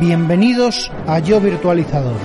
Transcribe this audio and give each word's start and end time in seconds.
Bienvenidos 0.00 0.92
a 1.06 1.20
Yo 1.20 1.40
Virtualizador. 1.40 2.16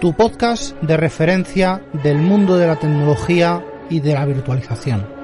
Tu 0.00 0.12
podcast 0.14 0.76
de 0.82 0.96
referencia 0.96 1.80
del 2.02 2.18
mundo 2.18 2.56
de 2.56 2.66
la 2.66 2.76
tecnología 2.76 3.64
y 3.88 4.00
de 4.00 4.14
la 4.14 4.24
virtualización. 4.24 5.21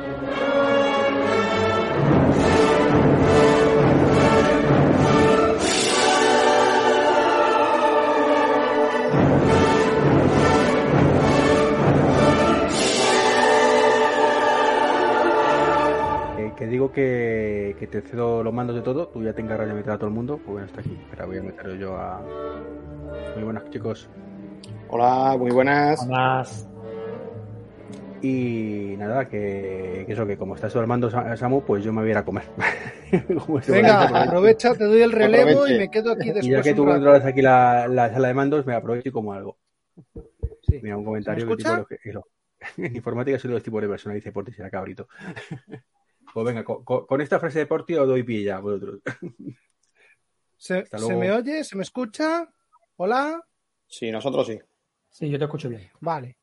Te 17.91 18.01
cedo 18.02 18.42
los 18.42 18.52
mandos 18.52 18.77
de 18.77 18.83
todo, 18.83 19.09
tú 19.09 19.23
ya 19.23 19.33
te 19.33 19.41
encargas 19.42 19.69
de 19.69 19.74
meter 19.74 19.92
a 19.92 19.97
todo 19.98 20.09
el 20.09 20.15
mundo, 20.15 20.37
pues 20.38 20.48
bueno, 20.52 20.66
está 20.66 20.80
aquí. 20.80 20.97
Espera, 21.05 21.27
voy 21.27 21.38
a 21.38 21.42
meter 21.42 21.78
yo 21.78 21.97
a. 21.97 22.20
Muy 23.34 23.45
buenas, 23.45 23.69
chicos. 23.70 24.09
Hola, 24.88 25.37
muy 25.38 25.51
buenas. 25.51 26.06
Más. 26.09 26.69
Y 28.20 28.95
nada, 28.98 29.28
que, 29.28 30.02
que 30.06 30.12
eso, 30.12 30.27
que 30.27 30.37
como 30.37 30.56
está 30.56 30.69
todo 30.69 30.80
el 30.80 30.88
mando 30.88 31.09
Sa- 31.09 31.37
Samu, 31.37 31.62
pues 31.62 31.84
yo 31.84 31.92
me 31.92 32.01
voy 32.01 32.09
a 32.09 32.12
ir 32.12 32.19
a 32.19 32.24
comer. 32.24 32.45
Venga, 33.69 34.09
ir. 34.11 34.16
aprovecha, 34.16 34.75
te 34.75 34.84
doy 34.84 35.02
el 35.02 35.12
relevo 35.12 35.50
Aproveche. 35.50 35.75
y 35.75 35.78
me 35.78 35.91
quedo 35.91 36.12
aquí 36.12 36.25
Y 36.25 36.27
ya 36.28 36.33
después. 36.34 36.62
que 36.64 36.75
tú 36.75 36.84
controlas 36.84 37.25
aquí 37.25 37.42
la, 37.42 37.86
la 37.86 38.11
sala 38.12 38.28
de 38.28 38.34
mandos, 38.34 38.66
me 38.66 38.75
aprovecho 38.75 39.09
y 39.11 39.12
como 39.12 39.33
algo. 39.33 39.59
Sí. 40.69 40.80
Mira, 40.83 40.97
un 40.97 41.05
comentario 41.05 41.45
¿Se 41.45 41.47
me 41.47 41.56
que 41.56 41.62
tipo 41.64 41.86
que- 41.86 41.98
eso. 42.11 42.27
En 42.77 42.97
informática 42.97 43.39
soy 43.39 43.48
de 43.50 43.55
los 43.55 43.62
tipos 43.62 43.80
de 43.80 43.89
personas, 43.89 44.16
dice 44.16 44.33
Porti, 44.33 44.53
será 44.53 44.69
cabrito. 44.69 45.06
Pues 46.39 46.55
venga, 46.55 46.62
con, 46.62 47.20
esta 47.20 47.41
frase 47.41 47.58
de 47.58 47.67
Porti 47.67 47.97
os 47.97 48.06
doy 48.06 48.22
pie 48.22 48.44
ya, 48.44 48.61
vosotros. 48.61 49.00
¿Se, 50.56 50.84
me 51.17 51.33
oye? 51.33 51.64
¿Se 51.64 51.75
me 51.75 51.83
escucha? 51.83 52.48
¿Hola? 52.94 53.44
Sí, 53.89 54.12
nosotros 54.12 54.47
sí. 54.47 54.56
Sí, 55.11 55.28
yo 55.28 55.36
te 55.36 55.47
escucho 55.47 55.69
bien. 55.69 55.91
Vale. 55.98 56.39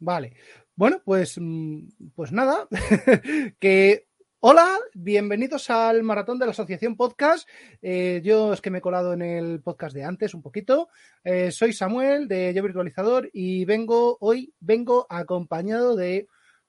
Vale. 0.00 0.34
Bueno, 0.74 1.00
pues, 1.04 1.38
mm, 1.40 1.86
pues 2.16 2.32
nada. 2.32 2.66
que 3.60 4.08
hola, 4.40 4.76
bienvenidos 4.94 5.70
al 5.70 6.02
maratón 6.02 6.40
de 6.40 6.46
la 6.46 6.50
Asociación 6.50 6.96
Podcast. 6.96 7.48
Eh, 7.82 8.20
yo 8.24 8.52
es 8.52 8.60
que 8.60 8.70
me 8.70 8.78
he 8.78 8.82
colado 8.82 9.12
en 9.12 9.22
el 9.22 9.62
podcast 9.62 9.94
de 9.94 10.02
antes 10.02 10.34
un 10.34 10.42
poquito. 10.42 10.88
Eh, 11.22 11.52
soy 11.52 11.72
Samuel 11.72 12.26
de 12.26 12.52
Yo 12.52 12.64
Virtualizador 12.64 13.30
y 13.32 13.64
vengo 13.66 14.18
hoy 14.20 14.52
vengo 14.58 15.06
acompañado 15.08 15.94
de 15.94 16.26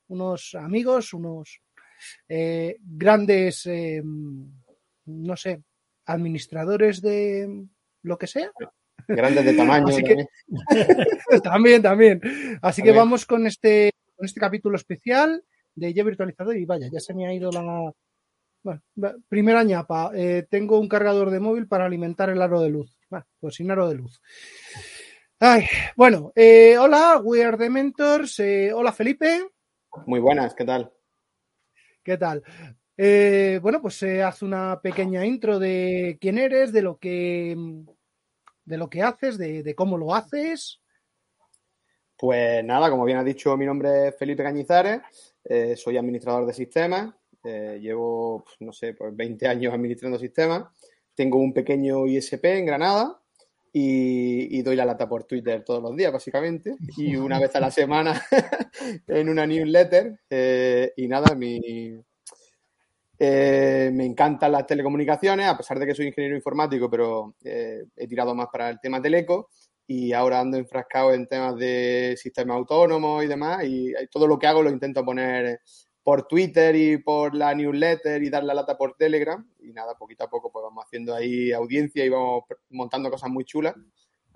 unos 0.08 0.54
amigos, 0.54 1.14
unos 1.16 1.64
eh, 2.28 2.78
grandes, 2.82 3.66
eh, 3.66 4.02
no 5.06 5.36
sé, 5.38 5.62
administradores 6.06 7.02
de 7.02 7.66
lo 8.04 8.18
que 8.18 8.28
sea. 8.28 8.52
Grandes 9.08 9.46
de 9.46 9.54
tamaño. 9.54 9.88
Así 9.88 10.04
que- 10.04 10.26
también. 11.44 11.82
también. 11.82 12.22
Así 12.62 12.82
que 12.82 12.92
vamos 12.92 13.26
con 13.26 13.46
este, 13.48 13.92
con 14.16 14.26
este 14.26 14.40
capítulo 14.40 14.76
especial 14.78 15.44
de 15.76 15.94
Yo 15.94 16.06
Virtualizador 16.06 16.58
y 16.58 16.66
vaya, 16.66 16.88
ya 16.92 17.00
se 17.00 17.14
me 17.14 17.28
ha 17.28 17.34
ido 17.34 17.52
la... 17.52 17.92
Bueno, 18.64 18.82
primera 19.28 19.64
ñapa, 19.64 20.12
eh, 20.14 20.46
tengo 20.50 20.80
un 20.80 20.88
cargador 20.88 21.32
de 21.32 21.40
móvil 21.40 21.68
para 21.68 21.86
alimentar 21.86 22.30
el 22.30 22.42
aro 22.44 22.62
de 22.62 22.70
luz. 22.70 22.96
Bueno, 23.10 23.26
pues 23.40 23.56
sin 23.56 23.72
aro 23.72 23.90
de 23.90 23.96
luz. 23.96 24.22
Ay, 25.40 25.66
bueno, 25.96 26.32
eh, 26.36 26.78
hola, 26.78 27.20
We 27.24 27.44
Are 27.44 27.58
The 27.58 27.72
Mentors. 27.72 28.40
eh, 28.40 28.72
hola, 28.72 28.92
Felipe. 28.94 29.42
Muy 30.06 30.20
buenas, 30.20 30.54
¿qué 30.54 30.64
tal? 30.64 30.92
¿Qué 32.04 32.18
tal? 32.18 32.44
Eh, 32.98 33.60
bueno, 33.62 33.80
pues 33.80 33.96
se 33.96 34.24
hace 34.24 34.44
una 34.44 34.80
pequeña 34.82 35.24
intro 35.24 35.60
de 35.60 36.18
quién 36.20 36.40
eres, 36.40 36.74
de 36.74 36.82
lo 36.82 36.98
que, 36.98 37.56
de 38.66 38.78
lo 38.78 38.90
que 38.90 39.04
haces, 39.04 39.38
de, 39.38 39.76
cómo 39.76 39.98
lo 39.98 40.16
haces. 40.16 40.82
Pues 42.18 42.64
nada, 42.64 42.90
como 42.90 43.06
bien 43.06 43.20
has 43.20 43.26
dicho, 43.26 43.56
mi 43.56 43.66
nombre 43.66 44.08
es 44.08 44.18
Felipe 44.18 44.44
Cañizares, 44.44 45.02
eh, 45.44 45.76
soy 45.76 45.98
administrador 45.98 46.48
de 46.48 46.54
sistemas, 46.54 47.14
eh, 47.44 47.80
llevo, 47.80 48.46
no 48.60 48.74
sé, 48.74 48.94
pues 48.94 49.16
20 49.16 49.48
años 49.48 49.74
administrando 49.74 50.18
sistemas, 50.18 50.66
tengo 51.14 51.38
un 51.38 51.54
pequeño 51.54 52.08
ISP 52.08 52.46
en 52.46 52.66
Granada 52.66 53.21
y, 53.74 54.58
y 54.58 54.62
doy 54.62 54.76
la 54.76 54.86
lata 54.86 55.08
por 55.08 55.24
Twitter 55.24 55.64
todos 55.64 55.82
los 55.82 55.96
días, 55.96 56.12
básicamente, 56.12 56.76
y 56.98 57.16
una 57.16 57.40
vez 57.40 57.56
a 57.56 57.60
la 57.60 57.72
semana 57.72 58.22
en 59.08 59.30
una 59.30 59.46
newsletter. 59.46 60.20
eh, 60.30 60.94
y 60.98 61.08
nada, 61.08 61.36
mi, 61.36 61.96
eh, 63.24 63.92
me 63.94 64.06
encantan 64.06 64.52
las 64.52 64.66
telecomunicaciones, 64.66 65.48
a 65.48 65.56
pesar 65.56 65.78
de 65.80 65.86
que 65.86 65.94
soy 65.94 66.08
ingeniero 66.08 66.36
informático, 66.36 66.90
pero 66.90 67.36
eh, 67.44 67.84
he 67.96 68.08
tirado 68.08 68.34
más 68.34 68.48
para 68.52 68.70
el 68.70 68.80
tema 68.80 69.02
teleco 69.02 69.50
y 69.86 70.14
ahora 70.14 70.40
ando 70.40 70.58
enfrascado 70.58 71.14
en 71.14 71.28
temas 71.28 71.56
de 71.56 72.16
sistemas 72.18 72.58
autónomos 72.58 73.24
y 73.24 73.28
demás 73.28 73.64
y 73.66 73.94
todo 74.10 74.26
lo 74.26 74.40
que 74.40 74.48
hago 74.48 74.64
lo 74.64 74.70
intento 74.70 75.04
poner 75.04 75.60
por 76.04 76.28
Twitter 76.28 76.76
y 76.76 76.98
por 76.98 77.36
la 77.36 77.54
newsletter 77.54 78.24
y 78.24 78.30
dar 78.30 78.44
la 78.44 78.54
lata 78.54 78.78
por 78.78 78.96
Telegram 78.96 79.48
y 79.60 79.72
nada, 79.72 79.96
poquito 79.98 80.24
a 80.24 80.30
poco 80.30 80.52
pues 80.52 80.64
vamos 80.64 80.84
haciendo 80.86 81.14
ahí 81.14 81.52
audiencia 81.52 82.04
y 82.04 82.10
vamos 82.10 82.44
montando 82.70 83.12
cosas 83.12 83.30
muy 83.30 83.46
chulas 83.46 83.76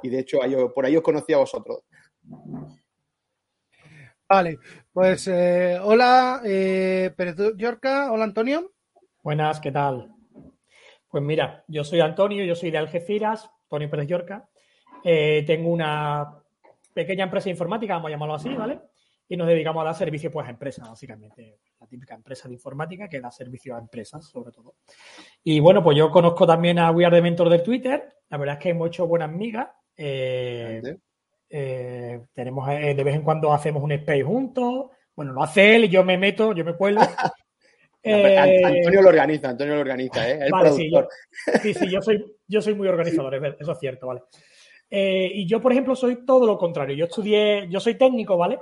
y 0.03 0.09
de 0.09 0.19
hecho 0.19 0.43
ahí- 0.43 0.55
por 0.73 0.85
ahí 0.85 0.95
os 0.95 1.03
conocí 1.03 1.33
a 1.33 1.37
vosotros. 1.37 1.79
Vale, 4.27 4.57
pues 4.91 5.27
eh, 5.27 5.79
hola, 5.81 6.41
eh, 6.43 7.11
Pérez 7.15 7.35
Yorca, 7.57 8.11
hola 8.11 8.23
Antonio. 8.23 8.71
Buenas, 9.23 9.59
¿qué 9.59 9.71
tal? 9.71 10.11
Pues 11.09 11.23
mira, 11.23 11.63
yo 11.67 11.83
soy 11.83 12.01
Antonio, 12.01 12.43
yo 12.43 12.55
soy 12.55 12.71
de 12.71 12.77
Algeciras, 12.77 13.49
Antonio 13.63 13.89
Pérez 13.89 14.07
Llorca. 14.07 14.49
Eh, 15.03 15.43
tengo 15.45 15.69
una 15.69 16.41
pequeña 16.93 17.25
empresa 17.25 17.49
informática, 17.49 17.93
vamos 17.93 18.07
a 18.09 18.11
llamarlo 18.11 18.35
así, 18.35 18.49
¿vale? 18.49 18.79
Y 19.27 19.37
nos 19.37 19.47
dedicamos 19.47 19.81
a 19.81 19.85
dar 19.85 19.95
servicio 19.95 20.31
pues, 20.31 20.47
a 20.47 20.51
empresas, 20.51 20.87
básicamente. 20.87 21.59
La 21.79 21.87
típica 21.87 22.13
empresa 22.13 22.47
de 22.47 22.53
informática 22.53 23.07
que 23.07 23.19
da 23.19 23.31
servicio 23.31 23.75
a 23.75 23.79
empresas, 23.79 24.25
sobre 24.25 24.51
todo. 24.51 24.75
Y 25.43 25.59
bueno, 25.59 25.83
pues 25.83 25.97
yo 25.97 26.11
conozco 26.11 26.45
también 26.45 26.79
a 26.79 26.91
We 26.91 27.05
Are 27.05 27.15
The 27.15 27.21
Mentor 27.21 27.49
del 27.49 27.63
Twitter. 27.63 28.15
La 28.29 28.37
verdad 28.37 28.57
es 28.57 28.61
que 28.61 28.69
hemos 28.69 28.87
hecho 28.87 29.07
buenas 29.07 29.31
migas. 29.31 29.67
Eh, 29.97 30.97
eh, 31.49 32.21
tenemos 32.33 32.69
eh, 32.69 32.93
de 32.95 33.03
vez 33.03 33.15
en 33.15 33.23
cuando 33.23 33.53
hacemos 33.53 33.81
un 33.81 33.93
space 33.93 34.23
juntos. 34.23 34.91
Bueno, 35.15 35.33
lo 35.33 35.43
hace 35.43 35.75
él 35.75 35.85
y 35.85 35.89
yo 35.89 36.03
me 36.03 36.17
meto, 36.17 36.53
yo 36.53 36.65
me 36.65 36.75
cuelo. 36.75 37.01
Antonio 38.03 39.01
lo 39.01 39.09
organiza, 39.09 39.49
Antonio 39.49 39.73
lo 39.73 39.81
organiza, 39.81 40.29
¿eh? 40.29 40.39
El 40.43 40.51
Vale, 40.51 40.71
sí, 40.73 40.91
yo, 40.91 41.07
sí, 41.63 41.73
sí, 41.73 41.89
yo 41.89 42.03
soy, 42.03 42.23
yo 42.47 42.61
soy 42.61 42.75
muy 42.75 42.87
organizador, 42.87 43.33
eso 43.59 43.71
es 43.71 43.79
cierto, 43.79 44.05
¿vale? 44.05 44.21
Y 44.91 45.47
yo, 45.47 45.59
por 45.59 45.71
ejemplo, 45.71 45.95
soy 45.95 46.23
todo 46.23 46.45
lo 46.45 46.55
contrario. 46.55 46.95
Yo 46.95 47.05
estudié, 47.05 47.67
yo 47.67 47.79
soy 47.79 47.95
técnico, 47.95 48.37
¿vale? 48.37 48.59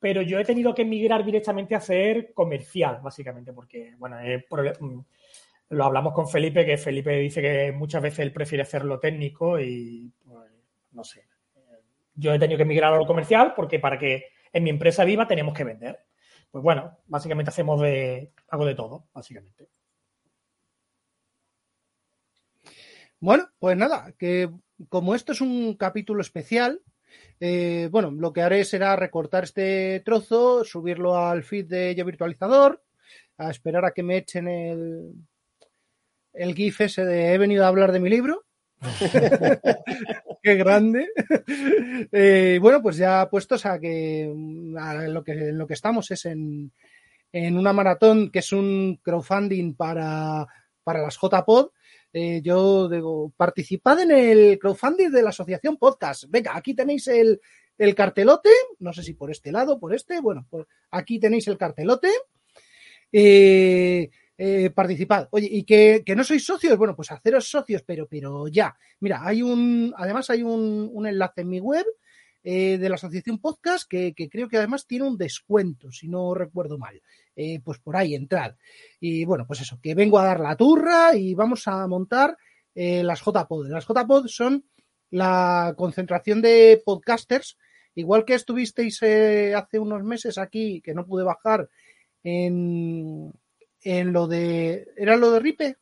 Pero 0.00 0.22
yo 0.22 0.38
he 0.38 0.44
tenido 0.44 0.74
que 0.74 0.82
emigrar 0.82 1.24
directamente 1.24 1.74
a 1.74 1.80
ser 1.80 2.32
comercial, 2.32 3.00
básicamente, 3.02 3.52
porque, 3.52 3.94
bueno, 3.98 4.16
mm, 4.80 5.00
lo 5.70 5.84
hablamos 5.84 6.14
con 6.14 6.28
Felipe, 6.28 6.64
que 6.64 6.78
Felipe 6.78 7.18
dice 7.18 7.42
que 7.42 7.72
muchas 7.72 8.02
veces 8.02 8.20
él 8.20 8.32
prefiere 8.32 8.62
hacerlo 8.62 9.00
técnico 9.00 9.58
y, 9.58 10.12
pues, 10.24 10.50
no 10.92 11.04
sé. 11.04 11.26
Yo 12.14 12.32
he 12.32 12.38
tenido 12.38 12.56
que 12.56 12.64
emigrar 12.64 12.92
a 12.92 12.96
lo 12.96 13.06
comercial 13.06 13.54
porque 13.54 13.78
para 13.78 13.98
que 13.98 14.26
en 14.52 14.64
mi 14.64 14.70
empresa 14.70 15.04
viva 15.04 15.28
tenemos 15.28 15.54
que 15.54 15.64
vender. 15.64 16.00
Pues 16.50 16.64
bueno, 16.64 16.98
básicamente 17.06 17.50
hacemos 17.50 17.80
de, 17.80 18.32
hago 18.48 18.64
de 18.64 18.74
todo, 18.74 19.06
básicamente. 19.12 19.68
Bueno, 23.20 23.48
pues 23.58 23.76
nada, 23.76 24.12
que 24.18 24.50
como 24.88 25.14
esto 25.14 25.32
es 25.32 25.40
un 25.40 25.74
capítulo 25.74 26.20
especial, 26.20 26.80
eh, 27.40 27.88
bueno, 27.90 28.10
lo 28.10 28.32
que 28.32 28.42
haré 28.42 28.64
será 28.64 28.96
recortar 28.96 29.44
este 29.44 30.00
trozo, 30.04 30.64
subirlo 30.64 31.16
al 31.16 31.44
feed 31.44 31.66
de 31.66 31.94
Yo 31.94 32.04
Virtualizador, 32.04 32.82
a 33.36 33.50
esperar 33.50 33.84
a 33.84 33.92
que 33.92 34.02
me 34.02 34.18
echen 34.18 34.48
el, 34.48 35.12
el 36.32 36.54
GIF 36.54 36.80
ese 36.80 37.04
de 37.04 37.34
he 37.34 37.38
venido 37.38 37.64
a 37.64 37.68
hablar 37.68 37.92
de 37.92 38.00
mi 38.00 38.10
libro. 38.10 38.44
Qué 40.42 40.54
grande. 40.54 41.08
Eh, 42.12 42.58
bueno, 42.60 42.82
pues 42.82 42.96
ya 42.96 43.28
puestos 43.28 43.66
a 43.66 43.78
que 43.78 44.32
a 44.78 44.94
lo 45.08 45.24
que 45.24 45.32
en 45.32 45.58
lo 45.58 45.66
que 45.66 45.74
estamos 45.74 46.10
es 46.10 46.26
en, 46.26 46.72
en 47.32 47.58
una 47.58 47.72
maratón 47.72 48.30
que 48.30 48.38
es 48.40 48.52
un 48.52 49.00
crowdfunding 49.02 49.74
para, 49.74 50.46
para 50.82 51.02
las 51.02 51.18
JPod. 51.20 51.70
Eh, 52.12 52.40
yo 52.42 52.88
digo, 52.88 53.32
participad 53.36 54.00
en 54.00 54.10
el 54.10 54.58
crowdfunding 54.58 55.10
de 55.10 55.22
la 55.22 55.30
asociación 55.30 55.76
podcast. 55.76 56.24
Venga, 56.28 56.56
aquí 56.56 56.74
tenéis 56.74 57.06
el, 57.08 57.40
el 57.76 57.94
cartelote, 57.94 58.50
no 58.78 58.92
sé 58.92 59.02
si 59.02 59.14
por 59.14 59.30
este 59.30 59.52
lado, 59.52 59.78
por 59.78 59.94
este, 59.94 60.20
bueno, 60.20 60.46
aquí 60.90 61.18
tenéis 61.18 61.48
el 61.48 61.58
cartelote. 61.58 62.08
Eh, 63.12 64.10
eh, 64.38 64.70
participad. 64.70 65.28
Oye, 65.32 65.48
y 65.50 65.64
que, 65.64 66.02
no 66.16 66.24
sois 66.24 66.44
socios, 66.44 66.78
bueno, 66.78 66.94
pues 66.96 67.10
haceros 67.10 67.48
socios, 67.48 67.82
pero, 67.86 68.06
pero 68.08 68.48
ya. 68.48 68.76
Mira, 69.00 69.20
hay 69.24 69.42
un, 69.42 69.92
además 69.96 70.30
hay 70.30 70.42
un, 70.42 71.06
enlace 71.06 71.42
en 71.42 71.48
mi 71.48 71.60
web 71.60 71.86
de 72.42 72.88
la 72.88 72.94
asociación 72.94 73.40
podcast 73.40 73.86
que, 73.86 74.14
creo 74.30 74.48
que 74.48 74.56
además 74.56 74.86
tiene 74.86 75.06
un 75.06 75.18
descuento, 75.18 75.92
si 75.92 76.08
no 76.08 76.32
recuerdo 76.32 76.78
mal. 76.78 77.02
Eh, 77.40 77.60
pues 77.62 77.78
por 77.78 77.96
ahí 77.96 78.16
entrad. 78.16 78.56
Y 78.98 79.24
bueno, 79.24 79.46
pues 79.46 79.60
eso, 79.60 79.78
que 79.80 79.94
vengo 79.94 80.18
a 80.18 80.24
dar 80.24 80.40
la 80.40 80.56
turra 80.56 81.14
y 81.14 81.34
vamos 81.34 81.68
a 81.68 81.86
montar 81.86 82.36
eh, 82.74 83.04
las 83.04 83.20
JPod. 83.20 83.68
Las 83.68 83.86
JPod 83.86 84.26
son 84.26 84.64
la 85.10 85.72
concentración 85.76 86.42
de 86.42 86.82
podcasters, 86.84 87.56
igual 87.94 88.24
que 88.24 88.34
estuvisteis 88.34 89.00
eh, 89.02 89.54
hace 89.54 89.78
unos 89.78 90.02
meses 90.02 90.36
aquí, 90.36 90.80
que 90.80 90.94
no 90.94 91.06
pude 91.06 91.22
bajar 91.22 91.68
en, 92.24 93.32
en 93.82 94.12
lo 94.12 94.26
de... 94.26 94.88
¿Era 94.96 95.16
lo 95.16 95.30
de 95.30 95.38
Ripe? 95.38 95.76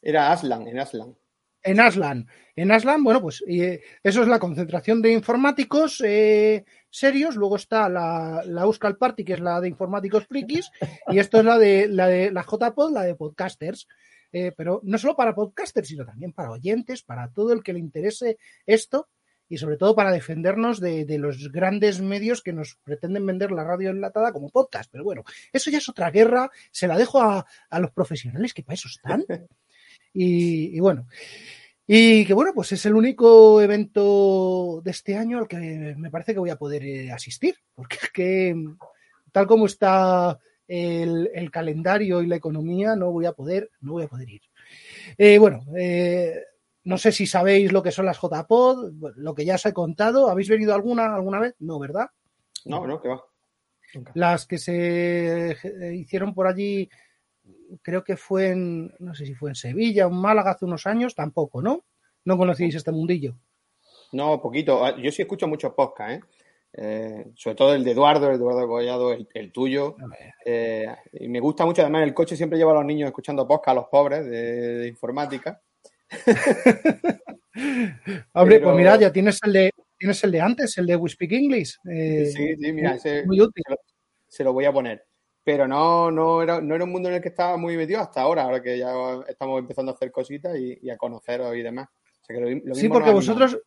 Era 0.00 0.30
Aslan, 0.30 0.68
en 0.68 0.78
Aslan. 0.78 1.16
En 1.62 1.80
Aslan. 1.80 2.26
En 2.56 2.72
Aslan, 2.72 3.04
bueno, 3.04 3.20
pues 3.20 3.42
eh, 3.46 3.82
eso 4.02 4.22
es 4.22 4.28
la 4.28 4.38
concentración 4.38 5.02
de 5.02 5.12
informáticos 5.12 6.02
eh, 6.04 6.64
serios. 6.88 7.36
Luego 7.36 7.56
está 7.56 7.88
la, 7.88 8.42
la 8.46 8.62
Euskal 8.62 8.96
Party, 8.96 9.24
que 9.24 9.34
es 9.34 9.40
la 9.40 9.60
de 9.60 9.68
informáticos 9.68 10.26
frikis. 10.26 10.70
Y 11.08 11.18
esto 11.18 11.38
es 11.38 11.44
la 11.44 11.58
de 11.58 11.88
la 11.88 12.06
de 12.06 12.30
la 12.30 12.42
JPod, 12.42 12.92
la 12.92 13.02
de 13.02 13.14
podcasters. 13.14 13.86
Eh, 14.32 14.52
pero 14.56 14.80
no 14.84 14.96
solo 14.96 15.16
para 15.16 15.34
podcasters, 15.34 15.88
sino 15.88 16.04
también 16.04 16.32
para 16.32 16.50
oyentes, 16.50 17.02
para 17.02 17.30
todo 17.32 17.52
el 17.52 17.62
que 17.62 17.72
le 17.72 17.80
interese 17.80 18.38
esto 18.64 19.08
y 19.48 19.58
sobre 19.58 19.76
todo 19.76 19.96
para 19.96 20.12
defendernos 20.12 20.78
de, 20.78 21.04
de, 21.04 21.18
los 21.18 21.50
grandes 21.50 22.00
medios 22.00 22.40
que 22.40 22.52
nos 22.52 22.76
pretenden 22.84 23.26
vender 23.26 23.50
la 23.50 23.64
radio 23.64 23.90
enlatada 23.90 24.32
como 24.32 24.48
podcast. 24.48 24.88
Pero 24.92 25.02
bueno, 25.02 25.24
eso 25.52 25.70
ya 25.70 25.78
es 25.78 25.88
otra 25.88 26.12
guerra, 26.12 26.48
se 26.70 26.86
la 26.86 26.96
dejo 26.96 27.20
a, 27.20 27.44
a 27.68 27.80
los 27.80 27.90
profesionales 27.90 28.54
que 28.54 28.62
para 28.62 28.74
eso 28.74 28.88
están. 28.88 29.24
Y, 30.12 30.76
y, 30.76 30.80
bueno, 30.80 31.06
y 31.86 32.24
que 32.24 32.34
bueno, 32.34 32.52
pues 32.54 32.70
es 32.72 32.86
el 32.86 32.94
único 32.94 33.60
evento 33.60 34.80
de 34.84 34.90
este 34.90 35.16
año 35.16 35.38
al 35.38 35.48
que 35.48 35.56
me 35.96 36.10
parece 36.10 36.32
que 36.32 36.38
voy 36.38 36.50
a 36.50 36.58
poder 36.58 36.84
eh, 36.84 37.10
asistir, 37.10 37.56
porque 37.74 37.98
es 38.02 38.10
que 38.10 38.54
tal 39.32 39.46
como 39.46 39.66
está 39.66 40.38
el, 40.68 41.30
el, 41.34 41.50
calendario 41.50 42.22
y 42.22 42.26
la 42.26 42.36
economía, 42.36 42.94
no 42.94 43.10
voy 43.10 43.26
a 43.26 43.32
poder, 43.32 43.70
no 43.80 43.92
voy 43.92 44.04
a 44.04 44.08
poder 44.08 44.28
ir. 44.28 44.42
Eh, 45.18 45.38
bueno, 45.38 45.64
eh, 45.76 46.44
no 46.84 46.96
sé 46.96 47.10
si 47.10 47.26
sabéis 47.26 47.72
lo 47.72 47.82
que 47.82 47.90
son 47.90 48.06
las 48.06 48.20
JPod, 48.20 48.92
lo 49.16 49.34
que 49.34 49.44
ya 49.44 49.56
os 49.56 49.66
he 49.66 49.72
contado. 49.72 50.30
¿Habéis 50.30 50.48
venido 50.48 50.74
alguna 50.74 51.14
alguna 51.14 51.40
vez? 51.40 51.54
No, 51.58 51.78
¿verdad? 51.78 52.06
No, 52.64 52.86
no, 52.86 53.00
que 53.00 53.08
va. 53.08 53.24
Las 54.14 54.46
que 54.46 54.58
se 54.58 55.56
hicieron 55.92 56.34
por 56.34 56.46
allí, 56.46 56.88
creo 57.82 58.04
que 58.04 58.16
fue 58.16 58.48
en, 58.48 58.94
no 58.98 59.14
sé 59.14 59.26
si 59.26 59.34
fue 59.34 59.50
en 59.50 59.54
Sevilla 59.54 60.06
o 60.06 60.10
en 60.10 60.16
Málaga 60.16 60.52
hace 60.52 60.64
unos 60.64 60.86
años, 60.86 61.14
tampoco, 61.14 61.62
¿no? 61.62 61.84
No 62.24 62.36
conocíais 62.36 62.74
este 62.74 62.92
mundillo. 62.92 63.36
No, 64.12 64.40
poquito. 64.40 64.96
Yo 64.98 65.12
sí 65.12 65.22
escucho 65.22 65.46
muchos 65.46 65.72
podcasts, 65.74 66.14
¿eh? 66.14 66.20
Eh, 66.72 67.26
sobre 67.34 67.56
todo 67.56 67.74
el 67.74 67.82
de 67.82 67.90
Eduardo, 67.90 68.28
el 68.28 68.36
Eduardo 68.36 68.68
Collado, 68.68 69.12
el, 69.12 69.26
el 69.34 69.50
tuyo. 69.50 69.96
Eh, 70.44 70.86
y 71.14 71.28
me 71.28 71.40
gusta 71.40 71.64
mucho, 71.64 71.82
además, 71.82 72.04
el 72.04 72.14
coche 72.14 72.36
siempre 72.36 72.58
lleva 72.58 72.70
a 72.72 72.76
los 72.76 72.84
niños 72.84 73.08
escuchando 73.08 73.46
podcast, 73.46 73.68
a 73.68 73.80
los 73.80 73.88
pobres 73.88 74.24
de, 74.24 74.78
de 74.78 74.88
informática. 74.88 75.60
Hombre, 78.32 78.56
Pero... 78.56 78.64
pues 78.64 78.76
mira, 78.76 78.96
ya 78.96 79.12
tienes 79.12 79.38
el 79.44 79.52
de 79.52 79.70
tienes 79.98 80.24
el 80.24 80.30
de 80.32 80.40
antes, 80.40 80.78
el 80.78 80.86
de 80.86 80.96
We 80.96 81.10
Speak 81.10 81.32
English. 81.32 81.78
Eh, 81.90 82.26
sí, 82.34 82.56
sí, 82.56 82.72
mira, 82.72 82.94
ese, 82.94 83.24
muy 83.26 83.40
útil. 83.40 83.62
Se 83.66 83.72
lo, 83.72 83.76
se 84.28 84.44
lo, 84.44 84.52
voy 84.54 84.64
a 84.64 84.72
poner. 84.72 85.04
Pero 85.50 85.66
no, 85.68 86.10
no 86.10 86.42
era, 86.42 86.60
no 86.60 86.74
era 86.74 86.84
un 86.84 86.90
mundo 86.92 87.08
en 87.08 87.16
el 87.16 87.20
que 87.22 87.28
estaba 87.28 87.56
muy 87.56 87.76
metido 87.76 88.00
hasta 88.00 88.20
ahora, 88.20 88.42
ahora 88.42 88.62
que 88.62 88.78
ya 88.78 88.92
estamos 89.28 89.58
empezando 89.58 89.92
a 89.92 89.94
hacer 89.94 90.10
cositas 90.12 90.56
y, 90.58 90.78
y 90.82 90.90
a 90.90 90.96
conoceros 90.96 91.56
y 91.56 91.62
demás. 91.62 91.88
O 91.88 92.24
sea, 92.24 92.36
que 92.36 92.40
lo, 92.42 92.60
lo 92.64 92.74
sí, 92.74 92.88
porque 92.88 93.10
vosotros, 93.10 93.58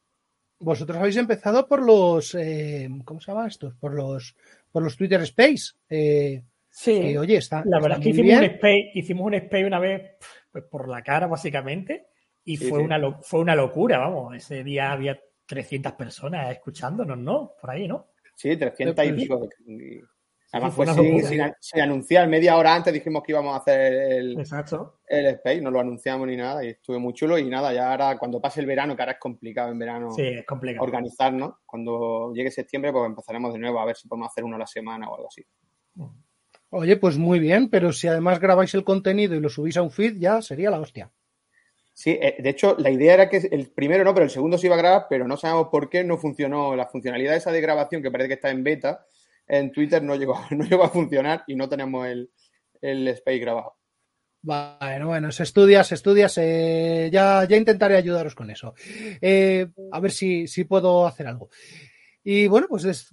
vosotros 0.59 0.97
habéis 0.97 1.17
empezado 1.17 1.67
por 1.67 1.83
los, 1.85 2.35
eh, 2.35 2.87
¿cómo 3.03 3.19
se 3.19 3.31
llama 3.31 3.47
estos? 3.47 3.75
Por 3.75 3.93
los, 3.93 4.35
por 4.71 4.83
los 4.83 4.95
Twitter 4.95 5.21
Space. 5.21 5.73
Eh, 5.89 6.41
sí. 6.69 6.99
Que, 7.01 7.19
oye, 7.19 7.37
está. 7.37 7.63
La 7.65 7.79
verdad 7.79 7.99
está 7.99 7.99
es 7.99 8.03
que 8.03 8.09
hicimos 8.21 8.39
bien. 8.39 8.39
un, 8.39 8.55
space, 8.55 8.91
hicimos 8.93 9.25
un 9.27 9.33
space 9.33 9.65
una 9.65 9.79
vez 9.79 10.11
pues, 10.51 10.63
por 10.65 10.87
la 10.87 11.01
cara, 11.01 11.27
básicamente, 11.27 12.07
y 12.45 12.57
Sí, 12.57 12.67
fue, 12.69 12.79
sí. 12.79 12.85
Una 12.85 12.97
lo- 12.97 13.21
fue 13.21 13.39
una 13.39 13.55
locura, 13.55 13.97
vamos. 13.99 14.35
Ese 14.35 14.63
día 14.63 14.91
había 14.91 15.19
300 15.45 15.93
personas 15.93 16.51
escuchándonos, 16.51 17.17
¿no? 17.17 17.53
Por 17.59 17.69
ahí, 17.71 17.87
¿no? 17.87 18.09
Sí, 18.35 18.55
300 18.57 19.05
y 19.05 19.09
Pues- 19.09 19.21
pico. 19.21 19.49
Además 20.53 20.75
fue 20.75 20.85
sin, 20.85 21.25
sin, 21.25 21.41
sin 21.59 21.81
anunciar. 21.81 22.27
Media 22.27 22.55
hora 22.55 22.75
antes 22.75 22.93
dijimos 22.93 23.23
que 23.23 23.31
íbamos 23.31 23.55
a 23.55 23.57
hacer 23.57 23.91
el, 23.91 24.39
Exacto. 24.39 24.99
el 25.07 25.25
space, 25.25 25.61
no 25.61 25.71
lo 25.71 25.79
anunciamos 25.79 26.27
ni 26.27 26.37
nada 26.37 26.63
y 26.63 26.69
estuve 26.69 26.99
muy 26.99 27.13
chulo. 27.13 27.39
Y 27.39 27.49
nada, 27.49 27.73
ya 27.73 27.89
ahora 27.89 28.19
cuando 28.19 28.39
pase 28.39 28.61
el 28.61 28.67
verano, 28.67 28.95
que 28.95 29.01
ahora 29.01 29.13
es 29.13 29.19
complicado 29.19 29.71
en 29.71 29.79
verano 29.79 30.11
Sí, 30.11 30.21
es 30.21 30.45
complicado. 30.45 30.85
organizarnos, 30.85 31.55
cuando 31.65 32.31
llegue 32.35 32.51
septiembre, 32.51 32.91
pues 32.91 33.03
empezaremos 33.07 33.51
de 33.51 33.57
nuevo 33.59 33.79
a 33.79 33.85
ver 33.85 33.95
si 33.95 34.07
podemos 34.07 34.29
hacer 34.29 34.43
uno 34.43 34.55
a 34.55 34.59
la 34.59 34.67
semana 34.67 35.09
o 35.09 35.15
algo 35.15 35.27
así. 35.27 35.43
Oye, 36.69 36.97
pues 36.97 37.17
muy 37.17 37.39
bien, 37.39 37.69
pero 37.69 37.91
si 37.91 38.07
además 38.07 38.39
grabáis 38.39 38.75
el 38.75 38.83
contenido 38.83 39.33
y 39.33 39.39
lo 39.39 39.49
subís 39.49 39.77
a 39.77 39.81
un 39.81 39.89
feed, 39.89 40.17
ya 40.19 40.39
sería 40.43 40.69
la 40.69 40.79
hostia. 40.79 41.11
Sí, 41.93 42.11
eh, 42.21 42.35
de 42.39 42.49
hecho, 42.49 42.75
la 42.77 42.91
idea 42.91 43.15
era 43.15 43.29
que 43.29 43.37
el 43.37 43.71
primero 43.71 44.03
no, 44.03 44.13
pero 44.13 44.23
el 44.25 44.31
segundo 44.31 44.57
se 44.59 44.67
iba 44.67 44.75
a 44.75 44.79
grabar, 44.79 45.05
pero 45.09 45.27
no 45.27 45.37
sabemos 45.37 45.69
por 45.69 45.89
qué 45.89 46.03
no 46.03 46.17
funcionó. 46.17 46.75
La 46.75 46.87
funcionalidad 46.87 47.35
esa 47.35 47.51
de 47.51 47.61
grabación, 47.61 48.01
que 48.03 48.09
parece 48.11 48.27
que 48.27 48.33
está 48.35 48.49
en 48.51 48.63
beta, 48.63 49.05
en 49.47 49.71
Twitter 49.71 50.01
no 50.03 50.15
llegó, 50.15 50.39
no 50.51 50.63
llegó 50.65 50.83
a 50.83 50.89
funcionar 50.89 51.43
y 51.47 51.55
no 51.55 51.67
tenemos 51.69 52.07
el, 52.07 52.31
el 52.81 53.07
space 53.09 53.39
grabado. 53.39 53.77
Bueno, 54.41 55.07
bueno, 55.07 55.31
se 55.31 55.43
estudia. 55.43 56.27
Ya, 56.27 57.45
ya 57.45 57.55
intentaré 57.57 57.95
ayudaros 57.95 58.35
con 58.35 58.49
eso. 58.51 58.73
Eh, 59.21 59.67
a 59.91 59.99
ver 60.01 60.11
si, 60.11 60.47
si 60.47 60.65
puedo 60.65 61.07
hacer 61.07 61.27
algo. 61.27 61.49
Y 62.23 62.47
bueno, 62.47 62.67
pues 62.69 62.83
des- 62.83 63.09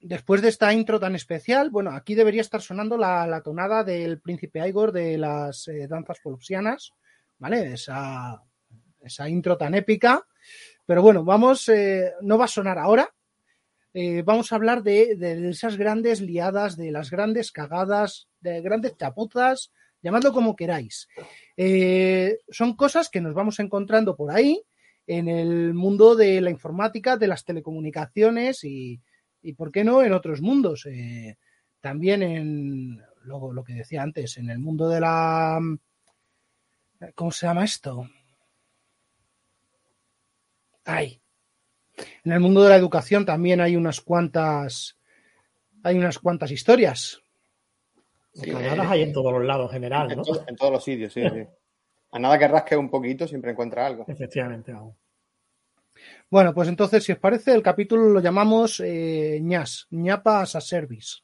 después 0.00 0.40
de 0.42 0.48
esta 0.48 0.72
intro 0.72 1.00
tan 1.00 1.14
especial, 1.16 1.70
bueno, 1.70 1.90
aquí 1.90 2.14
debería 2.14 2.40
estar 2.40 2.60
sonando 2.62 2.96
la, 2.96 3.26
la 3.26 3.42
tonada 3.42 3.82
del 3.84 4.20
príncipe 4.20 4.66
Igor 4.68 4.92
de 4.92 5.18
las 5.18 5.66
eh, 5.68 5.86
danzas 5.88 6.20
polopsianas, 6.20 6.92
¿vale? 7.38 7.72
Esa, 7.72 8.40
esa 9.00 9.28
intro 9.28 9.56
tan 9.56 9.74
épica. 9.74 10.24
Pero 10.86 11.02
bueno, 11.02 11.24
vamos, 11.24 11.68
eh, 11.68 12.12
no 12.22 12.38
va 12.38 12.44
a 12.46 12.48
sonar 12.48 12.78
ahora. 12.78 13.12
Eh, 13.94 14.22
vamos 14.22 14.52
a 14.52 14.56
hablar 14.56 14.82
de, 14.82 15.16
de 15.16 15.48
esas 15.48 15.76
grandes 15.76 16.20
liadas, 16.20 16.76
de 16.76 16.90
las 16.90 17.10
grandes 17.10 17.52
cagadas, 17.52 18.28
de 18.40 18.60
grandes 18.60 18.96
chapuzas, 18.96 19.72
llamadlo 20.02 20.32
como 20.32 20.56
queráis. 20.56 21.08
Eh, 21.56 22.38
son 22.48 22.76
cosas 22.76 23.08
que 23.08 23.20
nos 23.20 23.34
vamos 23.34 23.58
encontrando 23.60 24.16
por 24.16 24.30
ahí 24.30 24.62
en 25.06 25.28
el 25.28 25.74
mundo 25.74 26.14
de 26.14 26.40
la 26.40 26.50
informática, 26.50 27.16
de 27.16 27.28
las 27.28 27.44
telecomunicaciones 27.44 28.62
y, 28.64 29.00
y 29.42 29.54
¿por 29.54 29.72
qué 29.72 29.84
no?, 29.84 30.02
en 30.02 30.12
otros 30.12 30.42
mundos. 30.42 30.86
Eh, 30.86 31.36
también 31.80 32.22
en 32.22 33.02
lo, 33.24 33.52
lo, 33.52 33.64
que 33.64 33.74
decía 33.74 34.02
antes, 34.02 34.36
en 34.36 34.50
el 34.50 34.58
mundo 34.58 34.88
de 34.88 35.00
la... 35.00 35.60
¿Cómo 37.14 37.30
se 37.30 37.46
llama 37.46 37.64
esto? 37.64 38.08
Ay. 40.84 41.20
En 42.24 42.32
el 42.32 42.40
mundo 42.40 42.62
de 42.62 42.70
la 42.70 42.76
educación 42.76 43.24
también 43.24 43.60
hay 43.60 43.76
unas 43.76 44.00
cuantas... 44.00 44.96
Hay 45.82 45.96
unas 45.96 46.18
cuantas 46.18 46.50
historias. 46.50 47.22
Sí, 48.34 48.50
Cagadas 48.50 48.90
hay 48.90 49.02
en 49.02 49.12
todos 49.12 49.32
los 49.32 49.44
lados 49.44 49.70
en 49.70 49.74
general, 49.74 50.12
en, 50.12 50.18
¿no? 50.18 50.24
en, 50.46 50.56
todos 50.56 50.72
los 50.72 50.84
sitios, 50.84 51.12
sí, 51.12 51.22
sí. 51.22 51.46
A 52.10 52.18
nada 52.18 52.38
que 52.38 52.48
rasque 52.48 52.76
un 52.76 52.90
poquito, 52.90 53.26
siempre 53.26 53.52
encuentra 53.52 53.86
algo. 53.86 54.04
Efectivamente, 54.08 54.72
vamos. 54.72 54.96
Bueno, 56.30 56.54
pues 56.54 56.68
entonces, 56.68 57.04
si 57.04 57.12
os 57.12 57.18
parece, 57.18 57.54
el 57.54 57.62
capítulo 57.62 58.08
lo 58.08 58.20
llamamos 58.20 58.80
eh, 58.84 59.38
ñas, 59.42 59.86
ñapa 59.90 60.42
as 60.42 60.56
a 60.56 60.60
service. 60.60 61.18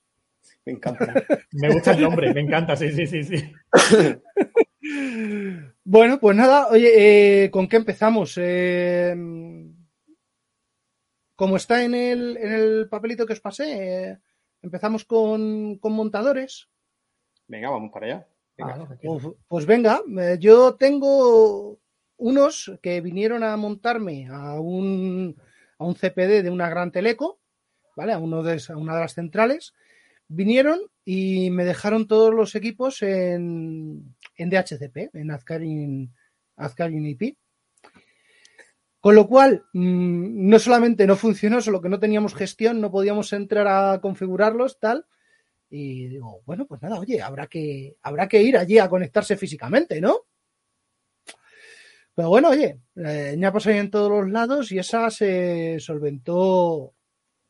Me 0.65 0.73
encanta. 0.73 1.07
me 1.53 1.73
gusta 1.73 1.93
el 1.93 2.03
nombre, 2.03 2.33
me 2.33 2.41
encanta, 2.41 2.77
sí, 2.77 2.91
sí, 2.91 3.07
sí, 3.07 3.23
sí. 3.23 3.53
bueno, 5.85 6.19
pues 6.19 6.37
nada, 6.37 6.69
oye, 6.69 7.45
eh, 7.45 7.51
¿con 7.51 7.69
qué 7.69 7.77
empezamos? 7.77 8.35
Eh, 8.39 9.15
como 11.45 11.59
está 11.59 11.85
en 11.85 11.93
el, 11.93 12.39
en 12.39 12.53
el 12.55 12.89
papelito 12.89 13.27
que 13.27 13.35
os 13.35 13.41
pasé, 13.41 13.67
eh, 14.13 14.19
empezamos 14.63 15.05
con, 15.05 15.77
con 15.77 15.93
montadores. 15.93 16.71
Venga, 17.47 17.69
vamos 17.69 17.93
para 17.93 18.07
allá. 18.07 18.29
Venga. 18.57 18.75
Ah, 18.81 18.97
pues, 19.03 19.23
pues, 19.47 19.67
venga, 19.67 20.01
eh, 20.23 20.39
yo 20.41 20.77
tengo 20.77 21.79
unos 22.17 22.73
que 22.81 23.03
vinieron 23.03 23.45
a 23.45 23.55
montarme 23.59 24.27
a 24.31 24.59
un, 24.59 25.37
a 25.77 25.85
un 25.85 25.95
CPD 25.95 26.43
de 26.43 26.49
una 26.49 26.71
gran 26.71 26.91
teleco, 26.91 27.41
¿vale? 27.95 28.15
A, 28.15 28.19
uno 28.19 28.43
de, 28.43 28.63
a 28.67 28.77
una 28.79 28.95
de 28.95 29.01
las 29.03 29.13
centrales. 29.13 29.75
Vinieron 30.29 30.81
y 31.05 31.51
me 31.51 31.67
dejaron 31.67 32.09
todos 32.09 32.33
los 32.33 32.55
equipos 32.55 33.03
en, 33.03 34.17
en 34.37 34.49
DHCP, 34.49 35.15
en 35.15 35.31
Azkarin, 35.31 36.15
Azkarin 36.57 37.05
IP. 37.05 37.37
Con 39.05 39.17
lo 39.17 39.29
cual, 39.29 39.67
mmm, 39.75 40.49
no 40.49 40.59
solamente 40.59 41.07
no 41.07 41.15
funcionó, 41.15 41.61
solo 41.61 41.83
que 41.83 41.91
no 41.91 42.01
teníamos 42.01 42.35
gestión, 42.35 42.81
no 42.81 42.91
podíamos 42.91 43.31
entrar 43.35 43.67
a 43.69 44.01
configurarlos, 44.01 44.81
tal. 44.81 45.05
Y 45.69 46.09
digo, 46.09 46.41
bueno, 46.47 46.65
pues 46.65 46.81
nada, 46.81 46.99
oye, 46.99 47.21
habrá 47.21 47.47
que, 47.47 47.99
habrá 48.01 48.27
que 48.27 48.43
ir 48.43 48.57
allí 48.57 48.79
a 48.79 48.89
conectarse 48.89 49.37
físicamente, 49.37 50.01
¿no? 50.01 50.21
Pero 52.15 52.31
bueno, 52.31 52.49
oye, 52.49 52.79
eh, 52.97 53.37
ya 53.39 53.53
pasó 53.53 53.69
en 53.69 53.91
todos 53.91 54.11
los 54.11 54.31
lados 54.31 54.73
y 54.73 54.79
esa 54.79 55.11
se 55.11 55.79
solventó 55.81 56.95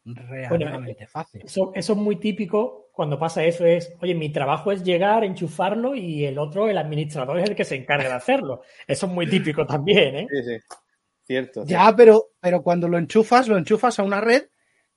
realmente 0.04 1.06
fácil. 1.06 1.42
Eso, 1.44 1.70
eso 1.73 1.92
es 1.92 1.99
muy 2.00 2.16
típico 2.16 2.88
cuando 2.90 3.16
pasa 3.16 3.44
eso, 3.44 3.64
es, 3.64 3.94
oye, 4.00 4.16
mi 4.16 4.30
trabajo 4.30 4.73
es 4.73 4.82
llegar, 4.82 5.23
enchufarlo 5.23 5.94
y 5.94 6.25
el 6.25 6.37
otro, 6.37 6.68
el 6.68 6.78
administrador, 6.78 7.38
es 7.38 7.49
el 7.49 7.54
que 7.54 7.64
se 7.64 7.76
encarga 7.76 8.08
de 8.08 8.14
hacerlo. 8.16 8.62
Eso 8.88 9.06
es 9.06 9.12
muy 9.12 9.28
típico 9.28 9.64
también, 9.64 10.16
¿eh? 10.16 10.26
Sí, 10.28 10.42
sí. 10.42 10.83
Cierto. 11.24 11.64
Ya, 11.66 11.92
pero, 11.96 12.32
pero 12.40 12.62
cuando 12.62 12.88
lo 12.88 12.98
enchufas, 12.98 13.48
lo 13.48 13.56
enchufas 13.56 13.98
a 13.98 14.02
una 14.02 14.20
red 14.20 14.44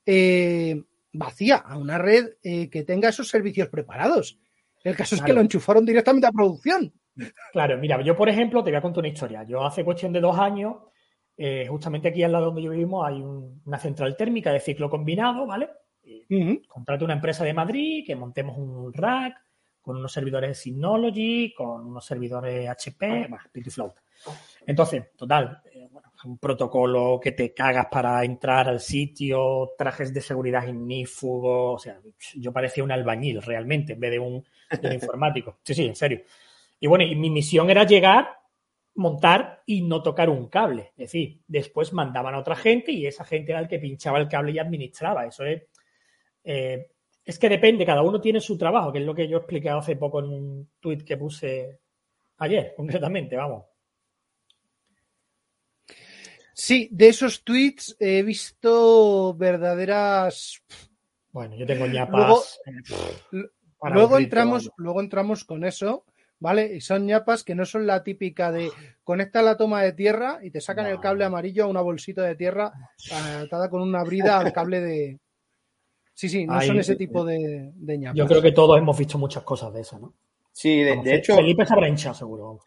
eh, 0.04 0.82
vacía, 1.12 1.56
a 1.56 1.76
una 1.78 1.98
red 1.98 2.34
eh, 2.42 2.68
que 2.70 2.84
tenga 2.84 3.08
esos 3.08 3.28
servicios 3.28 3.68
preparados. 3.68 4.38
El 4.84 4.94
caso 4.96 5.14
es 5.16 5.22
que 5.22 5.32
lo 5.32 5.40
enchufaron 5.40 5.84
directamente 5.84 6.26
a 6.26 6.32
producción. 6.32 6.92
Claro, 7.52 7.76
mira, 7.78 8.00
yo 8.02 8.16
por 8.16 8.28
ejemplo 8.28 8.62
te 8.62 8.70
voy 8.70 8.78
a 8.78 8.82
contar 8.82 9.00
una 9.00 9.08
historia. 9.08 9.42
Yo 9.42 9.64
hace 9.64 9.84
cuestión 9.84 10.12
de 10.12 10.20
dos 10.20 10.38
años, 10.38 10.76
eh, 11.36 11.66
justamente 11.68 12.08
aquí 12.08 12.22
al 12.22 12.32
lado 12.32 12.46
donde 12.46 12.62
yo 12.62 12.70
vivimos 12.70 13.06
hay 13.06 13.20
un- 13.20 13.60
una 13.64 13.78
central 13.78 14.16
térmica 14.16 14.52
de 14.52 14.60
ciclo 14.60 14.88
combinado, 14.88 15.46
¿vale? 15.46 15.68
Ujú. 16.30 16.62
Contrato 16.68 17.04
una 17.04 17.14
empresa 17.14 17.44
de 17.44 17.52
Madrid 17.54 18.04
que 18.06 18.14
montemos 18.16 18.56
un 18.56 18.92
rack 18.94 19.34
con 19.80 19.96
unos 19.96 20.12
servidores 20.12 20.50
de 20.50 20.54
Synology, 20.54 21.52
con 21.54 21.86
unos 21.86 22.04
servidores 22.06 22.68
HP, 22.68 23.26
bueno, 23.28 23.44
PitiFloat. 23.52 23.94
Entonces, 24.66 25.04
total, 25.16 25.60
eh, 25.72 25.88
bueno, 25.90 26.07
un 26.24 26.38
protocolo 26.38 27.20
que 27.22 27.32
te 27.32 27.54
cagas 27.54 27.86
para 27.90 28.24
entrar 28.24 28.68
al 28.68 28.80
sitio, 28.80 29.70
trajes 29.78 30.12
de 30.12 30.20
seguridad 30.20 30.66
ignífugos, 30.66 31.76
o 31.76 31.78
sea, 31.78 32.00
yo 32.36 32.52
parecía 32.52 32.84
un 32.84 32.92
albañil 32.92 33.40
realmente 33.42 33.92
en 33.94 34.00
vez 34.00 34.10
de 34.12 34.18
un, 34.18 34.44
de 34.80 34.86
un 34.88 34.92
informático. 34.94 35.58
Sí, 35.62 35.74
sí, 35.74 35.86
en 35.86 35.96
serio. 35.96 36.22
Y 36.80 36.86
bueno, 36.86 37.04
y 37.04 37.14
mi 37.16 37.30
misión 37.30 37.70
era 37.70 37.84
llegar, 37.84 38.28
montar 38.94 39.62
y 39.66 39.82
no 39.82 40.02
tocar 40.02 40.28
un 40.30 40.48
cable. 40.48 40.92
Es 40.96 41.12
decir, 41.12 41.40
después 41.46 41.92
mandaban 41.92 42.34
a 42.34 42.38
otra 42.38 42.56
gente 42.56 42.92
y 42.92 43.06
esa 43.06 43.24
gente 43.24 43.52
era 43.52 43.60
el 43.60 43.68
que 43.68 43.78
pinchaba 43.78 44.18
el 44.18 44.28
cable 44.28 44.52
y 44.52 44.58
administraba. 44.58 45.26
Eso 45.26 45.44
es. 45.44 45.62
eh, 46.44 46.90
es 47.24 47.38
que 47.38 47.48
depende, 47.50 47.84
cada 47.86 48.02
uno 48.02 48.20
tiene 48.20 48.40
su 48.40 48.56
trabajo, 48.56 48.90
que 48.92 49.00
es 49.00 49.04
lo 49.04 49.14
que 49.14 49.28
yo 49.28 49.36
he 49.36 49.40
explicado 49.40 49.78
hace 49.80 49.96
poco 49.96 50.20
en 50.20 50.26
un 50.26 50.70
tuit 50.80 51.02
que 51.04 51.16
puse 51.18 51.80
ayer, 52.38 52.74
concretamente, 52.76 53.36
vamos. 53.36 53.64
Sí, 56.58 56.88
de 56.90 57.06
esos 57.06 57.44
tweets 57.44 57.96
he 58.00 58.24
visto 58.24 59.32
verdaderas. 59.34 60.60
Bueno, 61.30 61.54
yo 61.54 61.64
tengo 61.64 61.86
ñapas. 61.86 62.10
Luego- 62.16 62.42
eh, 63.30 63.48
Luego 63.84 64.18
entramos, 64.18 64.68
luego 64.76 65.00
entramos 65.00 65.44
con 65.44 65.62
eso, 65.62 66.04
¿vale? 66.40 66.74
Y 66.74 66.80
son 66.80 67.06
ñapas 67.06 67.44
que 67.44 67.54
no 67.54 67.64
son 67.64 67.86
la 67.86 68.02
típica 68.02 68.50
de 68.50 68.72
conecta 69.04 69.40
la 69.40 69.56
toma 69.56 69.82
de 69.82 69.92
tierra 69.92 70.40
y 70.42 70.50
te 70.50 70.60
sacan 70.60 70.86
el 70.86 70.98
cable 70.98 71.24
amarillo 71.24 71.62
a 71.62 71.68
una 71.68 71.80
bolsita 71.80 72.22
de 72.24 72.34
tierra 72.34 72.72
atada 73.08 73.70
con 73.70 73.80
una 73.80 74.02
brida 74.02 74.40
al 74.40 74.52
cable 74.52 74.80
de. 74.80 75.20
Sí, 76.12 76.28
sí, 76.28 76.44
no 76.44 76.58
Ay, 76.58 76.66
son 76.66 76.80
ese 76.80 76.94
eh, 76.94 76.96
tipo 76.96 77.24
de, 77.24 77.70
de 77.72 77.98
ñapas. 77.98 78.18
Yo 78.18 78.26
creo 78.26 78.42
que 78.42 78.50
todos 78.50 78.76
hemos 78.76 78.98
visto 78.98 79.16
muchas 79.16 79.44
cosas 79.44 79.72
de 79.72 79.82
esas, 79.82 80.00
¿no? 80.00 80.12
Sí, 80.50 80.82
de, 80.82 81.14
hecho, 81.14 81.36
Felipe 81.36 81.64
se 81.64 81.72
habrá 81.72 81.88
hinchado, 81.88 82.16
seguro. 82.16 82.58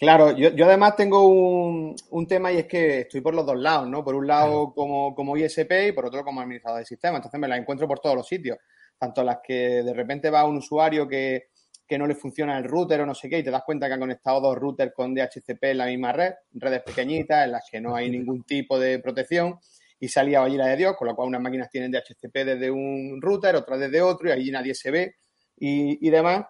Claro, 0.00 0.34
yo, 0.34 0.48
yo 0.54 0.64
además 0.64 0.96
tengo 0.96 1.26
un, 1.28 1.94
un 2.08 2.26
tema 2.26 2.50
y 2.50 2.56
es 2.56 2.64
que 2.64 3.00
estoy 3.00 3.20
por 3.20 3.34
los 3.34 3.44
dos 3.44 3.58
lados, 3.58 3.86
¿no? 3.86 4.02
Por 4.02 4.14
un 4.14 4.26
lado 4.26 4.72
como, 4.72 5.14
como 5.14 5.36
ISP 5.36 5.88
y 5.88 5.92
por 5.92 6.06
otro 6.06 6.24
como 6.24 6.40
administrador 6.40 6.80
de 6.80 6.86
sistema. 6.86 7.18
Entonces 7.18 7.38
me 7.38 7.46
las 7.46 7.58
encuentro 7.58 7.86
por 7.86 8.00
todos 8.00 8.16
los 8.16 8.26
sitios. 8.26 8.56
Tanto 8.96 9.22
las 9.22 9.40
que 9.44 9.82
de 9.82 9.92
repente 9.92 10.30
va 10.30 10.46
un 10.46 10.56
usuario 10.56 11.06
que, 11.06 11.48
que 11.86 11.98
no 11.98 12.06
le 12.06 12.14
funciona 12.14 12.56
el 12.56 12.64
router 12.64 13.02
o 13.02 13.06
no 13.06 13.14
sé 13.14 13.28
qué 13.28 13.40
y 13.40 13.42
te 13.42 13.50
das 13.50 13.62
cuenta 13.62 13.88
que 13.88 13.92
ha 13.92 13.98
conectado 13.98 14.40
dos 14.40 14.56
routers 14.56 14.94
con 14.94 15.14
DHCP 15.14 15.64
en 15.64 15.76
la 15.76 15.84
misma 15.84 16.12
red, 16.12 16.32
redes 16.52 16.80
pequeñitas 16.82 17.44
en 17.44 17.52
las 17.52 17.68
que 17.70 17.78
no 17.82 17.94
hay 17.94 18.08
ningún 18.10 18.44
tipo 18.44 18.78
de 18.78 19.00
protección 19.00 19.58
y 19.98 20.08
liado 20.24 20.46
allí 20.46 20.56
la 20.56 20.68
de 20.68 20.78
Dios, 20.78 20.96
con 20.96 21.08
lo 21.08 21.14
cual 21.14 21.28
unas 21.28 21.42
máquinas 21.42 21.68
tienen 21.68 21.92
DHCP 21.92 22.36
desde 22.36 22.70
un 22.70 23.20
router, 23.20 23.54
otras 23.54 23.78
desde 23.78 24.00
otro 24.00 24.30
y 24.30 24.32
allí 24.32 24.50
nadie 24.50 24.74
se 24.74 24.90
ve 24.90 25.16
y, 25.58 26.06
y 26.06 26.10
demás. 26.10 26.46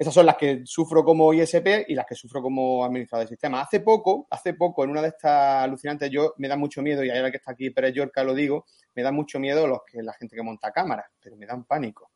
Esas 0.00 0.14
son 0.14 0.24
las 0.24 0.38
que 0.38 0.62
sufro 0.64 1.04
como 1.04 1.34
ISP 1.34 1.84
y 1.88 1.94
las 1.94 2.06
que 2.06 2.14
sufro 2.14 2.40
como 2.40 2.82
administrador 2.86 3.26
de 3.26 3.34
sistema. 3.34 3.60
Hace 3.60 3.80
poco, 3.80 4.26
hace 4.30 4.54
poco, 4.54 4.82
en 4.82 4.88
una 4.88 5.02
de 5.02 5.08
estas 5.08 5.64
alucinantes, 5.64 6.10
yo 6.10 6.32
me 6.38 6.48
da 6.48 6.56
mucho 6.56 6.80
miedo, 6.80 7.04
y 7.04 7.10
ahora 7.10 7.30
que 7.30 7.36
está 7.36 7.52
aquí 7.52 7.68
Pérez 7.68 7.92
Yorca 7.92 8.24
lo 8.24 8.32
digo, 8.32 8.64
me 8.94 9.02
da 9.02 9.12
mucho 9.12 9.38
miedo 9.38 9.66
los 9.66 9.80
que 9.84 10.02
la 10.02 10.14
gente 10.14 10.34
que 10.34 10.42
monta 10.42 10.72
cámaras, 10.72 11.04
pero 11.20 11.36
me 11.36 11.44
dan 11.44 11.66
pánico. 11.66 12.12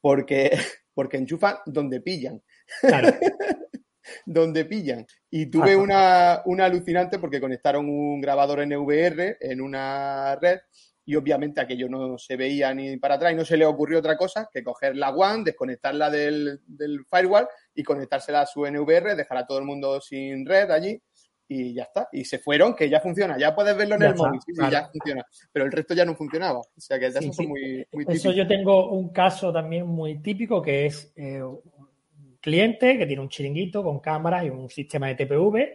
Porque, 0.00 0.52
porque 0.94 1.18
enchufan 1.18 1.58
donde 1.66 2.00
pillan, 2.00 2.42
Claro, 2.80 3.08
donde 4.24 4.64
pillan. 4.64 5.06
Y 5.28 5.50
tuve 5.50 5.76
una, 5.76 6.40
una 6.46 6.64
alucinante 6.64 7.18
porque 7.18 7.42
conectaron 7.42 7.90
un 7.90 8.22
grabador 8.22 8.66
NVR 8.66 9.36
en 9.38 9.60
una 9.60 10.34
red 10.36 10.60
y 11.08 11.16
obviamente 11.16 11.58
aquello 11.58 11.88
no 11.88 12.18
se 12.18 12.36
veía 12.36 12.74
ni 12.74 12.98
para 12.98 13.14
atrás 13.14 13.32
y 13.32 13.34
no 13.34 13.42
se 13.42 13.56
le 13.56 13.64
ocurrió 13.64 13.98
otra 14.00 14.14
cosa 14.18 14.46
que 14.52 14.62
coger 14.62 14.94
la 14.94 15.10
WAN, 15.10 15.42
desconectarla 15.42 16.10
del, 16.10 16.60
del 16.66 17.06
firewall 17.06 17.48
y 17.74 17.82
conectársela 17.82 18.42
a 18.42 18.46
su 18.46 18.66
NVR, 18.66 19.16
dejar 19.16 19.38
a 19.38 19.46
todo 19.46 19.58
el 19.58 19.64
mundo 19.64 20.02
sin 20.02 20.44
red 20.44 20.70
allí 20.70 21.00
y 21.48 21.72
ya 21.72 21.84
está. 21.84 22.10
Y 22.12 22.26
se 22.26 22.38
fueron, 22.38 22.74
que 22.76 22.90
ya 22.90 23.00
funciona, 23.00 23.38
ya 23.38 23.54
puedes 23.54 23.74
verlo 23.74 23.94
en 23.94 24.02
Ya 24.02 24.06
el 24.08 24.12
está, 24.12 24.26
móvil, 24.26 24.40
sí, 24.44 24.52
claro. 24.52 24.70
ya 24.70 24.88
funciona. 24.92 25.26
Pero 25.50 25.64
el 25.64 25.72
resto 25.72 25.94
ya 25.94 26.04
no 26.04 26.14
funcionaba. 26.14 26.58
O 26.58 26.66
sea 26.76 26.98
que 26.98 27.06
de 27.06 27.12
Sí, 27.12 27.18
esos 27.24 27.36
sí. 27.36 27.46
muy, 27.46 27.86
muy 27.90 28.04
Eso 28.06 28.30
yo 28.32 28.46
tengo 28.46 28.90
un 28.90 29.08
caso 29.10 29.50
también 29.50 29.86
muy 29.86 30.20
típico 30.20 30.60
que 30.60 30.84
es 30.84 31.10
eh, 31.16 31.42
un 31.42 32.36
cliente 32.42 32.98
que 32.98 33.06
tiene 33.06 33.22
un 33.22 33.30
chiringuito 33.30 33.82
con 33.82 34.00
cámaras 34.00 34.44
y 34.44 34.50
un 34.50 34.68
sistema 34.68 35.06
de 35.08 35.14
TPV. 35.14 35.72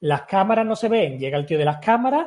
Las 0.00 0.22
cámaras 0.22 0.66
no 0.66 0.74
se 0.74 0.88
ven, 0.88 1.20
llega 1.20 1.38
el 1.38 1.46
tío 1.46 1.56
de 1.56 1.66
las 1.66 1.78
cámaras, 1.78 2.26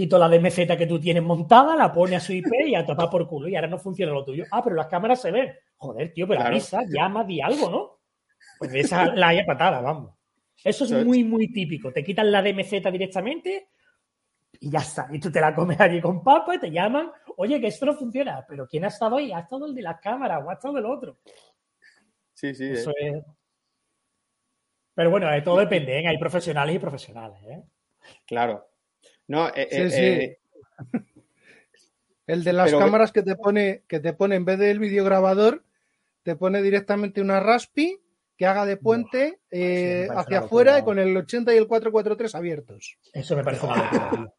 quito 0.00 0.18
la 0.18 0.28
DMZ 0.28 0.76
que 0.78 0.86
tú 0.86 0.98
tienes 0.98 1.22
montada, 1.22 1.76
la 1.76 1.92
pone 1.92 2.16
a 2.16 2.20
su 2.20 2.32
IP 2.32 2.50
y 2.66 2.74
a 2.74 2.86
tapar 2.86 3.10
por 3.10 3.28
culo 3.28 3.48
y 3.48 3.54
ahora 3.54 3.68
no 3.68 3.78
funciona 3.78 4.12
lo 4.12 4.24
tuyo. 4.24 4.44
Ah, 4.50 4.62
pero 4.64 4.74
las 4.74 4.86
cámaras 4.86 5.20
se 5.20 5.30
ven. 5.30 5.52
Joder, 5.76 6.12
tío, 6.12 6.26
pero 6.26 6.40
Claro. 6.40 6.54
avisa, 6.54 6.80
llama, 6.88 7.24
di 7.24 7.40
algo, 7.40 7.70
¿no? 7.70 7.98
Pues 8.58 8.72
de 8.72 8.80
esa 8.80 9.14
la 9.14 9.28
haya 9.28 9.44
patada, 9.44 9.80
vamos. 9.82 10.14
Eso 10.64 10.84
es 10.84 10.90
Eso 10.90 11.04
muy, 11.04 11.22
muy 11.22 11.52
típico. 11.52 11.92
Te 11.92 12.02
quitan 12.02 12.32
la 12.32 12.42
DMZ 12.42 12.90
directamente 12.90 13.68
y 14.58 14.70
ya 14.70 14.78
está. 14.78 15.08
Y 15.12 15.20
tú 15.20 15.30
te 15.30 15.40
la 15.40 15.54
comes 15.54 15.78
allí 15.78 16.00
con 16.00 16.22
papa 16.22 16.54
y 16.54 16.58
te 16.58 16.70
llaman, 16.70 17.10
oye, 17.36 17.60
que 17.60 17.66
esto 17.66 17.84
no 17.86 17.94
funciona. 17.94 18.44
Pero 18.48 18.66
¿quién 18.66 18.84
ha 18.84 18.88
estado 18.88 19.16
ahí? 19.16 19.32
Ha 19.32 19.40
estado 19.40 19.66
el 19.66 19.74
de 19.74 19.82
las 19.82 20.00
cámaras 20.00 20.42
o 20.44 20.50
ha 20.50 20.54
estado 20.54 20.78
el 20.78 20.86
otro. 20.86 21.18
Sí, 22.32 22.54
sí. 22.54 22.70
Eso 22.70 22.90
eh. 22.92 23.18
es. 23.18 23.24
Pero 24.94 25.10
bueno, 25.10 25.30
de 25.30 25.42
todo 25.42 25.58
depende, 25.58 25.98
¿eh? 25.98 26.08
Hay 26.08 26.18
profesionales 26.18 26.74
y 26.74 26.78
profesionales, 26.78 27.38
¿eh? 27.44 27.62
Claro. 28.26 28.69
No, 29.30 29.46
eh, 29.48 29.68
Sí, 29.70 29.76
eh, 29.78 29.90
sí. 29.90 30.00
eh, 30.02 30.38
El 32.26 32.42
de 32.44 32.52
las 32.52 32.66
Pero- 32.66 32.78
cámaras 32.80 33.12
que 33.12 33.22
te 33.22 33.36
pone, 33.36 33.82
que 33.88 34.00
te 34.00 34.12
pone 34.12 34.34
en 34.36 34.44
vez 34.44 34.58
del 34.58 34.78
videograbador, 34.78 35.64
te 36.22 36.34
pone 36.36 36.62
directamente 36.62 37.20
una 37.20 37.38
Raspi 37.40 38.00
que 38.36 38.46
haga 38.46 38.66
de 38.66 38.76
puente 38.76 39.38
eh, 39.50 40.06
parece 40.08 40.20
hacia 40.20 40.38
afuera 40.40 40.78
y 40.78 40.82
con 40.82 40.98
el 40.98 41.16
80 41.16 41.54
y 41.54 41.58
el 41.58 41.66
443 41.68 42.34
abiertos. 42.34 42.98
Eso 43.12 43.36
me 43.36 43.44
parece 43.44 43.66
una 43.66 43.76
locura, 43.76 44.10
tío. 44.10 44.34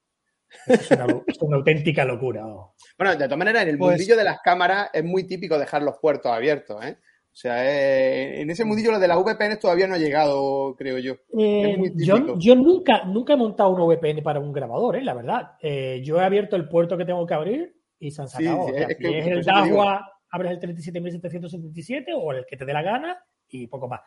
Es 0.68 0.92
una, 0.92 1.08
lo- 1.08 1.24
es 1.28 1.38
una 1.42 1.58
auténtica 1.58 2.04
locura. 2.04 2.42
vamos. 2.42 2.72
Bueno, 2.98 3.16
de 3.16 3.24
todas 3.26 3.38
maneras, 3.38 3.64
en 3.64 3.70
el 3.70 3.78
Pues- 3.78 3.92
mundillo 3.92 4.18
de 4.18 4.24
las 4.26 4.42
cámaras 4.42 4.90
es 4.92 5.04
muy 5.06 5.24
típico 5.26 5.58
dejar 5.58 5.84
los 5.84 5.98
puertos 6.00 6.32
abiertos, 6.32 6.84
¿eh? 6.84 6.98
O 7.34 7.36
sea, 7.42 7.64
eh, 7.66 8.42
en 8.42 8.50
ese 8.50 8.66
mundillo 8.66 8.92
lo 8.92 9.00
de 9.00 9.08
las 9.08 9.18
VPN 9.18 9.56
todavía 9.58 9.88
no 9.88 9.96
ha 9.96 9.98
llegado, 9.98 10.76
creo 10.76 10.98
yo. 11.00 11.14
Eh, 11.40 11.78
yo 11.96 12.56
nunca, 12.56 13.06
nunca 13.06 13.34
he 13.34 13.38
montado 13.38 13.70
un 13.72 13.82
VPN 13.82 14.22
para 14.22 14.42
un 14.42 14.52
grabador, 14.52 14.98
¿eh? 14.98 15.02
la 15.04 15.14
verdad. 15.14 15.52
Eh, 15.62 16.02
yo 16.04 16.20
he 16.20 16.24
abierto 16.26 16.58
el 16.58 16.68
puerto 16.68 16.98
que 16.98 17.06
tengo 17.06 17.26
que 17.26 17.34
abrir 17.34 17.74
y 18.00 18.12
se 18.12 18.22
han 18.22 18.28
Sí, 18.28 18.44
sacado. 18.44 18.66
sí, 18.68 18.72
O 18.72 18.76
sea, 18.78 18.88
es 18.90 18.98
si 18.98 19.04
que 19.04 19.20
es 19.20 19.28
el. 19.28 19.44
DAGWA, 19.46 20.12
abres 20.30 20.52
el 20.52 20.60
37.777 20.60 22.08
o 22.16 22.34
el 22.34 22.46
que 22.46 22.58
te 22.58 22.66
dé 22.66 22.74
la 22.74 22.82
gana 22.84 23.24
y 23.48 23.68
poco 23.68 23.88
más. 23.88 24.02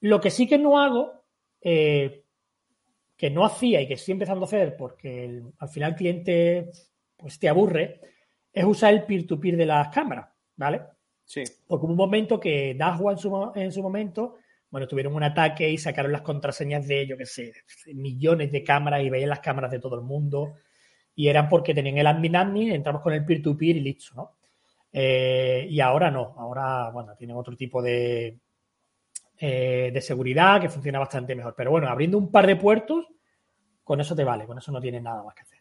Lo 0.00 0.18
que 0.20 0.30
sí 0.30 0.46
que 0.46 0.56
no 0.58 0.80
hago, 0.80 1.22
que 1.60 3.30
no 3.30 3.44
hacía 3.44 3.80
y 3.82 3.86
que 3.88 3.94
estoy 3.94 4.12
empezando 4.12 4.44
a 4.44 4.48
hacer 4.48 4.76
porque 4.76 5.24
el- 5.26 5.52
al 5.58 5.68
final 5.68 5.90
el 5.92 5.96
cliente 5.96 6.70
pues, 7.16 7.38
te 7.38 7.48
aburre, 7.48 8.00
es 8.52 8.64
usar 8.64 8.92
el 8.94 9.04
peer-to-peer 9.04 9.56
de 9.56 9.66
las 9.66 9.88
cámaras, 9.88 10.28
¿vale? 10.56 10.80
Sí. 11.24 11.42
Porque 11.66 11.86
hubo 11.86 11.92
un 11.92 11.98
momento 11.98 12.38
que 12.38 12.74
Dahua 12.74 13.12
en 13.12 13.18
su, 13.18 13.52
en 13.54 13.72
su 13.72 13.82
momento, 13.82 14.36
bueno, 14.70 14.86
tuvieron 14.86 15.14
un 15.14 15.22
ataque 15.22 15.70
y 15.70 15.78
sacaron 15.78 16.12
las 16.12 16.22
contraseñas 16.22 16.86
de, 16.86 17.06
yo 17.06 17.16
qué 17.16 17.26
sé, 17.26 17.52
millones 17.94 18.50
de 18.52 18.62
cámaras 18.64 19.02
y 19.02 19.10
veían 19.10 19.30
las 19.30 19.40
cámaras 19.40 19.70
de 19.70 19.78
todo 19.78 19.96
el 19.96 20.02
mundo. 20.02 20.54
Y 21.16 21.28
eran 21.28 21.48
porque 21.48 21.74
tenían 21.74 21.98
el 21.98 22.06
admin 22.06 22.36
admin, 22.36 22.72
entramos 22.72 23.00
con 23.00 23.12
el 23.12 23.24
peer-to-peer 23.24 23.76
y 23.76 23.80
listo, 23.80 24.14
¿no? 24.16 24.32
Eh, 24.92 25.66
y 25.68 25.80
ahora 25.80 26.10
no, 26.10 26.34
ahora, 26.38 26.90
bueno, 26.90 27.16
tienen 27.16 27.36
otro 27.36 27.56
tipo 27.56 27.82
de, 27.82 28.38
eh, 29.38 29.90
de 29.92 30.00
seguridad 30.00 30.60
que 30.60 30.68
funciona 30.68 30.98
bastante 30.98 31.34
mejor. 31.34 31.54
Pero 31.56 31.70
bueno, 31.72 31.88
abriendo 31.88 32.16
un 32.16 32.30
par 32.30 32.46
de 32.46 32.56
puertos, 32.56 33.06
con 33.82 34.00
eso 34.00 34.14
te 34.14 34.24
vale, 34.24 34.46
con 34.46 34.58
eso 34.58 34.72
no 34.72 34.80
tienes 34.80 35.02
nada 35.02 35.22
más 35.22 35.34
que 35.34 35.42
hacer. 35.42 35.53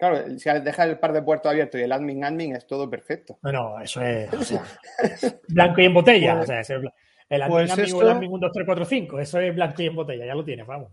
Claro, 0.00 0.38
si 0.38 0.50
dejas 0.50 0.88
el 0.88 0.98
par 0.98 1.12
de 1.12 1.22
puertos 1.22 1.50
abiertos 1.50 1.78
y 1.80 1.84
el 1.84 1.92
admin 1.92 2.24
admin 2.24 2.56
es 2.56 2.66
todo 2.66 2.88
perfecto. 2.90 3.38
No, 3.42 3.52
no, 3.52 3.80
eso 3.80 4.00
es 4.02 4.32
o 4.32 4.42
sea, 4.42 4.64
blanco 5.48 5.80
y 5.82 5.84
en 5.84 5.94
botella. 5.94 6.32
Pues- 6.38 6.44
o 6.44 6.46
sea, 6.46 6.60
es 6.60 6.70
el, 6.70 6.90
el 7.28 7.42
admin, 7.42 7.52
pues 7.54 7.70
admin 7.70 7.84
o 7.84 7.86
esto- 7.86 8.02
el 8.02 8.08
admin 8.16 8.30
1, 8.32 8.38
2, 8.46 8.52
3, 8.52 8.66
4, 8.66 8.84
5. 8.86 9.18
Eso 9.20 9.38
es 9.40 9.54
blanco 9.54 9.82
y 9.82 9.86
en 9.86 9.94
botella, 9.94 10.26
ya 10.26 10.34
lo 10.34 10.44
tienes, 10.44 10.66
vamos. 10.66 10.92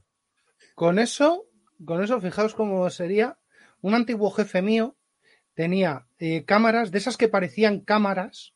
Con 0.76 1.00
eso, 1.00 1.46
con 1.86 2.04
eso, 2.04 2.20
fijaos 2.22 2.54
cómo 2.54 2.90
sería 2.90 3.38
un 3.82 3.96
antiguo 3.96 4.30
jefe 4.30 4.62
mío, 4.62 4.98
tenía 5.54 6.06
eh, 6.20 6.44
cámaras, 6.46 6.92
de 6.92 6.98
esas 6.98 7.16
que 7.18 7.30
parecían 7.30 7.80
cámaras, 7.80 8.54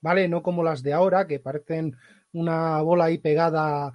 ¿vale? 0.00 0.28
No 0.28 0.42
como 0.42 0.64
las 0.64 0.82
de 0.82 0.92
ahora, 0.94 1.26
que 1.28 1.38
parecen 1.38 1.96
una 2.32 2.82
bola 2.82 3.04
ahí 3.04 3.18
pegada 3.18 3.92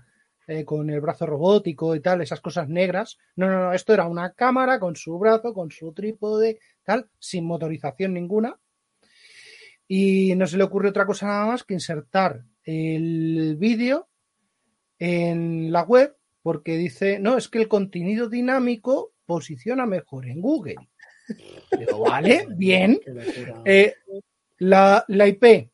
eh, 0.49 0.63
con 0.63 0.89
el 0.89 1.01
brazo 1.01 1.25
robótico 1.25 1.93
y 1.93 1.99
tal, 1.99 2.21
esas 2.21 2.39
cosas 2.39 2.69
negras. 2.69 3.17
No, 3.35 3.47
no, 3.47 3.65
no, 3.65 3.73
esto 3.73 3.93
era 3.93 4.07
una 4.07 4.31
cámara 4.31 4.79
con 4.79 4.95
su 4.95 5.19
brazo, 5.19 5.53
con 5.53 5.71
su 5.71 5.91
trípode, 5.91 6.59
tal, 6.83 7.09
sin 7.19 7.45
motorización 7.45 8.13
ninguna. 8.13 8.57
Y 9.89 10.35
no 10.35 10.47
se 10.47 10.57
le 10.57 10.63
ocurre 10.63 10.89
otra 10.89 11.05
cosa 11.05 11.27
nada 11.27 11.45
más 11.47 11.63
que 11.65 11.73
insertar 11.73 12.43
el 12.63 13.57
vídeo 13.57 14.07
en 14.99 15.71
la 15.71 15.83
web 15.83 16.15
porque 16.41 16.77
dice, 16.77 17.19
no, 17.19 17.37
es 17.37 17.49
que 17.49 17.59
el 17.59 17.67
contenido 17.67 18.29
dinámico 18.29 19.11
posiciona 19.25 19.85
mejor 19.85 20.27
en 20.27 20.39
Google. 20.39 20.77
Digo, 21.77 21.99
vale, 21.99 22.47
bien. 22.55 23.01
Eh, 23.65 23.95
la, 24.59 25.03
la 25.09 25.27
IP, 25.27 25.69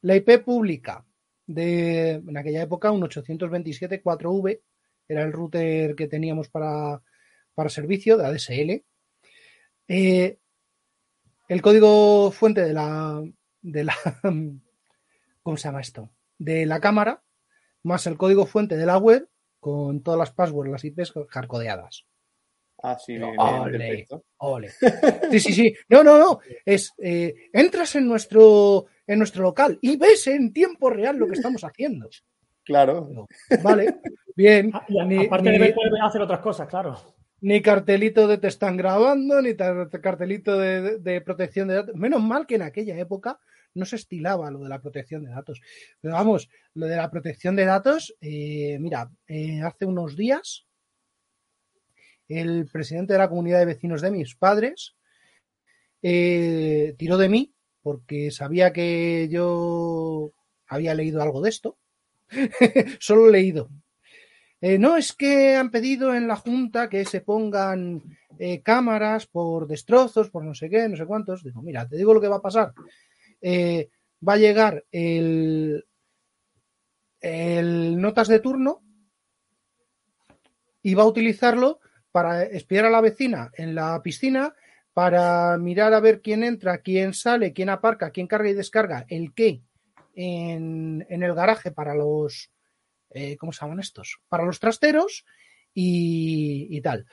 la 0.00 0.16
IP 0.16 0.42
pública 0.42 1.05
de 1.46 2.10
en 2.12 2.36
aquella 2.36 2.62
época 2.62 2.90
un 2.90 3.02
827 3.02 4.02
4V 4.02 4.60
era 5.08 5.22
el 5.22 5.32
router 5.32 5.94
que 5.94 6.08
teníamos 6.08 6.48
para, 6.48 7.00
para 7.54 7.68
servicio 7.68 8.16
de 8.16 8.26
ADSL. 8.26 8.84
Eh, 9.88 10.38
el 11.48 11.62
código 11.62 12.30
fuente 12.32 12.62
de 12.62 12.72
la 12.72 13.22
de 13.62 13.84
la 13.84 13.94
¿cómo 15.42 15.56
se 15.56 15.68
llama 15.68 15.80
esto? 15.80 16.10
de 16.38 16.66
la 16.66 16.80
cámara 16.80 17.22
más 17.82 18.06
el 18.06 18.18
código 18.18 18.46
fuente 18.46 18.76
de 18.76 18.86
la 18.86 18.98
web 18.98 19.28
con 19.60 20.02
todas 20.02 20.18
las 20.18 20.32
passwords, 20.32 20.70
las 20.70 20.84
IPs 20.84 21.12
hardcodeadas. 21.28 22.04
Ah, 22.82 22.98
sí, 22.98 23.16
Ole, 23.18 23.78
perfecto. 23.78 24.24
ole. 24.38 24.70
Sí, 25.30 25.40
sí, 25.40 25.52
sí. 25.52 25.74
No, 25.88 26.04
no, 26.04 26.18
no. 26.18 26.40
Es 26.64 26.92
eh, 26.98 27.34
entras 27.52 27.96
en 27.96 28.06
nuestro 28.06 28.86
en 29.06 29.18
nuestro 29.18 29.42
local 29.42 29.78
y 29.82 29.96
ves 29.96 30.26
en 30.26 30.52
tiempo 30.52 30.90
real 30.90 31.16
lo 31.16 31.26
que 31.26 31.34
estamos 31.34 31.62
haciendo. 31.64 32.08
Claro. 32.64 33.06
Digo, 33.08 33.28
Vale, 33.62 34.00
bien. 34.34 34.70
Ah, 34.74 34.84
y 34.88 34.98
a- 34.98 35.04
Ni- 35.04 35.26
aparte 35.26 35.50
ni- 35.50 35.58
de 35.58 35.74
hacer 36.02 36.20
otras 36.22 36.40
cosas, 36.40 36.66
claro. 36.68 36.96
ni 37.40 37.62
cartelito 37.62 38.26
de 38.26 38.38
te 38.38 38.48
están 38.48 38.76
grabando, 38.76 39.40
ni 39.40 39.54
cartelito 39.54 40.58
de, 40.58 40.80
de- 40.82 40.98
de 40.98 41.20
protección 41.20 41.68
de 41.68 41.74
datos. 41.74 41.94
Menos 41.94 42.22
mal 42.22 42.46
que 42.46 42.56
en 42.56 42.62
aquella 42.62 42.98
época 42.98 43.38
no 43.74 43.84
se 43.84 43.96
estilaba 43.96 44.50
lo 44.50 44.58
de 44.60 44.68
la 44.70 44.80
protección 44.80 45.22
de 45.22 45.30
datos. 45.30 45.60
Pero 46.00 46.14
vamos, 46.14 46.48
lo 46.74 46.86
de 46.86 46.96
la 46.96 47.10
protección 47.10 47.54
de 47.56 47.66
datos, 47.66 48.16
eh, 48.20 48.78
mira, 48.80 49.10
eh, 49.28 49.60
hace 49.62 49.84
unos 49.84 50.16
días 50.16 50.66
el 52.28 52.66
presidente 52.72 53.12
de 53.12 53.18
la 53.20 53.28
comunidad 53.28 53.60
de 53.60 53.66
vecinos 53.66 54.00
de 54.02 54.10
mis 54.10 54.34
padres 54.34 54.96
eh, 56.02 56.94
tiró 56.98 57.16
de 57.18 57.28
mí 57.28 57.54
porque 57.86 58.32
sabía 58.32 58.72
que 58.72 59.28
yo 59.30 60.32
había 60.66 60.92
leído 60.92 61.22
algo 61.22 61.40
de 61.40 61.50
esto. 61.50 61.78
Solo 62.98 63.30
leído. 63.30 63.70
Eh, 64.60 64.76
no, 64.76 64.96
es 64.96 65.12
que 65.12 65.54
han 65.54 65.70
pedido 65.70 66.12
en 66.12 66.26
la 66.26 66.34
Junta 66.34 66.88
que 66.88 67.04
se 67.04 67.20
pongan 67.20 68.02
eh, 68.40 68.60
cámaras 68.60 69.28
por 69.28 69.68
destrozos, 69.68 70.30
por 70.30 70.42
no 70.42 70.52
sé 70.52 70.68
qué, 70.68 70.88
no 70.88 70.96
sé 70.96 71.06
cuántos. 71.06 71.44
Digo, 71.44 71.62
mira, 71.62 71.86
te 71.86 71.96
digo 71.96 72.12
lo 72.12 72.20
que 72.20 72.26
va 72.26 72.38
a 72.38 72.42
pasar. 72.42 72.72
Eh, 73.40 73.88
va 74.28 74.32
a 74.32 74.38
llegar 74.38 74.84
el, 74.90 75.86
el 77.20 78.00
notas 78.00 78.26
de 78.26 78.40
turno 78.40 78.82
y 80.82 80.92
va 80.94 81.04
a 81.04 81.06
utilizarlo 81.06 81.78
para 82.10 82.42
espiar 82.42 82.86
a 82.86 82.90
la 82.90 83.00
vecina 83.00 83.52
en 83.54 83.76
la 83.76 84.02
piscina, 84.02 84.56
para 84.96 85.58
mirar 85.58 85.92
a 85.92 86.00
ver 86.00 86.22
quién 86.22 86.42
entra, 86.42 86.78
quién 86.78 87.12
sale, 87.12 87.52
quién 87.52 87.68
aparca, 87.68 88.12
quién 88.12 88.26
carga 88.26 88.48
y 88.48 88.54
descarga, 88.54 89.04
el 89.10 89.34
qué 89.34 89.60
en, 90.14 91.04
el 91.10 91.34
garaje 91.34 91.70
para 91.70 91.94
los, 91.94 92.50
eh, 93.10 93.36
¿cómo 93.36 93.52
se 93.52 93.60
llaman 93.60 93.80
estos? 93.80 94.22
Para 94.30 94.46
los 94.46 94.58
trasteros 94.58 95.26
y, 95.74 96.80
tal. 96.80 97.04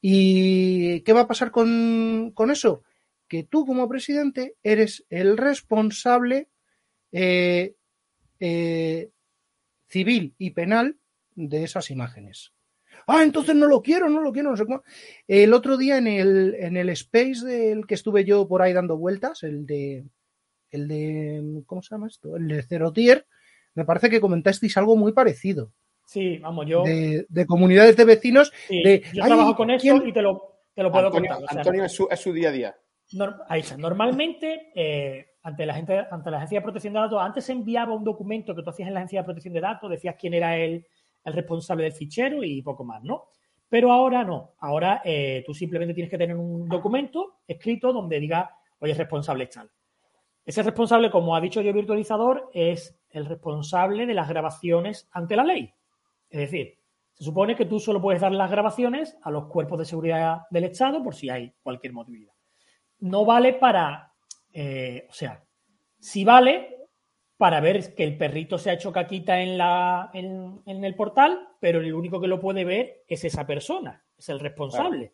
¿Y 0.00 1.02
qué 1.02 1.12
va 1.12 1.20
a 1.20 1.28
pasar 1.28 1.50
con, 1.50 2.32
con 2.34 2.50
eso? 2.50 2.82
Que 3.28 3.42
tú 3.42 3.66
como 3.66 3.90
presidente 3.90 4.56
eres 4.62 5.04
el 5.10 5.36
responsable 5.36 6.48
eh, 7.12 7.74
eh, 8.40 9.10
civil 9.86 10.34
y 10.38 10.52
penal 10.52 10.96
de 11.34 11.62
esas 11.62 11.90
imágenes. 11.90 12.54
Ah, 13.10 13.22
entonces 13.24 13.56
no 13.56 13.66
lo 13.66 13.80
quiero, 13.82 14.08
no 14.10 14.20
lo 14.20 14.30
quiero, 14.32 14.50
no 14.50 14.56
sé 14.56 14.66
cómo. 14.66 14.82
El 15.26 15.54
otro 15.54 15.76
día 15.78 15.96
en 15.96 16.06
el, 16.06 16.54
en 16.58 16.76
el 16.76 16.90
space 16.90 17.44
del 17.44 17.86
que 17.86 17.94
estuve 17.94 18.24
yo 18.24 18.46
por 18.46 18.60
ahí 18.62 18.72
dando 18.74 18.98
vueltas, 18.98 19.42
el 19.42 19.64
de, 19.66 20.04
el 20.70 20.86
de, 20.88 21.62
¿cómo 21.66 21.80
se 21.82 21.94
llama 21.94 22.06
esto? 22.08 22.36
El 22.36 22.46
de 22.48 22.62
Zero 22.62 22.92
Tier, 22.92 23.26
me 23.74 23.84
parece 23.86 24.10
que 24.10 24.20
comentasteis 24.20 24.76
algo 24.76 24.94
muy 24.94 25.12
parecido. 25.12 25.72
Sí, 26.04 26.38
vamos, 26.38 26.66
yo, 26.66 26.84
De, 26.84 27.24
de 27.28 27.46
comunidades 27.46 27.96
de 27.96 28.04
vecinos. 28.04 28.52
sí, 28.68 28.82
de, 28.82 29.02
yo 29.14 29.22
"Ay, 29.24 29.28
trabajo 29.28 29.56
con 29.56 29.70
eso 29.70 29.80
¿quién- 29.82 30.06
y 30.08 30.12
te 30.12 30.20
lo, 30.22 30.60
te 30.74 30.82
lo 30.82 30.90
puedo 30.92 31.06
Antonio, 31.06 31.30
contar. 31.30 31.44
o 31.44 31.48
sea, 31.52 31.58
Antonio 31.60 31.84
es, 31.84 31.92
su, 31.92 32.08
es 32.10 32.20
su 32.20 32.32
día 32.32 32.50
a 32.50 32.52
día. 32.52 32.76
Ahí 33.48 33.60
está. 33.60 33.76
Normalmente, 33.78 34.70
eh, 34.74 35.26
ante, 35.42 35.64
la 35.64 35.74
gente, 35.74 35.98
ante 36.10 36.30
la 36.30 36.36
Agencia 36.38 36.58
de 36.58 36.62
Protección 36.64 36.92
de 36.92 37.00
Datos, 37.00 37.18
antes 37.22 37.44
se 37.44 37.52
enviaba 37.52 37.94
un 37.94 38.04
documento 38.04 38.54
que 38.54 38.62
tú 38.62 38.68
hacías 38.68 38.88
en 38.88 38.94
la 38.94 39.00
Agencia 39.00 39.20
de 39.20 39.24
Protección 39.24 39.54
de 39.54 39.60
Datos, 39.62 39.90
decías 39.90 40.16
quién 40.20 40.34
era 40.34 40.58
el, 40.58 40.86
el 41.24 41.32
responsable 41.32 41.84
del 41.84 41.92
fichero 41.92 42.42
y 42.42 42.62
poco 42.62 42.84
más, 42.84 43.02
¿no? 43.02 43.26
Pero 43.68 43.92
ahora 43.92 44.24
no. 44.24 44.54
Ahora 44.60 45.02
eh, 45.04 45.42
tú 45.46 45.52
simplemente 45.52 45.94
tienes 45.94 46.10
que 46.10 46.18
tener 46.18 46.36
un 46.36 46.68
documento 46.68 47.40
escrito 47.46 47.92
donde 47.92 48.18
diga, 48.18 48.50
oye, 48.80 48.94
responsable 48.94 49.44
es 49.44 49.50
tal. 49.50 49.70
Ese 50.44 50.62
responsable, 50.62 51.10
como 51.10 51.36
ha 51.36 51.40
dicho 51.40 51.60
yo 51.60 51.72
virtualizador, 51.72 52.50
es 52.54 52.98
el 53.10 53.26
responsable 53.26 54.06
de 54.06 54.14
las 54.14 54.28
grabaciones 54.28 55.08
ante 55.12 55.36
la 55.36 55.44
ley. 55.44 55.74
Es 56.30 56.40
decir, 56.40 56.78
se 57.12 57.24
supone 57.24 57.54
que 57.54 57.66
tú 57.66 57.78
solo 57.78 58.00
puedes 58.00 58.22
dar 58.22 58.32
las 58.32 58.50
grabaciones 58.50 59.18
a 59.22 59.30
los 59.30 59.46
cuerpos 59.46 59.78
de 59.78 59.84
seguridad 59.84 60.42
del 60.50 60.64
Estado 60.64 61.02
por 61.02 61.14
si 61.14 61.28
hay 61.28 61.52
cualquier 61.62 61.92
motividad 61.92 62.32
no 63.00 63.24
vale 63.24 63.54
para, 63.54 64.12
eh, 64.52 65.06
o 65.08 65.12
sea, 65.12 65.44
sí 65.98 66.24
vale 66.24 66.77
para 67.38 67.60
ver 67.60 67.94
que 67.94 68.02
el 68.04 68.18
perrito 68.18 68.58
se 68.58 68.68
ha 68.68 68.74
hecho 68.74 68.92
caquita 68.92 69.40
en, 69.40 69.56
la, 69.56 70.10
en, 70.12 70.60
en 70.66 70.84
el 70.84 70.94
portal, 70.96 71.48
pero 71.60 71.80
el 71.80 71.94
único 71.94 72.20
que 72.20 72.26
lo 72.26 72.40
puede 72.40 72.64
ver 72.64 73.04
es 73.06 73.24
esa 73.24 73.46
persona, 73.46 74.04
es 74.18 74.28
el 74.28 74.40
responsable. 74.40 75.12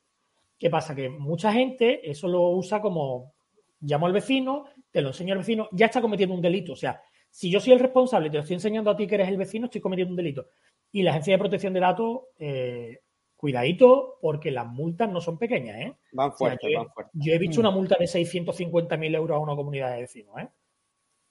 ¿Qué 0.58 0.70
pasa? 0.70 0.94
Que 0.94 1.10
mucha 1.10 1.52
gente 1.52 2.10
eso 2.10 2.26
lo 2.26 2.48
usa 2.48 2.80
como, 2.80 3.34
llamo 3.80 4.06
al 4.06 4.14
vecino, 4.14 4.64
te 4.90 5.02
lo 5.02 5.08
enseño 5.08 5.34
al 5.34 5.40
vecino, 5.40 5.68
ya 5.72 5.86
está 5.86 6.00
cometiendo 6.00 6.34
un 6.34 6.40
delito. 6.40 6.72
O 6.72 6.76
sea, 6.76 7.02
si 7.28 7.50
yo 7.50 7.60
soy 7.60 7.74
el 7.74 7.80
responsable 7.80 8.28
y 8.28 8.30
te 8.30 8.38
lo 8.38 8.42
estoy 8.42 8.54
enseñando 8.54 8.90
a 8.90 8.96
ti 8.96 9.06
que 9.06 9.16
eres 9.16 9.28
el 9.28 9.36
vecino, 9.36 9.66
estoy 9.66 9.82
cometiendo 9.82 10.12
un 10.12 10.16
delito. 10.16 10.46
Y 10.92 11.02
la 11.02 11.10
Agencia 11.10 11.34
de 11.34 11.38
Protección 11.38 11.74
de 11.74 11.80
Datos, 11.80 12.22
eh, 12.38 13.00
cuidadito, 13.36 14.16
porque 14.22 14.50
las 14.50 14.66
multas 14.66 15.10
no 15.10 15.20
son 15.20 15.36
pequeñas, 15.36 15.76
¿eh? 15.78 15.92
Van 16.12 16.32
fuertes, 16.32 16.70
van 16.74 16.88
fuertes. 16.88 17.12
Yo 17.22 17.34
he 17.34 17.38
visto 17.38 17.60
una 17.60 17.70
multa 17.70 17.96
de 17.98 18.06
650.000 18.06 19.14
euros 19.14 19.36
a 19.36 19.40
una 19.40 19.54
comunidad 19.54 19.92
de 19.92 20.00
vecinos. 20.00 20.38
¿eh? 20.38 20.48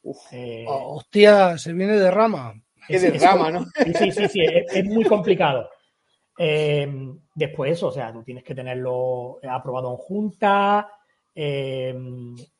Uf, 0.04 0.18
Eh, 0.34 0.66
Oh, 0.68 0.98
hostia, 0.98 1.58
se 1.58 1.74
viene 1.74 1.98
de 1.98 2.12
rama. 2.12 2.54
qué 2.88 2.96
es- 2.98 3.04
es- 3.04 3.14
derrama, 3.14 3.50
¿no? 3.52 3.66
Sí, 3.84 3.94
sí, 3.94 4.12
sí, 4.12 4.28
sí, 4.28 4.40
es, 4.42 4.66
es 4.76 4.86
muy 4.86 5.06
complicado. 5.06 5.70
Eh, 6.38 6.88
después, 7.36 7.82
o 7.84 7.92
sea, 7.92 8.12
tú 8.12 8.24
tienes 8.24 8.44
que 8.44 8.56
tenerlo 8.56 9.40
aprobado 9.50 9.92
en 9.92 9.98
junta. 9.98 10.90
eh, 11.36 11.96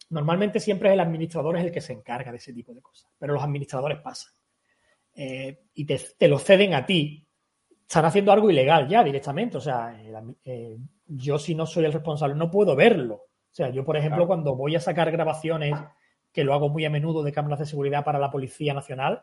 normalmente 0.10 0.60
siempre 0.60 0.92
el 0.94 1.00
administrador 1.00 1.58
es 1.58 1.66
el 1.66 1.72
que 1.72 1.80
se 1.82 1.94
encarga 1.94 2.32
de 2.32 2.38
ese 2.38 2.54
tipo 2.54 2.74
de 2.74 2.82
cosas, 2.82 3.12
pero 3.20 3.34
los 3.34 3.44
administradores 3.44 4.00
pasan. 4.00 4.32
Eh, 5.16 5.60
y 5.76 5.86
te, 5.86 6.00
te 6.18 6.28
lo 6.28 6.40
ceden 6.40 6.74
a 6.74 6.86
ti. 6.86 7.24
Están 7.88 8.06
haciendo 8.06 8.32
algo 8.32 8.50
ilegal 8.50 8.88
ya 8.88 9.04
directamente. 9.04 9.58
O 9.58 9.62
sea, 9.62 9.96
eh, 10.46 10.78
yo 11.06 11.38
si 11.38 11.54
no 11.54 11.66
soy 11.68 11.86
el 11.86 11.94
responsable 11.94 12.34
no 12.36 12.50
puedo 12.50 12.76
verlo. 12.76 13.16
O 13.16 13.28
sea, 13.56 13.70
yo, 13.70 13.84
por 13.86 13.96
ejemplo, 13.98 14.18
Claro. 14.18 14.28
cuando 14.28 14.56
voy 14.56 14.76
a 14.76 14.80
sacar 14.80 15.12
grabaciones, 15.12 15.76
que 16.34 16.44
lo 16.44 16.54
hago 16.54 16.68
muy 16.68 16.84
a 16.84 16.90
menudo 16.90 17.24
de 17.24 17.32
cámaras 17.32 17.60
de 17.60 17.66
seguridad 17.68 18.04
para 18.04 18.20
la 18.20 18.32
Policía 18.32 18.74
Nacional, 18.74 19.22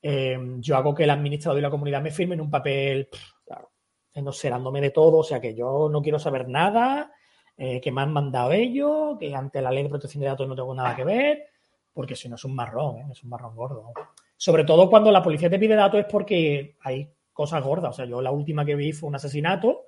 eh, 0.00 0.38
yo 0.60 0.76
hago 0.76 0.94
que 0.94 1.04
el 1.04 1.10
administrador 1.10 1.58
y 1.58 1.62
la 1.62 1.70
comunidad 1.70 2.00
me 2.00 2.10
firmen 2.12 2.40
un 2.40 2.50
papel 2.50 3.08
pff, 3.10 3.32
Claro. 3.44 3.70
de 4.14 4.90
todo, 4.90 5.18
o 5.18 5.24
sea 5.24 5.40
que 5.40 5.54
yo 5.54 5.88
no 5.90 6.00
quiero 6.00 6.18
saber 6.18 6.48
nada, 6.48 7.12
eh, 7.56 7.80
que 7.80 7.90
me 7.90 8.02
han 8.02 8.12
mandado 8.12 8.52
ellos, 8.52 9.16
que 9.18 9.34
ante 9.34 9.60
la 9.60 9.70
ley 9.70 9.82
de 9.82 9.88
protección 9.88 10.20
de 10.22 10.28
datos 10.28 10.46
no 10.48 10.54
tengo 10.54 10.74
nada 10.74 10.94
que 10.94 11.04
ver, 11.04 11.46
porque 11.92 12.14
si 12.14 12.28
no 12.28 12.36
es 12.36 12.44
un 12.44 12.54
marrón, 12.54 12.98
¿eh? 12.98 13.06
es 13.10 13.22
un 13.24 13.30
marrón 13.30 13.56
gordo. 13.56 13.92
Sobre 14.36 14.64
todo 14.64 14.88
cuando 14.88 15.10
la 15.10 15.22
policía 15.22 15.48
te 15.50 15.58
pide 15.58 15.74
datos 15.74 16.00
es 16.00 16.06
porque 16.06 16.76
hay 16.82 17.10
cosas 17.32 17.64
gordas, 17.64 17.90
o 17.90 17.92
sea, 17.94 18.04
yo 18.04 18.20
la 18.22 18.30
última 18.30 18.64
que 18.64 18.74
vi 18.76 18.92
fue 18.92 19.08
un 19.08 19.16
asesinato. 19.16 19.86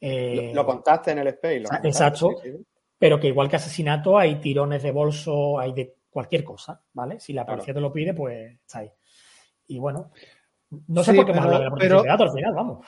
eh, 0.00 0.50
Lo, 0.54 0.62
lo 0.62 0.66
contaste 0.66 1.12
en 1.12 1.18
el 1.18 1.26
space. 1.28 1.60
lo 1.60 1.68
Ah, 1.70 1.80
contaste, 1.80 1.88
exacto. 1.88 2.30
sí, 2.42 2.50
sí. 2.50 2.64
Pero 2.98 3.18
que 3.20 3.28
igual 3.28 3.48
que 3.48 3.56
asesinato 3.56 4.16
hay 4.18 4.36
tirones 4.36 4.82
de 4.82 4.90
bolso, 4.92 5.58
hay 5.58 5.72
de 5.72 5.96
cualquier 6.10 6.44
cosa, 6.44 6.80
¿vale? 6.92 7.18
Si 7.20 7.32
la 7.32 7.44
Claro. 7.44 7.58
policía 7.58 7.74
te 7.74 7.80
lo 7.80 7.92
pide, 7.92 8.14
pues 8.14 8.52
está 8.60 8.80
ahí. 8.80 8.90
Y 9.66 9.78
bueno, 9.78 10.10
no 10.88 11.02
sé 11.02 11.10
Sí, 11.12 11.16
por 11.16 11.26
qué 11.26 11.32
me 11.32 11.38
pero- 11.38 11.44
habla 11.48 11.58
de 11.58 11.64
la 11.64 11.70
protección 11.70 12.02
de 12.02 12.08
datos 12.08 12.30
al 12.30 12.36
final, 12.36 12.54
vamos. 12.54 12.86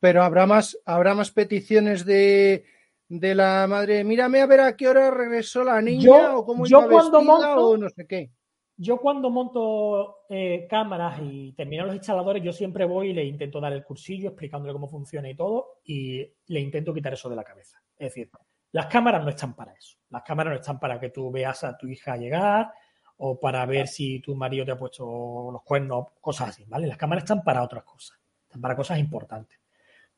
Pero 0.00 0.22
habrá 0.22 0.46
más, 0.46 0.78
habrá 0.84 1.14
más 1.14 1.30
peticiones 1.30 2.04
de, 2.04 2.64
de 3.08 3.34
la 3.34 3.66
madre, 3.68 4.02
mírame 4.04 4.40
a 4.40 4.46
ver 4.46 4.60
a 4.60 4.76
qué 4.76 4.88
hora 4.88 5.10
regresó 5.10 5.62
la 5.64 5.80
niña 5.80 6.04
Yo- 6.04 6.38
o 6.38 6.44
cómo 6.46 6.66
yo 6.66 6.78
iba 6.80 6.88
cuando 6.88 7.18
vestida 7.18 7.32
monto- 7.54 7.68
o 7.70 7.76
no 7.76 7.88
sé 7.90 8.06
qué. 8.06 8.30
Yo 8.76 8.96
cuando 8.98 9.30
monto 9.30 10.16
eh, 10.28 10.66
cámaras 10.68 11.20
y 11.22 11.52
termino 11.52 11.86
los 11.86 11.94
instaladores, 11.94 12.42
yo 12.42 12.52
siempre 12.52 12.84
voy 12.84 13.10
y 13.10 13.12
le 13.12 13.24
intento 13.24 13.60
dar 13.60 13.72
el 13.72 13.84
cursillo 13.84 14.30
explicándole 14.30 14.72
cómo 14.72 14.88
funciona 14.88 15.30
y 15.30 15.36
todo 15.36 15.78
y 15.84 16.28
le 16.48 16.60
intento 16.60 16.92
quitar 16.92 17.12
eso 17.12 17.28
de 17.28 17.36
la 17.36 17.44
cabeza. 17.44 17.80
Es 17.96 18.08
decir, 18.08 18.30
las 18.74 18.86
cámaras 18.86 19.22
no 19.22 19.30
están 19.30 19.54
para 19.54 19.72
eso. 19.72 19.98
Las 20.10 20.24
cámaras 20.24 20.52
no 20.52 20.58
están 20.58 20.80
para 20.80 20.98
que 20.98 21.10
tú 21.10 21.30
veas 21.30 21.62
a 21.62 21.78
tu 21.78 21.86
hija 21.86 22.16
llegar 22.16 22.72
o 23.18 23.38
para 23.38 23.64
ver 23.66 23.86
si 23.86 24.18
tu 24.18 24.34
marido 24.34 24.64
te 24.64 24.72
ha 24.72 24.76
puesto 24.76 25.48
los 25.52 25.62
cuernos, 25.62 26.06
cosas 26.20 26.48
así, 26.48 26.64
¿vale? 26.66 26.88
Las 26.88 26.96
cámaras 26.96 27.22
están 27.22 27.44
para 27.44 27.62
otras 27.62 27.84
cosas, 27.84 28.18
están 28.42 28.60
para 28.60 28.74
cosas 28.74 28.98
importantes. 28.98 29.60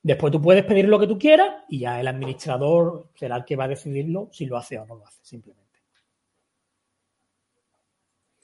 Después 0.02 0.32
tú 0.32 0.40
puedes 0.40 0.64
pedir 0.64 0.88
lo 0.88 0.98
que 0.98 1.06
tú 1.06 1.18
quieras 1.18 1.64
y 1.68 1.80
ya 1.80 2.00
el 2.00 2.08
administrador 2.08 3.10
será 3.14 3.36
el 3.36 3.44
que 3.44 3.56
va 3.56 3.64
a 3.64 3.68
decidirlo 3.68 4.30
si 4.32 4.46
lo 4.46 4.56
hace 4.56 4.78
o 4.78 4.86
no 4.86 4.94
lo 4.94 5.06
hace, 5.06 5.22
simplemente. 5.22 5.80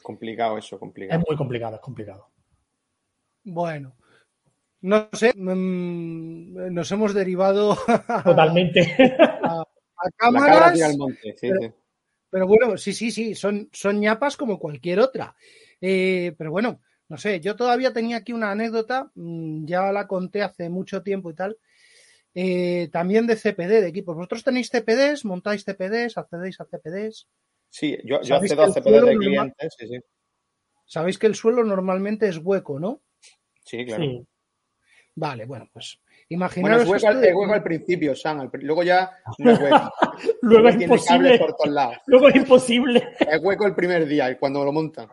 Complicado 0.02 0.58
eso, 0.58 0.78
complicado. 0.78 1.20
Es 1.20 1.26
muy 1.26 1.38
complicado, 1.38 1.76
es 1.76 1.80
complicado. 1.80 2.28
Bueno, 3.44 3.94
no 4.82 5.08
sé, 5.14 5.32
mm, 5.34 6.74
nos 6.74 6.92
hemos 6.92 7.14
derivado 7.14 7.78
Totalmente. 8.24 9.16
a 10.02 10.10
cámaras, 10.16 10.72
tira 10.74 10.86
al 10.86 10.96
monte, 10.96 11.34
sí, 11.36 11.48
sí. 11.48 11.70
pero 12.30 12.46
bueno, 12.46 12.76
sí, 12.76 12.92
sí, 12.92 13.10
sí, 13.10 13.34
son, 13.34 13.68
son 13.72 14.00
ñapas 14.00 14.36
como 14.36 14.58
cualquier 14.58 15.00
otra. 15.00 15.34
Eh, 15.80 16.34
pero 16.36 16.50
bueno, 16.50 16.80
no 17.08 17.18
sé, 17.18 17.40
yo 17.40 17.56
todavía 17.56 17.92
tenía 17.92 18.18
aquí 18.18 18.32
una 18.32 18.50
anécdota, 18.50 19.10
mm, 19.14 19.66
ya 19.66 19.92
la 19.92 20.06
conté 20.06 20.42
hace 20.42 20.68
mucho 20.68 21.02
tiempo 21.02 21.30
y 21.30 21.34
tal, 21.34 21.58
eh, 22.34 22.88
también 22.90 23.26
de 23.26 23.36
CPD, 23.36 23.80
de 23.80 23.88
equipos. 23.88 24.16
¿Vosotros 24.16 24.44
tenéis 24.44 24.70
CPDs? 24.70 25.24
¿Montáis 25.24 25.64
CPDs? 25.64 26.16
¿Accedéis 26.16 26.60
a 26.60 26.64
CPDs? 26.64 27.28
Sí, 27.68 27.98
yo, 28.04 28.20
yo 28.22 28.24
¿Sabéis 28.24 28.52
accedo 28.52 28.62
a 28.62 28.72
que 28.72 28.78
el 28.78 28.84
CPD 28.84 29.10
de 29.10 29.16
clientes, 29.16 29.74
sí, 29.78 29.88
sí. 29.88 29.98
Sabéis 30.86 31.18
que 31.18 31.26
el 31.26 31.34
suelo 31.34 31.64
normalmente 31.64 32.28
es 32.28 32.38
hueco, 32.38 32.78
¿no? 32.78 33.02
Sí, 33.64 33.84
claro. 33.84 34.02
Sí. 34.02 34.26
Vale, 35.14 35.44
bueno, 35.46 35.68
pues 35.72 36.01
Bueno, 36.30 36.44
imaginaros 36.46 36.82
es 36.82 36.88
hueco, 36.88 36.96
esto 36.96 37.08
al, 37.08 37.20
de- 37.20 37.28
es 37.28 37.34
hueco 37.34 37.52
al 37.54 37.62
principio, 37.62 38.14
Sam. 38.16 38.50
luego 38.60 38.82
ya 38.82 39.10
no 39.38 39.50
es 39.52 39.60
hueco. 39.60 39.92
Luego 40.42 40.68
es 40.68 40.80
imposible. 40.82 41.38
por 41.38 41.54
todos 41.56 41.70
lados. 41.70 41.96
Luego 42.06 42.28
es 42.28 42.36
imposible. 42.36 43.08
Es 43.20 43.40
hueco 43.42 43.66
el 43.66 43.74
primer 43.74 44.06
día, 44.06 44.38
cuando 44.38 44.64
lo 44.64 44.72
montan. 44.72 45.08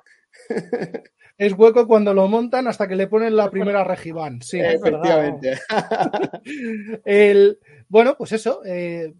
es 1.38 1.54
hueco 1.54 1.88
cuando 1.88 2.13
lo 2.13 2.28
montan 2.28 2.67
hasta 2.67 2.88
que 2.88 2.95
le 2.95 3.08
ponen 3.08 3.36
la 3.36 3.50
primera 3.50 3.84
regibán. 3.84 4.41
Sí. 4.41 4.60
Es 4.60 4.76
Efectivamente. 4.76 5.58
El, 7.06 7.60
bueno, 7.88 8.15
pues 8.17 8.32
eso, 8.34 8.62
eh, 8.65 9.13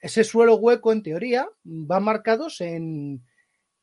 ese 0.00 0.24
suelo 0.24 0.56
hueco 0.56 0.92
en 0.92 1.02
teoría 1.02 1.48
van 1.64 2.02
marcados 2.04 2.60
en, 2.60 3.22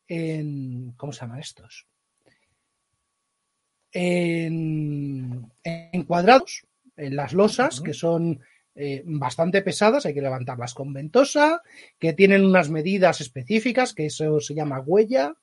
en 0.08 0.92
¿cómo 0.98 1.12
se 1.14 1.22
llaman 1.22 1.40
estos? 1.40 1.88
En, 3.92 5.52
en 5.64 6.04
cuadrados, 6.04 6.64
las 7.00 7.34
losas, 7.34 7.82
que 7.82 7.94
son 7.94 8.42
eh, 8.76 9.04
bastante 9.06 9.62
pesadas, 9.62 10.06
hay 10.06 10.14
que 10.14 10.22
levantarlas 10.22 10.74
con 10.74 10.94
ventosa, 10.94 11.62
que 11.98 12.14
tienen 12.14 12.46
unas 12.46 12.70
medidas 12.70 13.22
específicas, 13.22 13.94
que 13.94 14.06
eso 14.06 14.40
se 14.40 14.54
llama 14.56 14.80
huella. 14.80 15.36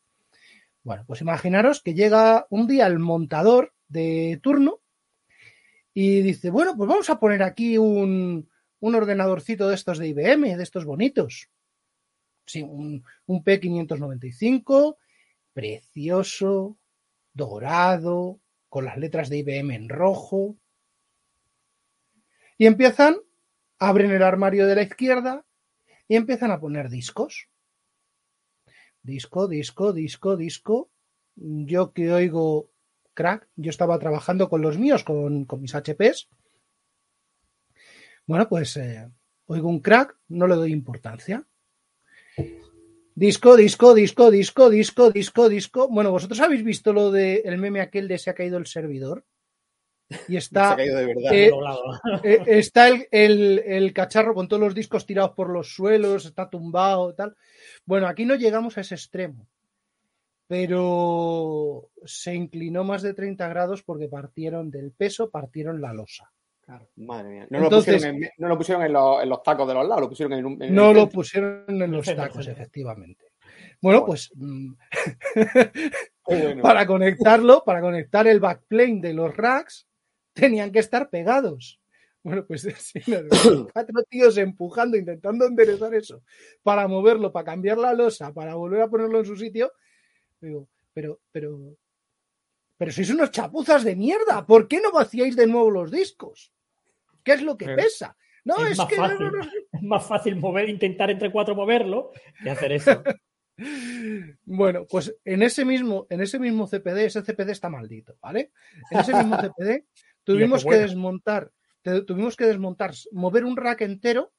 Bueno, 0.82 1.04
pues 1.06 1.20
imaginaros 1.20 1.82
que 1.82 1.94
llega 1.94 2.46
un 2.50 2.66
día 2.66 2.86
el 2.86 2.98
montador 2.98 3.74
de 3.88 4.38
turno 4.42 4.80
y 5.92 6.22
dice, 6.22 6.50
bueno, 6.50 6.76
pues 6.76 6.88
vamos 6.88 7.10
a 7.10 7.18
poner 7.18 7.42
aquí 7.42 7.78
un, 7.78 8.48
un 8.80 8.94
ordenadorcito 8.94 9.68
de 9.68 9.74
estos 9.74 9.98
de 9.98 10.08
IBM, 10.08 10.56
de 10.56 10.62
estos 10.62 10.84
bonitos. 10.84 11.50
Sí, 12.46 12.62
un, 12.62 13.02
un 13.26 13.44
P595, 13.44 14.96
precioso, 15.52 16.78
dorado, 17.32 18.40
con 18.68 18.84
las 18.84 18.96
letras 18.98 19.28
de 19.28 19.38
IBM 19.38 19.74
en 19.74 19.88
rojo. 19.88 20.56
Y 22.58 22.66
empiezan, 22.66 23.16
abren 23.78 24.10
el 24.10 24.22
armario 24.22 24.66
de 24.66 24.74
la 24.74 24.82
izquierda 24.82 25.44
y 26.08 26.16
empiezan 26.16 26.50
a 26.50 26.60
poner 26.60 26.88
discos. 26.88 27.48
Disco, 29.02 29.46
disco, 29.46 29.92
disco, 29.92 30.36
disco. 30.36 30.90
Yo 31.36 31.92
que 31.92 32.12
oigo 32.12 32.70
crack, 33.14 33.48
yo 33.56 33.70
estaba 33.70 33.98
trabajando 33.98 34.48
con 34.48 34.62
los 34.62 34.78
míos, 34.78 35.04
con, 35.04 35.46
mis 35.60 35.74
HPs. 35.74 36.28
Bueno, 38.26 38.48
pues 38.48 38.76
eh, 38.76 39.08
oigo 39.46 39.68
un 39.68 39.80
crack, 39.80 40.16
no 40.28 40.46
le 40.46 40.54
doy 40.54 40.72
importancia. 40.72 41.46
Disco, 43.14 43.56
disco, 43.56 43.94
disco, 43.94 44.30
disco, 44.30 44.70
disco, 44.70 45.10
disco, 45.10 45.48
disco. 45.48 45.88
Bueno, 45.88 46.10
vosotros 46.10 46.40
habéis 46.40 46.62
visto 46.62 46.92
lo 46.92 47.10
de 47.10 47.42
el 47.44 47.58
meme 47.58 47.80
aquel 47.80 48.08
de 48.08 48.18
se 48.18 48.30
ha 48.30 48.34
caído 48.34 48.58
el 48.58 48.66
servidor. 48.66 49.24
Y 50.28 50.32
Se 50.32 50.36
está, 50.38 50.72
ha 50.72 50.76
caído 50.76 50.96
de 50.98 51.06
verdad. 51.06 51.32
Eh, 51.34 51.50
eh, 52.24 52.42
está 52.46 52.88
el, 52.88 53.08
el- 53.10 53.58
el 53.66 53.92
cacharro 53.92 54.34
con 54.34 54.46
todos 54.48 54.62
los 54.62 54.74
discos 54.74 55.04
tirados 55.06 55.32
por 55.32 55.50
los 55.50 55.74
suelos, 55.74 56.24
está 56.26 56.48
tumbado, 56.48 57.14
tal. 57.14 57.36
Bueno, 57.84 58.06
aquí 58.06 58.24
no 58.24 58.34
llegamos 58.36 58.78
a 58.78 58.82
ese 58.82 58.94
extremo, 58.94 59.46
pero 60.46 61.90
se 62.04 62.34
inclinó 62.34 62.84
más 62.84 63.02
de 63.02 63.14
30 63.14 63.48
grados 63.48 63.82
porque 63.82 64.08
partieron 64.08 64.70
del 64.70 64.92
peso, 64.92 65.30
partieron 65.30 65.80
la 65.80 65.92
losa. 65.92 66.30
Madre 66.96 67.28
mía. 67.28 67.46
No, 67.50 67.64
Entonces- 67.64 67.94
lo 67.94 67.98
pusieron, 67.98 68.24
en, 68.24 68.30
no 68.38 68.48
lo 68.48 68.58
pusieron 68.58 68.84
en, 68.84 68.92
los, 68.92 69.22
en 69.22 69.28
los 69.28 69.42
tacos 69.42 69.68
de 69.68 69.74
los 69.74 69.86
lados, 69.86 70.00
lo 70.02 70.08
pusieron 70.08 70.32
en 70.38 70.46
un. 70.46 70.62
en 70.62 70.74
No 70.74 70.92
lo 70.92 71.08
pusieron 71.08 71.64
en 71.82 71.90
los 71.92 72.06
tacos, 72.14 72.46
efectivamente. 72.48 73.24
Bueno, 73.80 74.04
pues 74.06 74.30
mm, 74.34 74.72
bueno. 76.26 76.62
para 76.62 76.86
conectarlo, 76.86 77.62
para 77.64 77.80
conectar 77.80 78.26
el 78.26 78.40
backplane 78.40 79.00
de 79.00 79.12
los 79.12 79.36
racks, 79.36 79.86
tenían 80.36 80.70
que 80.70 80.78
estar 80.78 81.10
pegados. 81.10 81.80
Bueno, 82.22 82.44
pues 82.46 82.62
sí, 82.78 83.00
los 83.06 83.70
cuatro 83.72 84.02
tíos 84.08 84.36
empujando, 84.36 84.96
intentando 84.96 85.46
enderezar 85.46 85.94
eso, 85.94 86.22
para 86.62 86.86
moverlo, 86.86 87.32
para 87.32 87.46
cambiar 87.46 87.78
la 87.78 87.94
losa, 87.94 88.32
para 88.32 88.54
volver 88.54 88.82
a 88.82 88.88
ponerlo 88.88 89.18
en 89.18 89.24
su 89.24 89.36
sitio. 89.36 89.72
Digo, 90.40 90.68
pero, 90.92 91.20
pero, 91.32 91.76
pero 92.76 92.92
sois 92.92 93.10
unos 93.10 93.30
chapuzas 93.30 93.84
de 93.84 93.96
mierda. 93.96 94.46
¿Por 94.46 94.68
qué 94.68 94.80
no 94.80 94.92
vaciáis 94.92 95.34
de 95.36 95.46
nuevo 95.46 95.70
los 95.70 95.90
discos? 95.90 96.52
¿Qué 97.22 97.32
es 97.32 97.42
lo 97.42 97.56
que 97.56 97.66
Pero 97.66 97.76
pesa? 97.78 98.16
No, 98.44 98.64
es 98.64 98.72
es, 98.72 98.78
más 98.78 98.88
que 98.88 98.96
fácil. 98.96 99.30
Es 99.72 99.82
más 99.82 100.06
fácil 100.06 100.36
mover, 100.36 100.68
intentar 100.68 101.10
entre 101.10 101.32
cuatro 101.32 101.54
moverlo 101.54 102.12
que 102.42 102.50
hacer 102.50 102.72
eso. 102.72 103.02
Bueno, 104.44 104.86
pues 104.86 105.16
en 105.24 105.42
ese 105.42 105.64
mismo, 105.64 106.06
en 106.10 106.20
ese 106.20 106.38
mismo 106.38 106.66
CPD, 106.66 107.06
ese 107.06 107.22
CPD 107.22 107.52
está 107.52 107.70
maldito, 107.70 108.14
¿vale? 108.20 108.52
En 108.90 108.98
ese 109.00 109.14
mismo 109.14 109.34
CPD 109.38 109.86
tuvimos 110.26 110.64
que 110.64 110.76
desmontar, 110.78 111.52
te- 111.82 112.02
tuvimos 112.02 112.36
que 112.36 112.44
desmontar, 112.46 112.92
mover 113.12 113.44
un 113.44 113.56
rack 113.56 113.80
entero 113.82 114.32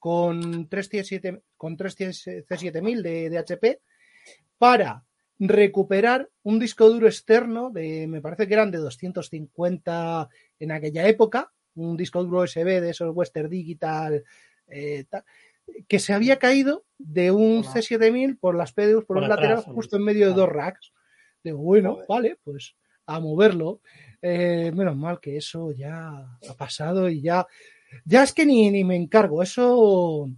con 0.00 0.68
3 0.68 0.90
C7, 0.90 1.42
con 1.56 1.76
3 1.76 1.98
C7000 2.00 3.02
de, 3.02 3.30
de 3.30 3.38
HP 3.38 3.80
para 4.58 5.04
recuperar 5.38 6.30
un 6.42 6.58
disco 6.58 6.88
duro 6.88 7.06
externo 7.06 7.70
de, 7.70 8.06
me 8.06 8.20
parece 8.20 8.46
que 8.46 8.54
eran 8.54 8.70
de 8.70 8.78
250 8.78 10.28
en 10.58 10.72
aquella 10.72 11.06
época, 11.08 11.52
un 11.74 11.96
disco 11.96 12.22
duro 12.22 12.42
USB 12.42 12.80
de 12.80 12.90
esos 12.90 13.14
Western 13.14 13.48
Digital, 13.50 14.22
eh, 14.68 15.04
tal, 15.08 15.24
que 15.88 15.98
se 15.98 16.12
había 16.12 16.38
caído 16.38 16.84
de 16.98 17.30
un 17.30 17.58
Hola. 17.58 17.70
C7000 17.72 18.38
por 18.38 18.54
las 18.54 18.72
PDUs, 18.72 19.04
por, 19.04 19.16
Por 19.16 19.18
un 19.18 19.24
atrás, 19.24 19.40
lateral, 19.58 19.74
justo 19.74 19.96
en 19.96 20.04
medio 20.04 20.26
de 20.26 20.32
Vale. 20.32 20.40
dos 20.42 20.52
racks. 20.52 20.92
Digo, 21.42 21.58
bueno, 21.58 21.98
vale, 22.08 22.38
pues 22.44 22.76
a 23.06 23.20
moverlo. 23.20 23.80
Eh, 24.26 24.72
menos 24.74 24.96
mal 24.96 25.20
que 25.20 25.36
eso 25.36 25.70
ya 25.72 26.38
ha 26.48 26.54
pasado 26.56 27.10
y 27.10 27.20
ya, 27.20 27.46
ya 28.06 28.22
es 28.22 28.32
que 28.32 28.46
ni, 28.46 28.70
ni 28.70 28.82
me 28.82 28.96
encargo. 28.96 29.42
Eso, 29.42 30.30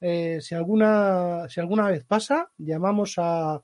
eh, 0.00 0.38
si, 0.40 0.56
alguna, 0.56 1.48
si 1.48 1.60
alguna 1.60 1.88
vez 1.88 2.02
pasa, 2.04 2.50
llamamos 2.58 3.14
a, 3.18 3.62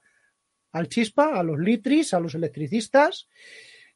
al 0.71 0.89
chispa, 0.89 1.37
a 1.37 1.43
los 1.43 1.59
litris, 1.59 2.15
a 2.15 2.21
los 2.21 2.37
electricistas 2.37 3.29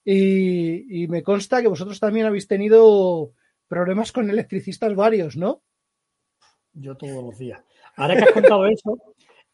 y, 0.05 1.05
y 1.05 1.07
me 1.07 1.23
consta 1.23 1.63
que 1.63 1.69
vosotros 1.69 2.01
también 2.01 2.27
habéis 2.27 2.49
tenido 2.49 3.31
problemas 3.69 4.11
con 4.11 4.29
electricistas 4.29 4.93
varios, 4.97 5.37
¿no? 5.37 5.63
Yo 6.73 6.97
todos 6.97 7.23
los 7.23 7.39
días. 7.39 7.63
Ahora 7.95 8.17
que 8.17 8.25
has 8.25 8.33
contado 8.33 8.67
eso, 8.67 8.99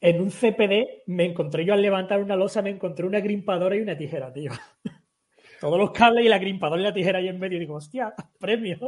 en 0.00 0.22
un 0.22 0.30
CPD 0.30 1.02
me 1.08 1.26
encontré 1.26 1.66
yo 1.66 1.74
al 1.74 1.82
levantar 1.82 2.22
una 2.22 2.36
losa, 2.36 2.62
me 2.62 2.70
encontré 2.70 3.04
una 3.04 3.20
grimpadora 3.20 3.76
y 3.76 3.82
una 3.82 3.98
tijera, 3.98 4.32
tío. 4.32 4.52
Todos 5.60 5.78
los 5.78 5.90
cables 5.92 6.24
y 6.24 6.28
la 6.28 6.38
grimpadora 6.38 6.80
y 6.80 6.84
la 6.84 6.92
tijera 6.92 7.18
ahí 7.18 7.28
en 7.28 7.38
medio. 7.38 7.56
Y 7.56 7.60
digo, 7.60 7.74
hostia, 7.76 8.14
premio. 8.38 8.78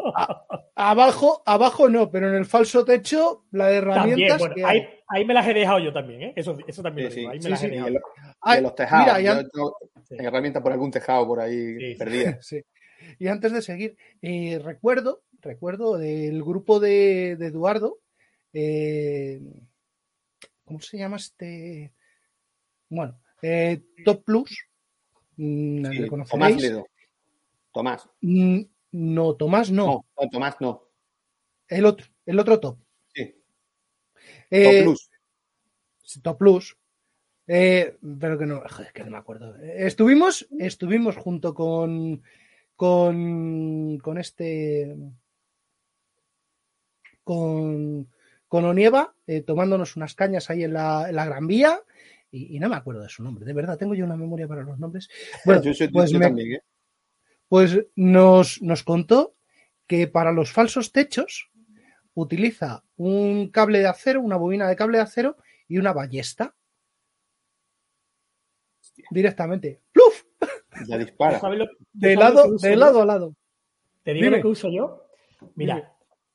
Abajo, 0.75 1.43
abajo 1.47 1.89
no, 1.89 2.11
pero 2.11 2.29
en 2.29 2.35
el 2.35 2.45
falso 2.45 2.85
techo, 2.85 3.45
la 3.53 3.69
de 3.69 3.81
También, 3.81 3.99
herramientas. 3.99 4.39
bueno, 4.39 4.55
que 4.55 4.65
ahí, 4.65 4.79
hay. 4.81 4.89
ahí 5.09 5.25
me 5.25 5.35
las 5.35 5.47
he 5.49 5.55
dejado 5.55 5.79
yo 5.79 5.93
también, 5.93 6.23
¿eh? 6.23 6.33
Eso, 6.37 6.57
eso 6.67 6.83
también 6.83 7.11
Sí, 7.11 7.17
lo 7.17 7.21
digo, 7.21 7.33
ahí 7.33 7.39
sí, 7.41 7.45
me 7.45 7.51
las 7.51 7.61
sí, 7.61 7.67
he 7.67 7.71
dejado. 7.71 7.89
en, 7.89 7.95
los- 7.95 8.03
y 8.03 8.31
Ay, 8.43 8.57
en 8.59 8.63
los 8.63 8.75
tejados. 8.75 9.07
mira, 9.07 9.21
ya- 9.21 9.43
yo 9.43 9.49
tengo 9.49 9.77
Sí. 10.09 10.17
herramientas 10.21 10.63
por 10.63 10.73
algún 10.73 10.91
tejado 10.91 11.27
por 11.27 11.41
ahí. 11.41 11.97
Sí. 12.43 12.63
Y 13.19 13.29
antes 13.29 13.53
de 13.53 13.63
seguir, 13.63 13.97
eh, 14.23 14.61
recuerdo, 14.63 15.23
recuerdo 15.41 15.97
del 15.99 16.43
grupo 16.43 16.81
de, 16.81 17.37
de 17.37 17.47
Eduardo, 17.47 17.99
eh, 18.53 19.41
¿cómo 20.65 20.81
se 20.81 20.99
llama 20.99 21.17
este? 21.17 21.93
Bueno, 22.89 23.21
eh, 23.43 23.83
Top 24.05 24.25
Plus. 24.25 24.51
Mm, 25.38 25.87
Sí, 25.87 25.98
¿le 25.98 26.09
Tomás? 26.09 26.57
Ledo. 26.61 26.87
Tomás. 27.72 28.09
Mm, 28.20 28.61
No, 28.92 29.35
Tomás 29.35 29.70
no, 29.70 29.87
No, 29.87 30.07
no, 30.20 30.29
Tomás 30.31 30.57
no. 30.61 30.85
el 31.68 31.87
otro, 31.87 32.07
el 32.27 32.38
otro 32.38 32.61
top. 32.61 32.79
Sí. 33.14 33.35
Eh, 34.51 34.64
Top 34.64 34.85
Plus. 34.85 35.11
Top 36.22 36.38
Plus. 36.38 36.77
Eh, 37.46 37.96
pero 38.20 38.38
que 38.38 38.44
no, 38.46 38.61
joder, 38.68 38.92
que 38.92 39.05
no 39.05 39.11
me 39.11 39.16
acuerdo. 39.16 39.57
Estuvimos, 39.57 40.46
estuvimos 40.59 41.16
junto 41.16 41.55
con, 41.55 42.22
con, 42.77 43.98
con 43.98 44.18
este, 44.18 44.94
con, 47.24 48.09
con 48.48 48.64
Onieva, 48.64 49.14
eh, 49.27 49.40
tomándonos 49.42 49.96
unas 49.96 50.14
cañas 50.14 50.51
ahí 50.51 50.64
en 50.64 50.74
la, 50.74 51.09
en 51.09 51.16
la 51.16 51.24
Gran 51.27 51.46
Vía, 51.46 51.81
y, 52.31 52.57
y 52.57 52.61
no 52.61 52.69
me 52.69 52.77
acuerdo 52.77 53.03
de 53.03 53.09
su 53.09 53.23
nombre, 53.23 53.45
de 53.45 53.53
verdad, 53.53 53.79
tengo 53.79 53.95
yo 53.95 54.05
una 54.05 54.17
memoria 54.17 54.47
para 54.49 54.62
los 54.62 54.79
nombres. 54.79 55.09
Bueno, 55.45 55.62
yo 55.62 55.73
soy- 55.75 55.88
pues 55.88 56.11
yo 56.11 56.19
me- 56.19 56.27
también, 56.27 56.53
¿eh? 56.55 56.62
pues 57.49 57.79
nos, 57.97 58.61
nos 58.62 58.83
contó 58.83 59.35
que 59.87 60.07
para 60.07 60.33
los 60.33 60.53
falsos 60.53 60.93
techos 60.93 61.51
utiliza 62.14 62.85
un 62.97 63.49
cable 63.51 63.79
de 63.79 63.87
acero, 63.87 64.21
una 64.21 64.37
bobina 64.37 64.69
de 64.69 64.77
cable 64.77 64.99
de 64.99 65.05
acero 65.05 65.37
y 65.69 65.79
una 65.79 65.93
ballesta. 65.93 66.55
Directamente. 69.11 69.81
¡Pluf! 69.93 70.25
Ya 70.87 70.99
dispara. 70.99 71.38
¿Sabes 71.41 71.59
lo- 71.61 71.69
De 71.93 72.17
lado, 72.17 72.57
de 72.59 72.71
yo? 72.71 72.77
lado 72.77 73.03
a 73.03 73.07
lado. 73.07 73.35
Te 74.03 74.12
digo 74.12 74.25
Dime. 74.27 74.37
lo 74.38 74.43
que 74.43 74.49
uso 74.49 74.69
yo. 74.71 75.07
Mira, 75.55 75.75
Dime. 75.77 75.88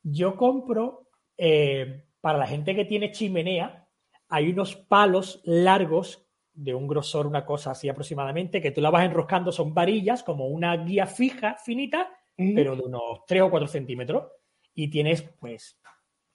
yo 0.04 0.36
compro 0.38 1.10
eh, 1.38 2.06
para 2.22 2.38
la 2.38 2.48
gente 2.48 2.76
que 2.76 2.86
tiene 2.86 3.12
chimenea, 3.12 3.83
hay 4.30 4.50
unos 4.50 4.76
palos 4.76 5.42
largos 5.44 6.26
de 6.54 6.74
un 6.74 6.88
grosor, 6.88 7.28
una 7.28 7.46
cosa 7.46 7.72
así 7.72 7.90
aproximadamente, 7.90 8.62
que 8.62 8.72
tú 8.72 8.82
la 8.82 8.90
vas 8.90 9.06
enroscando, 9.06 9.52
son 9.52 9.74
varillas, 9.74 10.24
como 10.24 10.48
una 10.48 10.76
guía 10.78 11.08
fija, 11.08 11.56
finita, 11.56 12.12
pero 12.36 12.76
de 12.76 12.84
unos 12.84 13.26
3 13.28 13.42
o 13.44 13.50
4 13.50 13.68
centímetros. 13.68 14.32
Y 14.76 14.90
tienes, 14.90 15.22
pues, 15.40 15.80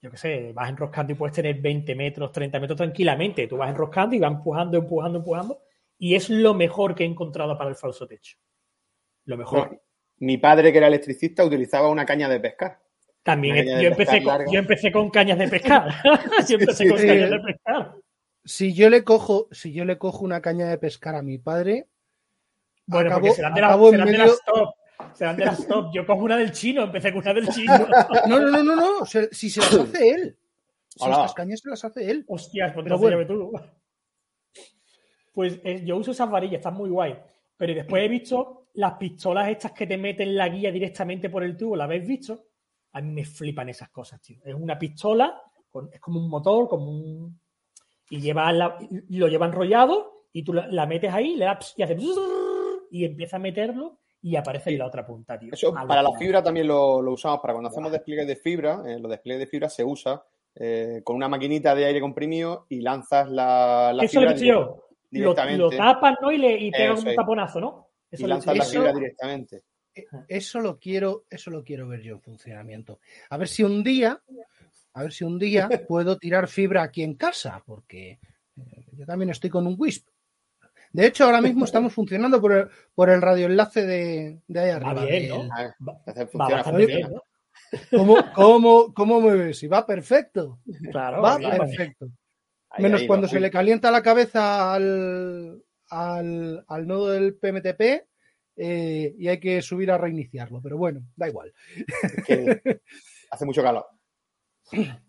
yo 0.01 0.11
qué 0.11 0.17
sé, 0.17 0.53
vas 0.53 0.71
enroscando 0.71 1.13
y 1.13 1.17
puedes 1.17 1.35
tener 1.35 1.61
20 1.61 1.95
metros, 1.95 2.33
30 2.33 2.61
metros 2.61 2.77
tranquilamente. 2.77 3.47
Tú 3.49 3.57
vas 3.57 3.71
enroscando 3.71 4.15
y 4.15 4.21
vas 4.21 4.33
empujando, 4.33 4.79
empujando, 4.79 5.19
empujando. 5.19 5.63
Y 5.99 6.15
es 6.15 6.31
lo 6.31 6.55
mejor 6.55 6.95
que 6.95 7.03
he 7.03 7.07
encontrado 7.07 7.59
para 7.59 7.71
el 7.71 7.77
falso 7.77 8.07
techo. 8.07 8.37
Lo 9.25 9.37
mejor. 9.37 9.83
Mi 10.19 10.39
padre, 10.39 10.73
que 10.73 10.79
era 10.79 10.87
electricista, 10.87 11.45
utilizaba 11.45 11.89
una 11.89 12.07
caña 12.07 12.29
de 12.29 12.41
pescar. 12.41 12.81
También 13.33 13.57
de 13.67 13.83
yo, 13.83 13.89
empecé 13.91 14.23
con, 14.23 14.39
yo 14.51 14.59
empecé 14.59 14.91
con 14.93 15.11
cañas 15.11 15.39
de 15.39 15.49
pescar. 15.49 15.89
yo 16.49 16.57
empecé 16.59 16.89
con 16.89 16.99
sí. 16.99 17.07
cañas 17.07 17.31
de 17.31 17.39
pescar. 17.41 17.95
Si 18.45 18.73
yo 18.73 18.89
le 18.89 19.05
cojo, 19.05 19.49
si 19.51 19.73
yo 19.75 19.85
le 19.85 19.99
cojo 19.99 20.25
una 20.25 20.41
caña 20.41 20.67
de 20.67 20.79
pescar 20.79 21.15
a 21.15 21.21
mi 21.23 21.37
padre, 21.37 21.87
Bueno, 22.87 23.11
acabo- 23.11 23.21
porque 23.21 23.35
serán 23.37 23.53
de, 23.55 23.61
la- 23.61 23.67
acabo 23.67 23.87
en 23.89 23.93
serán 23.93 24.07
de 24.07 24.13
medio- 24.13 24.27
las 24.27 24.45
top. 24.45 24.75
Serán 25.15 25.37
de 25.37 25.45
las 25.45 25.67
top. 25.69 25.91
Yo 25.93 26.07
cojo 26.07 26.23
una 26.25 26.37
del 26.39 26.53
chino, 26.53 26.85
empecé 26.85 27.13
con 27.13 27.21
una 27.21 27.35
del 27.35 27.49
chino. 27.49 27.75
No, 28.29 28.41
no, 28.41 28.51
no, 28.51 28.63
no, 28.63 28.75
no. 28.77 29.05
se- 29.05 29.29
Si 29.35 29.51
se 29.51 29.61
las 29.61 29.75
hace 29.75 30.09
él. 30.09 30.37
Si 30.89 31.05
Hola. 31.05 31.17
estas 31.17 31.35
cañas 31.35 31.61
se 31.61 31.69
las 31.69 31.85
hace 31.85 32.11
él. 32.11 32.25
Hostias, 32.29 32.73
pues 32.73 32.85
Pero 32.85 32.97
entonces 32.97 33.27
bueno. 33.29 33.53
tú. 33.53 33.61
Pues 35.35 35.61
eh, 35.65 35.83
yo 35.85 35.97
uso 35.97 36.11
esas 36.13 36.31
varillas, 36.31 36.57
están 36.61 36.75
muy 36.75 36.89
guay. 36.91 37.15
Pero 37.57 37.75
después 37.75 38.03
he 38.03 38.09
visto 38.09 38.69
las 38.75 38.95
pistolas 38.95 39.49
estas 39.51 39.73
que 39.73 39.87
te 39.87 39.99
meten 39.99 40.35
la 40.37 40.49
guía 40.49 40.73
directamente 40.73 41.29
por 41.29 41.45
el 41.45 41.57
tubo, 41.57 41.77
¿la 41.77 41.85
habéis 41.85 42.07
visto? 42.07 42.47
A 42.99 43.01
mí 43.01 43.13
me 43.13 43.25
flipan 43.25 43.69
esas 43.69 43.91
cosas, 43.91 44.21
tío. 44.21 44.39
Es 44.45 44.55
una 44.55 44.77
pistola, 44.79 45.41
con- 45.71 45.89
es 45.93 46.01
como 46.01 46.19
un 46.21 46.29
motor, 46.29 46.69
como 46.69 46.91
un... 46.91 47.41
Y 48.11 48.21
lleva 48.21 48.53
la- 48.53 48.77
y 48.81 49.17
lo 49.19 49.29
lleva 49.29 49.47
enrollado 49.47 50.25
y 50.33 50.43
tú 50.43 50.53
la, 50.53 50.67
la 50.67 50.87
metes 50.87 51.13
ahí, 51.13 51.37
le 51.37 51.45
das 51.45 51.75
y 51.77 51.83
hace... 51.83 51.97
Y 52.91 53.05
empieza 53.05 53.37
a 53.37 53.41
meterlo 53.41 53.99
y 54.21 54.35
aparece 54.35 54.71
en 54.71 54.79
la 54.79 54.87
otra 54.87 55.07
punta, 55.07 55.39
tío. 55.39 55.51
Eso 55.53 55.73
para 55.73 56.03
la 56.03 56.11
fibra 56.19 56.43
también 56.43 56.67
lo, 56.67 57.01
lo 57.01 57.13
usamos. 57.13 57.39
Para 57.41 57.53
cuando 57.55 57.69
hacemos 57.69 57.93
despliegues 57.93 58.27
de 58.27 58.35
fibra, 58.37 58.83
eh, 58.87 58.99
los 58.99 59.11
despliegues 59.11 59.41
de 59.41 59.47
fibra 59.47 59.69
se 59.69 59.85
usa 59.85 60.25
eh, 60.57 61.03
con 61.05 61.15
una 61.15 61.29
maquinita 61.29 61.75
de 61.75 61.85
aire 61.85 62.01
comprimido 62.01 62.67
y 62.69 62.81
lanzas 62.81 63.31
la, 63.31 63.93
la 63.95 64.03
Eso 64.03 64.21
lo 64.21 64.31
fibra 64.31 64.43
he 64.43 64.47
yo. 64.47 64.85
Lo, 65.11 65.71
tapas, 65.71 66.17
¿no? 66.21 66.33
Y, 66.33 66.39
le, 66.39 66.59
y 66.59 66.73
un 66.91 67.15
taponazo, 67.15 67.61
¿no? 67.61 67.89
y 68.11 68.17
Eso 68.17 68.25
he 68.25 68.29
lanzas 68.29 68.57
la 68.57 68.65
fibra 68.65 68.93
directamente. 68.93 69.63
Eso 70.29 70.61
lo 70.61 70.79
quiero, 70.79 71.25
eso 71.31 71.51
lo 71.51 71.65
quiero 71.65 71.89
ver 71.89 72.03
yo 72.03 72.15
en 72.15 72.21
funcionamiento. 72.21 73.01
A 73.31 73.37
ver 73.37 73.49
si 73.49 73.63
un 73.63 73.83
día, 73.83 74.21
a 74.95 75.03
ver 75.03 75.13
si 75.13 75.25
un 75.25 75.39
día 75.39 75.69
puedo 75.89 76.19
tirar 76.19 76.49
fibra 76.49 76.83
aquí 76.83 77.03
en 77.03 77.15
casa, 77.15 77.63
porque 77.67 78.19
eh, 78.57 78.85
yo 78.93 79.07
también 79.07 79.31
estoy 79.31 79.51
con 79.51 79.67
un 79.67 79.77
Wisp. 79.79 80.09
De 80.93 81.07
hecho, 81.07 81.25
ahora 81.25 81.41
mismo 81.41 81.65
estamos 81.65 81.93
funcionando 81.93 82.41
por 82.41 82.53
el, 82.53 82.69
por 82.95 83.11
el 83.11 83.21
radioenlace 83.21 83.87
de, 83.87 84.41
de 84.47 84.61
ahí 84.61 84.71
Va 84.71 84.77
arriba. 84.77 85.05
bien, 85.05 85.23
del- 85.23 85.29
¿no? 85.29 85.55
A 85.55 85.63
ver, 85.63 85.75
Va, 86.41 86.49
bastante 86.49 86.87
bien, 86.87 87.11
¿no? 87.13 87.23
¿Cómo, 87.91 88.33
cómo, 88.35 88.95
cómo 88.95 89.21
me 89.21 89.35
ves? 89.35 89.63
Y 89.63 89.67
va 89.69 89.85
perfecto. 89.87 90.61
Claro, 90.91 91.21
Va 91.23 91.37
bien, 91.37 91.59
perfecto. 91.59 92.09
Ahí, 92.71 92.83
Menos 92.85 93.03
ahí, 93.03 93.07
cuando 93.07 93.27
va. 93.27 93.31
se 93.31 93.41
le 93.41 93.51
calienta 93.51 93.91
la 93.91 94.03
cabeza 94.03 94.73
al, 94.73 95.63
al, 95.91 96.65
al 96.67 96.87
nodo 96.87 97.11
del 97.11 97.35
PMTP 97.35 98.07
eh, 98.59 99.15
y 99.17 99.29
hay 99.29 99.39
que 99.39 99.63
subir 99.63 99.91
a 99.91 99.99
reiniciarlo. 99.99 100.61
Pero 100.61 100.77
bueno, 100.77 101.03
da 101.17 101.29
igual. 101.29 101.55
Es 102.03 102.25
que 102.25 102.81
hace 103.31 103.45
mucho 103.47 103.63
calor. 103.63 103.87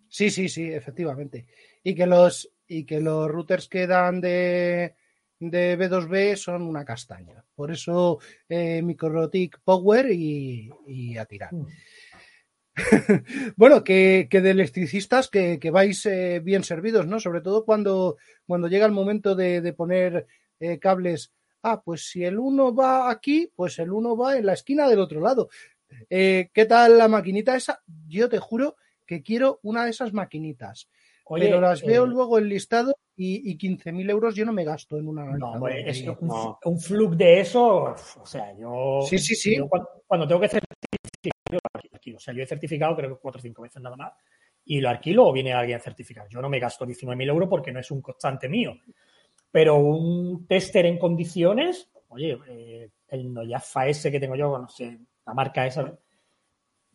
Sí, 0.07 0.29
sí, 0.29 0.47
sí, 0.47 0.71
efectivamente. 0.71 1.47
Y 1.83 1.95
que 1.95 2.05
los, 2.05 2.51
y 2.67 2.85
que 2.85 3.01
los 3.01 3.29
routers 3.29 3.67
que 3.67 3.87
dan 3.87 4.21
de, 4.21 4.95
de 5.39 5.77
B2B 5.77 6.35
son 6.35 6.61
una 6.61 6.85
castaña. 6.85 7.43
Por 7.55 7.71
eso 7.71 8.19
eh, 8.47 8.81
MikroTik 8.81 9.61
Power 9.63 10.11
y, 10.11 10.69
y 10.87 11.17
a 11.17 11.25
tirar. 11.25 11.53
Mm. 11.53 11.65
bueno, 13.57 13.83
que, 13.83 14.27
que 14.29 14.41
de 14.41 14.51
electricistas 14.51 15.29
que, 15.29 15.59
que 15.59 15.71
vais 15.71 16.05
eh, 16.05 16.39
bien 16.39 16.63
servidos, 16.63 17.07
¿no? 17.07 17.19
Sobre 17.19 17.41
todo 17.41 17.65
cuando, 17.65 18.17
cuando 18.45 18.67
llega 18.67 18.85
el 18.85 18.91
momento 18.91 19.35
de, 19.35 19.61
de 19.61 19.73
poner 19.73 20.27
eh, 20.59 20.79
cables. 20.79 21.33
Ah, 21.63 21.81
pues 21.83 22.09
si 22.09 22.23
el 22.23 22.39
uno 22.39 22.73
va 22.73 23.09
aquí, 23.09 23.51
pues 23.55 23.79
el 23.79 23.91
uno 23.91 24.15
va 24.15 24.37
en 24.37 24.45
la 24.45 24.53
esquina 24.53 24.87
del 24.87 24.99
otro 24.99 25.19
lado. 25.19 25.49
Eh, 26.09 26.49
¿Qué 26.53 26.65
tal 26.65 26.97
la 26.97 27.07
maquinita 27.07 27.55
esa? 27.55 27.81
Yo 28.07 28.29
te 28.29 28.39
juro 28.39 28.75
que 29.05 29.21
quiero 29.21 29.59
una 29.63 29.83
de 29.85 29.91
esas 29.91 30.13
maquinitas. 30.13 30.89
Oye, 31.25 31.45
pero 31.45 31.61
las 31.61 31.83
veo 31.83 32.05
eh, 32.05 32.07
luego 32.07 32.39
en 32.39 32.49
listado 32.49 32.95
y, 33.15 33.51
y 33.51 33.57
15.000 33.57 34.09
euros 34.09 34.35
yo 34.35 34.45
no 34.45 34.53
me 34.53 34.63
gasto 34.63 34.97
en 34.97 35.07
una. 35.07 35.25
No, 35.25 35.51
hombre, 35.51 35.87
es 35.87 36.01
un, 36.07 36.17
No. 36.21 36.59
un 36.65 36.79
flux 36.79 37.17
de 37.17 37.41
eso, 37.41 37.95
o 38.21 38.25
sea, 38.25 38.55
yo. 38.57 39.01
Sí, 39.07 39.19
sí, 39.19 39.35
sí. 39.35 39.57
yo 39.57 39.67
cuando, 39.67 39.89
cuando 40.07 40.27
tengo 40.27 40.41
que 40.41 40.47
certificar, 40.47 41.31
yo 41.51 41.59
lo 41.61 41.91
alquilo. 41.93 42.17
O 42.17 42.19
sea, 42.19 42.33
yo 42.33 42.41
he 42.41 42.47
certificado 42.47 42.95
creo 42.95 43.09
que 43.15 43.21
cuatro 43.21 43.39
o 43.39 43.41
cinco 43.41 43.61
veces 43.61 43.81
nada 43.81 43.95
más 43.95 44.13
y 44.65 44.79
lo 44.81 44.89
alquilo 44.89 45.27
o 45.27 45.33
viene 45.33 45.53
alguien 45.53 45.77
a 45.77 45.81
certificar. 45.81 46.27
Yo 46.29 46.41
no 46.41 46.49
me 46.49 46.59
gasto 46.59 46.85
19.000 46.85 47.27
euros 47.29 47.49
porque 47.49 47.71
no 47.71 47.79
es 47.79 47.89
un 47.91 48.01
constante 48.01 48.47
mío. 48.49 48.73
Pero 49.51 49.75
un 49.77 50.45
tester 50.47 50.85
en 50.85 50.97
condiciones, 50.99 51.89
oye, 52.09 52.37
eh, 52.47 52.89
el 53.07 53.33
Noyafa 53.33 53.87
ese 53.87 54.11
que 54.11 54.19
tengo 54.19 54.35
yo, 54.35 54.57
no 54.57 54.67
sé, 54.69 54.99
la 55.25 55.33
marca 55.33 55.65
esa, 55.65 55.91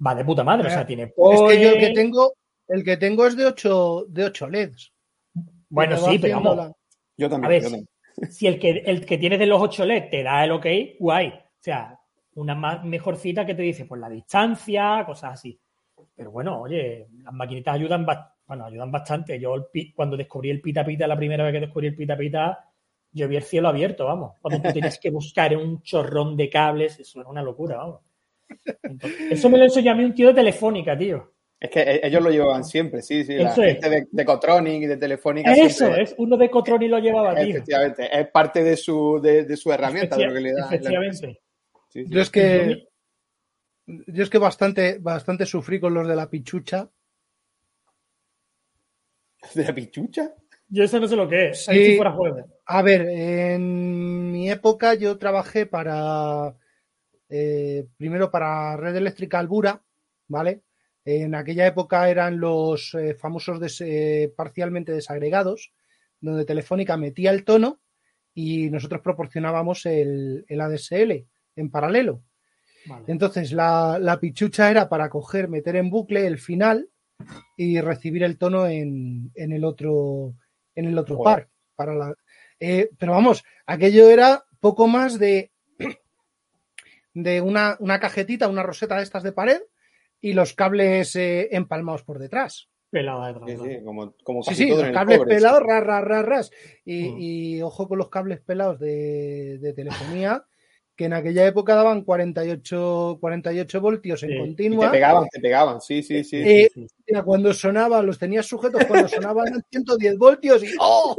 va 0.05 0.15
de 0.15 0.25
puta 0.25 0.45
madre. 0.45 0.69
O 0.69 0.71
sea, 0.71 0.87
tiene 0.87 1.03
Es 1.05 1.13
que 1.15 1.61
yo 1.61 1.69
el 1.71 1.75
que 1.79 1.87
PoE, 1.87 1.95
tengo, 1.95 2.33
el 2.69 2.85
que 2.85 2.97
tengo 2.97 3.27
es 3.27 3.37
de 3.37 3.47
8, 3.47 4.07
de 4.09 4.25
8 4.25 4.49
LEDs. 4.49 4.93
Bueno, 5.69 5.97
sí, 5.97 6.19
pero 6.19 6.37
vamos. 6.37 6.57
la- 6.57 6.77
Yo 7.17 7.29
también. 7.29 7.45
A 7.45 7.49
ver, 7.49 7.63
yo 7.63 7.69
también. 7.71 7.89
si 8.31 8.47
el 8.47 8.59
que, 8.61 8.71
el 8.87 9.05
que 9.05 9.19
tienes 9.19 9.39
de 9.41 9.47
los 9.47 9.61
8 9.61 9.85
LED 9.85 10.11
te 10.11 10.23
da 10.23 10.45
el 10.45 10.53
ok, 10.53 10.67
guay. 11.01 11.29
O 11.29 11.43
sea, 11.59 11.99
una 12.35 12.55
más 12.55 12.85
mejorcita 12.85 13.45
que 13.45 13.55
te 13.55 13.63
dice, 13.63 13.85
pues 13.87 14.01
la 14.01 14.09
distancia, 14.09 15.03
cosas 15.07 15.33
así. 15.35 15.59
Pero 16.15 16.31
bueno, 16.31 16.61
oye, 16.61 17.09
las 17.23 17.33
maquinitas 17.35 17.75
ayudan, 17.75 18.07
bas- 18.07 18.31
bueno, 18.47 18.67
ayudan 18.67 18.91
bastante. 18.93 19.39
Yo 19.41 19.55
el 19.55 19.65
pi- 19.73 19.93
cuando 19.93 20.17
descubrí 20.17 20.51
el 20.51 20.61
pita 20.61 20.85
pita, 20.85 21.07
la 21.07 21.17
primera 21.17 21.45
vez 21.45 21.53
que 21.55 21.61
descubrí 21.61 21.89
el 21.89 21.97
pita 21.97 22.17
pita, 22.17 22.71
yo 23.13 23.29
vi 23.29 23.37
el 23.37 23.43
cielo 23.43 23.69
abierto, 23.69 24.05
vamos. 24.07 24.33
Cuando 24.41 24.61
tú 24.61 24.73
tienes 24.73 24.99
que 24.99 25.11
buscar 25.11 25.57
un 25.57 25.83
chorrón 25.83 26.37
de 26.37 26.51
cables, 26.51 26.99
eso 27.01 27.21
era 27.21 27.29
una 27.29 27.43
locura, 27.43 27.77
vamos. 27.77 28.01
Entonces, 28.83 29.21
eso 29.33 29.49
me 29.49 29.59
lo 29.59 29.65
enseñó 29.65 29.93
a 29.93 29.95
mí 29.95 30.05
un 30.05 30.15
tío 30.15 30.29
de 30.29 30.35
Telefónica, 30.35 30.97
tío. 30.99 31.33
Es 31.59 31.71
que 31.71 31.81
e- 31.81 32.07
ellos 32.07 32.23
lo 32.23 32.31
llevaban 32.31 32.65
siempre, 32.65 33.01
sí, 33.01 33.25
sí. 33.25 33.37
La 33.37 33.51
Eso 33.53 33.63
es. 33.63 33.73
gente 33.75 33.89
de, 33.89 34.07
de 34.11 34.25
Cotronic 34.25 34.83
y 34.83 34.87
de 34.87 34.97
Telefónica 34.99 35.53
Eso 35.55 35.69
siempre- 35.71 36.03
es, 36.03 36.15
uno 36.19 36.37
de 36.37 36.51
Cotroni 36.51 36.89
lo 36.89 36.99
llevaba, 36.99 37.35
tío. 37.35 37.45
Efectivamente, 37.55 38.09
es 38.21 38.29
parte 38.29 38.63
de 38.63 38.77
su, 38.77 39.19
de, 39.23 39.45
de 39.45 39.57
su 39.57 39.73
herramienta, 39.73 40.17
de 40.17 40.27
lo 40.27 40.35
que 40.35 40.41
le 40.41 40.53
da. 40.53 40.67
Efectivamente. 40.67 41.41
Sí, 41.89 42.05
sí. 42.05 42.11
Yo 42.11 42.21
es 42.21 42.31
que 42.31 42.89
yo 43.87 44.23
es 44.23 44.31
que 44.31 44.39
bastante, 44.39 44.99
bastante 44.99 45.47
sufrí 45.47 45.79
con 45.79 45.95
los 45.95 46.07
de 46.09 46.17
la 46.17 46.29
pichucha. 46.29 46.91
¿De 49.55 49.65
la 49.65 49.75
pichucha? 49.75 50.35
Yo 50.69 50.85
eso 50.85 50.99
no 50.99 51.07
sé 51.09 51.17
lo 51.17 51.29
que 51.29 51.51
es. 51.51 51.65
Sí. 51.65 51.71
Ahí 51.71 51.85
sí 51.87 51.97
fuera 51.97 52.13
juego. 52.13 52.45
A 52.67 52.83
ver, 52.83 53.03
en 53.03 54.33
mi 54.33 54.51
época 54.51 54.95
yo 54.95 55.19
trabajé 55.19 55.67
para 55.67 56.57
eh, 57.29 57.87
primero 57.97 58.31
para 58.31 58.77
Red 58.77 58.97
Eléctrica 58.97 59.39
Albura, 59.39 59.83
¿vale? 60.29 60.63
En 61.05 61.35
aquella 61.35 61.67
época 61.67 62.09
eran 62.09 62.41
los 62.41 62.95
eh, 62.95 63.15
famosos 63.15 63.61
des- 63.61 63.83
eh, 63.83 64.33
parcialmente 64.35 64.93
desagregados, 64.93 65.73
donde 66.21 66.47
Telefónica 66.47 66.97
metía 66.97 67.31
el 67.31 67.45
tono 67.45 67.81
y 68.33 68.71
nosotros 68.71 69.03
proporcionábamos 69.03 69.85
el, 69.87 70.45
el 70.49 70.61
ADSL 70.61 71.27
en 71.57 71.71
paralelo. 71.71 72.23
Vale. 72.87 73.05
Entonces 73.09 73.53
la, 73.53 73.99
la 74.01 74.19
pichucha 74.19 74.71
era 74.71 74.89
para 74.89 75.11
coger, 75.11 75.49
meter 75.49 75.77
en 75.77 75.91
bucle 75.91 76.27
el 76.27 76.39
final 76.39 76.89
y 77.57 77.81
recibir 77.81 78.23
el 78.25 78.39
tono 78.39 78.67
en, 78.67 79.31
en 79.35 79.53
el 79.53 79.65
otro, 79.65 80.35
en 80.75 80.87
el 80.87 80.99
otro 80.99 81.17
Joder. 81.17 81.35
par. 81.45 81.49
Para 81.77 81.95
la, 81.95 82.15
eh, 82.61 82.91
pero 82.99 83.13
vamos, 83.13 83.43
aquello 83.67 84.09
era 84.11 84.45
poco 84.61 84.87
más 84.87 85.19
de, 85.19 85.51
de 87.15 87.41
una, 87.41 87.77
una 87.81 88.01
cajetita, 88.01 88.49
una 88.49 88.63
roseta 88.63 88.97
de 88.97 89.03
estas 89.03 89.23
de 89.23 89.33
pared 89.33 89.61
y 90.21 90.33
los 90.33 90.55
cables 90.55 91.15
eh, 91.17 91.49
empalmados 91.53 92.03
por 92.03 92.19
detrás. 92.19 92.69
Pelada 92.91 93.33
de 93.33 93.57
Sí, 93.57 93.63
sí, 93.65 93.85
como, 93.85 94.15
como 94.23 94.43
Sí, 94.45 94.51
casi 94.51 94.63
sí, 94.65 94.69
todo 94.69 94.79
los 94.79 94.89
en 94.89 94.95
cables 94.95 95.21
pelados, 95.25 95.63
ras, 95.65 95.83
ras, 95.85 96.25
ras. 96.25 96.51
Y, 96.85 97.09
Mm. 97.11 97.17
y 97.19 97.63
ojo 97.63 97.89
con 97.89 97.99
los 97.99 98.09
cables 98.09 98.41
pelados 98.41 98.79
de, 98.79 99.59
de 99.59 99.73
telefonía, 99.73 100.45
que 100.97 101.07
en 101.07 101.13
aquella 101.13 101.47
época 101.47 101.75
daban 101.75 102.03
48, 102.03 103.19
48 103.21 103.81
voltios 103.81 104.23
en 104.23 104.29
Sí. 104.29 104.35
Y 104.35 104.37
te 104.37 104.43
Y 104.43 104.47
continua. 104.47 104.87
te 104.87 104.91
pegaban, 104.93 105.29
te 105.29 105.41
pegaban, 105.41 105.81
sí, 105.81 106.03
sí, 106.03 106.23
sí. 106.25 106.37
Eh, 106.37 106.71
Sí, 106.73 106.87
sí. 106.89 106.95
Mira, 107.07 107.23
cuando 107.23 107.53
sonaba, 107.53 108.03
los 108.03 108.19
tenías 108.19 108.47
sujetos 108.47 108.85
cuando 108.87 109.09
sonaban 109.09 109.49
en 109.55 109.63
110 109.71 110.17
voltios 110.19 110.63
y 110.63 110.69
¡oh! 110.81 111.17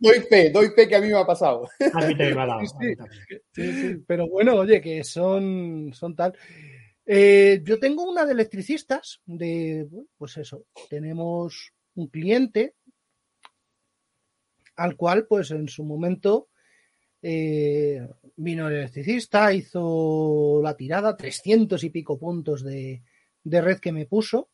Doy 0.00 0.20
fe, 0.20 0.50
doy 0.50 0.68
fe 0.68 0.86
que 0.88 0.96
a 0.96 1.00
mí 1.00 1.08
me 1.08 1.18
ha 1.18 1.26
pasado. 1.26 1.64
A 1.94 1.98
mí 2.06 2.16
también 2.16 2.34
me 2.36 2.42
ha 2.42 2.46
dado. 2.46 2.60
Sí, 2.60 2.66
a 2.74 2.78
mí 2.78 2.88
sí. 2.90 2.96
también. 2.96 3.42
Sí, 3.52 3.72
sí, 3.72 4.04
pero 4.06 4.28
bueno, 4.28 4.54
oye, 4.56 4.80
que 4.80 5.02
son, 5.04 5.90
son 5.92 6.14
tal. 6.14 6.34
Eh, 7.04 7.60
yo 7.64 7.78
tengo 7.78 8.04
una 8.04 8.24
de 8.26 8.32
electricistas, 8.32 9.20
de, 9.26 9.88
pues 10.16 10.36
eso, 10.36 10.64
tenemos 10.90 11.72
un 11.94 12.08
cliente 12.08 12.74
al 14.76 14.94
cual, 14.96 15.26
pues 15.26 15.50
en 15.50 15.68
su 15.68 15.84
momento, 15.84 16.48
eh, 17.22 18.08
vino 18.36 18.68
el 18.68 18.76
electricista, 18.76 19.52
hizo 19.52 20.60
la 20.62 20.76
tirada, 20.76 21.16
300 21.16 21.82
y 21.84 21.90
pico 21.90 22.18
puntos 22.18 22.62
de, 22.62 23.02
de 23.42 23.60
red 23.60 23.78
que 23.78 23.92
me 23.92 24.06
puso. 24.06 24.50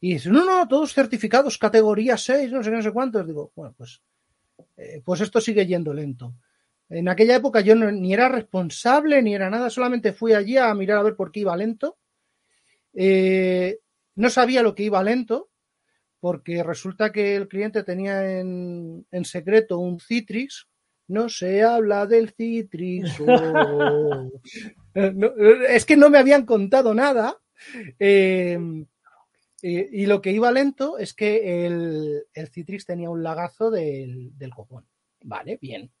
Y 0.00 0.14
dice, 0.14 0.30
no, 0.30 0.44
no, 0.44 0.66
todos 0.68 0.94
certificados, 0.94 1.58
categoría 1.58 2.16
6, 2.16 2.52
no 2.52 2.62
sé 2.62 2.70
no 2.70 2.82
sé 2.82 2.92
cuántos. 2.92 3.26
Digo, 3.26 3.52
bueno, 3.54 3.74
pues, 3.76 4.00
eh, 4.76 5.02
pues 5.04 5.20
esto 5.20 5.40
sigue 5.40 5.66
yendo 5.66 5.92
lento. 5.92 6.34
En 6.88 7.08
aquella 7.08 7.36
época 7.36 7.60
yo 7.60 7.74
ni 7.74 8.14
era 8.14 8.28
responsable 8.28 9.22
ni 9.22 9.34
era 9.34 9.50
nada, 9.50 9.68
solamente 9.68 10.12
fui 10.12 10.32
allí 10.32 10.56
a 10.56 10.72
mirar 10.74 10.98
a 10.98 11.02
ver 11.02 11.16
por 11.16 11.30
qué 11.30 11.40
iba 11.40 11.56
lento. 11.56 11.98
Eh, 12.94 13.80
no 14.14 14.30
sabía 14.30 14.62
lo 14.62 14.74
que 14.74 14.84
iba 14.84 15.02
lento, 15.02 15.50
porque 16.20 16.62
resulta 16.62 17.12
que 17.12 17.36
el 17.36 17.48
cliente 17.48 17.82
tenía 17.82 18.40
en, 18.40 19.06
en 19.10 19.24
secreto 19.24 19.78
un 19.78 20.00
Citrix. 20.00 20.67
No 21.08 21.28
se 21.28 21.62
habla 21.62 22.06
del 22.06 22.30
Citrix. 22.30 23.20
oh. 23.20 24.30
Eh, 24.94 25.12
no, 25.14 25.28
es 25.68 25.84
que 25.84 25.96
no 25.96 26.10
me 26.10 26.18
habían 26.18 26.44
contado 26.44 26.92
nada. 26.92 27.38
Eh, 28.00 28.58
eh, 29.62 29.88
y 29.92 30.06
lo 30.06 30.20
que 30.20 30.32
iba 30.32 30.50
lento 30.50 30.98
es 30.98 31.14
que 31.14 31.66
el, 31.66 32.24
el 32.32 32.48
Citrix 32.48 32.86
tenía 32.86 33.10
un 33.10 33.22
lagazo 33.22 33.70
del, 33.70 34.36
del 34.36 34.50
copón. 34.50 34.88
Vale, 35.22 35.58
bien. 35.60 35.92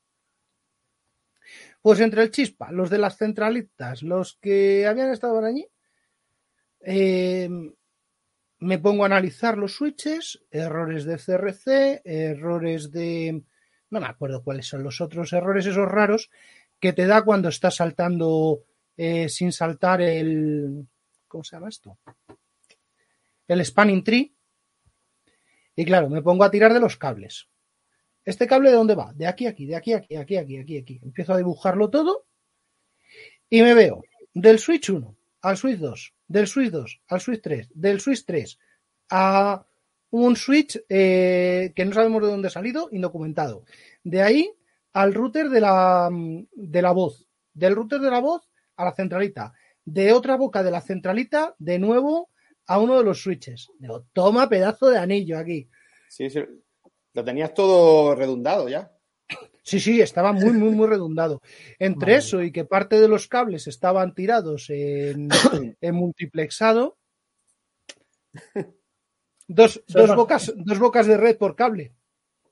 Pues 1.80 2.00
entre 2.00 2.22
el 2.22 2.30
chispa, 2.30 2.72
los 2.72 2.90
de 2.90 2.98
las 2.98 3.16
centralitas, 3.16 4.02
los 4.02 4.36
que 4.40 4.86
habían 4.86 5.12
estado 5.12 5.44
allí, 5.44 5.68
eh, 6.80 7.48
me 8.60 8.78
pongo 8.78 9.04
a 9.04 9.06
analizar 9.06 9.56
los 9.56 9.74
switches, 9.74 10.44
errores 10.50 11.04
de 11.04 11.18
CRC, 11.18 12.02
errores 12.04 12.90
de... 12.90 13.42
No 13.90 14.00
me 14.00 14.06
acuerdo 14.06 14.42
cuáles 14.42 14.66
son 14.66 14.82
los 14.82 15.00
otros 15.00 15.32
errores 15.32 15.66
esos 15.66 15.88
raros 15.88 16.30
que 16.80 16.92
te 16.92 17.06
da 17.06 17.22
cuando 17.22 17.48
estás 17.48 17.76
saltando 17.76 18.64
eh, 18.96 19.28
sin 19.28 19.52
saltar 19.52 20.00
el... 20.02 20.86
¿Cómo 21.26 21.44
se 21.44 21.56
llama 21.56 21.68
esto? 21.68 21.98
El 23.46 23.64
spanning 23.64 24.04
tree. 24.04 24.34
Y 25.76 25.84
claro, 25.84 26.08
me 26.08 26.22
pongo 26.22 26.44
a 26.44 26.50
tirar 26.50 26.72
de 26.72 26.80
los 26.80 26.96
cables. 26.96 27.48
¿Este 28.24 28.46
cable 28.46 28.70
de 28.70 28.76
dónde 28.76 28.94
va? 28.94 29.12
De 29.14 29.26
aquí 29.26 29.46
aquí, 29.46 29.64
de 29.66 29.76
aquí 29.76 29.92
aquí, 29.92 30.16
aquí, 30.16 30.36
aquí, 30.36 30.58
aquí, 30.58 30.78
aquí. 30.78 31.00
Empiezo 31.02 31.32
a 31.32 31.38
dibujarlo 31.38 31.88
todo 31.88 32.26
y 33.48 33.62
me 33.62 33.74
veo 33.74 34.02
del 34.34 34.58
switch 34.58 34.90
1 34.90 35.16
al 35.42 35.56
switch 35.56 35.78
2, 35.78 36.14
del 36.26 36.46
switch 36.46 36.70
2 36.70 37.00
al 37.08 37.20
switch 37.20 37.40
3, 37.40 37.68
del 37.74 38.00
switch 38.00 38.24
3 38.26 38.58
a 39.10 39.66
un 40.10 40.36
switch 40.36 40.80
eh, 40.88 41.72
que 41.74 41.84
no 41.84 41.92
sabemos 41.92 42.22
de 42.22 42.28
dónde 42.28 42.48
ha 42.48 42.50
salido, 42.50 42.88
indocumentado. 42.92 43.64
De 44.02 44.22
ahí 44.22 44.50
al 44.92 45.14
router 45.14 45.48
de 45.48 45.60
la, 45.60 46.10
de 46.10 46.82
la 46.82 46.92
voz, 46.92 47.26
del 47.52 47.74
router 47.74 48.00
de 48.00 48.10
la 48.10 48.20
voz 48.20 48.48
a 48.76 48.84
la 48.84 48.94
centralita, 48.94 49.52
de 49.84 50.12
otra 50.12 50.36
boca 50.36 50.62
de 50.62 50.70
la 50.70 50.80
centralita, 50.80 51.54
de 51.58 51.78
nuevo 51.78 52.30
a 52.66 52.78
uno 52.78 52.98
de 52.98 53.04
los 53.04 53.22
switches. 53.22 53.70
Digo, 53.78 54.06
toma 54.12 54.48
pedazo 54.48 54.88
de 54.90 54.98
anillo 54.98 55.38
aquí. 55.38 55.68
Sí, 56.08 56.30
sí. 56.30 56.40
Lo 57.14 57.24
tenías 57.24 57.54
todo 57.54 58.14
redundado 58.14 58.68
ya. 58.68 58.92
Sí, 59.62 59.80
sí, 59.80 60.00
estaba 60.00 60.32
muy, 60.32 60.52
muy, 60.52 60.70
muy 60.70 60.86
redundado. 60.86 61.42
Entre 61.78 62.12
Madre 62.12 62.16
eso 62.16 62.42
y 62.42 62.50
que 62.52 62.64
parte 62.64 63.00
de 63.00 63.08
los 63.08 63.28
cables 63.28 63.66
estaban 63.66 64.14
tirados 64.14 64.70
en, 64.70 65.28
en 65.80 65.94
multiplexado, 65.94 66.96
dos, 69.48 69.82
dos, 69.88 70.14
bocas, 70.14 70.52
dos 70.56 70.78
bocas 70.78 71.06
de 71.06 71.16
red 71.16 71.36
por 71.36 71.56
cable. 71.56 71.94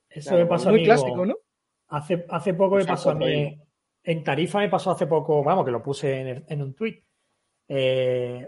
Eso 0.08 0.30
Claro, 0.30 0.44
me 0.44 0.48
pasó 0.50 0.68
a 0.68 0.72
Muy 0.72 0.80
mí. 0.80 0.86
clásico, 0.86 1.24
¿no? 1.26 1.36
Hace, 1.88 2.26
hace 2.28 2.54
poco 2.54 2.74
me 2.76 2.82
Usar 2.82 2.94
pasó 2.94 3.10
a 3.10 3.14
mí. 3.14 3.20
correo. 3.20 3.66
En 4.02 4.24
Tarifa 4.24 4.58
me 4.60 4.68
pasó 4.68 4.90
hace 4.92 5.06
poco, 5.06 5.42
vamos, 5.44 5.64
que 5.64 5.70
lo 5.70 5.82
puse 5.82 6.20
en, 6.20 6.26
el- 6.28 6.44
en 6.48 6.62
un 6.62 6.74
tweet. 6.74 7.02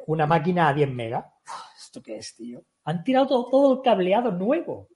una 0.07 0.27
máquina 0.27 0.69
a 0.69 0.75
10 0.75 0.91
megas. 0.91 1.25
¿Esto 1.77 2.03
qué 2.03 2.17
es, 2.19 2.35
tío? 2.35 2.63
Han 2.85 3.03
tirado 3.05 3.27
todo, 3.27 3.49
todo 3.51 3.75
el 3.75 3.81
cableado 3.83 4.31
nuevo. 4.33 4.89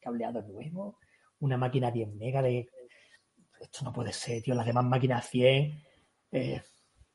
Cableado 0.00 0.42
nuevo. 0.42 0.98
Una 1.40 1.56
máquina 1.56 1.88
a 1.88 1.90
10 1.90 2.12
megas 2.14 2.42
de. 2.44 2.68
Esto 3.60 3.84
no 3.84 3.92
puede 3.92 4.12
ser, 4.12 4.42
tío. 4.42 4.54
Las 4.54 4.66
demás 4.66 4.84
máquinas 4.84 5.24
a 5.24 5.28
100. 5.28 5.82
eh, 6.32 6.62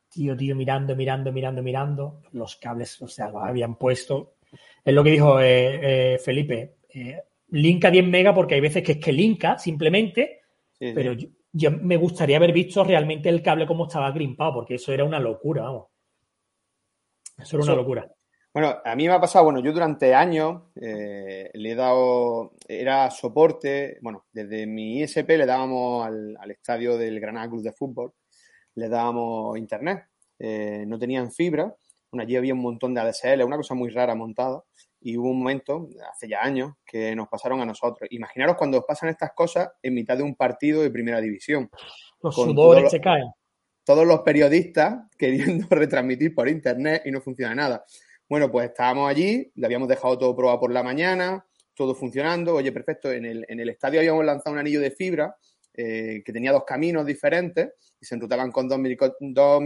tío, 0.10 0.38
tío, 0.38 0.56
mirando, 0.56 0.96
mirando, 0.96 1.32
mirando, 1.32 1.64
mirando. 1.64 2.22
Los 2.32 2.56
cables, 2.58 3.02
o 3.02 3.08
sea, 3.08 3.30
los 3.30 3.44
habían 3.44 3.76
puesto. 3.76 4.36
Es 4.84 4.94
lo 4.94 5.04
que 5.04 5.12
dijo 5.12 5.40
eh, 5.40 6.14
eh, 6.14 6.18
Felipe. 6.20 6.78
Eh, 6.90 7.22
linka 7.50 7.92
10 7.92 8.08
megas 8.08 8.34
porque 8.34 8.56
hay 8.56 8.62
veces 8.62 8.84
que 8.84 8.94
es 8.94 8.98
que 8.98 9.12
linka 9.12 9.58
simplemente 9.58 10.42
Sí, 10.78 10.88
sí. 10.88 10.94
pero 10.94 11.14
yo, 11.14 11.30
yo 11.54 11.72
me 11.72 11.96
gustaría 11.96 12.38
haber 12.38 12.52
visto 12.52 12.84
realmente 12.84 13.30
el 13.30 13.42
cable 13.42 13.66
cómo 13.66 13.88
estaba 13.88 14.12
grimpado, 14.12 14.54
porque 14.56 14.76
eso 14.76 14.92
era 14.92 15.06
una 15.06 15.20
locura, 15.20 15.64
vamos. 15.64 15.88
Eso 17.38 17.56
era 17.58 17.64
una 17.64 17.76
locura. 17.76 18.12
Bueno, 18.54 18.76
a 18.84 18.96
mí 18.96 19.08
me 19.08 19.14
ha 19.14 19.20
pasado, 19.20 19.46
bueno, 19.46 19.60
yo 19.60 19.74
durante 19.74 20.14
años 20.14 20.64
eh, 20.82 21.50
le 21.54 21.72
he 21.72 21.76
dado, 21.76 22.54
era 22.68 23.10
soporte, 23.12 24.00
bueno, 24.02 24.26
desde 24.32 24.66
mi 24.66 25.00
ISP 25.00 25.30
le 25.30 25.46
dábamos 25.46 26.06
al, 26.06 26.38
al 26.40 26.52
estadio 26.52 26.98
del 26.98 27.20
Granada 27.20 27.50
Club 27.50 27.62
de 27.62 27.74
Fútbol, 27.74 28.14
le 28.76 28.90
dábamos 28.90 29.58
internet, 29.58 30.06
no 30.40 31.00
tenían 31.00 31.32
fibra, 31.32 31.74
bueno, 32.16 32.24
allí 32.24 32.38
había 32.38 32.54
un 32.54 32.62
montón 32.62 32.94
de 32.94 33.02
ADSL, 33.02 33.44
una 33.44 33.58
cosa 33.58 33.76
muy 33.76 33.90
rara 33.90 34.16
montada, 34.16 34.64
y 35.02 35.18
hubo 35.18 35.30
un 35.32 35.40
momento, 35.40 35.90
hace 36.10 36.30
ya 36.30 36.42
años, 36.42 36.74
que 36.86 37.14
nos 37.14 37.28
pasaron 37.28 37.60
a 37.60 37.66
nosotros. 37.66 38.08
Imaginaros 38.12 38.56
cuando 38.56 38.80
os 38.80 38.86
pasan 38.86 39.10
estas 39.10 39.34
cosas 39.34 39.70
en 39.84 39.94
mitad 39.94 40.16
de 40.16 40.24
un 40.24 40.36
partido 40.36 40.82
de 40.82 40.90
primera 40.90 41.20
división. 41.20 41.70
Los 42.22 42.36
sudores 42.36 42.90
se 42.90 43.02
caen. 43.02 43.26
todos 43.84 44.08
los 44.08 44.22
periodistas 44.22 44.96
queriendo 45.18 45.68
retransmitir 45.70 46.34
por 46.34 46.48
internet 46.48 47.04
y 47.06 47.12
no 47.12 47.20
funciona 47.20 47.54
nada. 47.54 47.86
Bueno, 48.30 48.50
pues 48.50 48.70
estábamos 48.70 49.10
allí, 49.10 49.52
le 49.56 49.66
habíamos 49.66 49.90
dejado 49.90 50.18
todo 50.18 50.36
probado 50.36 50.62
por 50.62 50.72
la 50.72 50.84
mañana, 50.84 51.46
todo 51.76 51.94
funcionando. 51.94 52.56
Oye, 52.56 52.72
perfecto, 52.72 53.12
en 53.12 53.26
el, 53.26 53.46
en 53.50 53.60
el 53.60 53.70
estadio 53.70 54.00
habíamos 54.00 54.26
lanzado 54.26 54.54
un 54.54 54.60
anillo 54.60 54.80
de 54.80 54.92
fibra 54.92 55.36
eh, 55.74 56.24
que 56.26 56.32
tenía 56.32 56.54
dos 56.54 56.64
caminos 56.64 57.06
diferentes 57.06 57.74
y 58.00 58.06
se 58.06 58.16
enrutaban 58.16 58.50
con 58.52 58.70
dos, 58.70 58.80
micro, 58.80 59.14
dos 59.20 59.62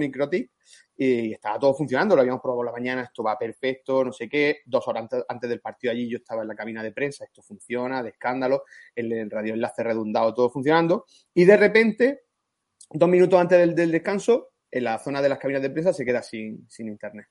y 1.02 1.32
estaba 1.32 1.58
todo 1.58 1.74
funcionando. 1.74 2.14
Lo 2.14 2.22
habíamos 2.22 2.42
probado 2.42 2.58
por 2.58 2.66
la 2.66 2.72
mañana, 2.74 3.04
esto 3.04 3.24
va 3.24 3.38
perfecto, 3.38 4.04
no 4.04 4.12
sé 4.12 4.28
qué. 4.28 4.60
Dos 4.66 4.86
horas 4.90 5.04
antes, 5.04 5.24
antes 5.30 5.50
del 5.50 5.62
partido 5.62 5.92
allí 5.92 6.10
yo 6.10 6.18
estaba 6.18 6.42
en 6.42 6.50
la 6.50 6.56
cabina 6.56 6.84
de 6.84 6.92
prensa, 6.92 7.24
esto 7.24 7.42
funciona, 7.42 8.04
de 8.04 8.10
escándalo, 8.10 8.64
el, 8.94 9.14
el 9.14 9.32
radioenlace 9.32 9.82
redundado, 9.82 10.34
todo 10.34 10.50
funcionando. 10.50 11.06
Y 11.34 11.46
de 11.46 11.56
repente 11.56 12.22
dos 12.92 13.08
minutos 13.08 13.40
antes 13.40 13.58
del, 13.60 13.74
del 13.76 13.92
descanso, 13.94 14.50
en 14.70 14.84
la 14.84 15.00
zona 15.00 15.22
de 15.22 15.30
las 15.30 15.40
cabinas 15.40 15.62
de 15.62 15.70
prensa 15.70 15.94
se 15.94 16.04
queda 16.04 16.22
sin, 16.22 16.70
sin 16.70 16.90
internet. 16.90 17.28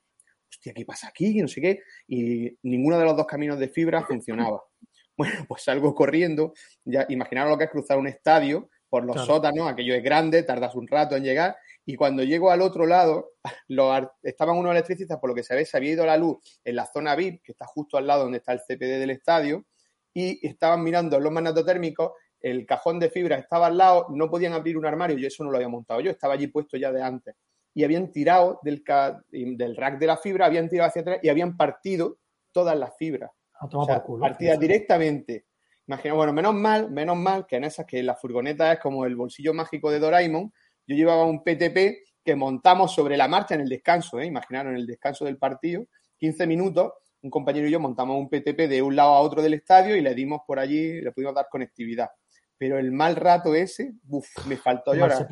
Hostia, 0.49 0.73
¿qué 0.73 0.83
pasa 0.83 1.09
aquí? 1.09 1.39
No 1.39 1.47
sé 1.47 1.61
qué. 1.61 1.79
Y 2.07 2.57
ninguno 2.63 2.97
de 2.97 3.05
los 3.05 3.15
dos 3.15 3.27
caminos 3.27 3.59
de 3.59 3.69
fibra 3.69 4.03
funcionaba. 4.03 4.63
Bueno, 5.19 5.45
pues 5.49 5.63
salgo 5.63 5.93
corriendo. 5.93 6.53
Ya, 6.85 7.05
imaginaros 7.09 7.51
lo 7.51 7.57
que 7.57 7.65
es 7.65 7.69
cruzar 7.69 7.97
un 7.97 8.07
estadio 8.07 8.69
por 8.87 9.03
los 9.03 9.17
Claro. 9.17 9.33
sótanos, 9.33 9.69
aquello 9.69 9.93
es 9.93 10.01
grande, 10.01 10.43
tardas 10.43 10.75
un 10.75 10.87
rato 10.87 11.17
en 11.17 11.23
llegar. 11.25 11.57
Y 11.89 11.95
cuando 11.95 12.21
llego 12.21 12.51
al 12.51 12.61
otro 12.61 12.85
lado, 12.85 13.31
estaban 14.21 14.57
unos 14.57 14.73
electricistas, 14.73 15.17
por 15.17 15.31
lo 15.31 15.35
que 15.35 15.41
se 15.41 15.55
ve, 15.55 15.65
se 15.65 15.75
había 15.75 15.93
ido 15.93 16.05
la 16.05 16.17
luz 16.17 16.37
en 16.63 16.75
la 16.75 16.85
zona 16.85 17.15
VIP, 17.15 17.41
que 17.41 17.53
está 17.53 17.65
justo 17.65 17.97
al 17.97 18.05
lado 18.05 18.25
donde 18.25 18.37
está 18.37 18.53
el 18.53 18.59
CPD 18.59 18.99
del 18.99 19.09
estadio, 19.09 19.65
y 20.13 20.45
estaban 20.47 20.83
mirando 20.83 21.19
los 21.19 21.31
magnetotérmicos, 21.31 22.11
el 22.41 22.67
cajón 22.67 22.99
de 22.99 23.09
fibra 23.09 23.37
estaba 23.37 23.65
al 23.65 23.77
lado, 23.77 24.05
no 24.11 24.29
podían 24.29 24.53
abrir 24.53 24.77
un 24.77 24.85
armario, 24.85 25.17
y 25.17 25.25
eso 25.25 25.43
no 25.43 25.49
lo 25.49 25.57
había 25.57 25.67
montado 25.67 25.99
yo, 25.99 26.11
estaba 26.11 26.35
allí 26.35 26.45
puesto 26.45 26.77
ya 26.77 26.91
de 26.91 27.01
antes. 27.01 27.35
Y 27.73 27.83
habían 27.83 28.11
tirado 28.11 28.59
del, 28.61 28.83
del 29.31 29.75
rack 29.75 29.97
de 29.97 30.05
la 30.05 30.17
fibra, 30.17 30.45
habían 30.45 30.69
tirado 30.69 30.89
hacia 30.89 31.01
atrás 31.01 31.19
y 31.23 31.29
habían 31.29 31.57
partido 31.57 32.19
todas 32.51 32.77
las 32.77 32.95
fibras. 32.97 33.31
O 33.61 33.85
sea, 33.85 34.03
partidas 34.19 34.59
directamente. 34.59 35.47
Imagina, 35.87 36.13
bueno, 36.13 36.33
menos 36.33 36.53
mal, 36.53 36.91
menos 36.91 37.17
mal 37.17 37.47
que 37.47 37.55
en 37.55 37.63
esas 37.63 37.87
que 37.87 38.03
la 38.03 38.15
furgoneta 38.15 38.73
es 38.73 38.79
como 38.79 39.07
el 39.07 39.15
bolsillo 39.15 39.55
mágico 39.55 39.89
de 39.89 39.97
Doraemon, 39.97 40.53
yo 40.89 40.95
llevaba 40.95 41.23
un 41.23 41.43
PTP 41.43 42.03
que 42.25 42.35
montamos 42.35 42.95
sobre 42.95 43.15
la 43.15 43.27
marcha 43.27 43.53
en 43.53 43.61
el 43.61 43.69
descanso, 43.69 44.19
¿eh? 44.19 44.25
imaginaron, 44.25 44.73
en 44.73 44.79
el 44.79 44.87
descanso 44.87 45.23
del 45.23 45.37
partido, 45.37 45.85
15 46.17 46.47
minutos, 46.47 46.93
un 47.21 47.29
compañero 47.29 47.67
y 47.67 47.71
yo 47.71 47.79
montamos 47.79 48.17
un 48.17 48.27
PTP 48.27 48.67
de 48.67 48.81
un 48.81 48.95
lado 48.95 49.11
a 49.11 49.19
otro 49.19 49.43
del 49.43 49.53
estadio 49.53 49.95
y 49.95 50.01
le 50.01 50.15
dimos 50.15 50.41
por 50.47 50.57
allí, 50.57 50.99
le 50.99 51.11
pudimos 51.11 51.35
dar 51.35 51.45
conectividad. 51.47 52.09
Pero 52.57 52.79
el 52.79 52.91
mal 52.91 53.15
rato 53.15 53.53
ese, 53.53 53.93
uff, 54.09 54.27
me 54.47 54.57
faltó 54.57 54.95
llorar. 54.95 55.27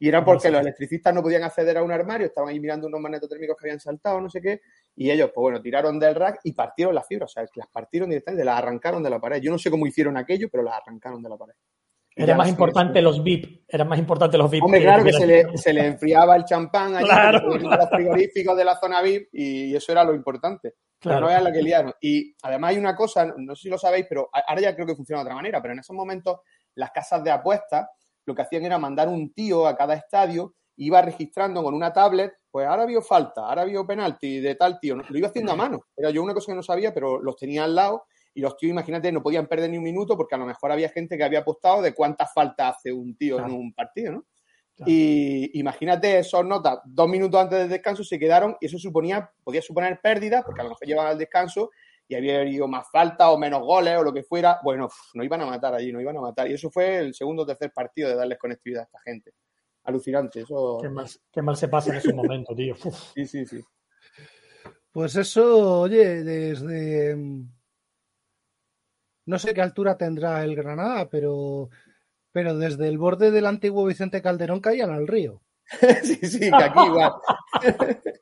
Y 0.00 0.08
era 0.08 0.24
porque 0.24 0.50
los 0.50 0.60
electricistas 0.60 1.14
no 1.14 1.22
podían 1.22 1.44
acceder 1.44 1.78
a 1.78 1.84
un 1.84 1.92
armario, 1.92 2.26
estaban 2.26 2.50
ahí 2.50 2.58
mirando 2.58 2.88
unos 2.88 3.00
magnetotérmicos 3.00 3.56
que 3.56 3.66
habían 3.66 3.78
saltado, 3.78 4.20
no 4.20 4.28
sé 4.28 4.42
qué, 4.42 4.62
y 4.96 5.12
ellos, 5.12 5.30
pues 5.32 5.42
bueno, 5.42 5.62
tiraron 5.62 6.00
del 6.00 6.16
rack 6.16 6.40
y 6.42 6.54
partieron 6.54 6.92
las 6.92 7.06
fibras, 7.06 7.30
o 7.30 7.34
sea, 7.34 7.46
las 7.54 7.68
partieron 7.68 8.10
directamente, 8.10 8.44
las 8.44 8.58
arrancaron 8.58 9.00
de 9.00 9.10
la 9.10 9.20
pared. 9.20 9.40
Yo 9.40 9.52
no 9.52 9.58
sé 9.58 9.70
cómo 9.70 9.86
hicieron 9.86 10.16
aquello, 10.16 10.48
pero 10.50 10.64
las 10.64 10.74
arrancaron 10.74 11.22
de 11.22 11.28
la 11.28 11.36
pared. 11.36 11.54
Era 12.14 12.36
más 12.36 12.48
importante 12.48 13.00
los 13.00 13.22
VIP, 13.22 13.64
eran 13.66 13.88
más 13.88 13.98
importante 13.98 14.36
los 14.36 14.50
VIP. 14.50 14.64
Hombre, 14.64 14.82
claro 14.82 15.04
que 15.04 15.12
se 15.12 15.26
le, 15.26 15.56
se 15.56 15.72
le, 15.72 15.86
enfriaba 15.86 16.36
el 16.36 16.44
champán 16.44 16.96
allí 16.96 17.08
los 17.42 17.90
frigoríficos 17.90 18.56
de 18.56 18.64
la 18.64 18.76
zona 18.76 19.00
VIP 19.00 19.28
y 19.32 19.74
eso 19.74 19.92
era 19.92 20.04
lo 20.04 20.14
importante. 20.14 20.74
Pero 21.00 21.20
no 21.20 21.26
vean 21.26 21.42
la 21.42 21.52
que 21.52 21.62
liaron. 21.62 21.92
Y 22.00 22.34
además 22.42 22.70
hay 22.70 22.78
una 22.78 22.94
cosa, 22.94 23.32
no 23.36 23.56
sé 23.56 23.62
si 23.62 23.68
lo 23.68 23.78
sabéis, 23.78 24.06
pero 24.08 24.28
ahora 24.32 24.60
ya 24.60 24.74
creo 24.74 24.86
que 24.86 24.94
funciona 24.94 25.20
de 25.20 25.24
otra 25.24 25.34
manera, 25.34 25.60
pero 25.60 25.74
en 25.74 25.80
esos 25.80 25.96
momentos 25.96 26.40
las 26.74 26.90
casas 26.90 27.24
de 27.24 27.30
apuestas 27.30 27.88
lo 28.24 28.34
que 28.34 28.42
hacían 28.42 28.64
era 28.64 28.78
mandar 28.78 29.08
un 29.08 29.32
tío 29.32 29.66
a 29.66 29.76
cada 29.76 29.94
estadio, 29.94 30.54
iba 30.76 31.02
registrando 31.02 31.62
con 31.62 31.74
una 31.74 31.92
tablet, 31.92 32.34
pues 32.50 32.66
ahora 32.66 32.86
vio 32.86 33.02
falta, 33.02 33.46
ahora 33.48 33.64
vio 33.64 33.86
penalti 33.86 34.38
de 34.40 34.54
tal 34.54 34.78
tío. 34.78 34.96
Lo 34.96 35.18
iba 35.18 35.28
haciendo 35.28 35.52
a 35.52 35.56
mano. 35.56 35.86
Era 35.96 36.10
yo 36.10 36.22
una 36.22 36.34
cosa 36.34 36.52
que 36.52 36.56
no 36.56 36.62
sabía, 36.62 36.94
pero 36.94 37.20
los 37.20 37.36
tenía 37.36 37.64
al 37.64 37.74
lado 37.74 38.04
y 38.34 38.40
los 38.40 38.56
tíos, 38.56 38.70
imagínate, 38.70 39.12
no 39.12 39.22
podían 39.22 39.46
perder 39.46 39.70
ni 39.70 39.78
un 39.78 39.84
minuto 39.84 40.16
porque 40.16 40.34
a 40.34 40.38
lo 40.38 40.46
mejor 40.46 40.72
había 40.72 40.88
gente 40.88 41.16
que 41.16 41.24
había 41.24 41.40
apostado 41.40 41.82
de 41.82 41.94
cuántas 41.94 42.32
faltas 42.32 42.76
hace 42.76 42.92
un 42.92 43.16
tío 43.16 43.38
en 43.38 43.52
un 43.52 43.72
partido, 43.72 44.12
¿no? 44.12 44.26
Y 44.86 45.58
imagínate 45.60 46.18
esos 46.18 46.44
notas, 46.44 46.80
dos 46.84 47.08
minutos 47.08 47.40
antes 47.40 47.58
del 47.58 47.68
descanso 47.68 48.02
se 48.02 48.18
quedaron 48.18 48.56
y 48.60 48.66
eso 48.66 48.78
suponía, 48.78 49.30
podía 49.44 49.62
suponer 49.62 50.00
pérdida 50.02 50.42
porque 50.42 50.60
a 50.60 50.64
lo 50.64 50.70
mejor 50.70 50.88
llevaban 50.88 51.12
al 51.12 51.18
descanso 51.18 51.70
y 52.08 52.14
había 52.14 52.40
habido 52.40 52.66
más 52.66 52.90
falta 52.90 53.30
o 53.30 53.38
menos 53.38 53.60
goles 53.60 53.96
o 53.96 54.02
lo 54.02 54.12
que 54.12 54.22
fuera. 54.22 54.58
Bueno, 54.64 54.88
no 55.14 55.22
iban 55.22 55.40
a 55.42 55.46
matar 55.46 55.74
allí, 55.74 55.92
no 55.92 56.00
iban 56.00 56.16
a 56.16 56.20
matar. 56.20 56.50
Y 56.50 56.54
eso 56.54 56.70
fue 56.70 56.98
el 56.98 57.14
segundo 57.14 57.42
o 57.42 57.46
tercer 57.46 57.72
partido 57.72 58.08
de 58.08 58.16
darles 58.16 58.38
conectividad 58.38 58.82
a 58.82 58.84
esta 58.84 59.00
gente. 59.00 59.32
Alucinante, 59.84 60.40
eso. 60.40 60.78
Qué 60.80 60.88
mal, 61.42 61.56
se 61.56 61.68
pasa 61.68 61.90
en 61.90 61.96
ese 61.96 62.12
momento, 62.12 62.54
tío. 62.54 62.74
Sí, 63.14 63.26
sí, 63.26 63.46
sí. 63.46 63.60
Pues 64.90 65.16
eso, 65.16 65.80
oye, 65.80 66.22
desde 66.22 67.16
no 69.26 69.38
sé 69.38 69.54
qué 69.54 69.62
altura 69.62 69.96
tendrá 69.96 70.42
el 70.44 70.56
Granada, 70.56 71.08
pero, 71.08 71.70
pero 72.32 72.56
desde 72.56 72.88
el 72.88 72.98
borde 72.98 73.30
del 73.30 73.46
antiguo 73.46 73.86
Vicente 73.86 74.22
Calderón 74.22 74.60
caían 74.60 74.90
al 74.90 75.06
río. 75.06 75.42
sí, 76.02 76.16
sí, 76.16 76.50
que 76.50 76.54
aquí 76.54 76.80
igual. 76.86 77.12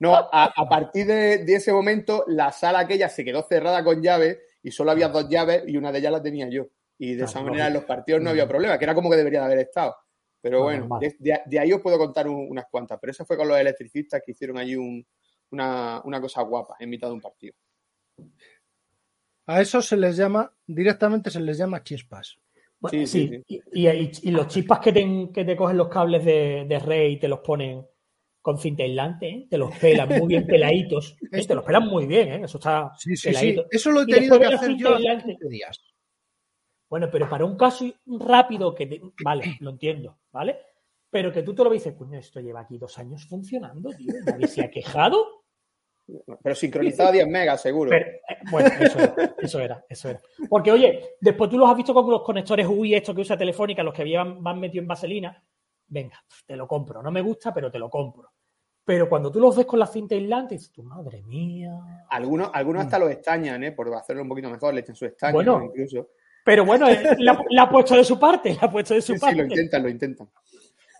no, 0.00 0.14
a, 0.14 0.68
partir 0.68 1.06
de, 1.06 1.54
ese 1.54 1.72
momento, 1.72 2.24
la 2.26 2.52
sala 2.52 2.80
aquella 2.80 3.08
se 3.08 3.24
quedó 3.24 3.42
cerrada 3.42 3.84
con 3.84 4.02
llave 4.02 4.40
y 4.62 4.70
solo 4.70 4.90
había 4.90 5.08
dos 5.08 5.28
llaves 5.28 5.62
y 5.66 5.76
una 5.76 5.92
de 5.92 5.98
ellas 5.98 6.12
la 6.12 6.22
tenía 6.22 6.48
yo. 6.48 6.66
Y 6.98 7.14
de 7.14 7.24
esa 7.24 7.40
manera 7.40 7.68
en 7.68 7.74
los 7.74 7.84
partidos 7.84 8.20
no 8.20 8.30
había 8.30 8.46
problema, 8.46 8.78
que 8.78 8.84
era 8.84 8.94
como 8.94 9.10
que 9.10 9.16
debería 9.16 9.40
de 9.40 9.46
haber 9.46 9.58
estado. 9.60 9.96
Pero 10.42 10.62
bueno, 10.62 10.88
de, 11.18 11.58
ahí 11.58 11.72
os 11.72 11.80
puedo 11.80 11.96
contar 11.96 12.28
unas 12.28 12.66
cuantas. 12.70 12.98
Pero 13.00 13.10
eso 13.10 13.24
fue 13.24 13.36
con 13.36 13.48
los 13.48 13.58
electricistas 13.58 14.22
que 14.24 14.32
hicieron 14.32 14.58
allí 14.58 14.76
una, 15.50 16.02
una 16.04 16.20
cosa 16.20 16.42
guapa 16.42 16.76
en 16.78 16.90
mitad 16.90 17.08
de 17.08 17.14
un 17.14 17.20
partido. 17.20 17.54
A 19.50 19.60
eso 19.60 19.82
se 19.82 19.96
les 19.96 20.16
llama, 20.16 20.52
directamente 20.64 21.28
se 21.28 21.40
les 21.40 21.58
llama 21.58 21.82
chispas. 21.82 22.38
sí, 22.88 23.04
sí, 23.04 23.42
Y, 23.72 24.30
los 24.30 24.46
chispas 24.46 24.78
que 24.78 24.92
te, 24.92 25.28
que 25.34 25.44
te 25.44 25.56
cogen 25.56 25.76
los 25.76 25.88
cables 25.88 26.24
de, 26.24 26.66
de 26.68 26.78
red 26.78 27.08
y 27.08 27.18
te 27.18 27.26
los 27.26 27.40
ponen 27.40 27.84
con 28.40 28.58
cinta 28.58 28.84
aislante, 28.84 29.28
¿eh? 29.28 29.46
te 29.50 29.58
los 29.58 29.76
pelan 29.76 30.08
muy 30.08 30.28
bien 30.28 30.46
peladitos. 30.46 31.16
¿eh? 31.32 31.44
Te 31.44 31.54
los 31.56 31.64
pelan 31.64 31.88
muy 31.88 32.06
bien, 32.06 32.28
¿eh? 32.28 32.44
eso 32.44 32.58
está 32.58 32.92
sí, 32.96 33.16
sí, 33.16 33.28
peladito. 33.28 33.66
Eso 33.72 33.90
lo 33.90 34.02
he 34.02 34.06
tenido 34.06 34.38
que 34.38 34.46
hacer 34.46 34.76
yo 34.76 34.94
hace 34.94 35.36
días. 35.48 35.82
Bueno, 36.88 37.08
pero 37.10 37.28
para 37.28 37.44
un 37.44 37.56
caso 37.56 37.92
rápido 38.06 38.72
que 38.72 39.00
vale, 39.24 39.56
lo 39.58 39.70
entiendo, 39.70 40.20
¿vale? 40.30 40.58
Pero 41.10 41.32
que 41.32 41.42
tú 41.42 41.56
te 41.56 41.64
lo 41.64 41.70
dices, 41.70 41.94
coño, 41.94 42.20
esto 42.20 42.38
lleva 42.38 42.60
aquí 42.60 42.78
dos 42.78 42.96
años 43.00 43.26
funcionando, 43.26 43.90
tío, 43.90 44.14
nadie 44.24 44.46
se 44.46 44.62
ha 44.62 44.70
quejado. 44.70 45.39
Pero 46.42 46.54
sincronizado 46.54 47.10
a 47.10 47.12
10 47.12 47.28
megas, 47.28 47.62
seguro. 47.62 47.92
Eh, 47.92 48.20
bueno, 48.50 48.68
eso 49.38 49.58
era, 49.60 49.84
eso 49.88 50.10
era, 50.10 50.20
Porque, 50.48 50.72
oye, 50.72 51.16
después 51.20 51.50
tú 51.50 51.58
los 51.58 51.70
has 51.70 51.76
visto 51.76 51.94
con 51.94 52.10
los 52.10 52.22
conectores 52.22 52.66
UI, 52.66 52.94
estos 52.94 53.14
que 53.14 53.22
usa 53.22 53.36
Telefónica, 53.36 53.82
los 53.82 53.94
que 53.94 54.02
habían, 54.02 54.42
van 54.42 54.60
metidos 54.60 54.82
en 54.82 54.88
vaselina. 54.88 55.44
Venga, 55.86 56.22
te 56.46 56.56
lo 56.56 56.66
compro. 56.68 57.02
No 57.02 57.10
me 57.10 57.20
gusta, 57.20 57.52
pero 57.52 57.70
te 57.70 57.78
lo 57.78 57.90
compro. 57.90 58.32
Pero 58.84 59.08
cuando 59.08 59.30
tú 59.30 59.40
los 59.40 59.56
ves 59.56 59.66
con 59.66 59.78
la 59.78 59.86
cinta 59.86 60.14
aislante, 60.14 60.54
dices 60.54 60.72
tu 60.72 60.82
madre 60.82 61.22
mía. 61.22 62.06
Algunos, 62.08 62.50
algunos 62.52 62.82
hasta 62.82 62.98
los 62.98 63.10
estañan, 63.10 63.62
¿eh? 63.62 63.72
Por 63.72 63.92
hacerlo 63.94 64.22
un 64.22 64.28
poquito 64.28 64.50
mejor, 64.50 64.74
le 64.74 64.80
echan 64.80 64.96
su 64.96 65.06
estaño 65.06 65.34
bueno, 65.34 65.62
incluso. 65.64 66.08
Pero 66.44 66.64
bueno, 66.64 66.86
la, 67.18 67.62
ha 67.62 67.70
puesto 67.70 67.94
de 67.94 68.04
su 68.04 68.18
parte, 68.18 68.54
la 68.54 68.62
ha 68.62 68.70
puesto 68.70 68.94
de 68.94 69.02
su 69.02 69.18
parte. 69.18 69.36
Sí, 69.36 69.38
lo 69.42 69.46
intentan, 69.46 69.82
lo 69.82 69.88
intentan. 69.88 70.28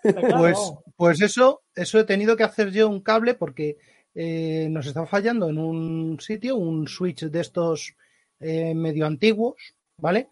Pues, 0.03 0.73
pues 0.97 1.21
eso, 1.21 1.63
eso 1.75 1.99
he 1.99 2.05
tenido 2.05 2.37
que 2.37 2.45
hacer 2.45 2.71
yo 2.71 2.89
un 2.89 3.01
cable 3.01 3.35
porque 3.35 3.77
eh, 4.15 4.69
nos 4.71 4.87
estaba 4.87 5.07
fallando 5.07 5.49
en 5.49 5.59
un 5.59 6.19
sitio, 6.21 6.57
un 6.57 6.89
switch 6.89 7.25
de 7.25 7.41
estos 7.41 7.95
eh, 8.41 8.75
medio 8.75 9.07
antiguos, 9.07 9.75
¿vale? 9.97 10.29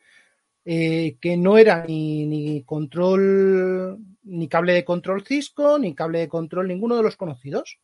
Eh, 0.64 1.16
que 1.20 1.36
no 1.36 1.56
era 1.56 1.84
ni, 1.86 2.62
control, 2.66 3.98
ni 4.24 4.48
cable 4.48 4.74
de 4.74 4.84
control 4.84 5.24
Cisco, 5.24 5.78
ni 5.78 5.94
cable 5.94 6.18
de 6.20 6.28
control 6.28 6.68
ninguno 6.68 6.96
de 6.96 7.02
los 7.02 7.16
conocidos. 7.16 7.78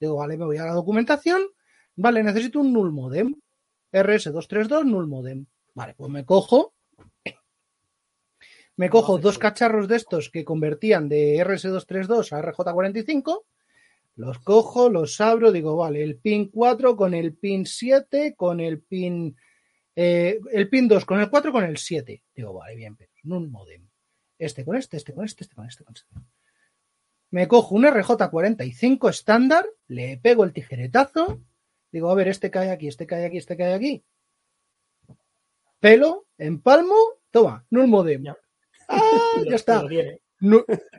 Digo, 0.00 0.16
vale, 0.16 0.36
me 0.36 0.44
voy 0.44 0.56
a 0.56 0.64
la 0.64 0.72
documentación. 0.72 1.42
Vale, 1.94 2.22
necesito 2.22 2.60
un 2.60 2.72
null 2.72 2.92
modem. 2.92 3.34
RS232 3.92 4.84
null 4.84 5.06
modem. 5.06 5.46
Vale, 5.74 5.94
pues 5.94 6.10
me 6.10 6.24
cojo. 6.24 6.74
Me 8.76 8.90
cojo 8.90 9.18
dos 9.18 9.38
cacharros 9.38 9.88
de 9.88 9.96
estos 9.96 10.28
que 10.28 10.44
convertían 10.44 11.08
de 11.08 11.36
RS232 11.44 12.32
a 12.32 12.42
RJ45 12.42 13.44
los 14.16 14.38
cojo, 14.38 14.88
los 14.88 15.20
abro, 15.20 15.52
digo, 15.52 15.76
vale, 15.76 16.02
el 16.02 16.16
pin 16.16 16.48
4 16.50 16.96
con 16.96 17.12
el 17.12 17.34
pin 17.34 17.66
7, 17.66 18.34
con 18.34 18.60
el 18.60 18.80
pin. 18.80 19.36
Eh, 19.94 20.40
el 20.52 20.68
pin 20.70 20.88
2 20.88 21.04
con 21.04 21.20
el 21.20 21.28
4 21.28 21.52
con 21.52 21.64
el 21.64 21.76
7. 21.76 22.22
Digo, 22.34 22.54
vale, 22.54 22.74
bien, 22.76 22.96
pero 22.96 23.10
no 23.24 23.36
un 23.36 23.50
modem. 23.50 23.86
Este 24.38 24.64
con 24.64 24.76
este, 24.76 24.96
este 24.96 25.12
con 25.12 25.26
este, 25.26 25.44
este 25.44 25.54
con 25.54 25.66
este, 25.66 25.84
con 25.84 25.94
este. 25.94 26.06
Me 27.30 27.46
cojo 27.46 27.74
un 27.74 27.84
RJ45 27.84 29.10
estándar, 29.10 29.66
le 29.86 30.16
pego 30.16 30.44
el 30.44 30.52
tijeretazo, 30.52 31.42
digo, 31.92 32.10
a 32.10 32.14
ver, 32.14 32.28
este 32.28 32.50
cae 32.50 32.70
aquí, 32.70 32.88
este 32.88 33.06
cae 33.06 33.26
aquí, 33.26 33.36
este 33.36 33.56
cae 33.56 33.74
aquí. 33.74 34.04
Pelo, 35.78 36.26
empalmo, 36.38 36.96
toma, 37.30 37.66
no 37.68 37.82
un 37.82 37.90
modem. 37.90 38.22
Ya, 38.24 38.38
ah, 38.88 39.00
ya 39.50 39.56
está. 39.56 39.84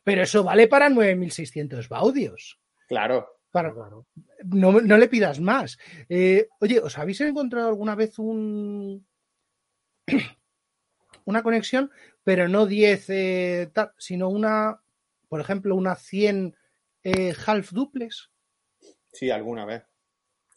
pero 0.04 0.22
eso 0.22 0.44
vale 0.44 0.68
para 0.68 0.90
9600 0.90 1.90
baudios. 1.90 2.60
Claro. 2.88 3.38
No, 4.44 4.80
le 4.80 5.08
pidas 5.08 5.40
más. 5.40 5.78
Eh, 6.10 6.48
oye, 6.60 6.80
¿os 6.80 6.98
habéis 6.98 7.22
encontrado 7.22 7.70
alguna 7.70 7.96
vez 7.96 8.20
un 8.20 9.06
una 11.26 11.44
conexión, 11.44 11.92
pero 12.24 12.48
no 12.48 12.66
10, 12.66 13.10
eh, 13.10 13.72
sino 13.98 14.30
una, 14.30 14.82
por 15.28 15.42
ejemplo, 15.42 15.76
una 15.76 15.96
100 15.96 16.56
eh, 17.04 17.34
half 17.46 17.72
duples? 17.72 18.30
Sí, 19.12 19.32
alguna 19.32 19.66
vez. 19.66 19.84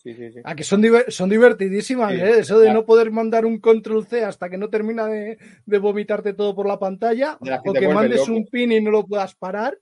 Sí, 0.03 0.15
sí, 0.15 0.33
sí. 0.33 0.41
A 0.45 0.55
que 0.55 0.65
son, 0.65 0.83
son 1.09 1.29
divertidísimas, 1.29 2.15
Eso 2.15 2.59
de 2.59 2.73
no 2.73 2.87
poder 2.87 3.11
mandar 3.11 3.45
un 3.45 3.61
control 3.61 4.07
C 4.07 4.25
hasta 4.25 4.49
que 4.49 4.57
no 4.57 4.71
termina 4.71 5.07
de, 5.07 5.39
vomitarte 5.79 6.33
todo 6.33 6.55
por 6.55 6.67
la 6.67 6.79
pantalla, 6.79 7.37
o 7.41 7.73
que 7.73 7.89
mandes 7.89 8.27
un 8.29 8.47
pin 8.47 8.73
y 8.73 8.81
no 8.81 8.91
lo 8.91 9.07
puedas 9.07 9.35
parar. 9.35 9.79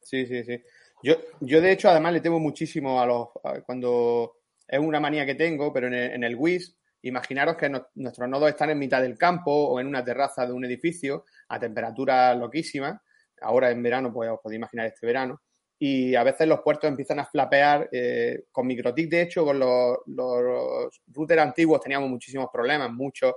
Sí, 0.00 0.24
sí, 0.26 0.44
sí. 0.44 0.62
Yo, 1.04 1.16
yo, 1.40 1.60
de 1.60 1.70
hecho, 1.70 1.90
además 1.90 2.14
le 2.14 2.22
temo 2.22 2.40
muchísimo 2.40 2.98
a 2.98 3.04
los. 3.04 3.28
cuando 3.66 4.38
es 4.66 4.78
una 4.78 5.00
manía 5.00 5.26
que 5.26 5.34
tengo, 5.34 5.70
pero 5.70 5.88
en 5.88 5.92
el, 5.92 6.24
en 6.24 6.34
WIS, 6.34 6.78
imaginaros 7.02 7.58
que 7.58 7.70
nuestros 7.96 8.26
nodos 8.26 8.48
están 8.48 8.70
en 8.70 8.78
mitad 8.78 9.02
del 9.02 9.18
campo 9.18 9.52
o 9.52 9.78
en 9.78 9.86
una 9.86 10.02
terraza 10.02 10.46
de 10.46 10.54
un 10.54 10.64
edificio 10.64 11.26
a 11.48 11.60
temperaturas 11.60 12.34
loquísimas, 12.38 12.98
ahora 13.42 13.70
en 13.70 13.82
verano, 13.82 14.14
pues 14.14 14.30
os 14.30 14.40
podéis 14.40 14.56
imaginar 14.56 14.86
este 14.86 15.06
verano, 15.06 15.42
y 15.78 16.14
a 16.14 16.22
veces 16.22 16.48
los 16.48 16.60
puertos 16.60 16.88
empiezan 16.88 17.18
a 17.18 17.26
flapear 17.26 17.86
eh, 17.92 18.44
con 18.50 18.66
MikroTik, 18.66 19.10
de 19.10 19.20
hecho, 19.20 19.44
con 19.44 19.58
los, 19.58 19.98
los, 20.06 21.02
routers 21.08 21.42
antiguos 21.42 21.82
teníamos 21.82 22.08
muchísimos 22.08 22.48
problemas, 22.50 22.90
muchos. 22.90 23.34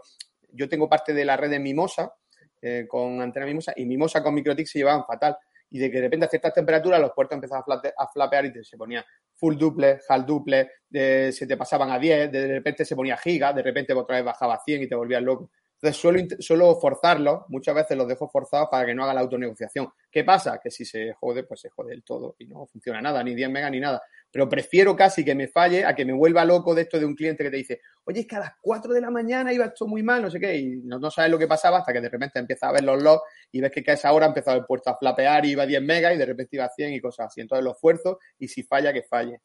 Yo 0.53 0.70
tengo 0.70 0.88
parte 0.88 1.13
de 1.13 1.26
la 1.26 1.36
red 1.36 1.49
de 1.49 1.59
Mimosa, 1.59 2.13
eh, 2.61 2.86
con 2.88 3.22
antena 3.22 3.45
Mimosa, 3.45 3.74
y 3.76 3.86
Mimosa 3.86 4.24
con 4.24 4.34
MikroTik 4.36 4.68
se 4.68 4.80
llevaban 4.80 5.03
fatal. 5.03 5.38
Y 5.70 5.80
de 5.80 5.91
que 5.91 5.97
de 5.97 6.03
repente 6.03 6.26
a 6.26 6.30
ciertas 6.30 6.53
temperaturas 6.53 6.99
los 6.99 7.11
puertos 7.11 7.36
empezaban 7.36 7.63
a, 7.97 8.07
flapear 8.07 8.45
y 8.45 8.63
se 8.63 8.78
ponía 8.78 9.05
full 9.34 9.57
duple, 9.57 9.99
half 10.07 10.26
duple, 10.26 10.72
se 10.91 11.45
te 11.47 11.57
pasaban 11.57 11.91
a 11.91 11.99
10, 11.99 12.32
de 12.32 12.47
repente 12.47 12.86
se 12.86 12.95
ponía 12.95 13.18
giga, 13.18 13.51
de 13.53 13.63
repente 13.63 13.93
otra 13.93 14.15
vez 14.15 14.26
bajaba 14.26 14.55
a 14.55 14.59
100 14.59 14.84
y 14.84 14.88
te 14.88 14.95
volvías 14.95 15.22
loco. 15.22 15.51
Entonces 15.80 16.01
suelo, 16.01 16.19
suelo 16.39 16.75
forzarlos, 16.80 17.41
muchas 17.49 17.75
veces 17.75 17.95
los 17.95 18.07
dejo 18.07 18.28
forzados 18.28 18.67
para 18.71 18.86
que 18.86 18.95
no 18.95 19.03
haga 19.03 19.13
la 19.13 19.21
autonegociación. 19.21 19.89
¿Qué 20.09 20.23
pasa? 20.23 20.59
Que 20.61 20.71
si 20.71 20.86
se 20.86 21.13
jode, 21.13 21.43
pues 21.43 21.61
se 21.61 21.69
jode 21.69 21.93
el 21.93 22.03
todo 22.03 22.36
y 22.39 22.47
no 22.47 22.65
funciona 22.65 22.99
nada, 22.99 23.23
ni 23.23 23.36
10 23.36 23.51
megas 23.51 23.69
ni 23.69 23.80
nada. 23.80 24.01
Pero 24.32 24.49
prefiero 24.49 24.95
casi 24.95 25.23
que 25.23 25.36
me 25.36 25.47
falle 25.47 25.86
a 25.86 25.93
que 25.93 26.03
me 26.03 26.13
vuelva 26.13 26.43
loco 26.45 26.73
de 26.73 26.82
esto 26.82 26.99
de 26.99 27.05
un 27.05 27.15
cliente 27.15 27.43
que 27.43 27.51
te 27.51 27.57
dice, 27.57 27.82
oye, 28.05 28.21
es 28.21 28.28
que 28.28 28.36
a 28.36 28.39
las 28.39 28.53
4 28.59 28.91
de 28.91 29.01
la 29.01 29.11
mañana 29.11 29.53
iba 29.53 29.65
esto 29.65 29.86
muy 29.86 30.01
mal, 30.01 30.23
no 30.23 30.32
sé 30.32 30.39
qué, 30.39 30.57
y 30.57 30.78
no, 30.78 30.97
no 30.97 31.11
sabes 31.11 31.30
lo 31.30 31.38
que 31.38 31.47
pasaba 31.47 31.78
hasta 31.78 31.93
que 31.93 32.01
de 32.01 32.09
repente 32.09 32.39
empieza 32.39 32.69
a 32.69 32.71
ver 32.71 32.84
los 32.84 33.01
logs 33.01 33.21
y 33.51 33.61
ves 33.61 33.71
que 33.71 33.84
a 33.88 33.93
esa 33.93 34.11
hora 34.11 34.25
ha 34.25 34.30
empezado 34.30 34.57
el 34.57 34.65
puerto 34.65 34.89
a 34.89 34.97
flapear 34.97 35.45
y 35.45 35.51
iba 35.51 35.63
a 35.63 35.67
10 35.67 35.82
megas 35.84 36.15
y 36.15 36.17
de 36.17 36.25
repente 36.25 36.55
iba 36.55 36.65
a 36.65 36.69
100 36.69 36.93
y 36.93 36.99
cosas 36.99 37.28
así. 37.28 37.41
Entonces 37.41 37.63
lo 37.63 37.73
esfuerzo 37.73 38.19
y 38.39 38.47
si 38.47 38.63
falla, 38.63 38.91
que 38.91 39.03
falle. 39.03 39.41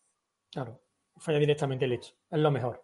Claro, 0.50 0.80
falla 1.18 1.38
directamente 1.38 1.84
el 1.84 1.92
hecho, 1.92 2.14
es 2.30 2.38
lo 2.38 2.50
mejor. 2.50 2.82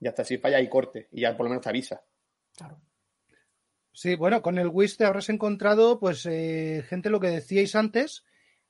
Y 0.00 0.06
hasta 0.06 0.24
si 0.24 0.38
falla 0.38 0.60
y 0.60 0.68
corte 0.68 1.08
y 1.10 1.22
ya 1.22 1.36
por 1.36 1.44
lo 1.44 1.50
menos 1.50 1.62
te 1.62 1.70
avisa. 1.70 2.00
Claro. 2.58 2.80
Sí, 3.92 4.16
bueno, 4.16 4.42
con 4.42 4.58
el 4.58 4.68
WIS 4.68 4.96
te 4.96 5.04
habrás 5.04 5.28
encontrado, 5.28 5.98
pues, 5.98 6.26
eh, 6.26 6.84
gente, 6.88 7.08
lo 7.08 7.20
que 7.20 7.28
decíais 7.28 7.74
antes, 7.76 8.24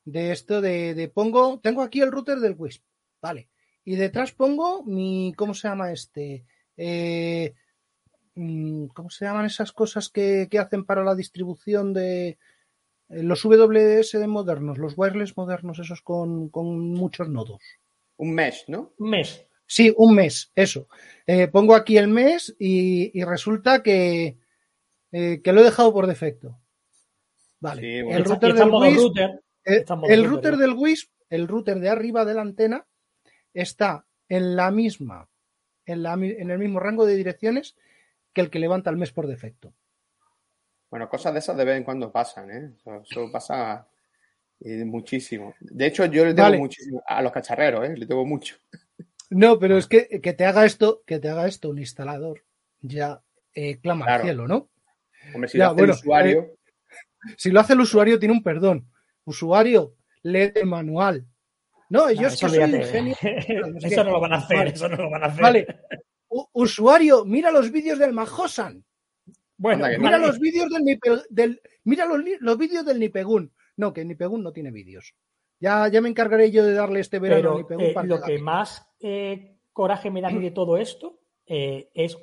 de 0.04 0.32
esto 0.32 0.60
de, 0.60 1.10
pongo, 1.14 1.58
tengo 1.60 1.82
aquí 1.82 2.00
el 2.00 2.12
router 2.12 2.38
del 2.38 2.54
WISP, 2.56 2.82
vale, 3.20 3.48
y 3.84 3.96
detrás 3.96 4.32
pongo 4.32 4.82
mi, 4.84 5.34
¿cómo 5.36 5.54
se 5.54 5.68
llama 5.68 5.92
este? 5.92 6.44
Eh, 6.76 7.54
mm, 8.34 8.86
¿Cómo 8.88 9.10
se 9.10 9.24
llaman 9.24 9.46
esas 9.46 9.72
cosas 9.72 10.08
que, 10.08 10.48
hacen 10.58 10.84
para 10.84 11.04
la 11.04 11.14
distribución 11.14 11.92
de 11.92 12.28
eh, 13.08 13.22
los 13.22 13.42
WS 13.42 14.18
de 14.18 14.26
modernos, 14.26 14.78
los 14.78 14.96
wireless 14.96 15.36
modernos, 15.36 15.78
esos 15.78 16.02
con, 16.02 16.50
muchos 16.52 17.28
nodos? 17.28 17.62
Un 18.16 18.34
mesh, 18.34 18.64
¿no? 18.68 18.92
Un 18.98 19.10
mesh. 19.10 19.47
Sí, 19.70 19.94
un 19.96 20.14
mes, 20.14 20.50
eso. 20.56 20.88
pongo 21.52 21.76
aquí 21.76 21.98
el 21.98 22.08
mes 22.08 22.56
y 22.58 23.22
resulta 23.22 23.82
que, 23.82 24.38
eh, 25.12 25.40
que 25.42 25.52
lo 25.52 25.60
he 25.60 25.64
dejado 25.64 25.92
por 25.92 26.06
defecto. 26.06 26.58
Vale. 27.60 28.00
El 28.00 28.24
router 28.24 28.54
del 28.54 28.70
WISP, 28.70 29.18
eh, 29.64 29.84
el, 30.08 30.24
router 30.24 30.56
del 30.56 30.74
WISP, 30.74 31.10
el 31.30 31.48
router 31.48 31.80
de 31.80 31.88
arriba 31.88 32.24
de 32.24 32.34
la 32.34 32.42
antena, 32.42 32.86
está 33.52 34.06
en 34.28 34.54
la 34.54 34.70
misma, 34.70 35.28
en, 35.86 36.02
la, 36.02 36.12
en 36.12 36.50
el 36.50 36.58
mismo 36.58 36.78
rango 36.78 37.06
de 37.06 37.16
direcciones 37.16 37.76
que 38.32 38.42
el 38.42 38.50
que 38.50 38.58
levanta 38.58 38.90
el 38.90 38.96
mes 38.96 39.12
por 39.12 39.26
defecto. 39.26 39.74
Bueno, 40.90 41.08
cosas 41.08 41.32
de 41.32 41.40
esas 41.40 41.56
de 41.56 41.64
vez 41.64 41.76
en 41.76 41.84
cuando 41.84 42.12
pasan, 42.12 42.50
¿eh? 42.50 42.72
Eso, 43.04 43.30
pasa 43.32 43.88
eh, 44.60 44.84
muchísimo. 44.84 45.54
De 45.60 45.86
hecho, 45.86 46.04
yo 46.06 46.24
le 46.24 46.34
tengo 46.34 46.58
muchísimo 46.58 47.02
a 47.06 47.20
los 47.22 47.32
cacharreros, 47.32 47.86
¿eh? 47.88 47.94
Le 47.96 48.06
tengo 48.06 48.24
mucho. 48.24 48.56
No, 49.30 49.58
pero 49.58 49.76
es 49.76 49.86
que, 49.86 50.20
que 50.22 50.32
te 50.32 50.44
haga 50.44 50.64
esto, 50.64 51.02
que 51.06 51.18
te 51.18 51.28
haga 51.28 51.46
esto 51.46 51.68
un 51.68 51.78
instalador, 51.78 52.44
ya 52.80 53.22
clama 53.82 54.06
al 54.06 54.22
cielo, 54.22 54.48
¿no? 54.48 54.70
Hombre, 55.34 55.48
si 55.48 55.58
lo 55.58 55.66
hace 55.66 55.84
el 55.84 55.90
usuario. 55.90 56.40
Eh, 56.40 56.54
si 57.36 57.50
lo 57.50 57.60
hace 57.60 57.72
el 57.72 57.80
usuario, 57.80 58.18
tiene 58.18 58.34
un 58.34 58.42
perdón. 58.42 58.88
Usuario, 59.24 59.94
lee 60.22 60.52
el 60.54 60.66
manual. 60.66 61.26
No, 61.90 62.08
ellos 62.08 62.34
eso, 62.34 62.48
soy 62.48 62.58
eso 62.58 64.04
no 64.04 64.10
lo 64.10 64.20
van 64.20 64.34
a 64.34 64.36
hacer, 64.36 64.68
eso 64.68 64.88
no 64.88 64.96
lo 64.96 65.10
van 65.10 65.24
a 65.24 65.26
hacer. 65.26 65.42
Vale. 65.42 65.66
usuario, 66.28 67.24
mira 67.24 67.50
los 67.50 67.70
vídeos 67.70 67.98
del 67.98 68.12
Majosan. 68.12 68.84
Bueno, 69.56 69.86
mira 69.98 70.18
los 70.18 70.38
vídeos 70.38 70.68
del, 71.30 71.60
mira 71.84 72.04
los, 72.04 72.58
vídeos 72.58 72.84
del 72.84 73.00
Nipegun. 73.00 73.52
No, 73.76 73.92
que 73.92 74.04
Nipegun 74.04 74.42
no 74.42 74.52
tiene 74.52 74.70
vídeos. 74.70 75.14
Ya, 75.60 75.88
ya 75.88 76.00
me 76.00 76.08
encargaré 76.08 76.50
yo 76.50 76.64
de 76.64 76.74
darle 76.74 77.00
este 77.00 77.18
verano 77.18 77.54
a 77.54 77.56
Nipegun. 77.56 77.84
Eh, 77.84 77.94
lo 78.04 78.20
que 78.20 78.38
más 78.38 78.87
eh, 79.00 79.56
coraje 79.72 80.10
me 80.10 80.20
da 80.20 80.30
de 80.30 80.50
todo 80.50 80.76
esto 80.76 81.20
es 81.46 82.16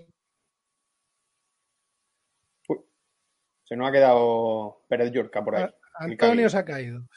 Se 3.66 3.76
nos 3.76 3.90
ha 3.90 3.92
quedado 3.92 4.84
Pérez 4.88 5.12
Yorca 5.12 5.44
por 5.44 5.56
ahí. 5.56 5.66
Antonio 5.96 6.50
se 6.50 6.58
ha 6.58 6.66
caído. 6.66 7.08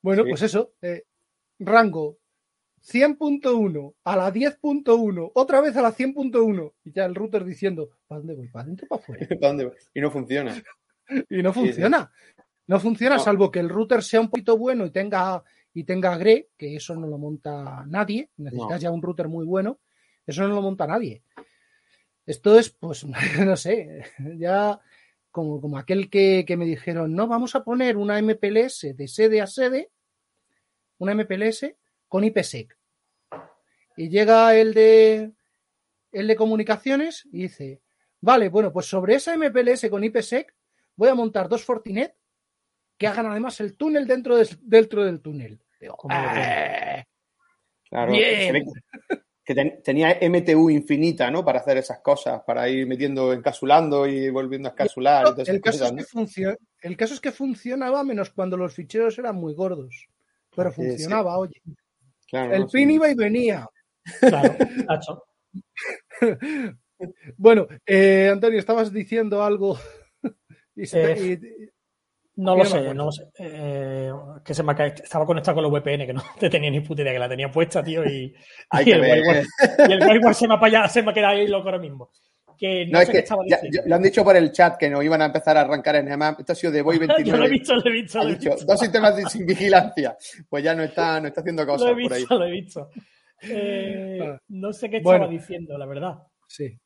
Bueno, 0.00 0.24
pues 0.28 0.42
eso. 0.42 0.72
Eh, 0.80 1.04
rango 1.58 2.18
100.1 2.82 3.94
a 4.02 4.16
la 4.16 4.32
10.1, 4.32 5.30
otra 5.34 5.60
vez 5.60 5.76
a 5.76 5.82
la 5.82 5.92
100.1. 5.92 6.72
Y 6.84 6.92
ya 6.92 7.04
el 7.04 7.14
router 7.14 7.44
diciendo, 7.44 7.90
¿para 8.06 8.20
dónde 8.20 8.34
voy? 8.34 8.48
¿Para 8.48 8.64
adentro 8.64 8.86
o 8.86 8.88
para 8.88 9.02
afuera? 9.02 9.26
Y 9.94 10.00
no 10.00 10.10
funciona. 10.10 10.54
y 11.30 11.42
no 11.42 11.52
funciona. 11.52 12.10
No 12.66 12.80
funciona, 12.80 13.18
salvo 13.18 13.50
que 13.50 13.60
el 13.60 13.68
router 13.68 14.02
sea 14.02 14.20
un 14.20 14.30
poquito 14.30 14.56
bueno 14.56 14.86
y 14.86 14.90
tenga, 14.90 15.42
y 15.74 15.84
tenga 15.84 16.16
GRE, 16.16 16.50
que 16.56 16.76
eso 16.76 16.94
no 16.96 17.06
lo 17.06 17.18
monta 17.18 17.84
nadie. 17.86 18.30
Necesitas 18.36 18.80
ya 18.80 18.90
un 18.90 19.02
router 19.02 19.28
muy 19.28 19.44
bueno. 19.46 19.80
Eso 20.26 20.42
no 20.42 20.54
lo 20.54 20.62
monta 20.62 20.86
nadie. 20.86 21.22
Esto 22.26 22.58
es, 22.58 22.70
pues, 22.70 23.04
no 23.44 23.56
sé, 23.56 24.04
ya 24.36 24.80
como, 25.30 25.60
como 25.60 25.78
aquel 25.78 26.10
que, 26.10 26.44
me 26.56 26.66
dijeron, 26.66 27.14
no, 27.14 27.26
vamos 27.26 27.54
a 27.54 27.64
poner 27.64 27.96
una 27.96 28.20
MPLS 28.20 28.94
de 28.94 29.08
sede 29.08 29.40
a 29.40 29.46
sede, 29.46 29.90
una 30.98 31.14
MPLS 31.14 31.74
con 32.06 32.22
IPsec. 32.22 32.78
Y 33.96 34.08
llega 34.08 34.54
el 34.54 34.74
de, 34.74 35.32
el 36.12 36.26
de 36.26 36.36
comunicaciones 36.36 37.26
y 37.32 37.42
dice, 37.42 37.82
vale, 38.20 38.50
bueno, 38.50 38.72
pues 38.72 38.86
sobre 38.86 39.14
esa 39.14 39.36
MPLS 39.36 39.88
con 39.90 40.04
IPsec 40.04 40.54
voy 40.96 41.08
a 41.08 41.14
montar 41.14 41.48
dos 41.48 41.64
Fortinet 41.64 42.14
que 42.98 43.06
hagan 43.06 43.26
además 43.26 43.58
el 43.60 43.76
túnel 43.76 44.06
dentro, 44.06 44.36
dentro 44.60 45.04
del 45.04 45.20
túnel. 45.20 45.61
Ah". 46.08 47.04
claro, 47.88 48.12
que 49.44 49.54
tenía 49.82 50.18
MTU 50.20 50.70
infinita, 50.70 51.30
¿no? 51.30 51.44
Para 51.44 51.60
hacer 51.60 51.76
esas 51.76 51.98
cosas, 52.00 52.42
para 52.46 52.68
ir 52.68 52.86
metiendo, 52.86 53.32
encapsulando 53.32 54.06
y 54.06 54.30
volviendo 54.30 54.68
a 54.68 54.72
encapsular. 54.72 55.26
el, 55.36 55.60
caso 55.60 55.84
es 55.84 56.34
que 56.34 56.56
el 56.82 56.96
caso 56.96 57.14
es 57.14 57.20
que 57.20 57.32
funcionaba 57.32 58.04
menos 58.04 58.30
cuando 58.30 58.56
los 58.56 58.72
ficheros 58.72 59.18
eran 59.18 59.36
muy 59.36 59.54
gordos. 59.54 60.06
Pero 60.54 60.70
funcionaba, 60.70 61.38
oye. 61.38 61.60
el 62.30 62.66
pin 62.66 62.90
iba 62.90 63.10
y 63.10 63.14
venía. 63.14 63.68
Claro, 64.20 64.54
bueno, 67.36 67.66
eh, 67.86 68.30
Antonio, 68.32 68.58
estabas 68.58 68.92
diciendo 68.92 69.42
algo. 69.42 69.78
Eh, 70.74 71.38
no 72.36 72.56
lo 72.56 72.64
sé, 72.64 72.94
no 72.94 73.04
lo 73.06 73.12
sé. 73.12 73.30
Eh, 73.38 74.10
que 74.44 74.54
se 74.54 74.62
me 74.62 74.72
estaba 74.72 75.26
conectado 75.26 75.56
con 75.56 75.64
los 75.64 75.72
VPN, 75.72 76.06
que 76.06 76.12
no 76.12 76.22
te 76.38 76.48
tenía 76.48 76.70
ni 76.70 76.80
puta 76.80 77.02
idea, 77.02 77.12
que 77.12 77.18
la 77.18 77.28
tenía 77.28 77.50
puesta, 77.50 77.82
tío, 77.82 78.04
y, 78.04 78.34
y, 78.84 78.90
el, 78.90 79.04
y 79.04 79.92
el 79.92 80.34
se 80.34 80.48
me 80.48 80.54
ha, 80.54 80.88
se 80.88 81.02
me 81.02 81.10
ha 81.10 81.14
quedado 81.14 81.34
ahí 81.34 81.46
loco 81.46 81.68
ahora 81.68 81.78
mismo. 81.78 82.10
Que 82.56 82.86
no, 82.86 83.00
sé 83.00 83.10
qué 83.10 83.18
estaba 83.18 83.42
diciendo. 83.44 83.82
lo 83.86 83.96
han 83.96 84.02
dicho 84.02 84.22
por 84.22 84.36
el 84.36 84.52
chat 84.52 84.76
que 84.76 84.88
no 84.88 85.02
iban 85.02 85.20
a 85.20 85.26
empezar 85.26 85.56
a 85.56 85.62
arrancar 85.62 85.96
en 85.96 86.12
EMAP. 86.12 86.40
Esto 86.40 86.52
ha 86.52 86.54
sido 86.54 86.72
de 86.72 86.82
Boy 86.82 86.98
29. 86.98 87.24
Yo 87.30 87.36
lo 87.36 87.46
he 87.46 87.50
visto, 87.50 87.74
lo 87.74 87.84
he 87.84 87.92
visto. 87.92 88.18
Lo 88.22 88.28
he 88.28 88.34
visto. 88.34 88.56
Dos 88.64 88.78
sistemas 88.78 89.32
sin 89.32 89.44
vigilancia. 89.44 90.16
Pues 90.48 90.62
ya 90.62 90.74
no 90.74 90.84
está, 90.84 91.20
no 91.20 91.28
está 91.28 91.40
haciendo 91.40 91.66
cosas 91.66 91.88
lo 91.88 91.92
he 91.92 91.96
visto, 91.96 92.28
por 92.28 92.36
ahí. 92.36 92.38
Lo 92.38 92.46
he 92.46 92.50
visto. 92.50 92.90
Eh, 93.42 94.38
no 94.48 94.72
sé 94.72 94.88
qué 94.88 94.98
estaba 94.98 95.26
diciendo, 95.26 95.76
la 95.76 95.86
verdad. 95.86 96.18
Sí. 96.46 96.78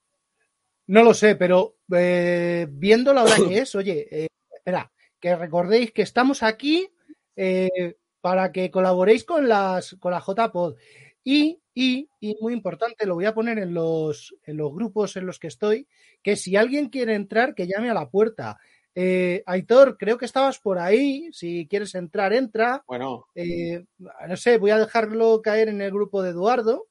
No 0.87 1.03
lo 1.03 1.13
sé, 1.13 1.37
pero 1.37 1.77
eh, 1.95 2.67
viendo 2.71 3.13
la 3.13 3.25
hora 3.25 3.37
que 3.37 3.59
es, 3.59 3.75
oye, 3.75 4.07
eh, 4.11 4.29
espera, 4.57 4.91
que 5.27 5.35
recordéis 5.35 5.91
que 5.91 6.03
estamos 6.03 6.45
aquí 6.45 6.89
eh, 7.35 7.97
para 8.21 8.53
que 8.53 8.71
colaboréis 8.71 9.25
con 9.25 9.49
las 9.49 9.97
con 9.99 10.13
la 10.13 10.23
JPod. 10.25 10.77
Y, 11.25 11.59
y, 11.75 12.09
y, 12.21 12.37
muy 12.41 12.53
importante, 12.53 13.07
lo 13.07 13.17
voy 13.17 13.25
a 13.25 13.35
poner 13.35 13.59
en 13.59 13.75
los, 13.75 14.37
en 14.45 14.57
los 14.57 14.73
grupos 14.73 15.17
en 15.17 15.27
los 15.27 15.41
que 15.41 15.49
estoy, 15.49 15.89
que 16.23 16.37
si 16.37 16.55
alguien 16.55 16.91
quiere 16.91 17.17
entrar, 17.17 17.57
que 17.57 17.67
llame 17.67 17.91
a 17.91 17.95
la 17.95 18.09
puerta. 18.09 18.59
Eh, 18.95 19.43
Aitor, 19.47 19.99
creo 19.99 20.17
que 20.17 20.27
estabas 20.27 20.61
por 20.61 20.79
ahí. 20.79 21.29
Si 21.33 21.67
quieres 21.67 21.97
entrar, 21.97 22.33
entra. 22.33 22.85
Bueno. 22.87 23.27
Eh, 23.35 23.85
no 23.99 24.37
sé, 24.37 24.59
voy 24.59 24.71
a 24.71 24.79
dejarlo 24.79 25.43
caer 25.43 25.69
en 25.69 25.81
el 25.81 25.91
grupo 25.91 26.23
de 26.23 26.31
Eduardo. 26.31 26.87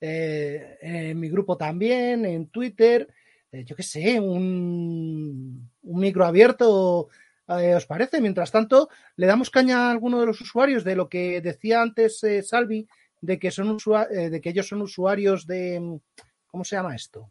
en 0.00 1.20
mi 1.20 1.28
grupo 1.28 1.56
también, 1.56 2.24
en 2.24 2.48
Twitter. 2.48 3.06
yo 3.52 3.76
qué 3.76 3.84
sé, 3.84 4.18
un, 4.18 5.70
un 5.86 6.00
micro 6.00 6.24
abierto, 6.24 7.08
eh, 7.48 7.74
¿os 7.74 7.86
parece? 7.86 8.20
Mientras 8.20 8.50
tanto, 8.50 8.88
le 9.16 9.26
damos 9.26 9.50
caña 9.50 9.86
a 9.86 9.90
alguno 9.90 10.20
de 10.20 10.26
los 10.26 10.40
usuarios 10.40 10.84
de 10.84 10.96
lo 10.96 11.08
que 11.08 11.40
decía 11.40 11.80
antes 11.80 12.22
eh, 12.24 12.42
Salvi, 12.42 12.86
de 13.20 13.38
que, 13.38 13.50
son 13.50 13.78
eh, 14.10 14.30
de 14.30 14.40
que 14.40 14.50
ellos 14.50 14.68
son 14.68 14.82
usuarios 14.82 15.46
de... 15.46 16.00
¿Cómo 16.46 16.64
se 16.64 16.76
llama 16.76 16.94
esto? 16.94 17.30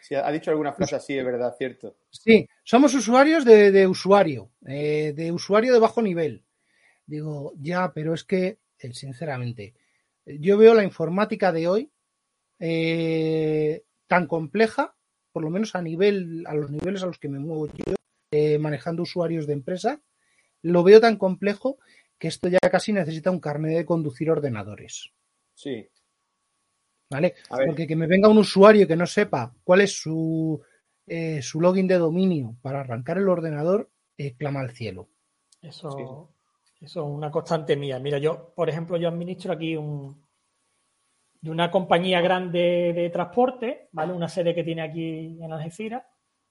Si 0.00 0.14
ha 0.14 0.30
dicho 0.30 0.50
alguna 0.50 0.72
frase 0.72 0.96
así, 0.96 1.18
es 1.18 1.24
verdad, 1.24 1.54
cierto. 1.58 1.96
Sí, 2.10 2.48
somos 2.62 2.94
usuarios 2.94 3.44
de, 3.44 3.70
de 3.70 3.86
usuario, 3.86 4.50
eh, 4.66 5.12
de 5.14 5.30
usuario 5.32 5.72
de 5.72 5.80
bajo 5.80 6.00
nivel. 6.00 6.44
Digo, 7.04 7.52
ya, 7.58 7.92
pero 7.92 8.14
es 8.14 8.24
que, 8.24 8.58
sinceramente, 8.92 9.74
yo 10.24 10.56
veo 10.56 10.72
la 10.74 10.84
informática 10.84 11.52
de 11.52 11.68
hoy 11.68 11.92
eh, 12.58 13.84
tan 14.06 14.26
compleja, 14.26 14.94
por 15.38 15.44
lo 15.44 15.50
menos 15.50 15.76
a 15.76 15.82
nivel, 15.82 16.44
a 16.48 16.54
los 16.54 16.68
niveles 16.68 17.00
a 17.04 17.06
los 17.06 17.20
que 17.20 17.28
me 17.28 17.38
muevo 17.38 17.68
yo, 17.68 17.94
eh, 18.32 18.58
manejando 18.58 19.04
usuarios 19.04 19.46
de 19.46 19.52
empresa, 19.52 20.02
lo 20.62 20.82
veo 20.82 21.00
tan 21.00 21.16
complejo 21.16 21.78
que 22.18 22.26
esto 22.26 22.48
ya 22.48 22.58
casi 22.58 22.92
necesita 22.92 23.30
un 23.30 23.38
carnet 23.38 23.76
de 23.76 23.86
conducir 23.86 24.32
ordenadores. 24.32 25.12
Sí. 25.54 25.88
¿Vale? 27.08 27.36
Porque 27.48 27.86
que 27.86 27.94
me 27.94 28.08
venga 28.08 28.28
un 28.28 28.38
usuario 28.38 28.88
que 28.88 28.96
no 28.96 29.06
sepa 29.06 29.54
cuál 29.62 29.82
es 29.82 29.92
su, 29.92 30.60
eh, 31.06 31.40
su 31.40 31.60
login 31.60 31.86
de 31.86 31.98
dominio 31.98 32.56
para 32.60 32.80
arrancar 32.80 33.18
el 33.18 33.28
ordenador, 33.28 33.92
eh, 34.16 34.34
clama 34.34 34.58
al 34.58 34.72
cielo. 34.72 35.08
Eso, 35.62 36.32
eso 36.80 37.00
es 37.00 37.06
una 37.06 37.30
constante 37.30 37.76
mía. 37.76 38.00
Mira, 38.00 38.18
yo, 38.18 38.52
por 38.56 38.68
ejemplo, 38.68 38.96
yo 38.96 39.06
administro 39.06 39.52
aquí 39.52 39.76
un, 39.76 40.20
de 41.40 41.50
una 41.50 41.70
compañía 41.70 42.20
grande 42.20 42.92
de 42.94 43.10
transporte, 43.10 43.88
¿vale? 43.92 44.12
Una 44.12 44.28
sede 44.28 44.54
que 44.54 44.64
tiene 44.64 44.82
aquí 44.82 45.38
en 45.40 45.52
Algeciras, 45.52 46.02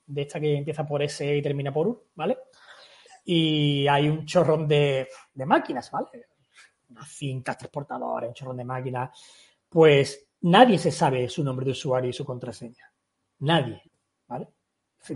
de 0.05 0.21
esta 0.21 0.39
que 0.39 0.55
empieza 0.55 0.85
por 0.85 1.01
S 1.03 1.35
y 1.35 1.41
termina 1.41 1.73
por 1.73 1.87
U, 1.87 2.03
¿vale? 2.15 2.37
Y 3.25 3.87
hay 3.87 4.07
un 4.07 4.25
chorrón 4.25 4.67
de, 4.67 5.09
de 5.33 5.45
máquinas, 5.45 5.91
¿vale? 5.91 6.27
Unas 6.89 7.07
fincas 7.09 7.57
transportadoras, 7.57 8.29
un 8.29 8.33
chorrón 8.33 8.57
de 8.57 8.63
máquinas. 8.63 9.09
Pues 9.67 10.29
nadie 10.41 10.77
se 10.77 10.91
sabe 10.91 11.27
su 11.27 11.43
nombre 11.43 11.65
de 11.65 11.71
usuario 11.71 12.09
y 12.09 12.13
su 12.13 12.23
contraseña. 12.23 12.89
Nadie, 13.39 13.81
¿vale? 14.27 14.47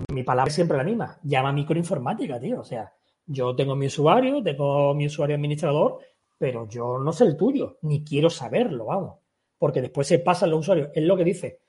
Mi 0.09 0.23
palabra 0.23 0.49
es 0.49 0.55
siempre 0.55 0.77
la 0.77 0.83
misma. 0.83 1.17
Llama 1.23 1.53
microinformática, 1.53 2.39
tío. 2.39 2.59
O 2.59 2.63
sea, 2.63 2.91
yo 3.25 3.55
tengo 3.55 3.75
mi 3.75 3.87
usuario, 3.87 4.43
tengo 4.43 4.93
mi 4.93 5.05
usuario 5.05 5.35
administrador, 5.37 5.99
pero 6.37 6.67
yo 6.67 6.97
no 6.99 7.13
sé 7.13 7.23
el 7.25 7.37
tuyo, 7.37 7.77
ni 7.83 8.03
quiero 8.03 8.29
saberlo, 8.29 8.85
vamos. 8.85 9.20
Porque 9.61 9.79
después 9.79 10.07
se 10.07 10.17
pasan 10.17 10.49
los 10.49 10.61
usuarios. 10.61 10.89
Es 10.91 11.03
lo 11.03 11.15
que 11.15 11.23
dice. 11.23 11.59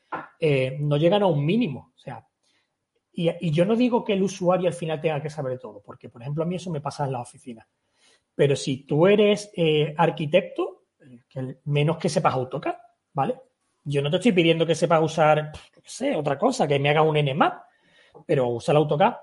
eh, 0.40 0.78
no 0.80 0.96
llegan 0.96 1.22
a 1.22 1.26
un 1.26 1.44
mínimo. 1.44 1.92
O 1.94 1.98
sea, 1.98 2.26
y, 3.12 3.50
yo 3.50 3.66
no 3.66 3.76
digo 3.76 4.02
que 4.02 4.14
el 4.14 4.22
usuario 4.22 4.66
al 4.66 4.72
final 4.72 4.98
tenga 4.98 5.20
que 5.20 5.28
saber 5.28 5.58
todo, 5.58 5.82
porque, 5.84 6.08
por 6.08 6.22
ejemplo, 6.22 6.42
a 6.42 6.46
mí 6.46 6.56
eso 6.56 6.70
me 6.70 6.80
pasa 6.80 7.04
en 7.04 7.12
la 7.12 7.20
oficina. 7.20 7.68
Pero 8.34 8.56
si 8.56 8.86
tú 8.86 9.06
eres 9.06 9.52
eh, 9.54 9.92
arquitecto, 9.94 10.84
eh, 11.34 11.58
menos 11.66 11.98
que 11.98 12.08
sepas 12.08 12.32
AutoCAD, 12.32 12.76
¿vale? 13.12 13.38
Yo 13.84 14.00
no 14.00 14.08
te 14.08 14.16
estoy 14.16 14.32
pidiendo 14.32 14.64
que 14.64 14.74
sepas 14.74 15.02
usar, 15.02 15.52
qué 15.74 15.82
sé, 15.84 16.16
otra 16.16 16.38
cosa, 16.38 16.66
que 16.66 16.78
me 16.78 16.88
haga 16.88 17.02
un 17.02 17.18
Nmap, 17.18 17.62
pero 18.24 18.48
usa 18.48 18.72
el 18.72 18.78
AutoCAD. 18.78 19.16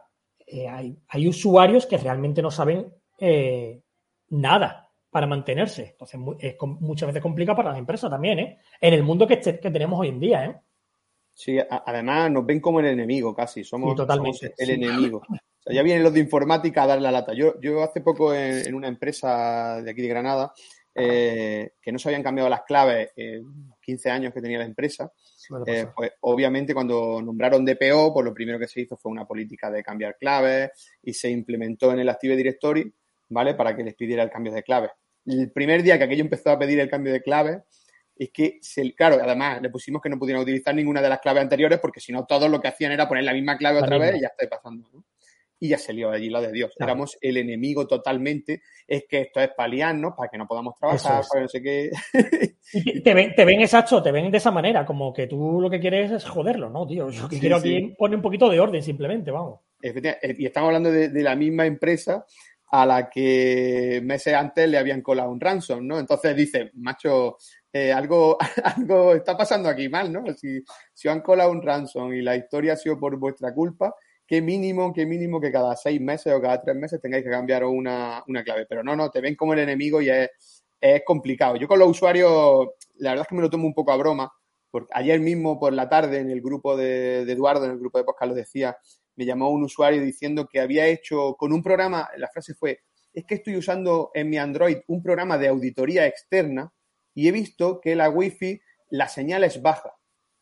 Hay, 1.08 1.28
usuarios 1.28 1.88
que 1.88 1.98
realmente 1.98 2.44
no 2.44 2.52
saben 2.52 2.94
nada 4.30 4.89
para 5.10 5.28
mantenerse. 5.28 5.90
Entonces, 5.92 6.20
es 6.40 6.56
muchas 6.62 7.08
veces 7.08 7.22
complicado 7.22 7.58
para 7.58 7.70
las 7.70 7.80
empresas 7.80 8.10
también, 8.10 8.40
¿eh? 8.40 8.60
En 8.80 8.94
el 8.94 9.04
mundo 9.04 9.28
que, 9.28 9.40
que 9.40 9.72
tenemos 9.72 10.00
hoy 10.00 10.10
en 10.10 10.20
día, 10.20 10.46
¿eh? 10.46 10.56
Sí, 11.34 11.58
además 11.70 12.30
nos 12.32 12.46
ven 12.46 12.60
como 12.60 12.82
el 12.82 12.88
enemigo 12.88 13.34
casi, 13.34 13.64
somos, 13.64 13.92
Sí, 13.92 13.96
totalmente, 13.98 14.38
somos 14.38 14.60
el 14.60 14.66
sí. 14.68 14.74
enemigo. 14.74 15.22
O 15.60 15.62
sea, 15.62 15.74
ya 15.74 15.84
vienen 15.84 16.04
los 16.04 16.14
de 16.14 16.22
informática 16.22 16.84
a 16.84 16.88
dar 16.88 17.02
la 17.02 17.12
lata. 17.12 17.34
Yo, 17.34 17.60
yo 17.60 17.84
hace 17.84 18.00
poco 18.00 18.34
en, 18.34 18.66
en 18.66 18.74
una 18.74 18.88
empresa 18.88 19.82
de 19.82 19.92
aquí 19.92 20.02
de 20.02 20.08
Granada, 20.08 20.54
eh, 20.96 21.74
que 21.82 21.92
no 21.92 22.00
se 22.00 22.10
habían 22.10 22.24
cambiado 22.24 22.50
las 22.50 22.64
claves 22.64 23.12
en 23.16 23.72
15 23.82 24.10
años 24.10 24.34
que 24.34 24.42
tenía 24.42 24.58
la 24.58 24.66
empresa, 24.66 25.12
eh, 25.66 25.88
pues 25.96 26.12
obviamente 26.22 26.74
cuando 26.74 27.22
nombraron 27.22 27.64
DPO, 27.64 28.14
pues 28.14 28.26
lo 28.26 28.34
primero 28.34 28.60
que 28.60 28.68
se 28.68 28.82
hizo 28.82 28.98
fue 28.98 29.12
una 29.12 29.26
política 29.26 29.72
de 29.72 29.84
cambiar 29.84 30.18
claves 30.18 30.72
y 31.04 31.14
se 31.14 31.30
implementó 31.30 31.92
en 31.92 32.00
el 32.00 32.10
Active 32.10 32.36
Directory, 32.36 32.92
¿vale? 33.30 33.54
Para 33.56 33.76
que 33.76 33.84
les 33.84 33.96
pidiera 33.96 34.24
el 34.24 34.30
cambio 34.30 34.52
de 34.54 34.64
clave. 34.64 34.90
El 35.26 35.52
primer 35.52 35.84
día 35.84 35.98
que 35.98 36.04
aquello 36.06 36.24
empezó 36.24 36.50
a 36.52 36.60
pedir 36.60 36.80
el 36.80 36.90
cambio 36.90 37.14
de 37.14 37.22
clave, 37.22 37.64
es 38.16 38.32
que, 38.32 38.58
se, 38.62 38.94
claro, 38.96 39.18
además 39.22 39.62
le 39.62 39.70
pusimos 39.70 40.02
que 40.02 40.10
no 40.10 40.20
pudieran 40.20 40.42
utilizar 40.44 40.76
ninguna 40.76 41.02
de 41.02 41.10
las 41.10 41.20
claves 41.20 41.42
anteriores 41.44 41.80
porque 41.80 42.02
si 42.02 42.12
no 42.12 42.26
todos 42.26 42.50
lo 42.50 42.60
que 42.60 42.68
hacían 42.68 42.92
era 42.92 43.08
poner 43.08 43.24
la 43.24 43.34
misma 43.34 43.58
clave 43.58 43.80
La 43.80 43.86
otra 43.86 43.98
vez 43.98 44.16
y 44.18 44.22
ya 44.22 44.28
está 44.38 44.50
pasando, 44.58 44.90
¿no? 44.94 45.06
Y 45.62 45.68
ya 45.68 45.78
se 45.78 45.92
lió 45.92 46.10
allí 46.10 46.30
la 46.30 46.40
de 46.40 46.54
Dios. 46.54 46.72
Claro. 46.78 46.92
Éramos 46.94 47.18
el 47.20 47.36
enemigo 47.36 47.86
totalmente. 47.86 48.62
Es 48.88 49.04
que 49.10 49.22
esto 49.22 49.42
es 49.42 49.50
paliarnos 49.58 50.14
para 50.16 50.30
que 50.30 50.38
no 50.38 50.48
podamos 50.48 50.74
trabajar, 50.80 51.20
es. 51.22 51.28
para 51.28 51.40
que 51.40 51.42
no 51.44 51.48
sé 51.50 51.62
qué. 51.62 51.92
Y 52.74 53.02
te- 53.02 53.14
ven, 53.14 53.34
te 53.36 53.44
ven 53.46 53.60
exacto, 53.62 54.02
te 54.02 54.12
ven 54.12 54.30
de 54.32 54.38
esa 54.38 54.52
manera, 54.52 54.86
como 54.86 55.12
que 55.12 55.28
tú 55.28 55.60
lo 55.60 55.70
que 55.70 55.80
quieres 55.80 56.12
es 56.12 56.24
joderlo, 56.24 56.70
¿no, 56.70 56.86
tío? 56.88 57.10
Yo 57.10 57.24
lo 57.24 57.28
que 57.30 57.36
Sí, 57.36 57.42
quiero 57.42 57.60
sí. 57.60 57.76
aquí 57.76 57.96
poner 57.98 58.16
un 58.18 58.22
poquito 58.22 58.48
de 58.50 58.60
orden, 58.60 58.82
simplemente, 58.84 59.32
vamos. 59.32 59.60
Efectivamente, 59.82 60.36
y 60.38 60.46
estamos 60.46 60.68
hablando 60.68 60.92
de, 60.92 61.10
de 61.10 61.24
la 61.24 61.36
misma 61.36 61.66
empresa 61.66 62.26
a 62.72 62.86
la 62.86 63.10
que 63.10 64.02
meses 64.04 64.34
antes 64.34 64.70
le 64.70 64.78
habían 64.78 65.02
colado 65.02 65.32
un 65.32 65.40
ransom, 65.40 65.86
¿no? 65.88 66.00
Entonces 66.00 66.36
dice, 66.36 66.72
macho, 66.76 67.38
eh, 67.74 67.92
algo, 67.92 68.38
algo 68.64 69.16
está 69.16 69.36
pasando 69.36 69.70
aquí 69.70 69.90
mal, 69.90 70.12
¿no? 70.12 70.24
Si, 70.36 70.64
si 70.94 71.08
han 71.08 71.22
colado 71.22 71.52
un 71.52 71.62
ransom 71.62 72.14
y 72.14 72.22
la 72.22 72.36
historia 72.36 72.74
ha 72.74 72.78
sido 72.78 73.00
por 73.00 73.18
vuestra 73.18 73.54
culpa, 73.54 73.96
qué 74.28 74.42
mínimo, 74.42 74.94
qué 74.94 75.06
mínimo 75.08 75.42
que 75.42 75.52
cada 75.52 75.76
seis 75.76 76.00
meses 76.00 76.32
o 76.34 76.42
cada 76.42 76.62
tres 76.62 76.76
meses 76.76 77.02
tengáis 77.02 77.24
que 77.24 77.32
cambiar 77.32 77.64
una, 77.66 78.24
una 78.28 78.44
clave. 78.44 78.68
Pero 78.68 78.84
no, 78.84 78.96
no, 78.96 79.10
te 79.10 79.22
ven 79.22 79.36
como 79.36 79.54
el 79.54 79.60
enemigo 79.60 80.02
y 80.02 80.10
es, 80.10 80.30
es 80.80 81.02
complicado. 81.06 81.56
Yo 81.56 81.68
con 81.68 81.80
los 81.80 81.90
usuarios, 81.90 82.68
la 82.98 83.12
verdad 83.12 83.24
es 83.24 83.28
que 83.28 83.36
me 83.36 83.42
lo 83.42 83.50
tomo 83.50 83.66
un 83.66 83.74
poco 83.74 83.92
a 83.92 83.98
broma, 83.98 84.32
porque 84.70 84.90
ayer 84.94 85.20
mismo 85.20 85.60
por 85.60 85.74
la 85.74 85.90
tarde 85.90 86.20
en 86.20 86.30
el 86.30 86.42
grupo 86.42 86.78
de, 86.78 87.26
de 87.26 87.34
Eduardo, 87.34 87.66
en 87.66 87.72
el 87.72 87.80
grupo 87.80 87.98
de 87.98 88.04
podcast, 88.04 88.30
lo 88.30 88.36
decía, 88.36 88.78
me 89.20 89.26
llamó 89.26 89.50
un 89.50 89.64
usuario 89.64 90.02
diciendo 90.02 90.48
que 90.48 90.62
había 90.62 90.88
hecho 90.88 91.36
con 91.38 91.52
un 91.52 91.62
programa, 91.62 92.08
la 92.16 92.30
frase 92.30 92.54
fue, 92.54 92.84
es 93.14 93.26
que 93.26 93.36
estoy 93.36 93.58
usando 93.58 94.12
en 94.14 94.30
mi 94.30 94.38
Android 94.38 94.78
un 94.88 95.04
programa 95.04 95.38
de 95.38 95.50
auditoría 95.50 96.08
externa 96.08 96.72
y 97.14 97.28
he 97.28 97.34
visto 97.34 97.82
que 97.82 97.98
la 97.98 98.10
Wi-Fi, 98.10 98.62
la 98.92 99.10
señal 99.10 99.44
es 99.44 99.62
baja. 99.62 99.94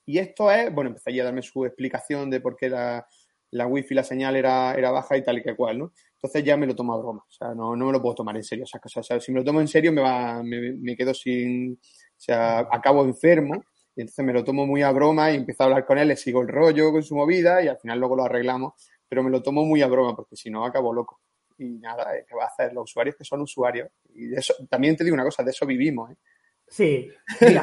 Y 0.05 0.19
esto 0.19 0.51
es, 0.51 0.71
bueno, 0.71 0.91
empecé 0.91 1.09
allí 1.09 1.19
a 1.21 1.23
darme 1.23 1.41
su 1.41 1.65
explicación 1.65 2.30
de 2.30 2.39
por 2.39 2.55
qué 2.55 2.69
la, 2.69 3.07
la 3.49 3.65
Wi-Fi, 3.65 3.95
la 3.95 4.03
señal 4.03 4.36
era, 4.36 4.75
era 4.75 4.91
baja 4.91 5.17
y 5.17 5.23
tal 5.23 5.39
y 5.39 5.41
que 5.41 5.55
cual, 5.55 5.80
¿no? 5.80 5.93
Entonces 6.13 6.43
ya 6.43 6.55
me 6.55 6.67
lo 6.67 6.75
tomo 6.75 6.93
a 6.93 6.99
broma, 6.99 7.25
o 7.28 7.32
sea, 7.32 7.55
no, 7.55 7.75
no 7.75 7.88
me 7.88 7.93
lo 7.93 7.99
puedo 7.99 8.13
tomar 8.13 8.36
en 8.36 8.43
serio 8.43 8.65
esas 8.65 8.80
cosas. 8.80 9.01
O 9.01 9.07
sea, 9.07 9.19
si 9.19 9.32
me 9.32 9.39
lo 9.39 9.45
tomo 9.45 9.59
en 9.59 9.67
serio 9.67 9.91
me 9.91 10.03
va, 10.03 10.43
me, 10.43 10.73
me 10.73 10.95
quedo 10.95 11.15
sin, 11.15 11.73
o 11.73 12.15
sea, 12.15 12.59
acabo 12.59 13.03
enfermo 13.03 13.63
y 13.97 14.01
entonces 14.01 14.23
me 14.23 14.31
lo 14.31 14.43
tomo 14.43 14.67
muy 14.67 14.83
a 14.83 14.91
broma 14.91 15.31
y 15.31 15.37
empiezo 15.37 15.63
a 15.63 15.65
hablar 15.65 15.83
con 15.83 15.97
él, 15.97 16.09
le 16.09 16.15
sigo 16.15 16.43
el 16.43 16.47
rollo 16.47 16.91
con 16.91 17.01
su 17.01 17.15
movida 17.15 17.63
y 17.63 17.67
al 17.67 17.79
final 17.79 17.97
luego 17.97 18.15
lo 18.15 18.25
arreglamos, 18.25 18.73
pero 19.09 19.23
me 19.23 19.31
lo 19.31 19.41
tomo 19.41 19.65
muy 19.65 19.81
a 19.81 19.87
broma 19.87 20.15
porque 20.15 20.35
si 20.35 20.51
no 20.51 20.63
acabo 20.63 20.93
loco. 20.93 21.19
Y 21.57 21.79
nada, 21.79 22.05
¿qué 22.27 22.35
va 22.35 22.43
a 22.43 22.47
hacer? 22.47 22.73
Los 22.73 22.91
usuarios 22.91 23.15
que 23.15 23.23
son 23.23 23.41
usuarios. 23.41 23.89
Y 24.13 24.27
de 24.27 24.37
eso, 24.37 24.53
también 24.69 24.95
te 24.95 25.03
digo 25.03 25.15
una 25.15 25.23
cosa, 25.23 25.41
de 25.41 25.49
eso 25.49 25.65
vivimos. 25.65 26.11
¿eh? 26.11 26.15
Sí, 26.67 27.09
mira, 27.41 27.61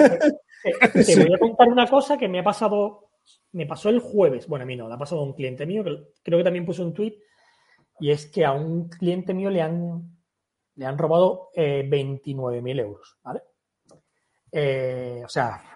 te, 0.92 1.04
te 1.04 1.16
voy 1.24 1.34
a 1.34 1.38
contar 1.38 1.68
una 1.68 1.86
cosa 1.86 2.18
que 2.18 2.26
me 2.26 2.40
ha 2.40 2.44
pasado, 2.44 3.10
me 3.52 3.66
pasó 3.66 3.88
el 3.88 4.00
jueves, 4.00 4.48
bueno, 4.48 4.64
a 4.64 4.66
mí 4.66 4.74
no, 4.74 4.88
le 4.88 4.94
ha 4.94 4.98
pasado 4.98 5.20
a 5.20 5.24
un 5.24 5.34
cliente 5.34 5.66
mío, 5.66 5.84
que 5.84 6.14
creo 6.20 6.38
que 6.38 6.44
también 6.44 6.66
puso 6.66 6.82
un 6.82 6.94
tweet, 6.94 7.16
y 8.00 8.10
es 8.10 8.26
que 8.26 8.44
a 8.44 8.50
un 8.50 8.88
cliente 8.88 9.34
mío 9.34 9.50
le 9.50 9.62
han, 9.62 10.18
le 10.74 10.84
han 10.84 10.98
robado 10.98 11.50
eh, 11.54 11.88
29.000 11.88 12.80
euros, 12.80 13.18
¿vale? 13.22 13.40
Eh, 14.50 15.22
o 15.24 15.28
sea, 15.28 15.73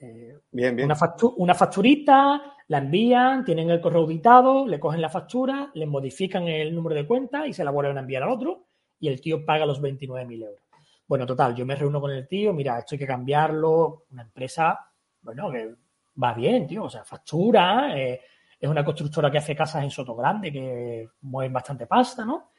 eh, 0.00 0.38
Bien, 0.52 0.74
bien. 0.76 0.86
una, 0.86 0.96
factu- 0.96 1.34
una 1.36 1.54
facturita, 1.54 2.54
la 2.68 2.78
envían, 2.78 3.44
tienen 3.44 3.70
el 3.70 3.80
correo 3.80 4.02
auditado, 4.02 4.66
le 4.66 4.80
cogen 4.80 5.00
la 5.00 5.08
factura, 5.08 5.70
le 5.74 5.86
modifican 5.86 6.46
el 6.48 6.74
número 6.74 6.94
de 6.96 7.06
cuenta 7.06 7.46
y 7.46 7.52
se 7.52 7.64
la 7.64 7.70
vuelven 7.70 7.96
a 7.98 8.00
enviar 8.00 8.22
al 8.22 8.30
otro 8.30 8.64
y 8.98 9.08
el 9.08 9.20
tío 9.20 9.44
paga 9.44 9.66
los 9.66 9.80
29.000 9.80 10.42
euros. 10.42 10.60
Bueno, 11.06 11.26
total, 11.26 11.54
yo 11.56 11.66
me 11.66 11.74
reúno 11.74 12.00
con 12.00 12.12
el 12.12 12.28
tío, 12.28 12.52
mira, 12.52 12.78
esto 12.78 12.94
hay 12.94 12.98
que 13.00 13.06
cambiarlo, 13.06 14.04
una 14.12 14.22
empresa, 14.22 14.78
bueno, 15.22 15.50
que 15.50 15.74
va 16.22 16.32
bien, 16.34 16.66
tío, 16.66 16.84
o 16.84 16.90
sea, 16.90 17.04
factura, 17.04 17.98
eh, 17.98 18.20
es 18.60 18.68
una 18.68 18.84
constructora 18.84 19.30
que 19.30 19.38
hace 19.38 19.56
casas 19.56 19.82
en 19.82 19.90
Soto 19.90 20.14
Grande, 20.14 20.52
que 20.52 21.08
mueven 21.22 21.52
bastante 21.52 21.86
pasta, 21.86 22.24
¿no? 22.24 22.50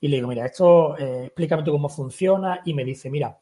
Y 0.00 0.08
le 0.08 0.16
digo, 0.16 0.28
mira, 0.28 0.44
esto, 0.44 0.98
eh, 0.98 1.26
explícame 1.26 1.62
tú 1.62 1.72
cómo 1.72 1.88
funciona, 1.88 2.60
y 2.64 2.74
me 2.74 2.84
dice, 2.84 3.08
mira, 3.08 3.38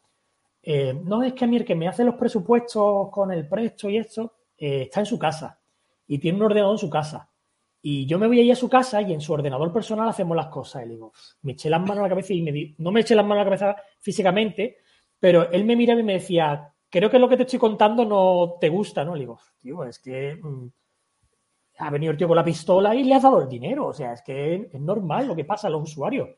eh, 0.67 0.99
no 1.05 1.23
es 1.23 1.35
que 1.35 1.45
a 1.45 1.49
mí 1.49 1.57
el 1.57 1.65
que 1.65 1.75
me 1.75 1.89
hace 1.89 2.05
los 2.05 2.15
presupuestos 2.15 3.11
con 3.11 3.31
el 3.31 3.47
presto 3.47 3.91
y 3.91 3.99
esto, 3.99 4.33
eh, 4.57 4.83
está 4.83 5.01
en 5.01 5.07
su 5.07 5.19
casa 5.19 5.61
y 6.07 6.19
tiene 6.19 6.39
un 6.39 6.45
ordenador 6.45 6.75
en 6.75 6.79
su 6.79 6.89
casa. 6.89 7.31
Y 7.83 8.07
yo 8.07 8.19
me 8.19 8.27
voy 8.27 8.41
ahí 8.41 8.51
a 8.51 8.57
su 8.57 8.69
casa 8.69 9.03
y 9.03 9.13
en 9.13 9.21
su 9.21 9.35
ordenador 9.35 9.71
personal 9.71 10.09
hacemos 10.09 10.35
las 10.35 10.47
cosas. 10.47 10.87
Y 10.87 10.89
digo, 10.89 11.13
me 11.43 11.53
eché 11.53 11.69
las 11.69 11.81
manos 11.81 11.99
a 11.99 12.03
la 12.03 12.09
cabeza 12.09 12.33
y 12.33 12.41
me 12.41 12.51
di, 12.51 12.75
no 12.79 12.91
me 12.91 13.03
eché 13.03 13.15
las 13.15 13.27
manos 13.27 13.43
a 13.43 13.45
la 13.45 13.57
cabeza 13.57 13.83
físicamente, 14.01 14.79
pero 15.21 15.51
él 15.51 15.67
me 15.67 15.77
miraba 15.77 16.01
y 16.01 16.05
me 16.05 16.15
decía, 16.15 16.73
creo 16.89 17.11
que 17.11 17.19
lo 17.19 17.29
que 17.29 17.37
te 17.37 17.43
estoy 17.43 17.59
contando 17.59 18.07
no 18.07 18.57
te 18.59 18.71
gusta, 18.71 19.05
¿no? 19.05 19.15
Le 19.15 19.21
digo, 19.21 19.39
tío, 19.59 19.85
es 19.85 19.99
que 19.99 20.39
mm, 20.43 20.67
ha 21.79 21.91
venido 21.91 22.13
el 22.13 22.17
tío 22.17 22.29
con 22.29 22.37
la 22.37 22.45
pistola 22.45 22.95
y 22.95 23.05
le 23.05 23.15
has 23.15 23.23
dado 23.23 23.43
el 23.43 23.49
dinero. 23.49 23.89
O 23.89 23.93
sea, 23.93 24.15
es 24.15 24.23
que 24.23 24.71
es 24.73 24.81
normal 24.81 25.27
lo 25.27 25.37
que 25.37 25.45
pasa 25.45 25.69
a 25.69 25.71
los 25.71 25.83
usuarios. 25.83 26.31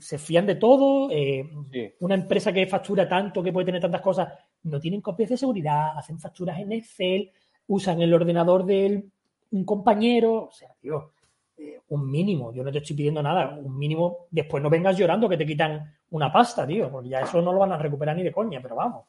Se 0.00 0.18
fían 0.18 0.46
de 0.46 0.56
todo. 0.56 1.08
eh, 1.10 1.48
Sí. 1.72 1.92
una 2.00 2.14
empresa 2.14 2.52
que 2.52 2.66
factura 2.66 3.08
tanto, 3.08 3.42
que 3.42 3.52
puede 3.52 3.66
tener 3.66 3.80
tantas 3.80 4.00
cosas, 4.00 4.28
no 4.64 4.80
tienen 4.80 5.00
copias 5.00 5.30
de 5.30 5.36
seguridad, 5.36 5.96
hacen 5.96 6.18
facturas 6.18 6.58
en 6.58 6.72
Excel, 6.72 7.30
usan 7.68 8.00
el 8.02 8.12
ordenador 8.12 8.64
de 8.64 9.04
un 9.52 9.64
compañero. 9.64 10.44
O 10.44 10.52
sea, 10.52 10.68
tío, 10.80 11.12
eh, 11.58 11.80
un 11.88 12.10
mínimo. 12.10 12.52
Yo 12.52 12.64
no 12.64 12.72
te 12.72 12.78
estoy 12.78 12.96
pidiendo 12.96 13.22
nada. 13.22 13.56
Un 13.56 13.78
mínimo. 13.78 14.26
Después 14.30 14.62
no 14.62 14.68
vengas 14.70 14.96
llorando 14.96 15.28
que 15.28 15.36
te 15.36 15.46
quitan 15.46 15.94
una 16.10 16.32
pasta, 16.32 16.66
tío. 16.66 16.90
Porque 16.90 17.10
ya 17.10 17.20
eso 17.20 17.40
no 17.42 17.52
lo 17.52 17.58
van 17.60 17.72
a 17.72 17.78
recuperar 17.78 18.16
ni 18.16 18.22
de 18.24 18.32
coña, 18.32 18.60
pero 18.62 18.74
vamos. 18.76 19.04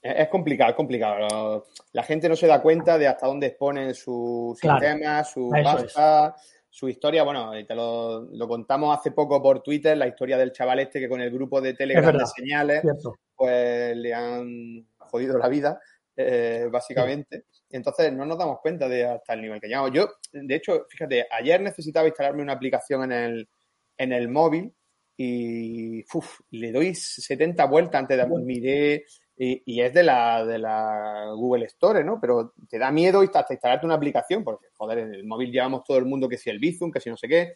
Es 0.00 0.28
complicado, 0.28 0.70
es 0.70 0.76
complicado. 0.76 1.64
La 1.92 2.04
gente 2.04 2.28
no 2.28 2.36
se 2.36 2.46
da 2.46 2.62
cuenta 2.62 2.96
de 2.98 3.08
hasta 3.08 3.26
dónde 3.26 3.48
exponen 3.48 3.94
su 3.94 4.56
Claro. 4.60 4.78
sistema, 4.80 5.24
su 5.24 5.50
pasta, 5.50 6.36
su 6.78 6.88
historia. 6.88 7.24
Bueno, 7.24 7.58
y 7.58 7.64
te 7.64 7.74
lo, 7.74 8.20
lo 8.30 8.46
contamos 8.46 8.96
hace 8.96 9.10
poco 9.10 9.42
por 9.42 9.62
Twitter, 9.64 9.98
la 9.98 10.06
historia 10.06 10.38
del 10.38 10.52
chaval 10.52 10.78
este 10.78 11.00
que 11.00 11.08
con 11.08 11.20
el 11.20 11.32
grupo 11.32 11.60
de 11.60 11.74
Telegram 11.74 12.16
de 12.16 12.24
señales, 12.26 12.82
Cierto. 12.82 13.16
pues 13.34 13.96
le 13.96 14.14
han 14.14 14.86
jodido 14.96 15.36
la 15.38 15.48
vida, 15.48 15.80
eh, 16.14 16.68
básicamente. 16.70 17.46
Entonces 17.68 18.12
no 18.12 18.24
nos 18.24 18.38
damos 18.38 18.60
cuenta 18.60 18.88
de 18.88 19.04
hasta 19.04 19.34
el 19.34 19.42
nivel 19.42 19.60
que 19.60 19.66
llegamos. 19.66 19.90
Yo, 19.92 20.08
de 20.32 20.54
hecho, 20.54 20.86
fíjate, 20.88 21.26
ayer 21.32 21.60
necesitaba 21.60 22.06
instalarme 22.06 22.42
una 22.42 22.52
aplicación 22.52 23.10
en 23.10 23.12
el, 23.12 23.48
en 23.96 24.12
el 24.12 24.28
móvil 24.28 24.72
y 25.16 26.04
uf, 26.14 26.38
le 26.50 26.70
doy 26.70 26.94
70 26.94 27.64
vueltas 27.64 28.02
antes 28.02 28.16
de 28.16 28.26
miré 28.38 29.04
y, 29.40 29.80
es 29.80 29.94
de 29.94 30.02
la, 30.02 30.44
de 30.44 30.58
la 30.58 31.30
Google 31.36 31.66
Store, 31.66 32.02
¿no? 32.02 32.18
Pero 32.20 32.54
te 32.68 32.76
da 32.76 32.90
miedo 32.90 33.20
hasta 33.20 33.54
instalarte 33.54 33.86
una 33.86 33.94
aplicación, 33.94 34.42
porque, 34.42 34.66
joder, 34.76 34.98
en 34.98 35.14
el 35.14 35.24
móvil 35.24 35.52
llevamos 35.52 35.84
todo 35.84 35.96
el 35.96 36.06
mundo 36.06 36.28
que 36.28 36.36
si 36.36 36.50
el 36.50 36.58
Bizum, 36.58 36.90
que 36.90 36.98
si 36.98 37.08
no 37.08 37.16
sé 37.16 37.28
qué, 37.28 37.54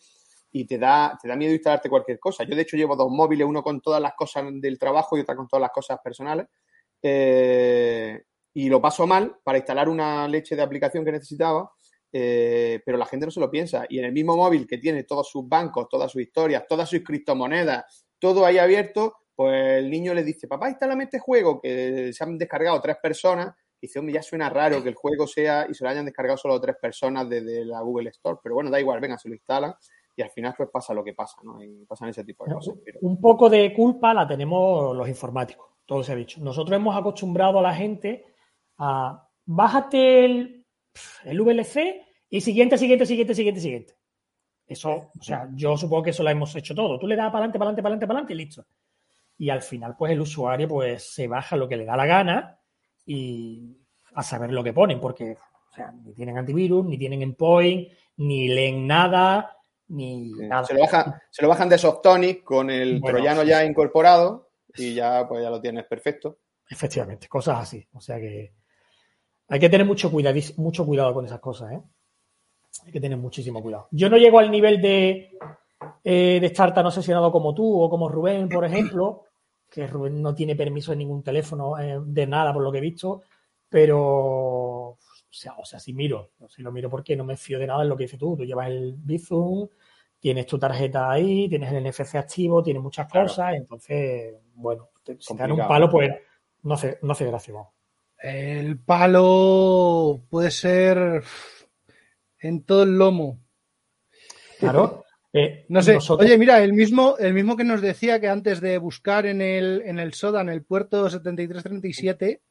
y 0.53 0.65
te 0.65 0.79
da, 0.79 1.19
te 1.21 1.27
da 1.27 1.35
miedo 1.35 1.53
instalarte 1.53 1.89
cualquier 1.89 2.21
cosa. 2.21 2.45
Yo, 2.45 2.55
de 2.55 2.63
hecho, 2.63 2.77
llevo 2.77 2.95
dos 2.95 3.11
móviles, 3.11 3.49
uno 3.49 3.65
con 3.65 3.81
todas 3.81 4.01
las 4.01 4.15
cosas 4.15 4.45
del 4.61 4.79
trabajo 4.79 5.17
y 5.17 5.23
otra 5.23 5.35
con 5.35 5.49
todas 5.49 5.63
las 5.63 5.73
cosas 5.73 5.99
personales. 6.05 6.47
Eh, 7.03 8.23
y 8.55 8.69
lo 8.69 8.81
paso 8.81 9.05
mal 9.07 9.39
para 9.43 9.59
instalar 9.59 9.89
una 9.89 10.29
leche 10.29 10.55
de 10.55 10.63
aplicación 10.63 11.05
que 11.05 11.11
necesitaba, 11.11 11.73
eh, 12.13 12.81
pero 12.85 12.97
la 12.97 13.07
gente 13.07 13.27
no 13.27 13.33
se 13.33 13.41
lo 13.41 13.51
piensa. 13.51 13.87
Y 13.89 13.99
en 13.99 14.05
el 14.05 14.13
mismo 14.13 14.37
móvil 14.37 14.69
que 14.69 14.79
tiene 14.79 15.03
todos 15.03 15.29
sus 15.29 15.49
bancos, 15.49 15.89
todas 15.89 16.13
sus 16.13 16.23
historias, 16.23 16.65
todas 16.69 16.89
sus 16.89 17.01
criptomonedas, 17.01 18.07
todo 18.21 18.47
ahí 18.47 18.59
abierto, 18.59 19.17
pues 19.35 19.79
el 19.79 19.91
niño 19.91 20.15
le 20.15 20.23
dice, 20.23 20.47
papá, 20.47 20.69
instálame 20.69 21.05
este 21.05 21.19
juego 21.19 21.61
que 21.61 22.13
se 22.13 22.25
han 22.25 22.39
descargado 22.39 22.81
tres 22.81 22.97
personas. 23.03 23.55
Y 23.81 23.87
dice, 23.87 23.99
hombre, 23.99 24.15
ya 24.15 24.23
suena 24.23 24.49
raro 24.49 24.83
que 24.83 24.89
el 24.89 24.95
juego 24.95 25.27
sea 25.27 25.67
y 25.69 25.75
se 25.75 25.83
lo 25.83 25.91
hayan 25.91 26.05
descargado 26.05 26.37
solo 26.37 26.61
tres 26.61 26.77
personas 26.81 27.29
desde 27.29 27.65
la 27.65 27.81
Google 27.81 28.11
Store. 28.11 28.39
Pero 28.43 28.55
bueno, 28.55 28.71
da 28.71 28.79
igual, 28.79 29.01
venga, 29.01 29.19
se 29.19 29.29
lo 29.29 29.35
instalan 29.35 29.75
y 30.17 30.23
al 30.23 30.31
final 30.31 30.55
pues 30.57 30.69
pasa 30.71 30.95
lo 30.95 31.03
que 31.03 31.15
pasa, 31.15 31.39
¿no? 31.43 31.63
Y 31.63 31.85
pasan 31.87 32.09
ese 32.09 32.25
tipo 32.25 32.45
de 32.45 32.55
cosas. 32.55 32.75
Pero... 32.85 32.99
Un 33.03 33.21
poco 33.21 33.49
de 33.49 33.73
culpa 33.73 34.13
la 34.13 34.27
tenemos 34.27 34.97
los 34.97 35.09
informáticos, 35.09 35.67
todo 35.87 36.03
se 36.03 36.13
ha 36.13 36.17
dicho. 36.17 36.41
Nosotros 36.41 36.77
hemos 36.77 36.97
acostumbrado 36.97 37.59
a 37.59 37.63
la 37.63 37.75
gente 37.75 38.27
a 38.79 39.29
bájate 39.45 40.25
el, 40.25 40.67
el 41.25 41.41
VLC 41.41 42.03
y 42.29 42.41
siguiente, 42.41 42.79
siguiente, 42.79 43.07
siguiente, 43.07 43.35
siguiente, 43.35 43.61
siguiente. 43.61 43.95
Eso, 44.67 45.11
o 45.19 45.23
sea, 45.23 45.49
yo 45.55 45.77
supongo 45.77 46.05
que 46.05 46.11
eso 46.11 46.23
lo 46.23 46.31
hemos 46.31 46.55
hecho 46.57 46.75
todo. 46.75 46.99
Tú 46.99 47.07
le 47.07 47.17
das 47.17 47.27
para 47.27 47.45
adelante, 47.45 47.59
para 47.59 47.71
adelante, 47.71 47.83
para 47.83 47.93
adelante, 47.93 48.07
para 48.07 48.19
adelante 48.21 48.35
y 48.35 48.37
listo. 48.37 48.65
Y 49.43 49.51
al 49.51 49.61
final, 49.61 49.97
pues 49.99 50.13
el 50.13 50.21
usuario 50.21 50.69
pues 50.69 51.13
se 51.15 51.27
baja 51.27 51.57
lo 51.57 51.69
que 51.69 51.77
le 51.77 51.85
da 51.85 51.97
la 51.97 52.07
gana 52.07 52.61
y 53.05 53.77
a 54.15 54.23
saber 54.23 54.53
lo 54.53 54.63
que 54.63 54.73
ponen, 54.73 55.01
porque 55.01 55.33
o 55.33 55.75
sea, 55.75 55.91
ni 55.91 56.15
tienen 56.15 56.39
antivirus, 56.39 56.87
ni 56.87 56.97
tienen 56.97 57.23
endpoint, 57.23 57.89
ni 58.19 58.47
leen 58.47 58.87
nada, 58.87 59.57
ni 59.89 60.31
Sí. 60.33 60.47
nada. 60.47 60.65
Se, 60.65 60.75
lo 60.75 60.81
bajan, 60.83 61.15
se 61.29 61.43
lo 61.43 61.49
bajan 61.49 61.69
de 61.69 61.77
Softonic 61.77 62.45
con 62.45 62.71
el 62.71 63.01
Bueno, 63.01 63.17
troyano 63.17 63.43
sí, 63.43 63.49
ya 63.49 63.63
sí. 63.63 63.67
incorporado 63.67 64.51
y 64.77 64.95
ya 64.95 65.27
pues 65.27 65.43
ya 65.43 65.51
lo 65.51 65.61
tienes 65.61 65.87
perfecto. 65.87 66.39
Efectivamente, 66.71 67.27
cosas 67.27 67.59
así. 67.63 67.85
O 67.95 68.01
sea 68.01 68.21
que 68.21 68.53
hay 69.49 69.59
que 69.59 69.69
tener 69.69 69.85
mucho 69.89 70.09
cuidado, 70.09 70.39
mucho 70.59 70.87
cuidado 70.87 71.13
con 71.15 71.27
esas 71.27 71.41
cosas, 71.41 71.73
¿eh? 71.73 71.83
Hay 72.87 72.93
que 72.93 73.01
tener 73.01 73.19
muchísimo 73.19 73.61
cuidado. 73.61 73.89
Yo 73.91 74.09
no 74.09 74.19
llego 74.19 74.39
al 74.39 74.53
nivel 74.53 74.81
de, 74.81 75.37
eh, 76.05 76.39
de 76.41 76.47
estar 76.47 76.73
tan 76.73 76.87
obsesionado 76.87 77.33
como 77.33 77.53
tú 77.53 77.83
o 77.83 77.91
como 77.91 78.09
Rubén, 78.09 78.49
por 78.49 78.65
ejemplo, 78.65 79.25
que 79.73 79.87
Rubén 79.87 80.21
no 80.21 80.35
tiene 80.35 80.55
permiso 80.55 80.91
de 80.93 80.99
ningún 80.99 81.23
teléfono, 81.23 81.79
eh, 81.79 81.99
de 82.05 82.27
nada, 82.27 82.53
por 82.53 82.63
lo 82.63 82.71
que 82.71 82.79
he 82.79 82.83
visto, 82.83 83.23
pero, 83.69 83.99
o 84.01 84.99
sea, 85.31 85.55
o 85.57 85.65
sea, 85.65 85.81
si 85.81 85.95
miro, 85.95 86.33
si 86.49 86.61
lo 86.63 86.71
miro 86.71 86.91
porque 86.91 87.17
no 87.17 87.25
me 87.25 87.39
fío 87.39 87.59
de 87.59 87.67
nada 87.67 87.83
en 87.83 87.89
lo 87.89 87.97
que 87.97 88.05
dices 88.05 88.19
tú. 88.19 88.37
Tú 88.37 88.45
llevas 88.45 88.69
el 88.69 88.95
Bizum, 88.99 89.67
tienes 90.21 90.47
tu 90.47 90.59
tarjeta 90.59 91.11
ahí, 91.11 91.49
tienes 91.49 91.73
el 91.73 91.83
NFC 91.85 92.17
activo, 92.17 92.63
tienes 92.63 92.83
muchas 92.83 93.11
Claro. 93.11 93.29
cosas, 93.29 93.55
entonces, 93.55 94.35
bueno, 94.55 94.91
te, 95.03 95.17
si 95.19 95.35
te 95.35 95.43
dan 95.43 95.53
un 95.53 95.67
palo, 95.67 95.89
pues 95.91 96.13
no 96.65 96.75
hace, 96.75 96.99
no 97.03 97.13
hace 97.13 97.27
gracia. 97.27 97.55
vamos. 97.55 97.73
El 98.19 98.79
palo 98.79 100.21
puede 100.29 100.51
ser 100.51 101.23
en 102.41 102.63
todo 102.65 102.83
el 102.83 102.99
lomo. 102.99 103.39
Claro. 104.61 105.05
Eh, 105.33 105.65
No 105.69 105.81
sé, 105.83 105.95
nosotros- 105.95 106.27
oye, 106.29 106.37
mira, 106.39 106.63
el 106.63 106.73
mismo, 106.75 107.17
el 107.19 107.33
mismo 107.35 107.57
que 107.57 107.65
nos 107.65 107.81
decía 107.81 108.21
que 108.21 108.29
antes 108.29 108.61
de 108.61 108.77
buscar 108.79 109.25
en 109.27 109.41
el, 109.41 109.83
en 109.87 109.99
el 109.99 110.13
SODA, 110.13 110.43
en 110.43 110.51
el 110.51 110.63
puerto 110.63 111.09
7337, 111.09 112.43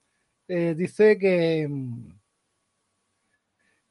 eh, 0.48 0.74
dice 0.76 1.18
que, 1.18 1.70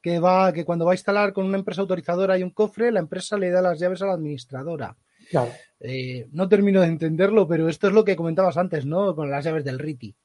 que 0.01 0.19
va, 0.19 0.51
que 0.51 0.65
cuando 0.65 0.85
va 0.85 0.91
a 0.91 0.95
instalar 0.95 1.31
con 1.33 1.45
una 1.45 1.57
empresa 1.57 1.81
autorizadora 1.81 2.37
y 2.37 2.43
un 2.43 2.49
cofre, 2.51 2.91
la 2.91 2.99
empresa 2.99 3.37
le 3.37 3.49
da 3.51 3.61
las 3.61 3.79
llaves 3.79 4.01
a 4.01 4.07
la 4.07 4.13
administradora. 4.13 4.97
claro. 5.29 5.51
Eh, 5.83 6.27
no 6.31 6.47
termino 6.47 6.81
de 6.81 6.87
entenderlo, 6.87 7.47
pero 7.47 7.67
esto 7.67 7.87
es 7.87 7.93
lo 7.93 8.03
que 8.05 8.15
comentabas 8.15 8.55
antes, 8.57 8.85
¿no? 8.85 9.15
Con 9.15 9.31
las 9.31 9.43
llaves 9.43 9.63
del 9.63 9.79
RITI. 9.79 10.15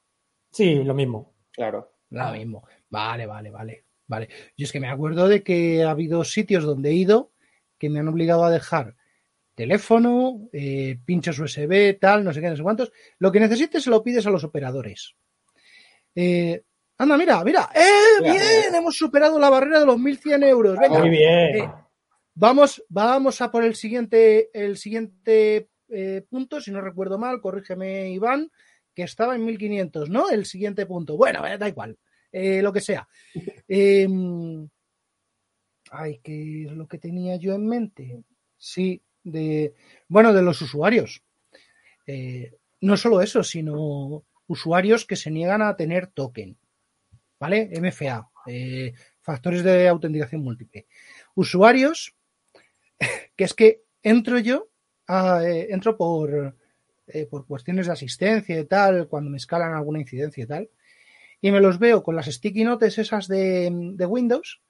Sí, 0.51 0.85
lo 0.85 0.93
mismo. 0.93 1.33
Claro. 1.51 1.93
Lo 2.11 2.31
mismo. 2.33 2.67
Vale, 2.91 3.25
vale, 3.25 3.51
vale. 3.51 3.85
Vale. 4.07 4.29
Yo 4.57 4.64
es 4.64 4.73
que 4.73 4.81
me 4.81 4.89
acuerdo 4.89 5.29
de 5.29 5.43
que 5.43 5.83
ha 5.83 5.91
habido 5.91 6.23
sitios 6.25 6.62
donde 6.64 6.91
he 6.91 6.95
ido 6.95 7.33
que 7.79 7.91
me 7.91 8.01
han 8.01 8.09
obligado 8.09 8.45
a 8.45 8.51
dejar 8.51 8.95
teléfono, 9.57 10.49
eh, 10.53 10.99
pinchos 11.05 11.39
USB, 11.39 11.99
tal, 11.99 12.22
no 12.22 12.33
sé 12.33 12.41
qué, 12.41 12.51
no 12.51 12.57
sé 12.57 12.62
cuántos. 12.62 12.93
Lo 13.18 13.33
que 13.33 13.41
necesites 13.41 13.83
se 13.83 13.91
lo 13.91 14.03
pides 14.03 14.27
a 14.27 14.31
los 14.31 14.45
operadores. 14.45 15.16
Eh, 16.14 16.62
anda, 16.99 17.16
mira, 17.16 17.43
mira. 17.43 17.70
¡Eh! 17.74 18.20
Mira, 18.20 18.33
¡Bien! 18.33 18.45
mira. 18.66 18.79
Hemos 18.79 18.97
superado 18.97 19.39
la 19.41 19.51
barrera 19.51 19.81
de 19.81 19.87
los 19.87 19.97
1.100 19.97 20.45
euros. 20.45 20.79
Venga. 20.79 21.01
Muy 21.01 21.11
bien. 21.11 21.57
Eh, 21.57 21.70
Vamos, 22.39 22.85
vamos 22.91 23.41
a 23.41 23.51
por 23.51 23.64
el 23.64 23.74
siguiente, 23.74 24.51
el 24.53 24.77
siguiente 24.77 25.70
eh, 25.89 26.22
punto, 26.29 26.61
si 26.61 26.70
no 26.70 26.83
recuerdo 26.83 27.16
mal, 27.16 27.41
corrígeme 27.41 28.11
Iván, 28.11 28.53
que 28.95 29.05
estaba 29.05 29.37
en 29.37 29.47
1500, 29.47 30.11
¿no? 30.11 30.29
El 30.29 30.45
siguiente 30.45 30.85
punto. 30.85 31.16
Bueno, 31.16 31.41
da 31.59 31.66
igual, 31.66 31.97
lo 32.31 32.72
que 32.74 32.83
sea. 32.83 33.09
Ay, 35.91 36.20
¿qué 36.22 36.64
es 36.64 36.72
lo 36.72 36.87
que 36.89 36.99
tenía 36.99 37.37
yo 37.37 37.55
en 37.55 37.66
mente? 37.66 38.22
Sí, 38.57 39.03
de, 39.22 39.74
bueno, 40.09 40.32
de 40.32 40.43
los 40.43 40.61
usuarios. 40.62 41.22
Eh, 42.07 42.55
no 42.80 42.97
solo 42.97 43.20
eso, 43.20 43.43
sino 43.43 44.24
usuarios 44.47 45.05
que 45.05 45.16
se 45.16 45.30
niegan 45.30 45.62
a 45.62 45.76
tener 45.76 46.09
token, 46.09 46.57
¿vale? 47.39 47.70
MFA, 47.80 48.28
eh, 48.47 48.95
factores 49.20 49.62
de 49.64 49.89
autenticación 49.89 50.43
múltiple. 50.43 50.87
Usuarios 51.34 52.14
que 53.37 53.45
es 53.45 53.55
que 53.55 53.82
entro 54.03 54.39
yo, 54.39 54.68
eh, 55.09 55.68
entro 55.70 55.97
por, 55.97 56.57
por 57.30 57.47
cuestiones 57.47 57.87
de 57.87 57.93
asistencia 57.93 58.59
y 58.59 58.64
tal, 58.64 59.09
cuando 59.09 59.30
me 59.30 59.37
escalan 59.37 59.74
alguna 59.74 60.01
incidencia 60.01 60.45
y 60.45 60.47
tal, 60.47 60.70
y 61.41 61.51
me 61.51 61.61
los 61.61 61.78
veo 61.78 62.03
con 62.03 62.16
las 62.16 62.26
sticky 62.26 62.64
notes 62.64 62.99
esas 62.99 63.28
de, 63.28 63.70
de 63.72 64.07
Windows, 64.07 64.61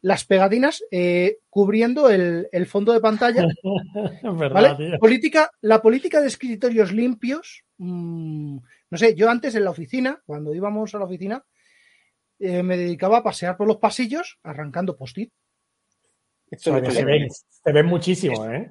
las 0.00 0.24
pegatinas 0.24 0.82
eh, 0.90 1.38
cubriendo 1.50 2.08
el, 2.10 2.48
el 2.52 2.66
fondo 2.66 2.92
de 2.92 3.00
pantalla, 3.00 3.46
Es 3.46 4.22
verdad, 4.38 4.50
¿vale? 4.52 4.74
tío. 4.76 4.98
Política, 4.98 5.50
la 5.60 5.82
política 5.82 6.20
de 6.20 6.28
escritorios 6.28 6.92
limpios, 6.92 7.64
mmm, 7.78 8.58
no 8.90 8.98
sé, 8.98 9.14
yo 9.14 9.28
antes 9.28 9.54
en 9.54 9.64
la 9.64 9.70
oficina, 9.70 10.22
cuando 10.24 10.54
íbamos 10.54 10.94
a 10.94 10.98
la 10.98 11.04
oficina, 11.04 11.44
eh, 12.38 12.62
me 12.62 12.76
dedicaba 12.76 13.18
a 13.18 13.22
pasear 13.24 13.56
por 13.56 13.66
los 13.66 13.78
pasillos 13.78 14.38
arrancando 14.44 14.96
post-it. 14.96 15.32
Se 16.56 16.70
ven, 16.70 17.28
se 17.30 17.72
ven 17.72 17.86
muchísimo, 17.86 18.46
¿eh? 18.50 18.70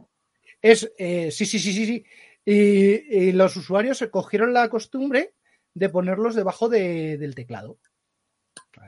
Es, 0.61 0.91
eh, 0.97 1.29
sí, 1.31 1.45
sí, 1.45 1.59
sí, 1.59 1.71
sí, 1.73 1.85
sí. 1.85 2.05
Y, 2.43 3.17
y 3.27 3.31
los 3.33 3.55
usuarios 3.55 3.97
se 3.99 4.09
cogieron 4.09 4.53
la 4.53 4.67
costumbre 4.69 5.33
de 5.73 5.89
ponerlos 5.89 6.33
debajo 6.33 6.69
de- 6.69 7.17
del 7.17 7.35
teclado. 7.35 7.77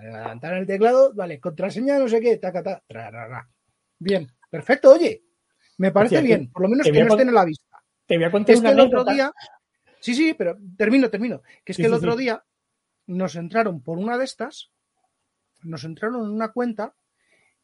Levantar 0.02 0.54
el 0.56 0.66
teclado, 0.66 1.14
vale, 1.14 1.40
contraseña, 1.40 2.00
no 2.00 2.08
sé 2.08 2.20
qué, 2.22 2.38
taca, 2.38 2.64
ta, 2.64 2.84
tra, 2.88 3.10
ra, 3.12 3.28
ra. 3.28 3.50
Bien, 3.98 4.28
perfecto, 4.50 4.92
oye, 4.94 5.24
me 5.78 5.92
parece 5.92 6.22
bien, 6.22 6.52
por 6.52 6.64
lo 6.64 6.70
menos 6.70 6.88
que 6.88 7.04
no 7.04 7.08
estén 7.10 7.34
la 7.34 7.46
vista. 7.46 7.84
Te 8.06 8.18
voy 8.18 8.26
a 8.26 8.32
contar 8.32 8.54
Es 8.54 8.60
una 8.60 8.70
que 8.70 8.74
el 8.74 8.80
otro 8.80 9.06
día, 9.06 9.32
sí, 10.00 10.16
sí, 10.16 10.34
pero 10.34 10.58
termino, 10.78 11.10
termino, 11.10 11.42
que 11.64 11.74
es 11.74 11.76
Sí, 11.76 11.84
que 11.84 11.88
el 11.88 11.94
sí, 11.94 11.98
otro 11.98 12.14
sí. 12.14 12.20
día 12.20 12.44
nos 13.08 13.36
entraron 13.36 13.82
por 13.82 13.98
una 13.98 14.18
de 14.18 14.26
estas, 14.26 14.72
nos 15.64 15.84
entraron 15.84 16.26
en 16.26 16.32
una 16.32 16.52
cuenta 16.52 16.96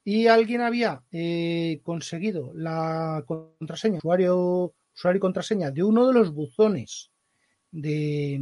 y 0.04 0.28
alguien 0.28 0.62
había 0.62 1.02
eh, 1.12 1.80
conseguido 1.84 2.52
la 2.54 3.24
contraseña, 3.26 3.98
usuario, 3.98 4.74
usuario 4.94 5.18
y 5.18 5.22
contraseña 5.22 5.72
de 5.72 5.84
uno 5.84 6.08
de 6.08 6.14
los 6.14 6.32
buzones 6.34 7.12
de, 7.72 8.40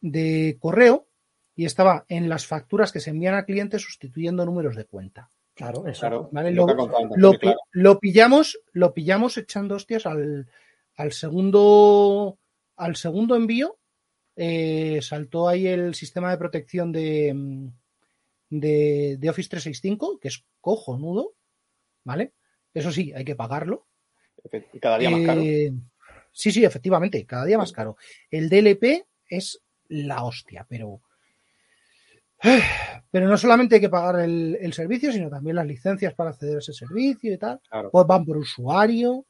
de 0.00 0.56
correo 0.60 1.08
y 1.56 1.64
estaba 1.64 2.04
en 2.08 2.28
las 2.28 2.46
facturas 2.46 2.92
que 2.92 3.00
se 3.00 3.10
envían 3.10 3.34
a 3.34 3.44
clientes 3.44 3.82
sustituyendo 3.82 4.44
números 4.44 4.76
de 4.76 4.84
cuenta. 4.84 5.30
Claro, 5.54 5.86
eso. 5.86 6.00
Claro. 6.00 6.30
lo 7.72 7.98
pillamos, 7.98 8.60
lo 8.72 8.92
pillamos 8.92 9.38
echando 9.38 9.74
hostias 9.76 10.04
al, 10.06 10.48
al 10.96 11.12
segundo 11.12 12.38
al 12.76 12.96
segundo 12.96 13.34
envío. 13.36 13.78
eh, 14.36 15.00
saltó 15.00 15.48
ahí 15.48 15.66
el 15.66 15.94
sistema 15.94 16.30
de 16.30 16.36
protección 16.36 16.92
de, 16.92 17.32
mm, 17.34 17.68
de, 18.50 19.16
de 19.18 19.30
Office 19.30 19.48
365, 19.48 20.18
que 20.20 20.28
es 20.28 20.44
cojonudo, 20.60 21.32
¿vale? 22.04 22.34
Eso 22.74 22.92
sí, 22.92 23.12
hay 23.14 23.24
que 23.24 23.34
pagarlo. 23.34 23.86
Y 24.74 24.78
cada 24.78 24.98
día 24.98 25.08
más 25.10 25.22
caro. 25.24 25.40
Eh, 25.40 25.72
Sí, 26.36 26.52
sí, 26.52 26.66
efectivamente, 26.66 27.24
cada 27.24 27.46
día 27.46 27.56
más 27.56 27.72
caro. 27.72 27.96
El 28.30 28.50
DLP 28.50 29.06
es 29.26 29.62
la 29.88 30.22
hostia, 30.22 30.66
pero. 30.68 31.00
Pero 33.10 33.28
no 33.28 33.36
solamente 33.36 33.76
hay 33.76 33.80
que 33.80 33.88
pagar 33.88 34.20
el, 34.20 34.58
el 34.60 34.72
servicio, 34.72 35.12
sino 35.12 35.30
también 35.30 35.56
las 35.56 35.66
licencias 35.66 36.12
para 36.14 36.30
acceder 36.30 36.56
a 36.56 36.58
ese 36.58 36.72
servicio 36.72 37.32
y 37.32 37.38
tal. 37.38 37.60
Claro. 37.70 37.90
Pues 37.90 38.06
van 38.06 38.24
por 38.24 38.36
usuario. 38.36 39.24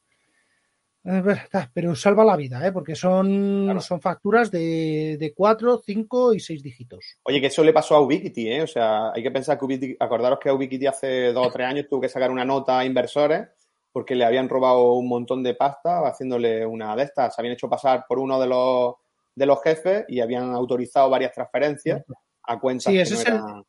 Pero 1.72 1.94
salva 1.94 2.24
la 2.24 2.34
vida, 2.36 2.66
¿eh? 2.66 2.72
porque 2.72 2.96
son, 2.96 3.64
Claro. 3.66 3.80
son 3.80 4.00
facturas 4.00 4.50
de, 4.50 5.16
de 5.20 5.32
4, 5.32 5.80
5 5.84 6.34
y 6.34 6.40
6 6.40 6.62
dígitos. 6.64 7.18
Oye, 7.22 7.40
que 7.40 7.46
eso 7.46 7.62
le 7.62 7.72
pasó 7.72 7.94
a 7.94 8.00
Ubiquiti, 8.00 8.50
¿eh? 8.50 8.62
O 8.62 8.66
sea, 8.66 9.12
hay 9.12 9.22
que 9.22 9.30
pensar 9.30 9.56
que 9.56 9.64
Ubiquiti, 9.66 9.96
acordaros 10.00 10.40
que 10.40 10.50
Ubiquiti 10.50 10.84
hace 10.88 11.32
dos 11.32 11.46
o 11.46 11.50
tres 11.52 11.68
años 11.68 11.86
tuvo 11.88 12.00
que 12.00 12.08
sacar 12.08 12.32
una 12.32 12.44
nota 12.44 12.80
a 12.80 12.84
inversores 12.84 13.46
porque 13.92 14.16
le 14.16 14.24
habían 14.24 14.48
robado 14.48 14.94
un 14.94 15.08
montón 15.08 15.44
de 15.44 15.54
pasta 15.54 16.00
haciéndole 16.08 16.66
una 16.66 16.96
de 16.96 17.04
estas. 17.04 17.36
Se 17.36 17.40
habían 17.40 17.54
hecho 17.54 17.68
pasar 17.70 18.04
por 18.08 18.18
uno 18.18 18.40
de 18.40 18.48
los, 18.48 18.94
de 19.32 19.46
los 19.46 19.62
jefes 19.62 20.04
y 20.08 20.18
habían 20.18 20.52
autorizado 20.52 21.08
varias 21.08 21.30
transferencias 21.32 22.02
a 22.46 22.58
cuentas 22.58 22.84
Sí, 22.84 22.92
que 22.92 23.02
ese 23.02 23.14
no 23.14 23.20
es 23.20 23.26
el-. 23.26 23.64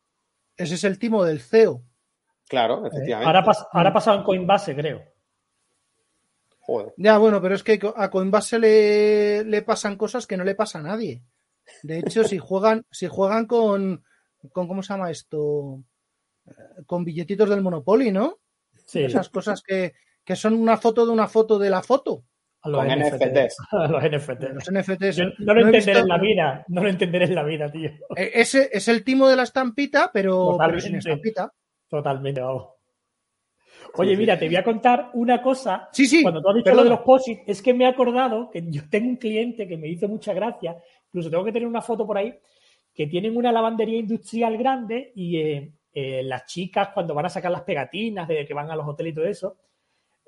Ese 0.56 0.74
es 0.74 0.84
el 0.84 0.98
timo 0.98 1.24
del 1.24 1.40
CEO. 1.40 1.82
Claro, 2.48 2.86
efectivamente. 2.86 3.26
Ahora, 3.26 3.44
pas- 3.44 3.66
ahora 3.72 3.90
ha 3.90 3.92
pasado 3.92 4.18
en 4.18 4.24
Coinbase, 4.24 4.74
creo. 4.74 5.02
Joder. 6.60 6.92
Ya, 6.96 7.16
bueno, 7.18 7.40
pero 7.40 7.54
es 7.54 7.62
que 7.62 7.78
a 7.96 8.10
Coinbase 8.10 8.58
le, 8.58 9.44
le 9.44 9.62
pasan 9.62 9.96
cosas 9.96 10.26
que 10.26 10.36
no 10.36 10.44
le 10.44 10.54
pasa 10.54 10.78
a 10.78 10.82
nadie. 10.82 11.22
De 11.82 11.98
hecho, 11.98 12.24
si 12.24 12.38
juegan, 12.38 12.84
si 12.90 13.06
juegan 13.06 13.46
con, 13.46 14.04
con 14.52 14.68
¿cómo 14.68 14.82
se 14.82 14.92
llama 14.92 15.10
esto? 15.10 15.82
Eh, 16.46 16.52
Con 16.86 17.04
billetitos 17.04 17.48
del 17.48 17.62
Monopoly, 17.62 18.10
¿no? 18.10 18.38
Sí, 18.86 19.02
Esas 19.02 19.28
cosas 19.28 19.62
que, 19.62 19.94
que 20.24 20.34
son 20.36 20.54
una 20.54 20.76
foto 20.78 21.04
de 21.06 21.12
una 21.12 21.28
foto 21.28 21.58
de 21.58 21.70
la 21.70 21.82
foto. 21.82 22.24
A 22.62 22.68
los 22.68 22.84
Con 22.84 22.88
NFTs. 22.98 23.12
NFTs. 23.20 23.56
A 23.72 23.88
los 23.88 24.02
NFTs. 24.02 24.54
Los 24.54 24.70
NFTs. 24.72 25.16
Yo 25.16 25.24
no 25.38 25.54
lo 25.54 25.60
No 25.62 25.66
entenderé 25.68 25.76
visto- 25.78 25.98
en 26.00 26.08
la 26.08 26.18
vida. 26.18 26.64
No 26.68 26.82
lo 26.82 26.88
entenderé 26.88 27.24
en 27.26 27.34
la 27.34 27.42
vida, 27.44 27.70
tío. 27.70 27.90
Eh, 28.16 28.30
Ese 28.34 28.68
es 28.72 28.88
el 28.88 29.04
timo 29.04 29.28
de 29.28 29.36
la 29.36 29.44
estampita, 29.44 30.10
pero, 30.12 30.30
pero 30.32 30.50
Totalmente. 30.52 30.86
sin 30.86 30.96
estampita. 30.96 31.52
Totalmente, 31.88 32.40
vamos. 32.40 32.68
Oye, 33.94 34.16
mira, 34.16 34.38
te 34.38 34.46
voy 34.46 34.56
a 34.56 34.64
contar 34.64 35.10
una 35.14 35.40
cosa. 35.40 35.88
Sí, 35.92 36.06
sí. 36.06 36.22
Cuando 36.22 36.42
tú 36.42 36.48
has 36.50 36.56
dicho 36.56 36.74
lo 36.74 36.84
de 36.84 36.90
los 36.90 37.00
POSIT, 37.00 37.40
es 37.46 37.62
que 37.62 37.72
me 37.72 37.84
he 37.84 37.86
acordado 37.86 38.50
que 38.50 38.62
yo 38.68 38.82
tengo 38.90 39.08
un 39.08 39.16
cliente 39.16 39.66
que 39.66 39.76
me 39.78 39.88
hizo 39.88 40.06
mucha 40.08 40.32
gracia, 40.34 40.76
incluso 41.06 41.30
tengo 41.30 41.44
que 41.44 41.52
tener 41.52 41.66
una 41.66 41.80
foto 41.80 42.06
por 42.06 42.18
ahí, 42.18 42.34
que 42.94 43.06
tienen 43.06 43.36
una 43.36 43.50
lavandería 43.50 43.98
industrial 43.98 44.56
grande 44.58 45.12
y 45.14 45.38
eh, 45.38 45.72
eh, 45.92 46.22
las 46.22 46.44
chicas 46.44 46.88
cuando 46.92 47.14
van 47.14 47.26
a 47.26 47.30
sacar 47.30 47.50
las 47.50 47.62
pegatinas 47.62 48.28
de 48.28 48.44
que 48.46 48.52
van 48.54 48.70
a 48.70 48.76
los 48.76 48.86
hoteles 48.86 49.12
y 49.12 49.14
todo 49.14 49.24
eso, 49.26 49.56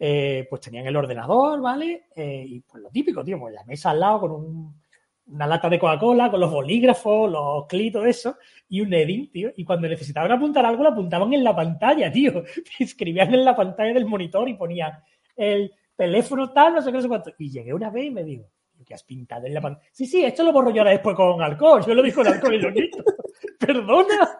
eh, 0.03 0.47
pues 0.49 0.63
tenían 0.63 0.87
el 0.87 0.97
ordenador, 0.97 1.61
¿vale? 1.61 2.07
Eh, 2.17 2.43
y 2.49 2.61
pues 2.61 2.83
lo 2.83 2.89
típico, 2.91 3.23
tío, 3.23 3.39
pues 3.39 3.53
la 3.55 3.65
mesa 3.65 3.91
al 3.91 4.01
lado 4.01 4.21
con 4.21 4.31
un- 4.33 4.81
una 5.27 5.47
lata 5.47 5.69
de 5.69 5.79
Coca-Cola, 5.79 6.31
con 6.31 6.41
los 6.41 6.51
bolígrafos, 6.51 7.31
los 7.31 7.67
clics, 7.67 7.93
todo 7.93 8.07
eso, 8.07 8.37
y 8.69 8.81
un 8.81 8.93
Edding, 8.93 9.31
tío. 9.31 9.53
Y 9.57 9.65
cuando 9.65 9.87
necesitaban 9.89 10.33
apuntar 10.33 10.65
algo, 10.67 10.83
lo 10.83 10.89
apuntaban 10.89 11.33
en 11.35 11.45
la 11.45 11.55
pantalla, 11.55 12.11
tío. 12.11 12.43
Escribían 12.81 13.33
en 13.35 13.45
la 13.45 13.55
pantalla 13.55 13.93
del 13.93 14.07
monitor 14.07 14.49
y 14.49 14.55
ponían 14.55 14.93
el 15.37 15.71
teléfono 15.95 16.51
tal, 16.53 16.75
no 16.75 16.81
sé 16.83 16.89
qué, 16.91 16.97
no 16.97 17.03
sé 17.03 17.09
cuánto. 17.09 17.33
Y 17.39 17.51
llegué 17.51 17.73
una 17.75 17.91
vez 17.91 18.07
y 18.07 18.11
me 18.11 18.25
digo, 18.25 18.49
¿qué 18.85 18.95
has 18.95 19.05
pintado 19.05 19.47
en 19.47 19.55
la 19.55 19.61
pantalla? 19.61 19.87
Sí, 19.93 20.07
sí, 20.07 20.25
esto 20.25 20.43
lo 20.43 20.53
borro 20.53 20.71
yo 20.71 20.81
ahora 20.81 20.93
después 20.93 21.15
con 21.15 21.41
alcohol. 21.43 21.85
Yo 21.87 21.95
lo 21.95 22.03
digo 22.03 22.17
con 22.25 22.27
alcohol 22.33 22.55
y 22.55 22.59
lo 22.59 22.73
quito. 22.73 23.05
Perdona, 23.61 24.39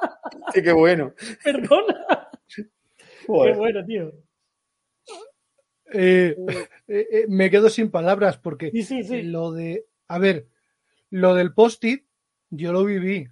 Sí, 0.53 0.63
qué 0.63 0.73
bueno. 0.73 1.13
perdona. 1.45 2.29
Qué 3.45 3.53
bueno, 3.59 3.85
tío. 3.85 4.11
Eh, 5.93 6.37
eh, 6.89 7.07
eh, 7.11 7.25
me 7.29 7.51
quedo 7.51 7.69
sin 7.69 7.91
palabras 7.91 8.39
porque 8.39 8.71
Sí, 8.71 8.83
sí, 8.83 9.03
sí. 9.05 9.23
lo 9.23 9.53
de. 9.53 9.87
A 10.09 10.19
ver, 10.19 10.47
lo 11.11 11.35
del 11.35 11.53
post-it, 11.55 12.05
yo 12.51 12.73
lo 12.73 12.85
viví. 12.85 13.29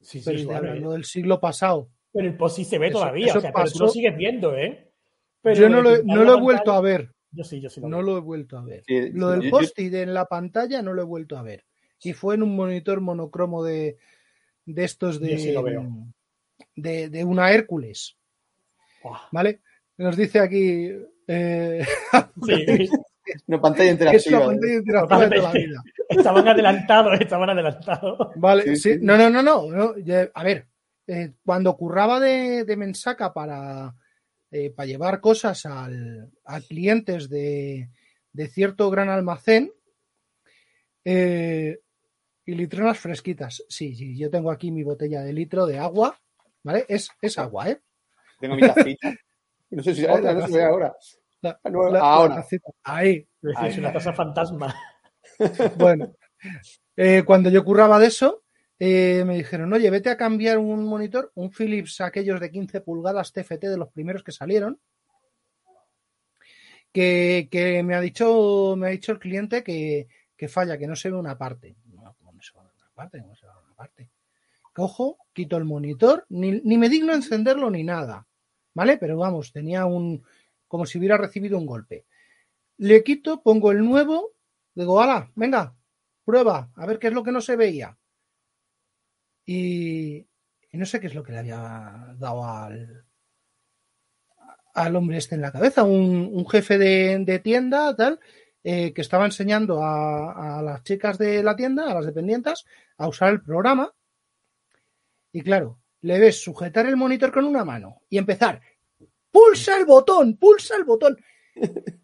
Sí, 0.00 0.20
sí, 0.20 0.24
Pero 0.24 0.46
vale. 0.48 0.68
hablando 0.68 0.92
del 0.92 1.04
siglo 1.04 1.40
pasado. 1.40 1.90
Pero 2.12 2.26
el 2.26 2.36
post 2.36 2.56
sí 2.56 2.64
se 2.64 2.78
ve 2.78 2.88
Eso- 2.88 2.98
todavía, 3.00 3.26
eso 3.26 3.38
o 3.38 3.40
sea, 3.40 3.52
pero 3.52 3.70
tú 3.70 3.78
lo 3.80 3.88
sigues 3.88 4.16
viendo, 4.16 4.56
¿eh? 4.56 4.90
Pero 5.42 5.60
yo 5.60 5.68
no 5.68 5.76
de 5.78 5.82
lo, 5.82 5.90
he- 5.94 5.98
pintar 6.00 6.16
no 6.16 6.24
la 6.24 6.30
lo 6.32 6.38
he 6.38 6.40
vuelto 6.40 6.72
a 6.72 6.80
ver. 6.80 7.12
Yo 7.30 7.44
sí, 7.44 7.60
yo 7.60 7.68
sí 7.68 7.80
lo 7.80 7.88
No 7.88 7.98
veo. 7.98 8.06
lo 8.06 8.16
he 8.16 8.20
vuelto 8.20 8.58
a 8.58 8.64
ver. 8.64 8.82
Sí, 8.86 9.10
Lo 9.12 9.30
del 9.30 9.50
post-it 9.50 9.92
en 9.94 10.14
la 10.14 10.24
pantalla 10.26 10.80
no 10.82 10.94
lo 10.94 11.02
he 11.02 11.04
vuelto 11.04 11.36
a 11.36 11.42
ver. 11.42 11.64
Y 12.02 12.12
fue 12.14 12.34
en 12.36 12.42
un 12.42 12.56
monitor 12.56 13.00
monocromo 13.00 13.62
de, 13.64 13.98
de 14.64 14.84
estos 14.84 15.20
de, 15.20 15.32
Yo 15.32 15.38
sí 15.38 15.52
lo 15.52 15.62
veo. 15.62 15.86
de, 16.76 17.08
de 17.10 17.24
una 17.24 17.52
Hércules. 17.52 18.16
¿Vale? 19.32 19.60
Nos 19.96 20.16
dice 20.16 20.38
aquí 20.40 20.90
eh, 21.28 21.86
Sí, 22.46 22.88
Una 23.46 23.60
pantalla 23.60 23.84
es 23.90 23.92
interactiva. 23.92 24.46
pantalla 24.46 24.74
interactiva 24.74 25.18
de 25.20 25.26
toda 25.28 25.42
la 25.42 25.52
vida. 25.52 25.82
estaban 26.08 26.48
adelantados, 26.48 27.20
estaban 27.20 27.50
adelantados. 27.50 28.18
Vale, 28.36 28.62
Sí, 28.62 28.76
sí, 28.76 28.92
sí. 28.94 28.98
no, 29.02 29.16
no, 29.18 29.28
no, 29.30 29.42
no. 29.42 29.94
a 30.34 30.42
ver, 30.44 30.66
eh, 31.06 31.32
cuando 31.44 31.76
curraba 31.76 32.20
de, 32.20 32.64
de 32.64 32.76
mensaca 32.76 33.32
para, 33.34 33.94
eh, 34.50 34.70
para 34.70 34.86
llevar 34.86 35.20
cosas 35.20 35.64
al, 35.66 36.30
a 36.44 36.60
clientes 36.62 37.28
de, 37.28 37.90
de 38.32 38.46
cierto 38.48 38.90
gran 38.90 39.10
almacén 39.10 39.70
eh, 41.04 41.78
y 42.46 42.54
litronas 42.54 42.98
fresquitas. 42.98 43.62
Sí, 43.68 43.94
sí, 43.94 44.18
yo 44.18 44.30
tengo 44.30 44.50
aquí 44.50 44.70
mi 44.70 44.82
botella 44.82 45.22
de 45.22 45.32
litro 45.34 45.66
de 45.66 45.78
agua, 45.78 46.18
¿vale? 46.62 46.86
Es, 46.88 47.10
es 47.20 47.38
agua, 47.38 47.68
¿eh? 47.70 47.80
Tengo 48.40 48.54
mi 48.56 48.62
tacita. 48.62 49.12
No 49.70 49.82
sé 49.82 49.94
si 49.94 50.02
La- 50.02 50.14
otra, 50.14 50.32
la 50.32 50.40
no 50.40 50.46
se 50.46 50.56
ve 50.56 50.64
ahora. 50.64 50.96
La- 51.42 51.60
Ah, 51.62 51.70
no, 51.70 51.88
la- 51.90 52.00
ahora. 52.00 52.34
tacita. 52.36 52.70
Ahí, 52.84 53.28
Es 53.62 53.78
una 53.78 53.92
taza 53.92 54.12
fantasma. 54.12 54.74
Bueno, 55.76 56.14
eh, 56.96 57.22
cuando 57.24 57.50
yo 57.50 57.64
curraba 57.64 57.98
de 57.98 58.06
eso, 58.06 58.44
eh, 58.78 59.24
me 59.26 59.36
dijeron, 59.36 59.72
oye, 59.72 59.90
vete 59.90 60.08
a 60.10 60.16
cambiar 60.16 60.58
un 60.58 60.84
monitor, 60.84 61.30
un 61.34 61.50
Philips, 61.50 62.00
aquellos 62.00 62.40
de 62.40 62.50
15 62.50 62.80
pulgadas 62.80 63.32
TFT 63.32 63.68
de 63.68 63.76
los 63.76 63.90
primeros 63.90 64.22
que 64.24 64.32
salieron, 64.32 64.80
que, 66.92 67.48
que 67.50 67.82
me 67.82 67.94
ha 67.94 68.00
dicho, 68.00 68.74
me 68.76 68.86
ha 68.86 68.90
dicho 68.90 69.12
el 69.12 69.18
cliente 69.18 69.62
que, 69.62 70.08
que 70.36 70.48
falla, 70.48 70.78
que 70.78 70.86
no 70.86 70.96
se 70.96 71.10
ve 71.10 71.16
una 71.16 71.36
parte. 71.36 71.76
No, 71.86 72.14
¿cómo 72.18 72.32
no 72.32 72.40
se 72.42 72.52
ve 72.54 72.60
una 72.60 72.90
parte? 72.94 73.20
¿Cómo 73.20 73.34
se 73.36 73.46
ve 73.46 73.52
una 73.66 73.74
parte? 73.74 74.10
Cojo, 74.72 75.18
quito 75.32 75.56
el 75.56 75.64
monitor, 75.64 76.24
ni, 76.28 76.52
ni 76.62 76.78
me 76.78 76.88
digno 76.88 77.12
encenderlo 77.12 77.70
ni 77.70 77.82
nada, 77.84 78.26
¿vale? 78.78 78.96
Pero 78.96 79.16
vamos, 79.16 79.50
tenía 79.50 79.86
un, 79.86 80.22
como 80.68 80.86
si 80.86 80.98
hubiera 80.98 81.16
recibido 81.16 81.58
un 81.58 81.66
golpe. 81.66 82.04
Le 82.76 83.02
quito, 83.02 83.42
pongo 83.42 83.72
el 83.72 83.84
nuevo, 83.84 84.34
digo, 84.72 85.02
ala, 85.02 85.32
venga, 85.34 85.74
prueba, 86.24 86.70
a 86.76 86.86
ver 86.86 87.00
qué 87.00 87.08
es 87.08 87.12
lo 87.12 87.24
que 87.24 87.32
no 87.32 87.40
se 87.40 87.56
veía. 87.56 87.98
Y, 89.44 90.24
no 90.74 90.86
sé 90.86 91.00
qué 91.00 91.08
es 91.08 91.14
lo 91.16 91.24
que 91.24 91.32
le 91.32 91.38
había 91.38 92.14
dado 92.18 92.44
al, 92.44 93.04
al 94.74 94.94
hombre 94.94 95.16
este 95.16 95.34
en 95.34 95.40
la 95.40 95.50
cabeza, 95.50 95.82
un, 95.82 96.46
jefe 96.46 96.78
de, 96.78 97.18
de 97.24 97.38
tienda, 97.40 97.96
tal, 97.96 98.20
eh, 98.62 98.92
que 98.94 99.00
estaba 99.00 99.24
enseñando 99.24 99.82
a, 99.82 100.58
a 100.60 100.62
las 100.62 100.84
chicas 100.84 101.18
de 101.18 101.42
la 101.42 101.56
tienda, 101.56 101.90
a 101.90 101.94
las 101.94 102.06
dependientes, 102.06 102.64
a 102.96 103.08
usar 103.08 103.32
el 103.32 103.42
programa. 103.42 103.92
Y 105.32 105.40
claro, 105.42 105.80
le 106.02 106.18
ves 106.18 106.40
sujetar 106.42 106.86
el 106.86 106.96
monitor 106.96 107.32
con 107.32 107.44
una 107.44 107.64
mano 107.64 108.02
y 108.08 108.18
empezar, 108.18 108.60
pulsa 109.30 109.76
el 109.76 109.84
botón, 109.84 110.36
pulsa 110.36 110.76
el 110.76 110.84
botón. 110.84 111.16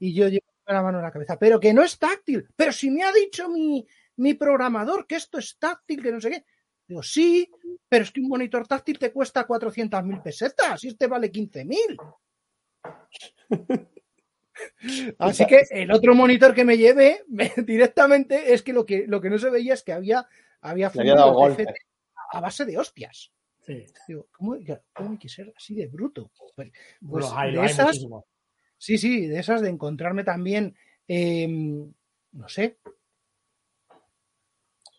Y 0.01 0.15
yo 0.15 0.29
llevo 0.29 0.45
la 0.67 0.83
mano 0.83 0.99
en 0.99 1.05
la 1.05 1.13
cabeza, 1.13 1.39
pero 1.39 1.61
que 1.61 1.73
no 1.75 1.83
es 1.83 1.99
táctil, 1.99 2.47
pero 2.57 2.73
si 2.73 2.91
me 2.91 3.03
ha 3.05 3.13
dicho 3.13 3.49
mi, 3.49 3.87
mi 4.17 4.35
programador 4.35 5.07
que 5.07 5.17
esto 5.17 5.39
es 5.39 5.57
táctil, 5.59 6.03
que 6.03 6.11
no 6.13 6.21
sé 6.21 6.31
qué. 6.31 6.45
Digo, 6.87 7.03
sí, 7.03 7.51
pero 7.89 8.05
es 8.05 8.11
que 8.11 8.21
un 8.21 8.29
monitor 8.29 8.67
táctil 8.67 8.99
te 8.99 9.13
cuesta 9.13 9.47
400.000 9.47 10.23
pesetas 10.23 10.83
y 10.85 10.89
este 10.89 11.07
vale 11.07 11.31
15.000. 11.33 11.97
Así 15.19 15.47
que 15.47 15.63
el 15.71 15.91
otro 15.91 16.15
monitor 16.15 16.55
que 16.55 16.65
me 16.65 16.77
llevé 16.77 17.25
me- 17.29 17.53
directamente 17.65 18.53
es 18.53 18.63
que 18.63 18.73
lo 18.73 18.85
que 18.87 19.07
lo 19.07 19.21
que 19.21 19.31
no 19.31 19.39
se 19.39 19.51
veía 19.51 19.75
es 19.75 19.83
que 19.83 19.93
había 19.93 20.27
había, 20.61 20.91
había 21.01 21.15
dado 21.27 21.39
a 22.33 22.41
base 22.41 22.65
de 22.65 22.79
hostias. 22.79 23.33
Sí. 23.67 23.87
Digo, 24.09 24.27
¿cómo, 24.31 24.57
cómo 24.93 25.13
hay 25.13 25.19
que 25.19 25.29
ser 25.29 25.53
así 25.57 25.75
de 25.75 25.87
bruto? 25.87 26.31
Pues, 26.55 26.71
pues 27.09 27.27
hay, 27.35 27.53
de 27.53 27.61
hay 27.61 27.67
esas, 27.67 28.07
sí, 28.77 28.99
sí, 28.99 29.27
de 29.27 29.39
esas 29.39 29.63
de 29.63 29.71
encontrarme 29.71 30.23
también, 30.23 30.77
eh, 31.09 31.49
no 31.49 32.49
sé, 32.49 32.79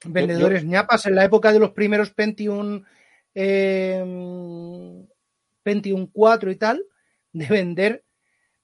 vendedores 0.06 0.66
ñapas 0.66 1.06
en 1.06 1.16
la 1.16 1.26
época 1.26 1.54
de 1.54 1.60
los 1.60 1.72
primeros 1.72 2.12
Pentium, 2.12 2.84
eh, 3.34 5.06
Pentium 5.64 6.08
4 6.12 6.52
y 6.52 6.56
tal, 6.56 6.86
de 7.34 7.46
vender 7.46 8.04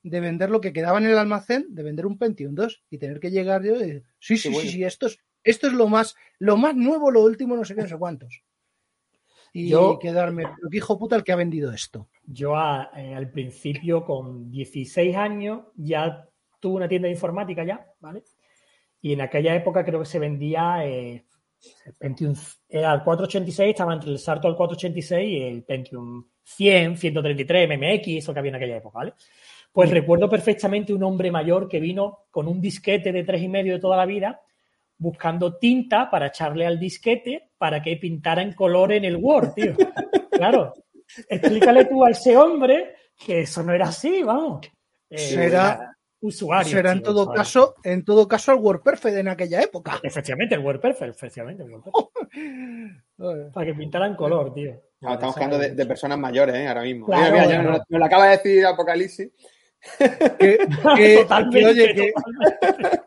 de 0.04 0.20
vender 0.20 0.50
lo 0.50 0.62
que 0.62 0.74
quedaba 0.74 0.98
en 0.98 1.06
el 1.06 1.18
almacén, 1.18 1.68
de 1.70 1.84
vender 1.84 2.08
un 2.08 2.18
Pentium 2.18 2.56
2 2.56 2.84
y 2.90 2.98
tener 2.98 3.20
que 3.20 3.30
llegar 3.30 3.64
yo 3.64 3.76
y 3.76 4.04
sí, 4.20 4.36
sí, 4.38 4.54
sí, 4.54 4.70
sí, 4.70 4.84
esto 4.84 5.06
es, 5.06 5.20
esto 5.44 5.68
es 5.68 5.74
lo 5.74 5.88
más, 5.88 6.16
lo 6.40 6.58
más 6.58 6.76
nuevo, 6.76 7.12
lo 7.12 7.22
último, 7.22 7.56
no 7.56 7.64
sé 7.66 7.76
qué, 7.76 7.82
no 7.82 7.88
sé 7.88 7.98
cuántos. 7.98 8.44
Y 9.54 9.70
Yo- 9.70 10.00
quedarme, 10.00 10.44
pero 10.44 10.70
qué 10.70 10.78
hijo 10.78 10.98
puta 10.98 11.16
el 11.16 11.24
que 11.24 11.32
ha 11.34 11.36
vendido 11.36 11.72
esto. 11.72 12.08
Yo 12.26 12.56
a- 12.56 12.90
eh, 12.96 13.14
al 13.14 13.30
principio, 13.32 14.06
con 14.06 14.50
16 14.50 15.16
años, 15.16 15.64
ya 15.76 16.26
tuve 16.60 16.76
una 16.78 16.88
tienda 16.88 17.08
de 17.08 17.14
informática 17.14 17.64
ya, 17.66 17.86
¿vale? 18.00 18.24
Y 19.02 19.14
en 19.14 19.22
aquella 19.22 19.56
época 19.56 19.84
creo 19.84 20.00
que 20.00 20.06
se 20.06 20.20
vendía 20.20 20.86
eh, 20.86 21.26
el 21.86 21.94
Pentium, 21.94 22.34
era 22.70 22.94
el 22.94 23.04
486, 23.04 23.70
estaba 23.72 23.94
entre 23.94 24.12
el 24.12 24.20
salto 24.20 24.48
al 24.48 24.56
486 24.56 25.30
y 25.30 25.42
el 25.44 25.64
Pentium 25.64 26.24
100, 26.44 26.98
133, 26.98 27.68
MMX, 27.68 28.08
eso 28.18 28.34
que 28.34 28.40
había 28.40 28.50
en 28.50 28.56
aquella 28.56 28.78
época, 28.78 29.00
¿vale? 29.00 29.14
Pues 29.72 29.90
recuerdo 29.92 30.30
perfectamente 30.30 30.94
un 30.94 31.04
hombre 31.04 31.32
mayor 31.32 31.68
que 31.68 31.80
vino 31.80 32.26
con 32.32 32.48
un 32.48 32.60
disquete 32.62 33.12
de 33.12 33.24
tres 33.24 33.42
y 33.42 33.48
medio 33.48 33.74
de 33.74 33.80
toda 33.80 33.96
la 33.98 34.06
vida 34.06 34.42
buscando 35.02 35.58
tinta 35.58 36.10
para 36.12 36.28
echarle 36.28 36.66
al 36.68 36.80
disquete 36.80 37.50
para 37.58 37.82
que 37.82 37.98
pintara 37.98 38.44
en 38.44 38.54
color 38.54 38.92
en 38.94 39.04
el 39.06 39.16
Word, 39.18 39.54
tío. 39.54 39.74
Claro. 40.32 40.74
Explícale 41.28 41.86
tú 41.86 42.04
a 42.06 42.10
ese 42.12 42.36
hombre 42.38 42.96
que 43.18 43.42
eso 43.42 43.62
no 43.64 43.74
era 43.74 43.88
así, 43.88 44.24
vamos. 44.24 44.62
Eh, 45.10 45.18
Será- 45.18 45.96
usuario. 46.22 46.72
Será 46.72 46.92
en 46.94 47.02
todo 47.04 47.22
usuario. 47.24 47.38
caso, 47.38 47.76
en 47.84 48.06
todo 48.06 48.28
caso, 48.28 48.52
el 48.54 48.60
WordPerfect 48.60 49.18
en 49.18 49.28
aquella 49.28 49.62
época. 49.62 50.00
Efectivamente, 50.02 50.56
el 50.56 50.62
WordPerfect, 50.62 51.16
efectivamente. 51.16 51.64
el 51.64 51.70
WordPerfect. 51.72 52.22
Para 53.54 53.66
que 53.66 53.74
pintara 53.74 54.08
en 54.08 54.16
color, 54.16 54.54
tío. 54.54 54.72
Estamos 55.02 55.36
hablando 55.36 55.58
de, 55.60 55.72
de 55.76 55.86
personas 55.86 56.18
mayores, 56.18 56.56
¿eh? 56.56 56.68
Ahora 56.68 56.84
mismo. 56.84 57.06
Claro, 57.08 57.24
Mira, 57.24 57.32
mira, 57.34 57.44
ya 57.46 57.50
claro. 57.62 57.70
nos, 57.78 57.82
nos 57.90 58.00
lo 58.00 58.06
acaba 58.06 58.26
de 58.26 58.38
decir 58.38 58.66
Apocalipsis. 58.66 59.32
Que- 60.40 60.58
que- 60.96 61.26
que, 61.96 62.14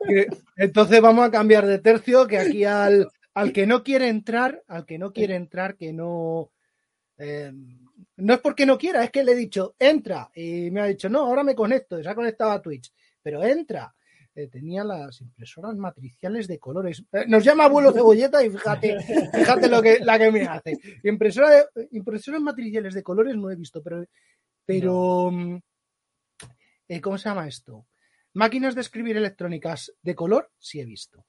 oye, 0.09 0.27
entonces 0.57 1.01
vamos 1.01 1.27
a 1.27 1.31
cambiar 1.31 1.67
de 1.67 1.79
tercio, 1.79 2.27
que 2.27 2.39
aquí 2.39 2.65
al, 2.65 3.09
al 3.35 3.53
que 3.53 3.67
no 3.67 3.83
quiere 3.83 4.09
entrar, 4.09 4.63
al 4.69 4.85
que 4.85 4.99
no 4.99 5.13
quiere 5.13 5.35
entrar, 5.37 5.77
que 5.77 5.93
no... 5.93 6.51
eh, 7.19 7.53
no 8.17 8.35
es 8.35 8.41
porque 8.41 8.65
no 8.67 8.79
quiera, 8.79 9.03
es 9.05 9.11
que 9.11 9.25
le 9.25 9.33
he 9.33 9.37
dicho, 9.37 9.75
entra, 9.79 10.31
y 10.35 10.71
me 10.71 10.81
ha 10.81 10.87
dicho, 10.87 11.09
no, 11.09 11.21
ahora 11.21 11.43
me 11.45 11.55
conecto, 11.55 11.99
y 11.99 12.03
se 12.03 12.09
ha 12.09 12.15
conectado 12.15 12.51
a 12.53 12.63
Twitch, 12.63 12.93
pero 13.23 13.43
entra. 13.45 13.95
Eh, 14.37 14.49
tenía 14.49 14.83
las 14.83 15.21
impresoras 15.21 15.77
matriciales 15.77 16.49
de 16.49 16.59
colores. 16.59 17.05
Eh, 17.13 17.25
nos 17.29 17.45
llama 17.45 17.67
abuelo 17.67 17.93
cebolleta 17.93 18.45
y 18.45 18.51
fíjate, 18.51 18.99
fíjate 19.33 19.69
lo 19.69 19.81
que, 19.81 20.01
la 20.01 20.19
que 20.19 20.33
me 20.33 20.43
hace. 20.43 20.77
Impresora 21.05 21.51
de- 21.51 21.89
impresoras 21.93 22.41
matriciales 22.41 22.95
de 22.95 23.03
colores 23.05 23.37
no 23.37 23.49
he 23.49 23.55
visto, 23.55 23.81
pero, 23.81 24.05
pero 24.67 25.31
mm, 25.31 25.57
eh, 26.89 27.01
¿cómo 27.01 27.19
se 27.19 27.29
llama 27.29 27.49
esto? 27.49 27.87
Máquinas 28.33 28.75
de 28.75 28.81
escribir 28.81 29.17
electrónicas 29.17 29.93
de 30.03 30.15
color 30.15 30.51
sí 30.59 30.81
he 30.81 30.85
visto. 30.85 31.25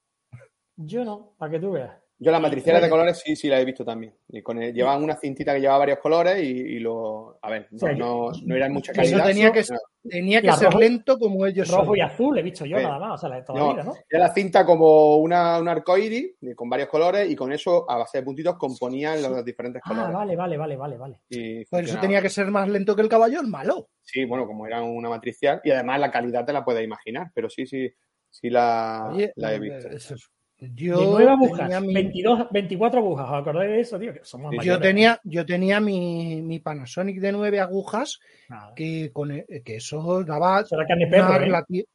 Yo 0.76 1.06
no, 1.06 1.36
para 1.38 1.52
que 1.52 1.60
tú 1.60 1.72
veas. 1.72 2.05
Yo 2.18 2.32
las 2.32 2.40
matriciales 2.42 2.82
de 2.82 2.90
colores 2.90 3.22
sí, 3.24 3.36
sí 3.36 3.50
las 3.50 3.60
he 3.62 3.66
visto 3.66 3.84
también. 3.84 4.14
Y 4.30 4.42
con 4.42 4.62
el- 4.62 4.74
llevaban 4.74 5.04
una 5.04 5.18
cintita 5.18 5.54
que 5.54 5.60
llevaba 5.60 5.80
varios 5.80 6.00
colores 6.00 6.42
y, 6.42 6.48
y 6.48 6.80
lo... 6.80 7.38
A 7.42 7.50
ver, 7.50 7.68
no, 7.72 7.80
Sí. 7.80 7.86
no, 7.98 8.32
no 8.46 8.56
eran 8.56 8.72
mucha 8.72 8.94
Eso 8.94 9.02
calidad. 9.02 9.26
tenía 9.26 9.52
que, 9.52 9.64
no. 9.70 9.78
tenía 10.10 10.40
que 10.42 10.48
La 10.48 10.54
ser 10.56 10.68
rojo- 10.68 10.80
lento 10.80 11.20
como 11.20 11.46
ellos 11.46 11.68
son. 11.68 11.80
Rojo 11.80 11.96
y 11.98 12.00
azul 12.00 12.38
he 12.38 12.42
visto 12.42 12.66
yo 12.66 12.78
Sí. 12.78 12.84
nada 12.84 13.00
más, 13.00 13.14
o 13.16 13.18
sea, 13.18 13.30
la 13.30 13.36
de 13.36 13.42
toda 13.44 13.60
No, 13.60 13.68
la 13.68 13.74
vida, 13.74 13.84
¿no? 13.84 13.94
Era 14.10 14.28
la 14.28 14.34
cinta 14.34 14.66
como 14.66 15.18
una, 15.18 15.60
un 15.60 15.68
arcoíris 15.68 16.36
con 16.56 16.70
varios 16.70 16.88
colores 16.88 17.30
y 17.30 17.36
con 17.36 17.52
eso, 17.52 17.86
a 17.92 17.98
base 17.98 18.20
de 18.20 18.24
puntitos, 18.24 18.56
componían 18.56 19.22
los 19.22 19.44
diferentes 19.44 19.82
Ah, 19.84 19.90
colores. 19.90 20.14
vale, 20.14 20.36
vale, 20.38 20.58
vale, 20.58 20.78
vale, 20.78 20.98
vale. 20.98 21.20
Y 21.30 21.66
Por 21.66 21.80
eso 21.82 21.88
funcionaba. 21.90 22.02
tenía 22.02 22.22
que 22.22 22.30
ser 22.30 22.48
más 22.48 22.70
lento 22.70 22.96
que 22.96 23.02
el 23.02 23.10
caballo, 23.10 23.42
el 23.42 23.48
malo. 23.48 23.90
Sí, 24.02 24.24
bueno, 24.24 24.48
como 24.48 24.66
era 24.68 24.82
una 24.84 25.10
matricial. 25.10 25.60
Y 25.66 25.72
además 25.72 26.00
la 26.00 26.12
calidad 26.12 26.46
te 26.46 26.54
la 26.54 26.64
puedes 26.64 26.84
imaginar, 26.86 27.28
pero 27.36 27.50
sí, 27.50 27.66
sí, 27.66 27.90
sí 28.30 28.50
la, 28.50 29.10
Oye, 29.12 29.34
la 29.36 29.52
he 29.52 29.56
eh, 29.56 29.60
visto. 29.60 29.90
eso 29.90 30.16
es- 30.16 30.30
yo 30.60 31.00
de 31.00 31.06
nueve 31.06 31.30
agujas, 31.32 31.60
tenía 31.60 31.82
mi- 31.82 31.94
22, 31.94 32.48
24 32.52 33.00
agujas, 33.00 33.28
¿os 33.30 33.34
acordáis 33.42 33.72
de 33.72 33.80
eso, 33.82 34.00
tío? 34.00 34.14
Que 34.14 34.24
somos 34.24 34.52
yo 34.54 34.58
mayores. 34.58 34.82
tenía, 34.82 35.20
yo 35.24 35.46
tenía 35.46 35.80
mi, 35.80 36.42
mi 36.42 36.60
Panasonic 36.60 37.20
de 37.20 37.32
nueve 37.32 37.60
agujas 37.60 38.20
Nada. 38.50 38.74
que 38.76 39.12
con 39.12 39.32
e- 39.32 39.46
que 39.64 39.76
eso 39.78 40.24
daba 40.24 40.62
Eso 40.62 40.76
era 40.76 40.86
carne 40.88 41.06
de 41.06 41.12
perro, 41.12 41.44
¿eh? 41.74 41.86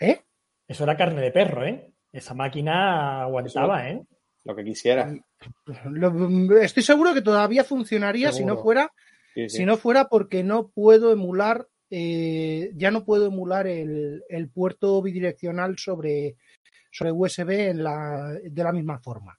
¿Eh? 0.00 0.20
Eso 0.66 0.84
era 0.84 0.96
carne 0.96 1.20
de 1.22 1.30
perro, 1.30 1.64
¿eh? 1.66 1.92
Esa 2.12 2.34
máquina 2.34 3.22
aguantaba, 3.22 3.88
¿eh? 3.88 4.02
Lo 4.44 4.56
que 4.56 4.64
quisiera. 4.64 5.12
Lo- 5.84 6.56
estoy 6.60 6.82
seguro 6.82 7.14
que 7.14 7.22
todavía 7.22 7.62
funcionaría 7.64 8.32
si 8.32 8.44
no 8.44 8.56
fuera 8.56 8.90
Sí, 9.34 9.48
sí. 9.48 9.58
Si 9.58 9.64
no 9.64 9.76
fuera 9.76 10.08
porque 10.08 10.42
no 10.42 10.70
puedo 10.70 11.12
emular, 11.12 11.68
eh, 11.88 12.72
ya 12.74 12.90
no 12.90 13.04
puedo 13.04 13.26
emular 13.26 13.68
el, 13.68 14.24
el 14.28 14.48
puerto 14.50 15.00
bidireccional 15.00 15.78
sobre, 15.78 16.34
sobre 16.90 17.12
USB 17.12 17.70
en 17.70 17.82
la, 17.84 18.38
de 18.42 18.64
la 18.64 18.72
misma 18.72 18.98
forma. 18.98 19.38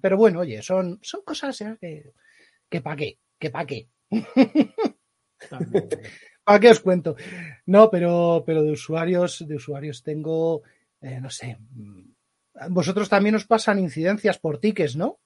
Pero 0.00 0.16
bueno, 0.16 0.40
oye, 0.40 0.62
son, 0.62 0.98
son 1.02 1.22
cosas 1.22 1.60
eh, 1.60 1.76
que, 1.80 2.12
que 2.68 2.80
pa' 2.80 2.96
qué, 2.96 3.18
que 3.38 3.50
pa' 3.50 3.66
qué. 3.66 3.88
¿Para 6.44 6.60
qué 6.60 6.70
os 6.70 6.80
cuento? 6.80 7.16
No, 7.66 7.90
pero, 7.90 8.42
pero 8.46 8.62
de 8.62 8.72
usuarios, 8.72 9.46
de 9.46 9.54
usuarios 9.54 10.02
tengo, 10.02 10.62
eh, 11.00 11.20
no 11.20 11.30
sé. 11.30 11.58
mm, 11.72 12.02
Vosotros 12.70 13.08
también 13.08 13.34
os 13.36 13.46
pasan 13.46 13.78
incidencias 13.78 14.38
por 14.38 14.58
tickets, 14.58 14.96
¿no? 14.96 15.20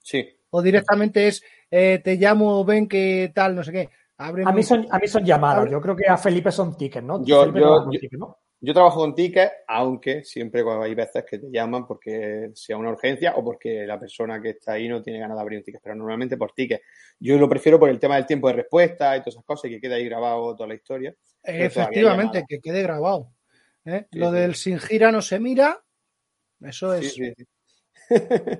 Sí. 0.00 0.26
O 0.50 0.62
directamente 0.62 1.28
es, 1.28 1.42
eh, 1.70 2.00
te 2.02 2.16
llamo, 2.16 2.64
ven 2.64 2.88
que 2.88 3.32
tal, 3.34 3.54
no 3.54 3.62
sé 3.64 3.72
qué. 3.72 3.90
Ábreme 4.16 4.50
A 4.50 4.54
mí 4.54 4.62
son, 4.62 4.86
a 4.90 4.98
mí 4.98 5.08
son 5.08 5.24
llamadas. 5.24 5.70
Yo 5.70 5.80
creo 5.80 5.96
que 5.96 6.06
a 6.06 6.16
Felipe 6.16 6.52
son 6.52 6.76
tickets, 6.76 7.04
¿no? 7.04 7.24
Yo- 7.24 7.44
yo-. 7.60 8.38
Yo 8.64 8.72
trabajo 8.72 9.00
con 9.00 9.14
tickets, 9.14 9.52
aunque 9.68 10.24
siempre 10.24 10.64
hay 10.66 10.94
veces 10.94 11.22
que 11.28 11.38
te 11.38 11.50
llaman 11.50 11.86
porque 11.86 12.50
sea 12.54 12.78
una 12.78 12.90
urgencia 12.90 13.34
o 13.36 13.44
porque 13.44 13.86
la 13.86 14.00
persona 14.00 14.40
que 14.40 14.50
está 14.50 14.72
ahí 14.72 14.88
no 14.88 15.02
tiene 15.02 15.18
ganas 15.18 15.36
de 15.36 15.42
abrir 15.42 15.58
un 15.58 15.64
ticket, 15.64 15.82
pero 15.82 15.94
normalmente 15.94 16.38
por 16.38 16.52
tickets. 16.52 16.82
Yo 17.20 17.36
lo 17.36 17.46
prefiero 17.46 17.78
por 17.78 17.90
el 17.90 17.98
tema 17.98 18.16
del 18.16 18.24
tiempo 18.24 18.48
de 18.48 18.54
respuesta 18.54 19.14
y 19.16 19.20
todas 19.20 19.34
esas 19.34 19.44
cosas 19.44 19.70
y 19.70 19.74
que 19.74 19.80
quede 19.82 19.96
ahí 19.96 20.06
grabado 20.06 20.56
toda 20.56 20.68
la 20.68 20.74
historia. 20.74 21.14
Efectivamente, 21.42 22.44
que 22.48 22.60
quede 22.60 22.82
grabado. 22.82 23.34
¿eh? 23.84 24.06
Sí, 24.10 24.18
Lo 24.18 24.30
sí. 24.30 24.36
del 24.36 24.54
sin 24.54 24.78
gira 24.78 25.12
no 25.12 25.20
se 25.20 25.38
mira, 25.38 25.84
eso 26.62 26.94
es. 26.94 27.12
sí. 27.12 27.34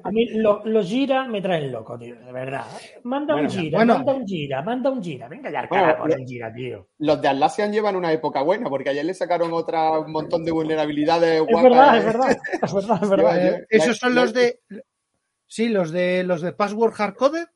A 0.02 0.10
mí 0.10 0.26
lo- 0.34 0.62
los 0.64 0.86
gira 0.88 1.26
me 1.26 1.40
traen 1.42 1.70
loco, 1.70 1.98
tío, 1.98 2.16
de 2.16 2.32
verdad. 2.32 2.64
Manda 3.02 3.34
Bueno, 3.34 3.48
un 3.48 3.54
gira, 3.54 3.78
bueno. 3.78 3.94
manda 3.96 4.12
un 4.14 4.26
gira, 4.26 4.62
manda 4.62 4.90
un 4.90 5.02
gira. 5.02 5.28
Venga 5.28 5.50
ya, 5.50 5.66
Bueno, 5.68 5.84
cara 5.84 5.98
con 5.98 6.08
lo- 6.10 6.16
el 6.16 6.24
gira, 6.26 6.52
tío. 6.52 6.88
Los 6.98 7.20
de 7.22 7.28
Atlassian 7.28 7.72
llevan 7.72 7.96
una 7.96 8.12
época 8.12 8.42
buena 8.42 8.68
porque 8.68 8.90
ayer 8.90 9.04
le 9.04 9.14
sacaron 9.14 9.52
otra 9.52 9.98
un 9.98 10.12
montón 10.12 10.44
de 10.44 10.50
vulnerabilidades 10.52 11.40
Es 11.42 11.46
guapas. 11.46 11.62
verdad, 11.62 11.96
es 11.98 12.04
verdad. 12.04 12.38
Es 12.62 12.72
verdad, 12.74 12.98
es 13.02 13.08
verdad. 13.10 13.46
Eh, 13.58 13.66
esos 13.70 13.98
son 13.98 14.14
los 14.14 14.32
de. 14.32 14.60
Sí, 15.46 15.68
los 15.68 15.90
de 15.92 16.24
los 16.24 16.40
de 16.42 16.52
Password 16.52 16.92
Hardcoded. 16.94 17.46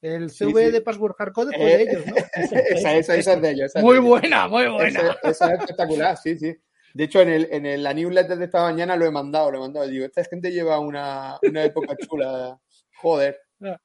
El 0.00 0.30
CV 0.30 0.66
sí. 0.66 0.70
de 0.70 0.80
Password 0.80 1.14
Hardcoded 1.18 1.56
fue 1.56 1.72
Eh, 1.72 1.76
de 1.78 1.82
ellos, 1.82 2.06
¿no? 2.06 2.14
esa, 2.16 2.94
esa, 2.94 3.16
esa 3.16 3.32
es 3.32 3.42
de 3.42 3.50
ellos. 3.50 3.72
Muy 3.76 3.94
de 3.94 3.98
ellos. 3.98 4.04
buena, 4.04 4.46
muy 4.46 4.68
buena. 4.68 4.86
Esa, 4.86 5.16
esa 5.24 5.54
es 5.54 5.60
espectacular, 5.60 6.16
sí, 6.16 6.36
sí. 6.38 6.54
De 6.94 7.04
hecho, 7.04 7.20
en, 7.20 7.28
el, 7.28 7.48
en 7.50 7.66
el- 7.66 7.82
la 7.82 7.92
newsletter 7.94 8.38
de 8.38 8.44
esta 8.46 8.62
mañana 8.62 8.96
lo 8.96 9.04
he 9.06 9.10
mandado, 9.10 9.50
lo 9.50 9.58
he 9.58 9.60
mandado. 9.60 9.86
Digo, 9.86 10.04
esta 10.06 10.24
gente 10.24 10.50
lleva 10.50 10.78
una, 10.80 11.38
una 11.42 11.64
época 11.64 11.96
chula. 11.96 12.58
Joder. 12.96 13.38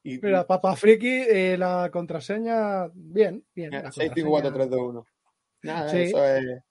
Y, 0.03 0.19
Mira, 0.19 0.45
Papa 0.45 0.75
Friki, 0.75 1.07
eh, 1.07 1.57
la 1.57 1.89
contraseña, 1.91 2.87
bien, 2.93 3.43
bien. 3.55 3.71
la 3.71 3.91
65432 3.91 5.05
Nada, 5.63 5.89
Sí. 5.89 5.97
eso 5.97 6.23
es. 6.25 6.61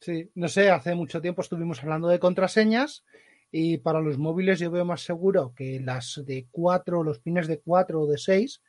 Sí, 0.00 0.30
no 0.34 0.48
sé, 0.48 0.70
hace 0.70 0.94
mucho 0.94 1.20
tiempo 1.22 1.40
estuvimos 1.42 1.82
hablando 1.82 2.08
de 2.08 2.18
contraseñas 2.18 3.04
y 3.50 3.78
para 3.78 4.00
los 4.00 4.18
móviles 4.18 4.58
yo 4.58 4.70
veo 4.70 4.84
más 4.84 5.00
seguro 5.02 5.54
que 5.56 5.80
las 5.80 6.22
de 6.26 6.46
4, 6.50 7.02
los 7.02 7.20
pines 7.20 7.46
de 7.48 7.60
4 7.60 8.02
o 8.02 8.06
de 8.06 8.18
6, 8.18 8.62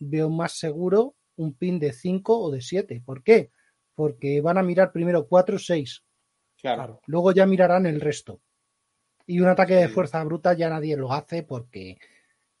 veo 0.00 0.28
más 0.28 0.52
seguro 0.58 1.14
un 1.36 1.54
pin 1.54 1.78
de 1.78 1.92
5 1.92 2.38
o 2.38 2.50
de 2.50 2.60
7. 2.60 3.02
¿Por 3.04 3.22
qué? 3.22 3.50
Porque 3.96 4.40
van 4.40 4.58
a 4.58 4.62
mirar 4.62 4.92
primero 4.92 5.26
4 5.26 5.56
o 5.56 5.58
6, 5.58 6.04
Claro. 6.60 6.76
Claro. 6.76 7.00
luego 7.06 7.32
ya 7.32 7.46
mirarán 7.46 7.86
el 7.86 8.00
resto. 8.00 8.40
Y 9.26 9.40
un 9.40 9.48
ataque 9.48 9.74
de 9.74 9.88
fuerza 9.88 10.22
bruta 10.22 10.52
ya 10.54 10.68
nadie 10.68 10.96
lo 10.96 11.12
hace 11.12 11.42
porque, 11.42 11.98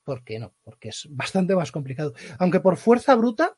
porque 0.02 0.40
no, 0.40 0.54
porque 0.64 0.88
es 0.88 1.06
bastante 1.10 1.54
más 1.54 1.70
complicado. 1.70 2.12
Aunque 2.38 2.60
por 2.60 2.76
fuerza 2.76 3.14
bruta, 3.14 3.56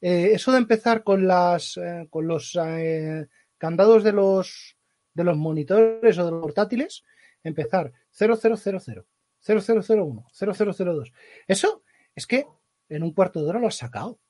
eh, 0.00 0.30
eso 0.32 0.52
de 0.52 0.58
empezar 0.58 1.02
con 1.02 1.26
las 1.26 1.76
eh, 1.76 2.06
con 2.08 2.26
los 2.26 2.56
eh, 2.56 3.26
candados 3.58 4.04
de 4.04 4.12
los 4.12 4.76
de 5.12 5.24
los 5.24 5.36
monitores 5.36 6.18
o 6.18 6.24
de 6.24 6.30
los 6.30 6.40
portátiles, 6.40 7.04
empezar 7.42 7.92
0000, 8.12 9.04
0001, 9.40 10.26
0002. 10.32 11.12
Eso 11.48 11.82
es 12.14 12.26
que 12.26 12.46
en 12.88 13.02
un 13.02 13.12
cuarto 13.12 13.42
de 13.42 13.48
hora 13.48 13.58
lo 13.58 13.66
has 13.66 13.76
sacado. 13.76 14.20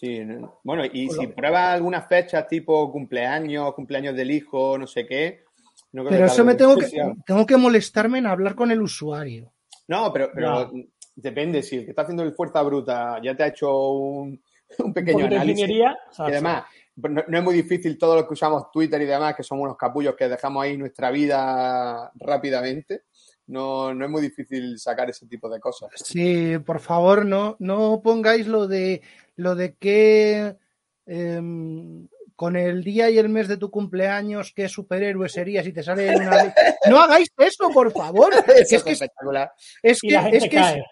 Sí, 0.00 0.20
no- 0.24 0.60
bueno, 0.64 0.82
y 0.90 1.10
si 1.10 1.26
pruebas 1.26 1.74
algunas 1.74 2.08
fechas 2.08 2.48
tipo 2.48 2.90
cumpleaños, 2.90 3.74
cumpleaños 3.74 4.16
del 4.16 4.30
hijo, 4.30 4.78
no 4.78 4.86
sé 4.86 5.06
qué, 5.06 5.44
No 5.92 6.02
creo 6.02 6.10
Pero 6.12 6.26
que 6.26 6.32
eso 6.32 6.44
me 6.44 6.54
tengo 6.54 6.76
que, 6.78 6.86
tengo 7.26 7.44
que 7.44 7.56
molestarme 7.56 8.18
en 8.18 8.26
hablar 8.26 8.54
con 8.54 8.70
el 8.70 8.80
usuario. 8.80 9.52
No, 9.88 10.10
pero, 10.12 10.30
pero 10.32 10.70
No. 10.72 10.84
depende. 11.16 11.62
Si 11.62 11.76
el 11.76 11.84
que 11.84 11.90
está 11.90 12.02
haciendo 12.02 12.22
el 12.22 12.32
fuerza 12.32 12.62
bruta 12.62 13.20
ya 13.22 13.36
te 13.36 13.42
ha 13.42 13.48
hecho 13.48 13.90
un, 13.90 14.28
un 14.30 14.40
Un 14.78 14.94
pequeño 14.94 15.26
análisis. 15.26 15.68
Y 15.68 15.82
además, 16.16 16.64
pues 16.98 17.12
no, 17.12 17.24
no 17.26 17.38
es 17.38 17.44
muy 17.44 17.54
difícil 17.54 17.98
todos 17.98 18.16
los 18.16 18.26
que 18.26 18.34
usamos 18.34 18.70
Twitter 18.72 19.02
y 19.02 19.06
demás, 19.06 19.34
que 19.34 19.42
somos 19.42 19.64
unos 19.64 19.76
capullos 19.76 20.14
que 20.16 20.28
dejamos 20.28 20.62
ahí 20.62 20.76
nuestra 20.78 21.10
vida 21.10 22.10
rápidamente. 22.14 23.02
No, 23.48 23.92
no 23.92 24.04
es 24.04 24.10
muy 24.10 24.22
difícil 24.22 24.78
sacar 24.78 25.10
ese 25.10 25.26
tipo 25.26 25.48
de 25.48 25.58
cosas. 25.58 25.90
Sí, 25.96 26.56
por 26.64 26.78
favor, 26.78 27.26
no, 27.26 27.56
no 27.58 28.00
pongáis 28.00 28.46
lo 28.46 28.68
de 28.68 29.02
lo 29.40 29.54
de 29.54 29.74
que 29.76 30.56
em, 31.06 32.06
con 32.36 32.56
el 32.56 32.82
día 32.84 33.10
y 33.10 33.18
el 33.18 33.28
mes 33.28 33.48
de 33.48 33.56
tu 33.56 33.70
cumpleaños, 33.70 34.52
qué 34.54 34.68
superhéroe 34.68 35.28
serías 35.28 35.66
y 35.66 35.72
te 35.72 35.82
sale 35.82 36.14
una. 36.16 36.54
No 36.88 36.98
hagáis 37.00 37.28
eso, 37.38 37.68
por 37.70 37.92
favor. 37.92 38.32
Eso 38.56 38.76
Es 38.76 38.82
que 38.84 38.90
es, 38.92 39.02
espectacular. 39.02 39.52
es 39.82 39.98
y 40.02 40.08
que, 40.08 40.14
es, 40.16 40.48
que 40.48 40.56
es, 40.56 40.62
cae. 40.62 40.84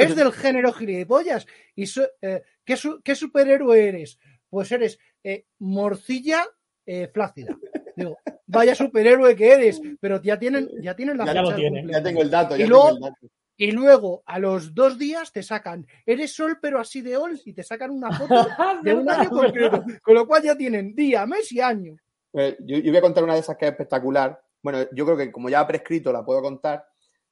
es 0.00 0.16
del 0.16 0.32
género 0.32 0.72
gilipollas. 0.72 1.46
Y 1.74 1.86
so- 1.86 2.08
eh, 2.22 2.42
¿qué, 2.64 2.76
su- 2.76 3.00
qué 3.02 3.14
superhéroe 3.14 3.88
eres? 3.88 4.18
Pues 4.48 4.72
eres 4.72 4.98
eh, 5.22 5.44
morcilla 5.58 6.46
eh, 6.86 7.08
flácida. 7.12 7.56
Digo, 7.94 8.16
vaya 8.46 8.74
superhéroe 8.74 9.34
que 9.36 9.52
eres, 9.52 9.80
pero 10.00 10.22
ya 10.22 10.38
tienen, 10.38 10.68
ya 10.80 10.94
tienen 10.96 11.18
la 11.18 11.24
Ya 11.26 11.30
fecha 11.32 11.42
lo 11.42 11.48
del 11.50 11.56
tienen. 11.58 11.80
cumpleaños. 11.82 12.02
Ya 12.04 12.08
tengo 12.08 12.22
el 12.22 12.30
dato. 12.30 12.56
Y 12.56 12.60
Ya 12.60 12.66
luego- 12.66 12.92
tengo 12.94 13.06
el 13.08 13.12
dato. 13.12 13.26
Y 13.56 13.70
luego, 13.70 14.22
a 14.26 14.38
los 14.38 14.74
dos 14.74 14.98
días, 14.98 15.32
te 15.32 15.42
sacan, 15.42 15.86
eres 16.04 16.34
sol, 16.34 16.58
pero 16.60 16.78
así 16.78 17.00
de 17.00 17.16
ol, 17.16 17.40
y 17.44 17.52
te 17.52 17.62
sacan 17.62 17.90
una 17.90 18.10
foto 18.12 18.34
de 18.82 18.94
un 18.94 19.08
año 19.08 19.30
concreto. 19.30 19.82
Con 20.02 20.14
lo 20.14 20.26
cual 20.26 20.42
ya 20.42 20.56
tienen 20.56 20.94
día, 20.94 21.26
mes 21.26 21.50
y 21.52 21.60
año. 21.60 21.96
Pues 22.30 22.56
yo, 22.60 22.76
yo 22.78 22.90
voy 22.90 22.98
a 22.98 23.02
contar 23.02 23.24
una 23.24 23.34
de 23.34 23.40
esas 23.40 23.56
que 23.56 23.64
es 23.66 23.70
espectacular. 23.72 24.38
Bueno, 24.62 24.80
yo 24.92 25.04
creo 25.06 25.16
que 25.16 25.32
como 25.32 25.48
ya 25.48 25.60
ha 25.60 25.66
prescrito, 25.66 26.12
la 26.12 26.24
puedo 26.24 26.42
contar. 26.42 26.84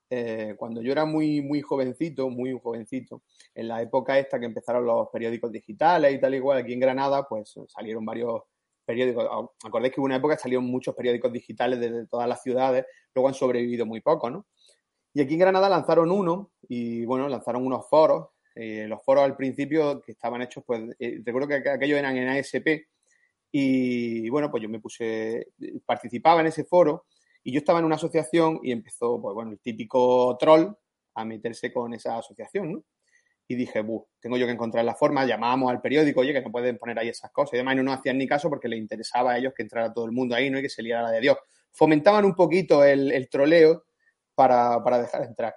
Eh, 0.08 0.54
cuando 0.56 0.80
yo 0.80 0.92
era 0.92 1.04
muy, 1.04 1.40
muy 1.40 1.60
jovencito, 1.60 2.30
muy 2.30 2.58
jovencito, 2.62 3.22
en 3.54 3.68
la 3.68 3.82
época 3.82 4.18
esta 4.18 4.38
que 4.38 4.46
empezaron 4.46 4.84
los 4.84 5.08
periódicos 5.08 5.50
digitales 5.50 6.14
y 6.14 6.20
tal 6.20 6.34
igual, 6.34 6.58
aquí 6.58 6.72
en 6.72 6.80
Granada, 6.80 7.26
pues 7.28 7.54
salieron 7.68 8.04
varios 8.04 8.42
periódicos. 8.84 9.48
Acordáis 9.64 9.92
que 9.92 10.00
hubo 10.00 10.06
una 10.06 10.16
época 10.16 10.36
que 10.36 10.42
salieron 10.42 10.66
muchos 10.66 10.94
periódicos 10.94 11.32
digitales 11.32 11.80
desde 11.80 12.06
todas 12.06 12.28
las 12.28 12.42
ciudades, 12.42 12.86
luego 13.14 13.28
han 13.28 13.34
sobrevivido 13.34 13.86
muy 13.86 14.00
pocos, 14.00 14.30
¿no? 14.30 14.46
Y 15.14 15.20
aquí 15.20 15.34
en 15.34 15.40
Granada 15.40 15.68
lanzaron 15.68 16.10
uno 16.10 16.50
y, 16.68 17.04
bueno, 17.04 17.28
lanzaron 17.28 17.64
unos 17.64 17.88
foros. 17.88 18.30
Eh, 18.56 18.86
los 18.88 19.02
foros 19.04 19.24
al 19.24 19.36
principio 19.36 20.02
que 20.02 20.12
estaban 20.12 20.42
hechos, 20.42 20.64
pues, 20.66 20.82
eh, 20.98 21.20
recuerdo 21.24 21.48
que 21.48 21.68
aquellos 21.70 21.98
eran 21.98 22.16
en 22.16 22.28
ASP 22.28 22.86
y, 23.52 24.28
bueno, 24.28 24.50
pues 24.50 24.62
yo 24.62 24.68
me 24.68 24.80
puse, 24.80 25.52
participaba 25.86 26.40
en 26.40 26.48
ese 26.48 26.64
foro 26.64 27.06
y 27.44 27.52
yo 27.52 27.58
estaba 27.58 27.78
en 27.78 27.84
una 27.84 27.94
asociación 27.94 28.58
y 28.62 28.72
empezó, 28.72 29.20
pues 29.22 29.34
bueno, 29.34 29.52
el 29.52 29.60
típico 29.60 30.36
troll 30.38 30.72
a 31.14 31.24
meterse 31.24 31.72
con 31.72 31.94
esa 31.94 32.18
asociación, 32.18 32.72
¿no? 32.72 32.84
Y 33.46 33.54
dije, 33.54 33.82
buh, 33.82 34.06
tengo 34.18 34.36
yo 34.36 34.46
que 34.46 34.52
encontrar 34.52 34.84
la 34.84 34.94
forma, 34.94 35.26
llamábamos 35.26 35.70
al 35.70 35.80
periódico, 35.80 36.20
oye, 36.20 36.32
que 36.32 36.40
no 36.40 36.50
pueden 36.50 36.78
poner 36.78 36.98
ahí 36.98 37.10
esas 37.10 37.30
cosas 37.30 37.54
y 37.54 37.56
demás, 37.58 37.76
y 37.76 37.82
no 37.82 37.92
hacían 37.92 38.18
ni 38.18 38.26
caso 38.26 38.48
porque 38.48 38.68
les 38.68 38.80
interesaba 38.80 39.32
a 39.32 39.38
ellos 39.38 39.52
que 39.54 39.62
entrara 39.62 39.92
todo 39.92 40.06
el 40.06 40.12
mundo 40.12 40.34
ahí, 40.34 40.50
¿no? 40.50 40.58
Y 40.58 40.62
que 40.62 40.70
se 40.70 40.82
liara 40.82 41.10
de 41.10 41.20
Dios. 41.20 41.36
Fomentaban 41.70 42.24
un 42.24 42.34
poquito 42.34 42.82
el 42.82 43.28
troleo 43.28 43.84
para, 44.34 44.82
para 44.82 44.98
dejar 45.00 45.22
entrar. 45.24 45.54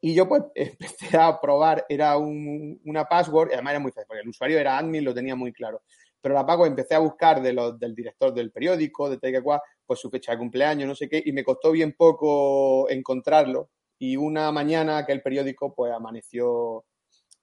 Y 0.00 0.14
yo 0.14 0.28
pues 0.28 0.42
empecé 0.54 1.16
a 1.18 1.40
probar, 1.40 1.84
era 1.88 2.16
un- 2.16 2.80
una 2.84 3.04
password, 3.04 3.50
y 3.50 3.54
además 3.54 3.72
era 3.72 3.80
muy 3.80 3.92
fácil, 3.92 4.06
porque 4.08 4.22
el 4.22 4.28
usuario 4.28 4.58
era 4.58 4.78
admin, 4.78 5.04
lo 5.04 5.14
tenía 5.14 5.34
muy 5.36 5.52
claro. 5.52 5.82
Pero 6.22 6.34
la 6.34 6.44
pago, 6.46 6.66
empecé 6.66 6.94
a 6.94 6.98
buscar 6.98 7.40
de 7.42 7.52
los, 7.52 7.78
del 7.78 7.94
director 7.94 8.32
del 8.34 8.52
periódico, 8.52 9.08
de 9.08 9.18
tal 9.18 9.42
pues 9.86 9.98
su 10.00 10.10
fecha 10.10 10.32
de 10.32 10.38
cumpleaños, 10.38 10.86
no 10.88 10.94
sé 10.94 11.08
qué, 11.08 11.22
y 11.24 11.32
me 11.32 11.44
costó 11.44 11.70
bien 11.72 11.94
poco 11.96 12.88
encontrarlo. 12.90 13.70
Y 13.98 14.16
una 14.16 14.50
mañana 14.52 15.04
que 15.04 15.12
el 15.12 15.22
periódico 15.22 15.74
pues 15.74 15.92
amaneció 15.92 16.84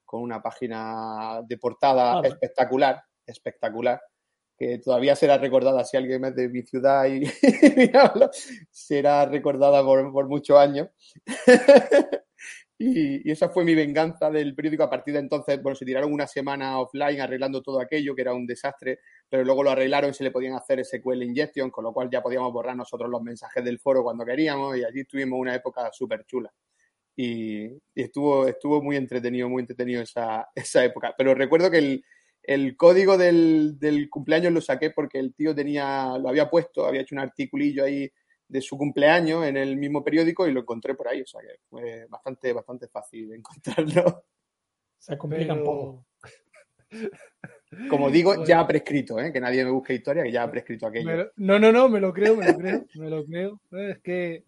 con 0.04 0.22
una 0.22 0.40
página 0.40 1.42
de 1.46 1.58
portada 1.58 2.12
Claro. 2.12 2.28
espectacular, 2.28 3.02
espectacular, 3.26 4.00
que 4.58 4.78
todavía 4.78 5.14
será 5.14 5.38
recordada, 5.38 5.84
si 5.84 5.96
alguien 5.96 6.24
es 6.24 6.34
de 6.34 6.48
mi 6.48 6.62
ciudad 6.62 7.06
y, 7.06 7.22
y 7.92 7.96
habla, 7.96 8.28
será 8.70 9.24
recordada 9.24 9.82
por, 9.84 10.12
por 10.12 10.28
muchos 10.28 10.58
años. 10.58 10.88
y, 12.78 13.28
y 13.28 13.30
esa 13.30 13.50
fue 13.50 13.64
mi 13.64 13.76
venganza 13.76 14.30
del 14.30 14.56
periódico. 14.56 14.82
A 14.82 14.90
partir 14.90 15.14
de 15.14 15.20
entonces, 15.20 15.62
bueno, 15.62 15.76
se 15.76 15.84
tiraron 15.84 16.12
una 16.12 16.26
semana 16.26 16.80
offline 16.80 17.20
arreglando 17.20 17.62
todo 17.62 17.80
aquello, 17.80 18.16
que 18.16 18.22
era 18.22 18.34
un 18.34 18.46
desastre, 18.46 18.98
pero 19.28 19.44
luego 19.44 19.62
lo 19.62 19.70
arreglaron 19.70 20.10
y 20.10 20.14
se 20.14 20.24
le 20.24 20.32
podían 20.32 20.54
hacer 20.54 20.84
SQL 20.84 21.22
injection, 21.22 21.70
con 21.70 21.84
lo 21.84 21.92
cual 21.92 22.10
ya 22.10 22.20
podíamos 22.20 22.52
borrar 22.52 22.76
nosotros 22.76 23.08
los 23.08 23.22
mensajes 23.22 23.64
del 23.64 23.78
foro 23.78 24.02
cuando 24.02 24.24
queríamos 24.24 24.76
y 24.76 24.84
allí 24.84 25.04
tuvimos 25.04 25.38
una 25.38 25.54
época 25.54 25.88
súper 25.92 26.24
chula. 26.24 26.52
Y, 27.14 27.64
y 27.66 28.02
estuvo, 28.02 28.46
estuvo 28.48 28.82
muy 28.82 28.96
entretenido, 28.96 29.48
muy 29.48 29.60
entretenido 29.60 30.02
esa, 30.02 30.48
esa 30.54 30.84
época. 30.84 31.14
Pero 31.16 31.34
recuerdo 31.34 31.70
que 31.70 31.78
el, 31.78 32.04
el 32.48 32.76
código 32.78 33.18
del, 33.18 33.78
del 33.78 34.08
cumpleaños 34.08 34.54
lo 34.54 34.62
saqué 34.62 34.90
porque 34.90 35.18
el 35.18 35.34
tío 35.34 35.54
tenía, 35.54 36.16
lo 36.18 36.30
había 36.30 36.48
puesto, 36.48 36.86
había 36.86 37.02
hecho 37.02 37.14
un 37.14 37.20
articulillo 37.20 37.84
ahí 37.84 38.10
de 38.48 38.60
su 38.62 38.78
cumpleaños 38.78 39.44
en 39.44 39.58
el 39.58 39.76
mismo 39.76 40.02
periódico 40.02 40.48
y 40.48 40.52
lo 40.52 40.60
encontré 40.60 40.94
por 40.94 41.08
ahí. 41.08 41.20
O 41.20 41.26
sea 41.26 41.42
que 41.42 41.60
fue 41.68 42.06
bastante, 42.08 42.54
bastante 42.54 42.88
fácil 42.88 43.34
encontrarlo. 43.34 44.24
Se 44.98 45.18
complica 45.18 45.52
un 45.52 45.62
poco. 45.62 46.06
Como 47.90 48.10
digo, 48.10 48.46
ya 48.46 48.60
ha 48.60 48.66
prescrito, 48.66 49.20
¿eh? 49.20 49.30
que 49.30 49.40
nadie 49.40 49.62
me 49.62 49.70
busque 49.70 49.92
historia, 49.92 50.22
que 50.22 50.32
ya 50.32 50.42
ha 50.44 50.50
prescrito 50.50 50.86
aquello. 50.86 51.16
Lo- 51.16 51.30
no, 51.36 51.58
no, 51.58 51.70
no, 51.70 51.88
me 51.90 52.00
lo 52.00 52.14
creo, 52.14 52.34
me 52.34 52.46
lo 52.50 52.56
creo, 52.58 52.86
me 52.94 53.10
lo 53.10 53.24
creo. 53.26 53.60
Es 53.72 53.98
que, 53.98 54.44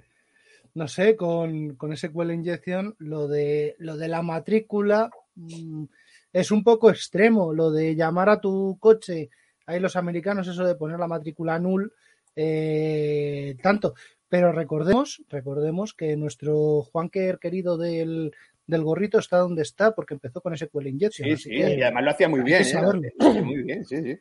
no 0.73 0.89
sé, 0.89 1.17
con, 1.17 1.77
con 1.77 1.93
ese 1.93 2.09
SQL 2.09 2.33
Injection, 2.33 2.95
lo 2.99 3.29
de, 3.29 3.77
lo 3.79 3.99
de 3.99 4.09
la 4.09 4.23
matrícula 4.23 5.11
mm, 5.35 5.85
es 6.33 6.51
un 6.51 6.63
poco 6.65 6.91
extremo. 6.91 7.53
Lo 7.53 7.71
de 7.71 7.95
llamar 7.95 8.29
a 8.29 8.41
tu 8.41 8.77
coche, 8.81 9.31
hay 9.67 9.81
los 9.81 9.97
americanos, 9.97 10.49
eso 10.49 10.65
de 10.65 10.75
poner 10.75 10.99
la 10.99 11.07
matrícula 11.09 11.59
null, 11.59 11.93
eh, 12.37 13.57
tanto. 13.63 13.95
Pero 14.29 14.53
recordemos, 14.53 15.23
recordemos 15.29 15.93
que 15.95 16.17
nuestro 16.17 16.83
Juanker 16.83 17.39
querido 17.39 17.77
del, 17.77 18.33
del 18.67 18.83
gorrito 18.85 19.19
está 19.19 19.39
donde 19.39 19.63
está 19.63 19.93
porque 19.95 20.15
empezó 20.15 20.41
con 20.41 20.55
ese 20.55 20.67
SQL 20.67 20.87
Injection. 20.89 21.29
Sí, 21.31 21.37
sí, 21.37 21.51
que- 21.51 21.77
y 21.79 21.83
además 21.83 22.05
lo 22.05 22.11
hacía 22.13 22.29
muy 22.29 22.43
bien. 22.43 22.63
¿eh? 22.63 22.65
hacía 22.65 23.43
Muy 23.43 23.63
bien, 23.63 23.85
sí, 23.85 23.97
sí. 24.03 24.19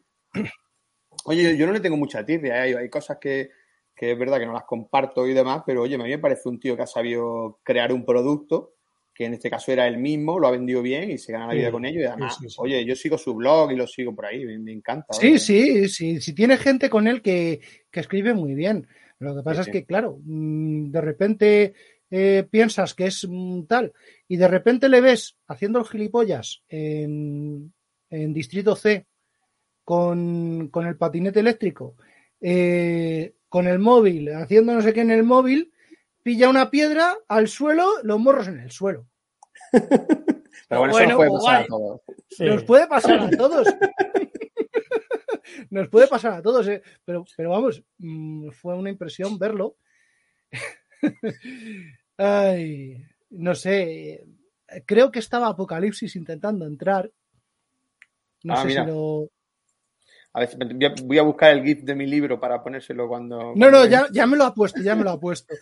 Oye, 1.26 1.43
yo, 1.43 1.49
yo 1.51 1.68
no 1.68 1.74
le 1.74 1.80
tengo 1.80 1.97
mucha 1.97 2.26
tirria, 2.26 2.57
¿eh? 2.57 2.60
hay, 2.62 2.74
hay 2.74 2.89
cosas 2.89 3.18
que, 3.20 3.51
que 3.95 4.12
es 4.14 4.18
verdad 4.18 4.39
que 4.39 4.45
no 4.45 4.53
las 4.53 4.64
comparto 4.64 5.28
y 5.28 5.34
demás, 5.34 5.64
pero 5.66 5.82
oye, 5.84 5.95
a 5.95 5.97
mí 5.99 6.10
me 6.10 6.18
parece 6.20 6.49
un 6.49 6.60
tío 6.60 6.76
que 6.76 6.84
ha 6.84 6.88
sabido 6.88 7.60
crear 7.64 7.91
un 7.91 8.05
producto, 8.05 8.76
que 9.20 9.26
en 9.26 9.34
este 9.34 9.49
caso 9.49 9.74
era 9.74 9.86
él 9.86 9.97
mismo, 9.97 10.39
lo 10.39 10.47
ha 10.47 10.51
vendido 10.51 10.82
bien 10.82 11.11
y 11.11 11.17
se 11.17 11.34
gana 11.34 11.47
la 11.47 11.53
vida 11.53 11.65
Sí, 11.65 11.72
con 11.74 11.84
ello. 11.84 11.99
Y 11.99 12.05
además, 12.05 12.38
sí, 12.39 12.49
sí. 12.49 12.55
oye, 12.57 12.86
yo 12.86 12.95
sigo 12.95 13.17
su 13.17 13.36
blog 13.36 13.70
y 13.74 13.76
lo 13.76 13.86
sigo 13.86 14.15
por 14.15 14.26
ahí, 14.26 14.45
me, 14.45 14.57
me 14.57 14.72
encanta. 14.72 15.11
Sí, 15.11 15.32
oye. 15.32 15.39
sí, 15.39 15.89
sí, 15.89 16.21
sí 16.21 16.33
tiene 16.33 16.55
gente 16.55 16.89
con 16.89 17.05
él 17.05 17.21
que, 17.21 17.59
que 17.91 18.00
escribe 18.00 18.33
muy 18.33 18.54
bien. 18.54 18.87
Lo 19.20 19.36
que 19.36 19.43
pasa 19.43 19.63
es 19.63 19.67
que, 19.67 19.83
claro, 19.83 20.21
mm, 20.24 20.91
de 20.91 21.01
repente 21.01 21.74
eh, 22.09 22.47
piensas 22.50 22.93
que 22.93 23.08
es 23.08 23.28
mm, 23.29 23.63
tal 23.63 23.91
y 24.25 24.37
de 24.37 24.47
repente 24.47 24.87
le 24.87 25.01
ves 25.01 25.36
haciendo 25.47 25.79
el 25.79 25.86
gilipollas 25.86 26.63
en, 26.70 27.74
en 28.09 28.33
Distrito 28.33 28.78
C 28.78 29.05
con, 29.83 30.70
con 30.70 30.87
el 30.87 30.96
patinete 30.96 31.41
eléctrico, 31.41 31.97
eh, 32.39 33.33
con 33.50 33.67
el 33.67 33.79
móvil, 33.79 34.33
haciendo 34.33 34.74
no 34.74 34.82
sé 34.82 34.93
qué 34.93 35.01
en 35.01 35.12
el 35.12 35.24
móvil, 35.24 35.74
pilla 36.30 36.47
una 36.47 36.70
piedra 36.70 37.18
al 37.28 37.47
suelo, 37.47 37.89
los 38.04 38.20
morros 38.20 38.47
en 38.50 38.60
el 38.60 38.70
suelo. 38.70 39.08
Pero 39.72 40.80
bueno, 40.82 40.93
Bueno, 40.93 41.00
eso 41.00 41.08
nos 41.08 41.16
puede 41.18 41.32
pasar 41.42 41.64
a 41.64 41.66
todos. 41.66 42.01
Sí. 42.30 42.46
Nos 42.46 42.64
puede 42.70 42.88
pasar 42.88 43.20
a 43.20 43.30
todos. 43.38 43.68
Nos 45.72 45.89
puede 45.89 46.08
pasar 46.08 46.34
a 46.34 46.42
todos, 46.43 46.68
¿eh? 46.68 46.84
pero, 47.04 47.26
pero 47.36 47.50
vamos, 47.50 47.82
mm, 47.97 48.50
fue 48.51 48.76
una 48.76 48.92
impresión 48.92 49.39
verlo. 49.39 49.78
Ay, 52.18 53.04
no 53.32 53.56
sé, 53.56 54.24
creo 54.86 55.10
que 55.12 55.18
estaba 55.18 55.47
Apocalipsis 55.47 56.16
intentando 56.16 56.68
entrar. 56.68 57.12
No 58.43 58.54
Ah, 58.54 58.62
sé 58.62 58.68
mira. 58.68 58.86
si 58.86 58.92
lo. 58.92 59.32
A 60.39 61.03
voy 61.03 61.17
a, 61.17 61.24
buscar 61.24 61.51
el 61.51 61.63
GIF 61.63 61.83
de 61.83 61.95
mi 61.95 62.05
libro 62.05 62.39
para 62.39 62.63
ponérselo 62.63 63.07
cuando. 63.07 63.53
No, 63.55 63.70
no, 63.70 63.86
ya, 63.86 64.07
ya 64.11 64.25
me 64.25 64.37
lo 64.37 64.45
ha 64.45 64.53
puesto, 64.53 64.82
ya 64.82 64.95
me 64.95 65.03
lo 65.03 65.11
ha 65.11 65.20
puesto. 65.20 65.53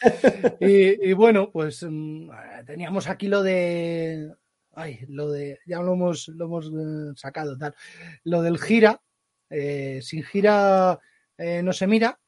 Y, 0.60 1.10
y 1.10 1.14
bueno, 1.14 1.52
pues 1.52 1.86
mm, 1.88 2.30
teníamos 2.66 3.08
aquí 3.08 3.28
lo 3.28 3.44
de. 3.44 4.34
Ay, 4.74 5.00
lo 5.10 5.32
de. 5.32 5.60
Ya 5.66 5.82
lo 5.82 5.94
hemos, 5.94 6.28
lo 6.30 6.46
hemos 6.46 6.68
eh, 6.68 7.14
sacado, 7.16 7.58
tal. 7.58 7.76
Lo 8.24 8.42
del 8.42 8.60
gira. 8.60 9.02
eh, 9.50 10.00
sin 10.02 10.24
gira 10.24 11.00
eh, 11.38 11.62
no 11.64 11.74
se 11.74 11.88
mira. 11.88 12.20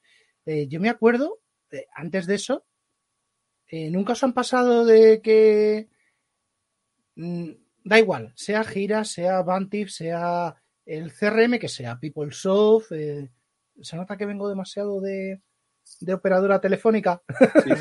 Eh, 0.46 0.68
yo 0.68 0.80
me 0.80 0.90
acuerdo, 0.90 1.40
eh, 1.72 1.86
antes 1.94 2.26
de 2.26 2.36
eso, 2.36 2.66
eh, 3.68 3.90
nunca 3.92 4.14
os 4.14 4.24
han 4.24 4.34
pasado 4.34 4.86
de 4.86 5.22
que. 5.22 5.90
mm, 7.16 7.50
da 7.84 8.00
igual, 8.00 8.34
sea 8.36 8.64
gira, 8.64 9.04
sea 9.04 9.42
Bantif, 9.44 9.90
sea 9.90 10.59
el 10.90 11.14
CRM 11.14 11.60
que 11.60 11.70
sea, 11.70 12.00
PeopleSoft. 12.00 12.92
eh, 12.94 13.30
se 13.82 13.96
nota 13.96 14.18
que 14.18 14.26
vengo 14.26 14.50
demasiado 14.50 15.00
de, 15.00 15.42
de 16.02 16.14
operadora 16.14 16.60
telefónica. 16.60 17.22
Sí, 17.64 17.72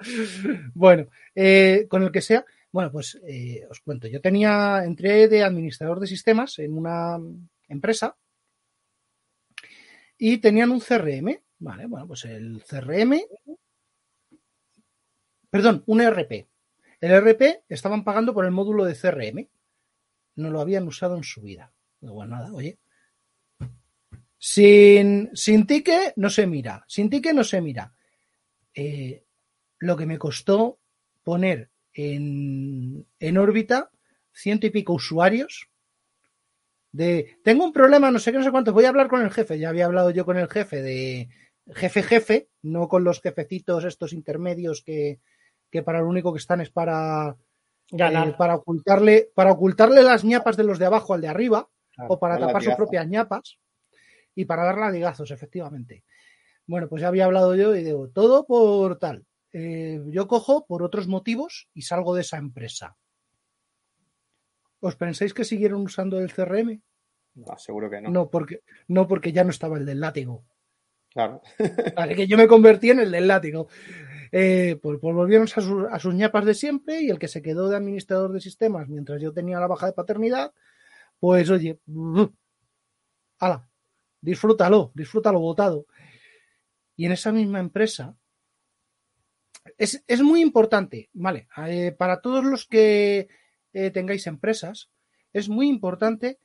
sí, 0.00 0.24
sí. 0.26 0.48
bueno, 0.74 1.08
eh, 1.34 1.86
con 1.88 2.02
el 2.02 2.12
que 2.12 2.22
sea. 2.22 2.44
Bueno, 2.70 2.92
pues 2.92 3.18
eh, 3.26 3.66
os 3.70 3.80
cuento. 3.80 4.06
Yo 4.06 4.20
tenía, 4.20 4.82
entré 4.84 5.28
de 5.28 5.42
administrador 5.42 5.98
de 6.00 6.06
sistemas 6.06 6.58
en 6.58 6.76
una 6.76 7.18
empresa 7.68 8.16
y 10.18 10.38
tenían 10.38 10.70
un 10.70 10.80
CRM. 10.80 11.38
Vale, 11.58 11.86
bueno, 11.86 12.06
pues 12.06 12.24
el 12.26 12.62
CRM. 12.62 13.20
Perdón, 15.50 15.82
un 15.86 16.00
ERP. 16.00 16.46
El 17.00 17.10
ERP 17.10 17.64
estaban 17.68 18.04
pagando 18.04 18.32
por 18.32 18.44
el 18.44 18.50
módulo 18.52 18.84
de 18.84 18.94
CRM. 18.94 19.48
No 20.36 20.50
lo 20.50 20.60
habían 20.60 20.86
usado 20.86 21.16
en 21.16 21.24
su 21.24 21.40
vida. 21.40 21.72
Digo, 22.00 22.14
Bueno, 22.14 22.36
nada, 22.36 22.52
oye. 22.52 22.78
Sin, 24.38 25.30
sin 25.34 25.66
ticket 25.66 26.12
no 26.16 26.30
se 26.30 26.46
mira. 26.46 26.84
Sin 26.86 27.10
ticket 27.10 27.34
no 27.34 27.44
se 27.44 27.60
mira. 27.60 27.92
Eh, 28.74 29.24
lo 29.78 29.96
que 29.96 30.06
me 30.06 30.18
costó 30.18 30.78
poner 31.22 31.70
en, 31.92 33.06
en 33.18 33.38
órbita 33.38 33.90
ciento 34.32 34.66
y 34.66 34.70
pico 34.70 34.92
usuarios 34.92 35.70
de 36.92 37.38
tengo 37.42 37.64
un 37.64 37.72
problema, 37.72 38.10
no 38.10 38.18
sé 38.18 38.32
qué, 38.32 38.38
no 38.38 38.44
sé 38.44 38.50
cuántos, 38.50 38.74
voy 38.74 38.84
a 38.84 38.90
hablar 38.90 39.08
con 39.08 39.22
el 39.22 39.30
jefe. 39.30 39.58
Ya 39.58 39.70
había 39.70 39.86
hablado 39.86 40.10
yo 40.10 40.24
con 40.24 40.36
el 40.36 40.48
jefe 40.48 40.82
de 40.82 41.28
jefe 41.74 42.02
jefe, 42.02 42.48
no 42.62 42.88
con 42.88 43.04
los 43.04 43.20
jefecitos 43.20 43.84
estos 43.84 44.12
intermedios 44.12 44.82
que, 44.82 45.20
que 45.70 45.82
para 45.82 46.00
lo 46.00 46.08
único 46.08 46.32
que 46.32 46.38
están 46.38 46.60
es 46.60 46.70
para 46.70 47.36
Ganar. 47.90 48.28
eh, 48.28 48.34
para 48.38 48.56
ocultarle 48.56 49.30
para 49.34 49.52
ocultarle 49.52 50.02
las 50.02 50.24
ñapas 50.24 50.56
de 50.56 50.64
los 50.64 50.78
de 50.78 50.86
abajo 50.86 51.14
al 51.14 51.20
de 51.20 51.28
arriba 51.28 51.68
Claro, 51.96 52.14
o 52.14 52.18
para 52.20 52.34
tapar 52.46 52.62
sus 52.62 52.74
propias 52.76 53.08
ñapas 53.08 53.58
y 54.34 54.44
para 54.44 54.62
dar 54.64 54.78
latigazos, 54.78 55.30
efectivamente. 55.32 56.04
Bueno, 56.66 56.88
pues 56.88 57.02
ya 57.02 57.08
había 57.08 57.24
hablado 57.24 57.54
yo 57.56 57.74
y 57.74 57.82
digo, 57.82 58.08
todo 58.10 58.46
por 58.46 58.98
tal. 58.98 59.24
Eh, 59.52 60.00
yo 60.08 60.28
cojo 60.28 60.66
por 60.66 60.82
otros 60.82 61.08
motivos 61.08 61.68
y 61.74 61.82
salgo 61.82 62.14
de 62.14 62.20
esa 62.20 62.36
empresa. 62.36 62.96
¿Os 64.80 64.96
pensáis 64.96 65.32
que 65.34 65.44
siguieron 65.44 65.80
usando 65.82 66.18
el 66.20 66.32
CRM? 66.32 66.80
No, 67.36 67.56
seguro 67.58 67.88
que 67.90 68.00
no. 68.00 68.10
No, 68.10 68.30
porque, 68.30 68.62
no 68.88 69.06
porque 69.08 69.32
ya 69.32 69.44
no 69.44 69.50
estaba 69.50 69.78
el 69.78 69.86
del 69.86 70.00
látigo. 70.00 70.44
Claro. 71.10 71.40
Así 71.96 72.14
que 72.14 72.26
yo 72.26 72.36
me 72.36 72.46
convertí 72.46 72.90
en 72.90 73.00
el 73.00 73.10
del 73.10 73.26
látigo. 73.26 73.68
Eh, 74.32 74.78
pues, 74.82 74.98
pues 75.00 75.14
volvieron 75.14 75.46
a, 75.46 75.60
sus- 75.60 75.86
a 75.90 75.98
sus 75.98 76.14
ñapas 76.14 76.44
de 76.44 76.54
siempre 76.54 77.00
y 77.00 77.10
el 77.10 77.18
que 77.18 77.28
se 77.28 77.42
quedó 77.42 77.68
de 77.68 77.76
administrador 77.76 78.32
de 78.32 78.40
sistemas 78.40 78.88
mientras 78.88 79.20
yo 79.22 79.32
tenía 79.32 79.58
la 79.60 79.66
baja 79.66 79.86
de 79.86 79.92
paternidad, 79.92 80.52
pues 81.18 81.50
oye, 81.50 81.80
ala, 83.38 83.68
disfrútalo, 84.20 84.92
disfrútalo 84.94 85.40
votado. 85.40 85.86
Y 86.96 87.06
en 87.06 87.12
esa 87.12 87.32
misma 87.32 87.60
empresa, 87.60 88.16
es, 89.78 90.02
es 90.06 90.22
muy 90.22 90.40
importante, 90.40 91.10
¿vale? 91.12 91.48
Eh, 91.66 91.92
para 91.92 92.20
todos 92.20 92.44
los 92.44 92.66
que 92.66 93.28
eh, 93.72 93.90
tengáis 93.90 94.26
empresas, 94.26 94.90
es 95.32 95.48
muy 95.48 95.68
importante 95.68 96.38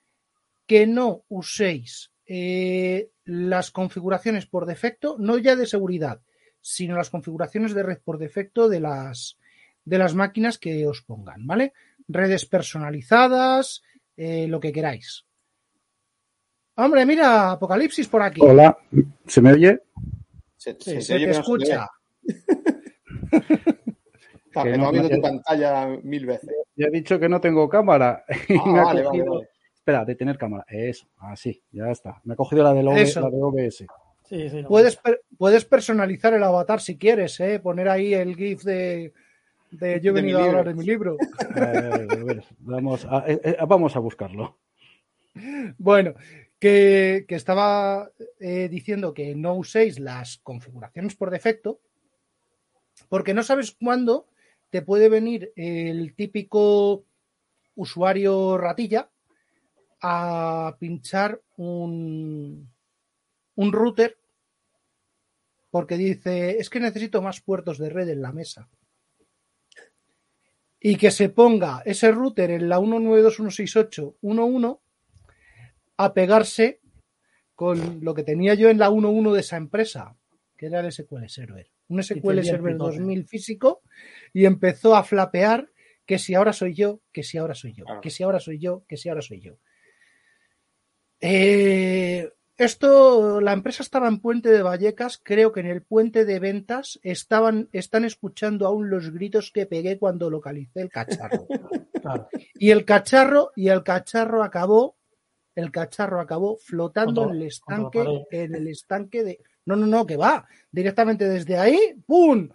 que 0.66 0.88
no 0.88 1.24
uséis 1.30 2.12
eh, 2.26 3.10
las 3.26 3.72
configuraciones 3.72 4.46
por 4.46 4.66
defecto, 4.66 5.16
no 5.20 5.38
ya 5.38 5.56
de 5.56 5.68
seguridad, 5.68 6.22
sino 6.62 6.96
las 6.96 7.10
configuraciones 7.10 7.74
de 7.74 7.84
red 7.84 8.00
por 8.04 8.18
defecto 8.18 8.70
de 8.70 8.80
las, 8.80 9.38
de 9.86 9.98
las 9.98 10.14
máquinas 10.14 10.58
que 10.58 10.86
os 10.88 11.02
pongan, 11.02 11.46
¿vale? 11.48 11.74
Redes 12.08 12.46
personalizadas, 12.46 13.82
eh, 14.18 14.48
lo 14.48 14.60
que 14.60 14.72
queráis. 14.72 15.26
Hombre, 16.76 17.06
mira, 17.06 17.52
Apocalipsis 17.52 18.08
por 18.08 18.22
aquí. 18.22 18.42
Hola, 18.44 18.78
¿se 19.28 19.42
me 19.42 19.54
oye? 19.54 19.82
Se, 20.56 20.74
Sí, 20.80 20.92
se 20.96 21.02
se 21.02 21.16
oye, 21.16 21.26
te 21.26 21.32
escucha. 21.32 21.84
Ah, 21.84 21.90
Que 24.64 24.78
no, 24.78 24.92
viendo 24.92 25.10
no, 25.10 25.16
tu 25.16 25.22
pantalla 25.22 25.88
mil 26.04 26.26
veces. 26.26 26.50
Ya 26.76 26.88
he 26.88 26.92
dicho 26.92 27.18
que 27.20 27.30
no 27.30 27.40
tengo 27.40 27.70
cámara. 27.70 28.26
Ah, 28.60 28.70
me 28.70 28.80
ha 28.80 28.84
vale, 28.84 29.04
vale, 29.04 29.06
cogido- 29.20 29.34
vale. 29.36 29.50
Espera, 29.74 30.06
de 30.06 30.16
tener 30.16 30.38
cámara. 30.38 30.64
Eso, 30.68 31.08
así, 31.18 31.64
ya 31.72 31.90
está. 31.90 32.22
Me 32.26 32.34
ha 32.34 32.38
cogido 32.38 32.64
la, 32.64 32.72
del 32.74 32.88
OB 32.88 32.98
Eso. 32.98 33.22
la 33.22 33.30
de 33.32 33.42
OBS. 33.42 33.86
Sí, 34.26 34.50
sí, 34.50 34.62
no. 34.62 34.68
Puedes, 34.68 34.96
per- 34.98 35.22
puedes 35.38 35.66
personalizar 35.66 36.34
el 36.36 36.44
avatar 36.44 36.80
si 36.82 36.98
quieres, 37.00 37.40
¿eh? 37.40 37.60
Poner 37.60 37.90
ahí 37.90 38.14
el 38.14 38.36
GIF 38.36 38.62
de, 38.64 39.12
de 39.72 40.00
yo 40.02 40.12
he 40.12 40.14
venido 40.14 40.40
a 40.40 40.46
hablar 40.46 40.68
de 40.68 40.74
mi 40.74 40.86
libro. 40.86 41.18
Eh, 41.56 42.42
vamos, 42.60 43.06
a, 43.06 43.24
eh, 43.28 43.42
eh, 43.44 43.58
vamos 43.68 43.96
a 43.96 44.00
buscarlo. 44.00 44.58
Bueno, 45.78 46.14
que, 46.60 47.26
que 47.28 47.36
estaba 47.36 48.12
eh, 48.40 48.68
diciendo 48.70 49.14
que 49.14 49.34
no 49.36 49.56
uséis 49.56 50.00
las 50.00 50.38
configuraciones 50.40 51.16
por 51.16 51.32
defecto, 51.32 51.80
porque 53.10 53.34
no 53.34 53.44
sabes 53.44 53.72
cuándo 53.72 54.28
te 54.70 54.82
puede 54.82 55.10
venir 55.10 55.52
el 55.56 56.14
típico 56.16 57.04
usuario 57.76 58.58
ratilla 58.58 59.10
a 60.02 60.76
pinchar 60.80 61.42
un, 61.58 62.70
un 63.56 63.72
router 63.72 64.18
porque 65.72 65.96
dice, 65.96 66.58
es 66.60 66.70
que 66.70 66.82
necesito 66.82 67.22
más 67.22 67.40
puertos 67.40 67.78
de 67.78 67.90
red 67.90 68.10
en 68.10 68.22
la 68.22 68.34
mesa. 68.34 68.70
Y 70.84 70.96
que 70.96 71.12
se 71.12 71.30
ponga 71.30 71.84
ese 71.86 72.12
router 72.12 72.50
en 72.52 72.68
la 72.68 72.80
192.168.1.1 72.80 74.80
a 75.98 76.14
pegarse 76.14 76.80
con 77.54 78.04
lo 78.04 78.16
que 78.16 78.24
tenía 78.24 78.56
yo 78.56 78.70
en 78.70 78.80
la 78.80 78.90
1.1 78.90 79.34
de 79.34 79.42
esa 79.42 79.58
empresa, 79.58 80.18
que 80.58 80.66
era 80.66 80.80
el 80.80 80.92
SQL 80.92 81.28
Server. 81.28 81.70
Un 81.90 82.02
SQL 82.02 82.42
Server 82.44 82.74
pitote. 82.74 82.98
2000 82.98 83.26
físico 83.28 83.84
y 84.34 84.46
empezó 84.46 84.96
a 84.96 85.04
flapear 85.04 85.70
que 86.06 86.18
si 86.18 86.34
ahora 86.34 86.54
soy 86.54 86.74
yo, 86.74 87.02
que 87.12 87.22
si 87.22 87.38
ahora 87.38 87.54
soy 87.54 87.74
yo, 87.74 87.86
Claro. 87.86 88.02
que 88.02 88.10
si 88.10 88.24
ahora 88.24 88.40
soy 88.40 88.58
yo, 88.58 88.84
que 88.88 88.98
si 88.98 89.10
ahora 89.10 89.22
soy 89.22 89.42
yo. 89.42 89.60
Eh, 91.20 92.28
esto, 92.58 93.42
la 93.42 93.54
empresa 93.54 93.82
estaba 93.82 94.08
en 94.08 94.20
Puente 94.20 94.50
de 94.50 94.62
Vallecas, 94.62 95.20
creo 95.24 95.52
que 95.52 95.62
en 95.62 95.68
el 95.68 95.82
puente 95.82 96.26
de 96.26 96.40
ventas 96.40 97.00
estaban, 97.02 97.70
están 97.72 98.06
escuchando 98.06 98.68
aún 98.68 98.90
los 98.90 99.12
gritos 99.12 99.52
que 99.52 99.66
pegué 99.66 99.98
cuando 99.98 100.30
localicé 100.30 100.82
el 100.82 100.90
cacharro. 100.90 101.48
Claro. 102.02 102.30
Y 102.56 102.72
el 102.72 102.84
cacharro, 102.84 103.52
y 103.56 103.68
el 103.68 103.84
cacharro 103.84 104.44
acabó, 104.44 104.98
el 105.54 105.70
cacharro 105.70 106.20
acabó 106.20 106.58
flotando 106.58 107.26
en 107.26 107.36
el 107.36 107.44
estanque, 107.44 108.26
en 108.32 108.56
el 108.56 108.68
estanque 108.70 109.24
de. 109.24 109.40
No, 109.66 109.76
no, 109.76 109.86
no, 109.86 110.08
que 110.08 110.18
va. 110.18 110.48
Directamente 110.72 111.30
desde 111.30 111.60
ahí, 111.60 111.78
¡pum! 112.08 112.50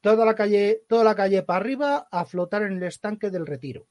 Toda 0.00 0.24
la 0.24 0.34
calle, 0.34 0.82
toda 0.88 1.04
la 1.04 1.14
calle 1.14 1.44
para 1.44 1.60
arriba 1.60 2.08
a 2.10 2.24
flotar 2.24 2.62
en 2.62 2.78
el 2.78 2.82
estanque 2.82 3.30
del 3.30 3.46
retiro. 3.46 3.86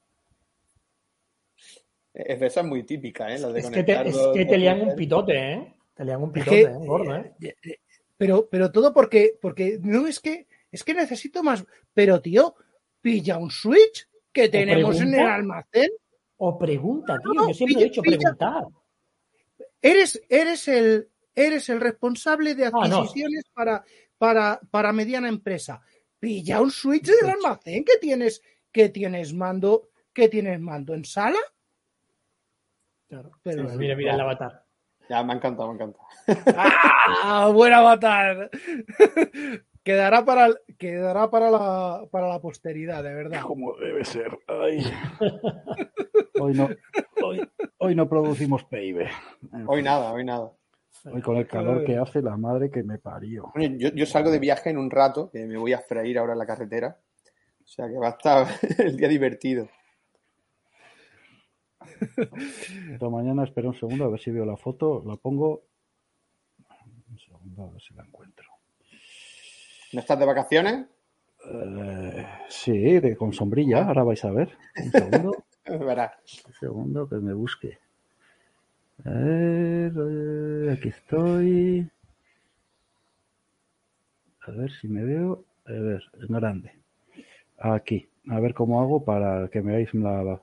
Es 2.14 2.40
de 2.40 2.46
esas 2.46 2.64
muy 2.64 2.82
típica, 2.84 3.32
¿eh? 3.32 3.38
La 3.38 3.52
de 3.52 3.60
Es 3.60 3.70
que 3.70 3.82
te, 3.84 3.94
conectar 3.94 4.06
es 4.06 4.16
que 4.34 4.44
te 4.44 4.72
un 4.82 4.96
pitote, 4.96 5.52
¿eh? 5.52 5.74
Te 5.94 6.04
lían 6.04 6.22
un 6.22 6.28
Es 6.28 6.32
pitote, 6.34 6.50
que, 6.56 6.62
¿eh? 6.62 6.86
Gordo, 6.86 7.16
¿eh? 7.16 7.32
eh, 7.40 7.54
eh, 7.64 7.78
Pero, 8.16 8.48
pero 8.50 8.72
todo 8.72 8.92
porque, 8.92 9.38
porque 9.40 9.78
no 9.82 10.06
es 10.06 10.18
que, 10.20 10.46
es 10.72 10.82
que 10.84 10.94
necesito 10.94 11.42
más. 11.42 11.64
Pero 11.94 12.20
tío, 12.20 12.54
pilla 13.00 13.36
un 13.38 13.50
switch 13.50 14.08
que 14.32 14.48
tenemos 14.48 15.00
en 15.00 15.14
el 15.14 15.20
almacén. 15.26 15.90
O 16.38 16.58
pregunta, 16.58 17.16
tío. 17.22 17.32
No, 17.34 17.48
Yo 17.48 17.54
siempre 17.54 17.74
pilla- 17.74 17.86
he 17.86 17.88
dicho 17.90 18.02
preguntar. 18.02 18.64
Eres, 19.80 20.20
eres 20.28 20.66
el, 20.68 21.08
eres 21.34 21.68
el 21.68 21.80
responsable 21.80 22.54
de 22.54 22.66
Ah, 22.66 22.70
no. 22.70 22.80
adquisiciones 22.98 23.44
para, 23.52 23.84
para, 24.16 24.60
para 24.70 24.92
mediana 24.92 25.28
empresa. 25.28 25.80
Pilla 26.18 26.60
un 26.60 26.70
switch 26.70 27.06
del 27.06 27.30
almacén 27.30 27.84
que 27.84 27.98
tienes, 28.00 28.42
que 28.72 28.88
tienes 28.88 29.32
mando, 29.34 29.90
que 30.12 30.28
tienes 30.28 30.58
mando 30.60 30.94
en 30.94 31.04
sala. 31.04 31.38
Claro. 33.08 33.30
Pero- 33.42 33.64
mira, 33.76 33.96
mira 33.96 34.14
el 34.14 34.20
avatar. 34.20 34.64
Ya, 35.08 35.22
me 35.24 35.32
ha 35.32 35.36
encantado, 35.36 35.68
me 35.68 35.74
encanta. 35.76 35.98
¡Ah! 36.56 37.48
¡Buen 37.54 37.72
avatar! 37.72 38.50
quedará 39.82 40.24
para, 40.26 40.46
el- 40.46 40.58
quedará 40.78 41.30
para 41.30 41.50
la, 41.50 42.02
para 42.10 42.28
la 42.28 42.40
posteridad, 42.40 43.02
de 43.02 43.14
verdad. 43.14 43.40
Como 43.40 43.74
debe 43.76 44.04
ser. 44.04 44.38
Ay. 44.46 44.84
Hoy, 46.40 46.52
no, 46.54 46.68
hoy, 47.24 47.40
hoy 47.78 47.94
no 47.96 48.08
producimos 48.08 48.62
PIB. 48.64 49.08
Hoy 49.66 49.82
nada, 49.82 50.12
hoy 50.12 50.24
nada. 50.24 50.52
Hoy 51.04 51.20
con 51.20 51.36
el 51.36 51.48
calor 51.48 51.84
que 51.84 51.96
hace, 51.96 52.22
la 52.22 52.36
madre 52.36 52.70
que 52.70 52.84
me 52.84 52.98
parió. 52.98 53.50
Yo, 53.56 53.88
yo 53.88 54.06
salgo 54.06 54.30
de 54.30 54.38
viaje 54.38 54.70
en 54.70 54.78
un 54.78 54.88
rato, 54.88 55.30
que 55.32 55.46
me 55.46 55.56
voy 55.56 55.72
a 55.72 55.80
freír 55.80 56.16
ahora 56.16 56.34
en 56.34 56.38
la 56.38 56.46
carretera. 56.46 56.96
O 57.60 57.66
sea 57.66 57.88
que 57.88 57.98
va 57.98 58.08
a 58.08 58.10
estar 58.10 58.46
el 58.78 58.96
día 58.96 59.08
divertido. 59.08 59.68
Esta 62.92 63.08
mañana 63.08 63.44
espera 63.44 63.68
un 63.68 63.74
segundo 63.74 64.04
a 64.04 64.08
ver 64.08 64.20
si 64.20 64.30
veo 64.30 64.44
la 64.44 64.56
foto. 64.56 65.02
La 65.06 65.16
pongo. 65.16 65.62
Un 67.10 67.18
segundo 67.18 67.64
a 67.64 67.70
ver 67.70 67.82
si 67.82 67.94
la 67.94 68.04
encuentro. 68.04 68.46
¿No 69.92 70.00
estás 70.00 70.18
de 70.18 70.26
vacaciones? 70.26 70.86
Eh, 71.50 72.26
sí, 72.48 73.00
de, 73.00 73.16
con 73.16 73.32
sombrilla. 73.32 73.86
Ahora 73.86 74.02
vais 74.02 74.24
a 74.24 74.30
ver. 74.30 74.56
Un 74.76 74.90
segundo. 74.90 75.44
Un 75.68 76.54
segundo 76.58 77.08
que 77.08 77.16
me 77.16 77.34
busque. 77.34 77.78
A 79.04 79.10
ver, 79.10 79.92
eh, 79.94 80.72
aquí 80.72 80.88
estoy. 80.88 81.90
A 84.46 84.50
ver 84.50 84.72
si 84.72 84.88
me 84.88 85.04
veo. 85.04 85.44
A 85.66 85.72
ver, 85.72 86.02
en 86.20 86.28
grande. 86.28 86.72
Aquí. 87.58 88.08
A 88.30 88.40
ver 88.40 88.54
cómo 88.54 88.80
hago 88.80 89.04
para 89.04 89.48
que 89.48 89.60
me 89.60 89.72
veáis 89.72 89.92
la. 89.94 90.40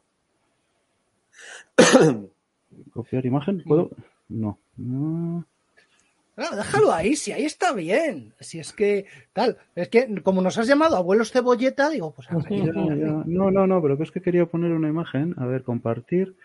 ¿Copiar 2.94 3.26
imagen? 3.26 3.64
¿Puedo? 3.66 3.90
No. 4.30 4.58
No. 4.78 5.46
Ah, 6.38 6.54
déjalo 6.56 6.92
ahí, 6.92 7.16
si 7.16 7.32
ahí 7.32 7.46
está 7.46 7.72
bien. 7.72 8.34
Si 8.42 8.60
es 8.60 8.74
que, 8.74 9.06
tal, 9.32 9.58
es 9.74 9.88
que 9.88 10.22
como 10.22 10.42
nos 10.42 10.58
has 10.58 10.68
llamado 10.68 10.98
abuelos 10.98 11.32
cebolleta, 11.32 11.90
digo, 11.90 12.12
pues 12.14 12.30
a 12.30 12.38
Ya, 12.50 12.66
ya. 12.66 13.24
No, 13.26 13.52
no, 13.52 13.66
no, 13.66 13.82
pero 13.82 13.98
que 13.98 14.04
es 14.04 14.12
que 14.12 14.22
quería 14.22 14.46
poner 14.46 14.72
una 14.74 14.90
imagen. 14.90 15.34
A 15.38 15.46
ver, 15.46 15.64
compartir. 15.64 16.36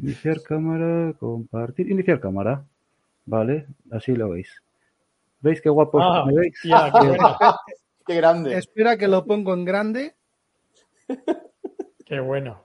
Iniciar 0.00 0.42
cámara, 0.42 1.12
compartir. 1.20 1.88
Iniciar 1.90 2.18
cámara. 2.20 2.64
Vale, 3.24 3.66
así 3.92 4.12
lo 4.16 4.30
veis. 4.30 4.60
¿Veis 5.40 5.60
qué 5.60 5.68
guapo 5.70 6.00
Ah, 6.00 6.24
me 6.26 6.34
veis? 6.34 6.54
ya, 6.64 6.90
qué 6.90 7.06
bueno. 7.06 7.36
Qué 8.04 8.14
grande. 8.16 8.58
Espera 8.58 8.96
que 8.96 9.06
lo 9.06 9.24
pongo 9.24 9.54
en 9.54 9.64
grande. 9.64 10.14
Qué 12.04 12.18
bueno. 12.18 12.64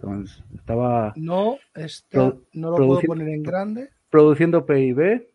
Con- 0.00 0.26
estaba 0.54 1.12
No, 1.16 1.56
esto 1.74 2.08
Pro- 2.10 2.42
no 2.52 2.70
lo 2.70 2.76
puedo 2.86 3.00
poner 3.02 3.28
en 3.28 3.42
grande. 3.42 3.90
produciendo 4.10 4.64
PIB. 4.64 5.28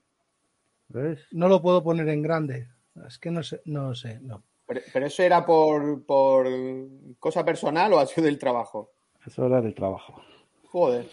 ¿Ves? 0.89 1.19
No 1.31 1.47
lo 1.47 1.61
puedo 1.61 1.83
poner 1.83 2.07
en 2.09 2.21
grande. 2.21 2.67
Es 3.07 3.19
que 3.19 3.29
no 3.31 3.43
sé, 3.43 3.61
no 3.65 3.93
sé, 3.93 4.19
no. 4.21 4.43
Pero, 4.65 4.81
pero 4.93 5.05
eso 5.05 5.23
era 5.23 5.45
por, 5.45 6.03
por 6.05 6.47
cosa 7.19 7.43
personal 7.45 7.93
o 7.93 7.99
ha 7.99 8.05
sido 8.05 8.25
del 8.25 8.39
trabajo. 8.39 8.91
Eso 9.25 9.45
era 9.45 9.61
del 9.61 9.73
trabajo. 9.75 10.21
Joder. 10.65 11.07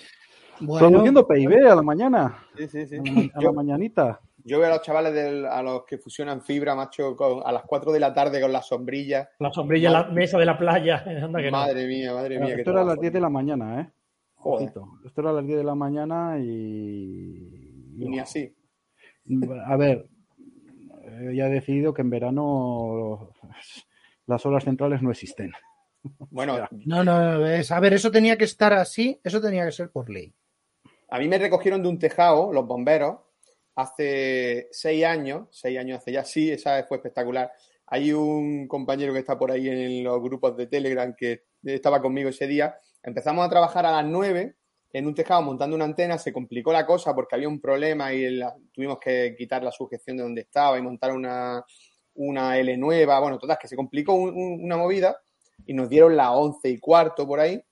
Bueno, 0.60 0.88
Produciendo 0.88 1.26
PIB 1.26 1.66
a 1.70 1.74
la 1.74 1.82
mañana. 1.82 2.38
Sí, 2.56 2.66
sí, 2.68 2.86
sí. 2.86 2.96
A 3.34 3.40
la, 3.42 3.48
a 3.50 3.52
mañanita. 3.52 4.20
Yo 4.46 4.58
veo 4.60 4.68
a 4.68 4.76
los 4.76 4.82
chavales 4.82 5.12
del- 5.12 5.44
a 5.46 5.62
los 5.62 5.84
que 5.84 5.98
fusionan 5.98 6.40
fibra, 6.40 6.74
macho, 6.74 7.16
con- 7.16 7.42
a 7.44 7.52
las 7.52 7.64
4 7.64 7.92
de 7.92 8.00
la 8.00 8.14
tarde 8.14 8.40
con 8.40 8.52
las 8.52 8.66
sombrillas. 8.68 9.28
La 9.38 9.52
sombrilla 9.52 9.88
en 9.88 9.92
la 9.92 10.04
mesa 10.04 10.38
de 10.38 10.44
la 10.46 10.56
playa. 10.56 11.02
Anda 11.22 11.40
que 11.40 11.50
no. 11.50 11.58
Madre 11.58 11.86
mía, 11.86 12.14
madre 12.14 12.38
mía. 12.40 12.54
Esto 12.54 12.70
era 12.70 12.80
a 12.80 12.84
las 12.84 12.94
trabajo. 12.94 13.00
10 13.02 13.12
de 13.12 13.20
la 13.20 13.28
mañana, 13.28 13.80
¿eh? 13.80 13.90
Joder. 14.36 14.68
Esto 15.04 15.20
era 15.20 15.30
a 15.30 15.32
las 15.34 15.46
10 15.46 15.58
de 15.58 15.64
la 15.64 15.74
mañana 15.74 16.38
y... 16.38 17.94
Y 17.98 18.08
ni 18.08 18.18
así. 18.18 18.54
A 19.66 19.76
ver, 19.76 20.06
ya 21.32 21.46
he 21.46 21.50
decidido 21.50 21.92
que 21.94 22.02
en 22.02 22.10
verano 22.10 23.30
las 24.26 24.46
horas 24.46 24.64
centrales 24.64 25.02
no 25.02 25.10
existen. 25.10 25.52
Bueno, 26.30 26.56
no, 26.84 27.02
no, 27.02 27.38
no, 27.38 27.46
es, 27.46 27.72
a 27.72 27.80
ver, 27.80 27.94
eso 27.94 28.12
tenía 28.12 28.36
que 28.38 28.44
estar 28.44 28.72
así, 28.72 29.18
eso 29.24 29.40
tenía 29.40 29.64
que 29.64 29.72
ser 29.72 29.90
por 29.90 30.08
ley. 30.08 30.32
a 31.10 31.18
mí 31.18 31.26
me 31.26 31.38
recogieron 31.38 31.82
de 31.82 31.88
un 31.88 31.98
tejado 31.98 32.52
los 32.52 32.64
bomberos 32.66 33.16
hace 33.76 34.68
seis 34.72 35.04
años, 35.04 35.46
seis 35.52 35.78
años 35.78 35.98
hace 35.98 36.12
ya, 36.12 36.24
sí, 36.24 36.50
esa 36.50 36.82
fue 36.84 36.96
espectacular. 36.96 37.52
Hay 37.86 38.12
un 38.12 38.66
compañero 38.66 39.12
que 39.12 39.20
está 39.20 39.38
por 39.38 39.52
ahí 39.52 39.68
en 39.68 40.02
los 40.02 40.20
grupos 40.20 40.56
de 40.56 40.66
Telegram 40.66 41.14
que 41.16 41.44
estaba 41.62 42.02
conmigo 42.02 42.28
ese 42.30 42.46
día. 42.48 42.76
Empezamos 43.02 43.46
a 43.46 43.48
trabajar 43.48 43.86
a 43.86 43.92
las 43.92 44.04
nueve 44.04 44.56
en 44.92 45.06
un 45.06 45.14
tejado 45.14 45.42
montando 45.42 45.76
una 45.76 45.84
antena, 45.84 46.18
se 46.18 46.32
complicó 46.32 46.72
la 46.72 46.86
cosa 46.86 47.14
porque 47.14 47.34
había 47.36 47.48
un 47.48 47.60
problema 47.60 48.12
y 48.12 48.40
tuvimos 48.72 48.98
que 48.98 49.34
quitar 49.36 49.62
la 49.62 49.70
sujeción 49.70 50.16
de 50.16 50.22
donde 50.22 50.40
estaba 50.40 50.78
y 50.78 50.82
montar 50.82 51.12
una, 51.12 51.64
una 52.14 52.58
L 52.58 52.76
nueva. 52.78 53.20
Bueno, 53.20 53.38
todas 53.38 53.58
que 53.58 53.68
se 53.68 53.76
complicó 53.76 54.14
un- 54.14 54.30
un- 54.34 54.64
una 54.64 54.76
movida 54.76 55.16
y 55.66 55.74
nos 55.74 55.88
dieron 55.88 56.16
las 56.16 56.30
once 56.30 56.68
y 56.70 56.78
cuarto 56.78 57.26
por 57.26 57.40
ahí 57.40 57.62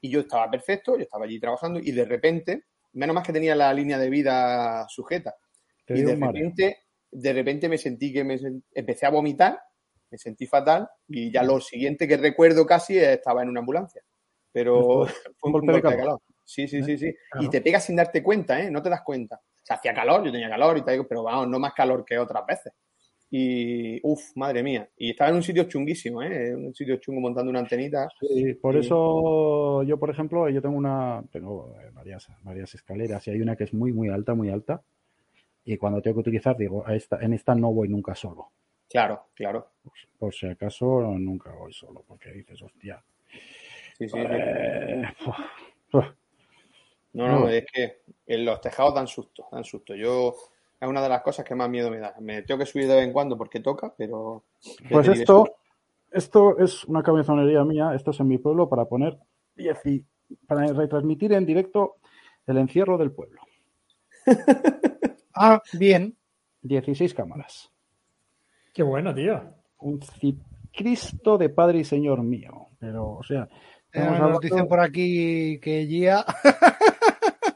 y 0.00 0.10
yo 0.10 0.20
estaba 0.20 0.50
perfecto, 0.50 0.96
yo 0.96 1.02
estaba 1.04 1.24
allí 1.24 1.40
trabajando 1.40 1.80
y 1.80 1.90
de 1.92 2.04
repente, 2.04 2.64
menos 2.92 3.14
más 3.14 3.26
que 3.26 3.32
tenía 3.32 3.56
la 3.56 3.72
línea 3.72 3.98
de 3.98 4.10
vida 4.10 4.86
sujeta, 4.88 5.34
Te 5.84 5.98
y 5.98 6.02
de 6.02 6.14
repente, 6.14 6.76
de 7.10 7.32
repente 7.32 7.68
me 7.68 7.78
sentí 7.78 8.12
que 8.12 8.24
me 8.24 8.38
empecé 8.72 9.06
a 9.06 9.10
vomitar, 9.10 9.58
me 10.10 10.18
sentí 10.18 10.46
fatal 10.46 10.88
y 11.08 11.30
ya 11.32 11.42
lo 11.42 11.60
siguiente 11.60 12.06
que 12.08 12.16
recuerdo 12.16 12.66
casi 12.66 12.98
es- 12.98 13.08
estaba 13.08 13.42
en 13.42 13.48
una 13.48 13.60
ambulancia. 13.60 14.02
Pero 14.52 15.06
fue 15.38 15.50
un 15.50 15.52
golpe, 15.52 15.72
de 15.72 15.82
calor. 15.82 16.20
Sí, 16.44 16.68
sí, 16.68 16.82
sí, 16.82 16.96
sí. 16.98 17.12
Claro. 17.30 17.46
Y 17.46 17.50
te 17.50 17.60
pegas 17.60 17.84
sin 17.84 17.96
darte 17.96 18.22
cuenta, 18.22 18.60
¿eh? 18.62 18.70
No 18.70 18.82
te 18.82 18.90
das 18.90 19.02
cuenta. 19.02 19.36
O 19.36 19.66
sea, 19.66 19.76
hacía 19.76 19.94
calor, 19.94 20.24
yo 20.24 20.30
tenía 20.30 20.48
calor 20.48 20.76
y 20.78 20.82
tal, 20.82 21.06
pero 21.06 21.22
vamos, 21.22 21.48
no 21.48 21.58
más 21.58 21.72
calor 21.72 22.04
que 22.04 22.18
otras 22.18 22.44
veces. 22.46 22.72
Y, 23.30 23.98
uff, 24.04 24.36
madre 24.36 24.62
mía. 24.62 24.88
Y 24.96 25.10
estaba 25.10 25.30
en 25.30 25.36
un 25.36 25.42
sitio 25.42 25.64
chunguísimo, 25.64 26.22
¿eh? 26.22 26.48
En 26.50 26.66
un 26.66 26.74
sitio 26.74 26.96
chungo 26.98 27.20
montando 27.20 27.50
una 27.50 27.60
antenita. 27.60 28.06
Sí, 28.20 28.54
por 28.54 28.76
eso 28.76 29.82
yo, 29.82 29.98
por 29.98 30.10
ejemplo, 30.10 30.48
yo 30.50 30.62
tengo 30.62 30.76
una, 30.76 31.24
tengo 31.32 31.74
eh, 31.80 31.90
varias, 31.92 32.28
varias 32.42 32.74
escaleras 32.74 33.26
y 33.26 33.30
hay 33.32 33.40
una 33.40 33.56
que 33.56 33.64
es 33.64 33.74
muy, 33.74 33.92
muy 33.92 34.08
alta, 34.08 34.34
muy 34.34 34.50
alta. 34.50 34.84
Y 35.64 35.76
cuando 35.78 36.02
tengo 36.02 36.16
que 36.16 36.28
utilizar, 36.28 36.56
digo, 36.56 36.86
a 36.86 36.94
esta, 36.94 37.18
en 37.20 37.32
esta 37.32 37.54
no 37.54 37.72
voy 37.72 37.88
nunca 37.88 38.14
solo. 38.14 38.50
Claro, 38.88 39.28
claro. 39.34 39.70
Por 40.18 40.34
si 40.34 40.46
acaso, 40.46 40.86
nunca 41.18 41.50
voy 41.52 41.72
solo, 41.72 42.04
porque 42.06 42.30
dices, 42.32 42.60
hostia. 42.62 43.02
Sí, 43.98 44.08
sí, 44.08 44.08
sí. 44.08 44.18
eh, 44.18 45.02
uf, 45.26 45.38
uf. 45.92 46.04
No, 47.14 47.28
no, 47.28 47.48
es 47.48 47.64
que 47.72 48.02
en 48.26 48.44
los 48.44 48.60
tejados 48.60 48.94
dan 48.94 49.06
susto, 49.06 49.46
dan 49.50 49.64
susto. 49.64 49.94
Yo 49.94 50.34
es 50.80 50.88
una 50.88 51.00
de 51.00 51.08
las 51.08 51.22
cosas 51.22 51.44
que 51.44 51.54
más 51.54 51.70
miedo 51.70 51.90
me 51.90 51.98
da. 51.98 52.14
Me 52.20 52.42
tengo 52.42 52.58
que 52.58 52.66
subir 52.66 52.88
de 52.88 52.96
vez 52.96 53.04
en 53.04 53.12
cuando 53.12 53.38
porque 53.38 53.60
toca, 53.60 53.94
pero 53.96 54.42
Pues 54.90 55.08
esto, 55.08 55.56
esto 56.10 56.58
es 56.58 56.84
una 56.84 57.02
cabezonería 57.02 57.64
mía, 57.64 57.92
esto 57.94 58.10
es 58.10 58.20
en 58.20 58.28
mi 58.28 58.38
pueblo 58.38 58.68
para 58.68 58.84
poner, 58.86 59.16
para 60.46 60.66
retransmitir 60.66 61.32
en 61.32 61.46
directo 61.46 61.96
el 62.46 62.58
encierro 62.58 62.98
del 62.98 63.12
pueblo. 63.12 63.40
Ah, 65.34 65.60
bien. 65.72 66.16
16 66.62 67.12
cámaras. 67.14 67.70
Qué 68.72 68.82
bueno, 68.82 69.14
tío. 69.14 69.42
Un 69.78 70.00
Cristo 70.72 71.38
de 71.38 71.48
Padre 71.50 71.80
y 71.80 71.84
Señor 71.84 72.22
mío. 72.22 72.68
Pero, 72.78 73.12
o 73.12 73.22
sea, 73.22 73.48
Eh, 73.92 74.00
nos 74.00 74.08
hablando- 74.16 74.40
dicen 74.40 74.68
por 74.68 74.80
aquí 74.80 75.58
que 75.60 75.86
Gia. 75.86 76.24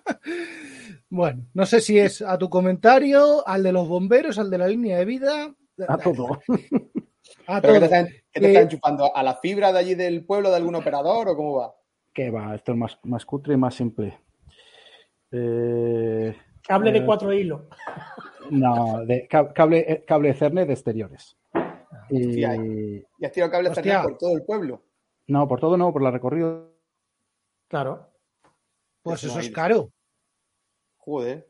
bueno, 1.10 1.46
no 1.55 1.66
sé 1.66 1.80
si 1.80 1.98
es 1.98 2.22
a 2.22 2.38
tu 2.38 2.48
comentario, 2.50 3.46
al 3.46 3.62
de 3.62 3.72
los 3.72 3.88
bomberos, 3.88 4.38
al 4.38 4.50
de 4.50 4.59
la 4.59 4.68
línea 4.68 4.98
de 4.98 5.05
vida. 5.05 5.55
a 5.86 5.96
todo. 5.98 6.40
A 7.46 7.60
¿Pero 7.62 7.74
qué 7.74 7.80
te 7.80 7.86
todo. 7.88 7.96
están, 7.98 8.06
qué 8.32 8.40
te 8.40 8.46
Eh, 8.46 8.48
están 8.50 8.62
enchufando? 8.64 9.16
¿A 9.16 9.22
la 9.22 9.36
fibra 9.36 9.72
de 9.72 9.78
allí 9.78 9.94
del 9.94 10.24
pueblo 10.24 10.50
de 10.50 10.56
algún 10.56 10.74
operador 10.74 11.28
o 11.28 11.36
cómo 11.36 11.56
va? 11.56 11.74
que 12.12 12.30
va, 12.30 12.55
esto 12.55 12.72
es 12.72 12.78
más, 12.78 12.98
más 13.05 13.24
cutre 13.24 13.55
y 13.55 13.56
más 13.56 13.74
simple. 13.74 14.18
Eh, 15.30 16.36
Cable 16.69 16.93
de 16.93 16.99
Eh, 16.99 17.07
cuatro 17.07 17.32
hilos. 17.32 17.62
no, 18.51 19.05
de 19.05 19.27
cable, 19.27 19.78
eh, 19.90 20.05
cable 20.07 20.31
Ethernet 20.31 20.66
de 20.66 20.74
exteriores. 20.74 21.36
Y, 22.11 22.27
Hostia, 22.45 22.57
Y 22.57 23.24
has 23.24 23.32
tirado 23.32 23.51
cable 23.53 23.70
Hostia. 23.70 24.03
Por 24.03 24.19
todo 24.19 24.36
el 24.36 24.43
pueblo. 24.45 24.82
no, 25.27 25.49
por 25.49 25.59
todo 25.61 25.77
no, 25.77 25.93
por 25.93 26.03
la 26.03 26.11
recorrido. 26.11 26.73
Claro. 27.69 28.07
Pues 29.03 29.23
Eso 29.24 29.32
eso 29.32 29.40
es 29.40 29.51
caro. 29.51 29.90
Joder. 30.99 31.49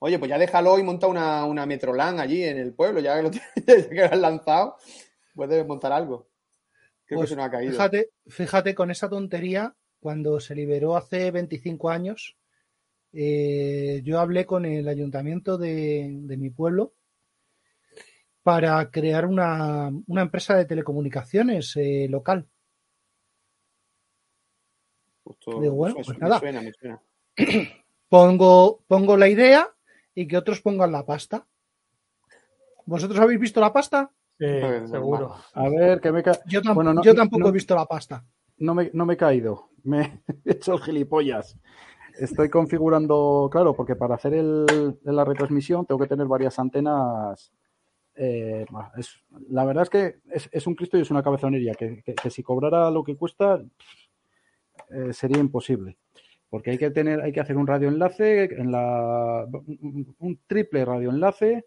Oye, 0.00 0.18
pues 0.18 0.28
ya 0.30 0.38
déjalo 0.38 0.78
y 0.78 0.82
monta 0.82 1.06
una, 1.06 1.44
una 1.44 1.66
Metrolan 1.66 2.20
allí 2.20 2.42
en 2.44 2.58
el 2.58 2.72
pueblo, 2.72 3.00
ya 3.00 3.16
que 3.16 3.22
lo, 3.22 3.30
tienes- 3.30 3.44
ya 3.66 3.88
que 3.90 3.94
lo 3.96 4.04
has 4.06 4.18
lanzado, 4.18 4.76
puedes 5.34 5.66
montar 5.66 5.92
algo. 5.92 6.28
Creo 7.04 7.18
Pues 7.20 7.28
que 7.30 7.34
se 7.34 7.36
nos 7.36 7.46
ha 7.46 7.50
caído. 7.50 7.72
Fíjate, 7.72 8.10
fíjate 8.28 8.74
con 8.74 8.90
esa 8.90 9.08
tontería, 9.08 9.74
cuando 10.00 10.40
se 10.40 10.54
liberó 10.54 10.96
hace 10.96 11.30
25 11.30 11.90
años, 11.90 12.36
eh, 13.12 14.00
yo 14.04 14.20
hablé 14.20 14.46
con 14.46 14.64
el 14.64 14.86
ayuntamiento 14.88 15.58
de, 15.58 16.08
de 16.22 16.36
mi 16.36 16.50
pueblo 16.50 16.94
para 18.42 18.90
crear 18.90 19.26
una, 19.26 19.90
una 20.06 20.22
empresa 20.22 20.56
de 20.56 20.64
telecomunicaciones 20.64 21.76
eh, 21.76 22.06
local. 22.08 22.46
Justo- 25.24 25.60
digo, 25.60 25.74
bueno, 25.74 25.94
me 25.96 26.04
pues 26.04 26.16
suena, 26.16 26.28
nada. 26.28 26.34
me 26.36 26.40
suena, 26.40 26.62
me 26.62 26.72
suena. 26.72 27.02
Pongo, 28.08 28.82
pongo 28.88 29.16
la 29.16 29.28
idea 29.28 29.68
y 30.14 30.26
que 30.26 30.36
otros 30.36 30.60
pongan 30.60 30.90
la 30.90 31.06
pasta. 31.06 31.46
¿Vosotros 32.86 33.20
habéis 33.20 33.38
visto 33.38 33.60
la 33.60 33.72
pasta? 33.72 34.10
Sí, 34.36 34.46
seguro. 34.90 35.36
A 35.54 35.68
ver, 35.68 36.00
que 36.00 36.10
me 36.10 36.22
ca- 36.22 36.40
Yo, 36.46 36.60
tam- 36.60 36.74
Bueno, 36.74 36.92
no- 36.94 37.02
yo 37.04 37.14
tampoco 37.14 37.42
no- 37.44 37.48
he 37.50 37.52
visto 37.52 37.76
la 37.76 37.86
pasta. 37.86 38.24
no, 38.56 38.74
me, 38.74 38.90
no 38.94 39.06
me 39.06 39.14
he 39.14 39.16
caído. 39.16 39.68
Me 39.84 40.22
he 40.44 40.52
hecho 40.52 40.72
el 40.74 40.80
gilipollas. 40.80 41.56
Estoy 42.20 42.50
configurando, 42.50 43.48
claro, 43.50 43.74
porque 43.74 43.96
para 43.96 44.14
hacer 44.16 44.34
el, 44.34 44.66
la 45.04 45.24
retransmisión 45.24 45.86
tengo 45.86 46.00
que 46.00 46.06
tener 46.08 46.26
varias 46.26 46.58
antenas. 46.58 47.52
eh, 48.14 48.66
es- 48.96 49.16
la 49.48 49.64
verdad 49.64 49.84
es 49.84 49.90
que 49.90 50.16
es, 50.52 50.66
un 50.66 50.74
Cristo 50.74 50.98
y 50.98 51.02
es 51.02 51.10
una 51.10 51.22
cabezonería. 51.22 51.74
Que, 51.74 52.02
que- 52.02 52.14
que 52.14 52.30
si 52.30 52.42
cobrara 52.42 52.90
lo 52.90 53.02
que 53.04 53.16
cuesta 53.16 53.62
eh, 54.90 55.12
sería 55.12 55.38
imposible. 55.38 55.96
Porque 56.50 56.70
hay 56.72 56.78
que 56.78 56.90
tener, 56.90 57.20
hay 57.22 57.32
que 57.32 57.40
hacer 57.40 57.56
un 57.56 57.66
radioenlace 57.66 58.44
en 58.44 58.72
la 58.72 59.46
un 60.18 60.40
triple 60.46 60.84
radioenlace 60.84 61.64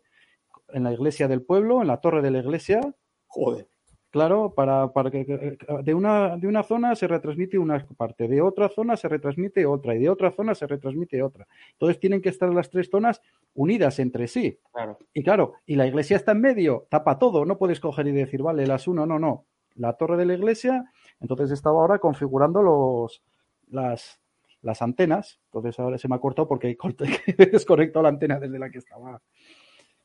en 0.70 0.84
la 0.84 0.94
iglesia 0.94 1.28
del 1.28 1.42
pueblo, 1.42 1.82
en 1.82 1.88
la 1.88 1.98
torre 2.02 2.22
de 2.22 2.32
la 2.32 2.40
iglesia, 2.40 2.82
Joder. 3.28 3.68
Claro, 4.14 4.53
para, 4.53 4.94
para 4.94 5.10
que 5.10 5.57
de 5.81 5.94
una, 5.95 6.38
de 6.38 6.45
una 6.45 6.61
zona 6.61 6.94
se 6.94 7.07
retransmite 7.07 7.57
una 7.57 7.84
parte, 7.98 8.27
de 8.27 8.44
otra 8.44 8.69
zona 8.69 8.95
se 8.95 9.10
retransmite 9.10 9.65
otra 9.65 9.95
y 9.95 9.98
de 9.98 10.07
otra 10.07 10.30
zona 10.30 10.53
se 10.53 10.68
retransmite 10.68 11.23
otra. 11.23 11.48
Entonces 11.72 11.99
tienen 11.99 12.22
que 12.22 12.30
estar 12.30 12.53
las 12.53 12.69
tres 12.69 12.91
zonas 12.91 13.23
unidas 13.56 13.98
entre 13.98 14.27
sí. 14.27 14.60
Claro. 14.72 14.99
Y 15.15 15.23
claro, 15.23 15.53
y 15.65 15.77
la 15.77 15.88
iglesia 15.88 16.15
está 16.15 16.34
en 16.34 16.41
medio, 16.41 16.85
tapa 16.91 17.18
todo, 17.18 17.44
no 17.44 17.57
puedes 17.57 17.80
coger 17.80 18.06
y 18.06 18.11
decir, 18.11 18.44
vale, 18.44 18.68
las 18.68 18.88
uno, 18.88 19.07
no, 19.07 19.18
no. 19.18 19.45
La 19.77 19.94
torre 19.94 20.15
de 20.15 20.27
la 20.27 20.35
iglesia, 20.35 20.85
entonces 21.19 21.49
estaba 21.49 21.81
ahora 21.81 21.98
configurando 21.98 22.61
los, 22.61 23.23
las, 23.72 24.22
las 24.61 24.84
antenas. 24.84 25.40
Entonces 25.45 25.80
ahora 25.80 25.98
se 25.98 26.07
me 26.07 26.14
ha 26.14 26.19
cortado 26.19 26.48
porque 26.48 26.77
he 27.26 27.45
desconectado 27.48 28.03
la 28.03 28.10
antena 28.10 28.40
desde 28.40 28.60
la 28.60 28.69
que 28.69 28.77
estaba 28.77 29.19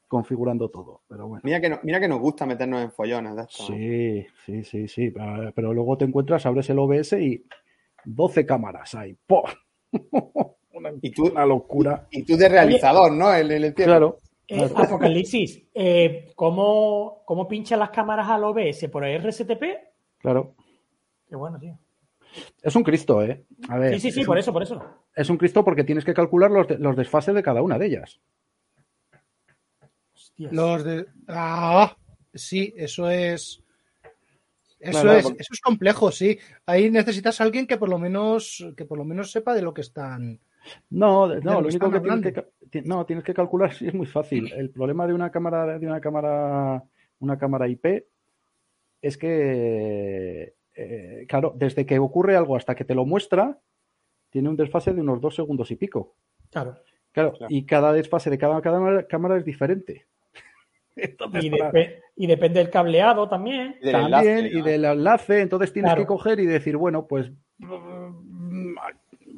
configurando 0.08 0.68
todo. 0.70 1.02
Pero 1.08 1.28
bueno. 1.28 1.42
Mira 1.44 1.60
que, 1.60 1.68
no- 1.68 1.78
mira 1.84 2.00
que 2.00 2.08
nos 2.08 2.18
gusta 2.20 2.46
meternos 2.46 2.82
en 2.82 2.90
follones 2.90 3.36
de. 3.36 3.44
Sí, 3.48 4.26
sí, 4.44 4.64
sí, 4.64 4.88
sí. 4.88 5.12
Pero 5.54 5.72
luego 5.72 5.96
te 5.96 6.04
encuentras, 6.06 6.44
abres 6.46 6.68
el 6.70 6.78
OBS 6.78 7.12
y 7.20 7.44
12 8.04 8.44
cámaras 8.46 8.94
hay. 8.94 9.14
¡Po! 9.26 9.44
Una, 10.72 10.90
Y 11.02 11.10
tú- 11.10 11.26
una 11.28 11.44
locura. 11.44 12.06
Y 12.10 12.22
tú 12.24 12.36
de 12.36 12.48
realizador, 12.48 13.12
¿no? 13.12 13.32
El, 13.34 13.50
el. 13.50 13.74
Claro. 13.74 14.18
Eh, 14.46 14.64
Apocalipsis, 14.74 15.62
eh, 15.74 16.30
¿cómo, 16.34 17.22
¿cómo 17.26 17.46
pinchan 17.46 17.78
las 17.80 17.90
cámaras 17.90 18.28
al 18.30 18.44
OBS? 18.44 18.88
¿Por 18.90 19.04
el 19.04 19.20
RSTP? 19.22 19.62
Claro. 20.18 20.54
Qué 21.28 21.36
bueno, 21.36 21.58
tío. 21.58 21.78
Es 22.62 22.74
un 22.74 22.82
Cristo, 22.82 23.22
¿eh? 23.22 23.44
A 23.68 23.76
ver, 23.78 23.94
Sí, 23.94 24.00
sí, 24.00 24.10
sí, 24.12 24.20
es 24.20 24.26
por 24.26 24.36
un- 24.36 24.40
eso, 24.40 24.52
por 24.52 24.62
eso. 24.62 24.82
Es 25.14 25.28
un 25.28 25.36
Cristo 25.36 25.62
porque 25.64 25.84
tienes 25.84 26.04
que 26.04 26.14
calcular 26.14 26.50
los, 26.50 26.66
los 26.78 26.96
desfases 26.96 27.34
de 27.34 27.42
cada 27.42 27.60
una 27.60 27.76
de 27.78 27.86
ellas. 27.86 28.20
Hostias. 30.38 30.52
Los 30.52 30.84
de. 30.84 31.06
Ah, 31.26 31.96
sí, 32.34 32.72
eso 32.76 33.10
es. 33.10 33.62
Eso 34.80 34.92
Claro, 35.02 35.12
es, 35.18 35.22
porque- 35.24 35.42
eso 35.42 35.52
es 35.54 35.60
complejo, 35.60 36.12
sí. 36.12 36.38
Ahí 36.66 36.88
necesitas 36.90 37.40
a 37.40 37.44
alguien 37.44 37.66
que 37.66 37.76
por 37.78 37.88
lo 37.88 37.98
menos, 37.98 38.64
que 38.76 38.84
por 38.84 38.96
lo 38.98 39.04
menos 39.04 39.32
sepa 39.32 39.52
de 39.54 39.62
lo 39.62 39.74
que 39.74 39.80
están. 39.80 40.38
No, 40.90 41.26
no, 41.40 41.60
lo 41.60 41.66
único 41.68 41.90
que 41.90 42.00
tienes 42.00 42.32
que, 42.70 42.82
no, 42.82 43.04
tienes 43.06 43.24
que 43.24 43.34
calcular 43.34 43.72
sí 43.74 43.88
es 43.88 43.94
muy 43.94 44.06
fácil. 44.06 44.52
El 44.52 44.70
problema 44.70 45.06
de 45.06 45.14
una 45.14 45.30
cámara, 45.30 45.78
de 45.78 45.86
una 45.86 46.00
cámara, 46.00 46.84
una 47.20 47.38
cámara 47.38 47.66
IP 47.68 48.06
es 49.02 49.16
que, 49.18 50.54
eh, 50.76 51.24
claro, 51.28 51.54
desde 51.56 51.86
que 51.86 51.98
ocurre 51.98 52.36
algo 52.36 52.54
hasta 52.56 52.74
que 52.74 52.84
te 52.84 52.94
lo 52.94 53.04
muestra, 53.04 53.58
tiene 54.30 54.48
un 54.48 54.56
desfase 54.56 54.92
de 54.92 55.00
unos 55.00 55.20
dos 55.20 55.34
segundos 55.34 55.70
y 55.70 55.76
pico. 55.76 56.14
Claro. 56.50 56.76
Claro, 57.12 57.32
Claro. 57.32 57.46
y 57.52 57.64
cada 57.64 57.92
desfase 57.92 58.28
de 58.30 58.38
cada, 58.38 58.60
cada 58.60 59.06
cámara 59.06 59.38
es 59.38 59.44
diferente. 59.44 60.06
Entonces, 60.98 61.44
Y, 61.44 61.50
para- 61.50 61.70
depe- 61.72 61.94
y 62.16 62.26
depende 62.26 62.58
del 62.60 62.70
cableado 62.70 63.28
también. 63.28 63.76
Y 63.80 63.84
del 63.86 63.92
también 63.92 64.38
enlace, 64.38 64.58
y 64.58 64.62
del 64.62 64.84
enlace, 64.84 65.40
entonces 65.40 65.72
tienes 65.72 65.90
Claro. 65.90 66.02
que 66.02 66.06
coger 66.06 66.40
y 66.40 66.46
decir, 66.46 66.76
bueno, 66.76 67.06
pues 67.06 67.30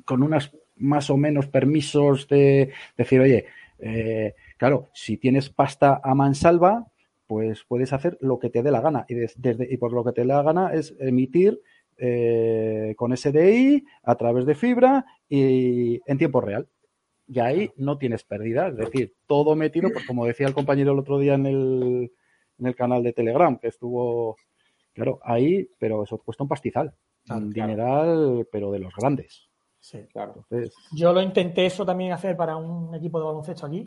con 0.05 0.23
unas 0.23 0.51
más 0.77 1.11
o 1.11 1.17
menos 1.17 1.47
permisos 1.49 2.27
de 2.29 2.71
decir, 2.97 3.21
oye, 3.21 3.47
eh, 3.79 4.35
claro, 4.57 4.89
si 4.95 5.17
tienes 5.19 5.51
pasta 5.51 6.01
a 6.03 6.15
mansalva, 6.15 6.87
pues 7.27 7.65
puedes 7.69 7.93
hacer 7.93 8.17
lo 8.21 8.39
que 8.39 8.51
te 8.51 8.63
dé 8.63 8.71
la 8.71 8.81
gana. 8.81 9.05
Y, 9.09 9.15
des- 9.15 9.41
desde, 9.41 9.69
y 9.71 9.77
por 9.77 9.93
lo 9.93 10.03
que 10.05 10.13
te 10.13 10.23
dé 10.23 10.27
la 10.27 10.43
gana 10.43 10.73
es 10.73 10.95
emitir 10.99 11.61
eh, 12.03 12.95
con 12.97 13.15
SDI 13.15 13.85
a 14.03 14.15
través 14.15 14.47
de 14.47 14.55
fibra 14.55 15.05
y 15.29 16.01
en 16.07 16.17
tiempo 16.19 16.41
real. 16.41 16.67
Y 17.33 17.39
ahí 17.39 17.71
no 17.77 17.97
tienes 17.97 18.25
pérdida, 18.25 18.69
es 18.69 18.77
decir, 18.77 19.15
todo 19.27 19.55
metido, 19.55 19.89
pues 19.93 20.05
como 20.07 20.27
decía 20.27 20.49
el 20.49 20.55
compañero 20.55 20.93
el 20.93 20.99
otro 20.99 21.19
día 21.19 21.35
en 21.35 21.47
el, 21.47 22.13
en 22.59 22.67
el 22.67 22.75
canal 22.75 23.05
de 23.05 23.13
Telegram, 23.13 23.57
que 23.57 23.69
estuvo, 23.69 24.37
claro, 24.93 25.21
ahí, 25.23 25.69
pero 25.79 26.03
eso 26.03 26.19
cuesta 26.19 26.43
un 26.43 26.49
pastizal, 26.49 26.93
Claro, 27.25 27.43
un 27.43 27.53
claro. 27.53 27.69
dineral, 27.71 28.49
pero 28.51 28.73
de 28.73 28.79
los 28.81 28.93
grandes. 28.97 29.49
Sí. 29.79 29.99
Claro. 30.13 30.35
Entonces, 30.51 30.75
Yo 30.93 31.13
lo 31.13 31.23
intenté 31.23 31.67
eso 31.67 31.87
también 31.87 32.13
hacer 32.13 32.37
para 32.37 32.57
un 32.57 32.95
equipo 32.95 33.19
de 33.21 33.27
baloncesto 33.27 33.67
aquí. 33.67 33.85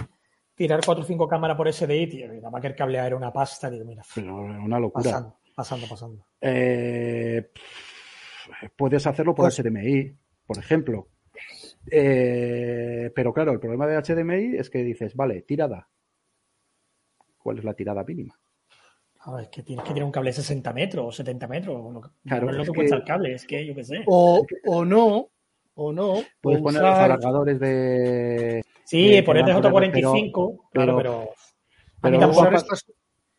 Tirar 0.55 0.79
4 0.85 1.03
o 1.03 1.05
5 1.07 1.27
cámaras 1.27 1.57
por 1.57 1.67
SDI, 1.71 2.07
tío. 2.07 2.33
Y 2.33 2.37
nada 2.37 2.51
más 2.51 2.61
que 2.61 2.67
el 2.67 2.75
cableado 2.75 3.07
era 3.07 3.15
una 3.17 3.33
pasta. 3.33 3.69
Digo, 3.69 3.85
mira, 3.85 4.03
pero 4.15 4.35
una 4.35 4.79
locura. 4.79 5.03
pasando, 5.03 5.35
pasando, 5.55 5.87
pasando. 5.87 6.25
Eh, 6.39 7.49
puedes 8.75 9.05
hacerlo 9.07 9.33
por 9.35 9.45
Pues- 9.45 9.59
HDMI, 9.59 10.15
por 10.45 10.57
ejemplo. 10.57 11.07
Eh, 11.91 13.11
pero 13.15 13.33
claro, 13.33 13.51
el 13.51 13.59
problema 13.59 13.87
de 13.87 13.97
HDMI 14.01 14.57
es 14.57 14.69
que 14.69 14.79
dices, 14.83 15.15
vale, 15.15 15.41
tirada. 15.41 15.89
¿Cuál 17.37 17.59
es 17.59 17.63
la 17.65 17.73
tirada 17.73 18.03
mínima? 18.03 18.39
A 19.25 19.33
ver, 19.33 19.43
es 19.43 19.49
que 19.49 19.63
tienes 19.63 19.85
que 19.85 19.93
tirar 19.93 20.05
un 20.05 20.11
cable 20.11 20.29
de 20.31 20.33
60 20.35 20.73
metros 20.73 21.05
o 21.07 21.11
70 21.11 21.47
metros. 21.47 22.11
Claro, 22.25 22.45
no 22.45 22.51
es 22.51 22.57
lo 22.57 22.63
que 22.65 22.71
cuesta 22.77 22.95
el 22.97 23.03
cable, 23.03 23.33
es 23.33 23.45
que 23.45 23.65
yo 23.65 23.73
qué 23.75 23.83
sé. 23.83 24.03
O, 24.05 24.45
o 24.65 24.85
no, 24.85 25.29
o 25.75 25.93
no. 25.93 26.15
Puedes 26.41 26.59
o 26.61 26.63
poner 26.63 26.81
los 26.81 26.91
usar- 26.91 27.03
alargadores 27.05 27.59
de. 27.59 28.63
Sí, 28.85 29.09
que 29.11 29.21
van 29.21 29.37
RJ45, 29.37 30.69
claro, 30.71 30.97
pero- 30.97 30.97
pero. 30.97 31.21
a 31.21 32.01
pero 32.01 32.17
mí 32.19 32.25
usar 32.25 32.53
estas, 32.53 32.85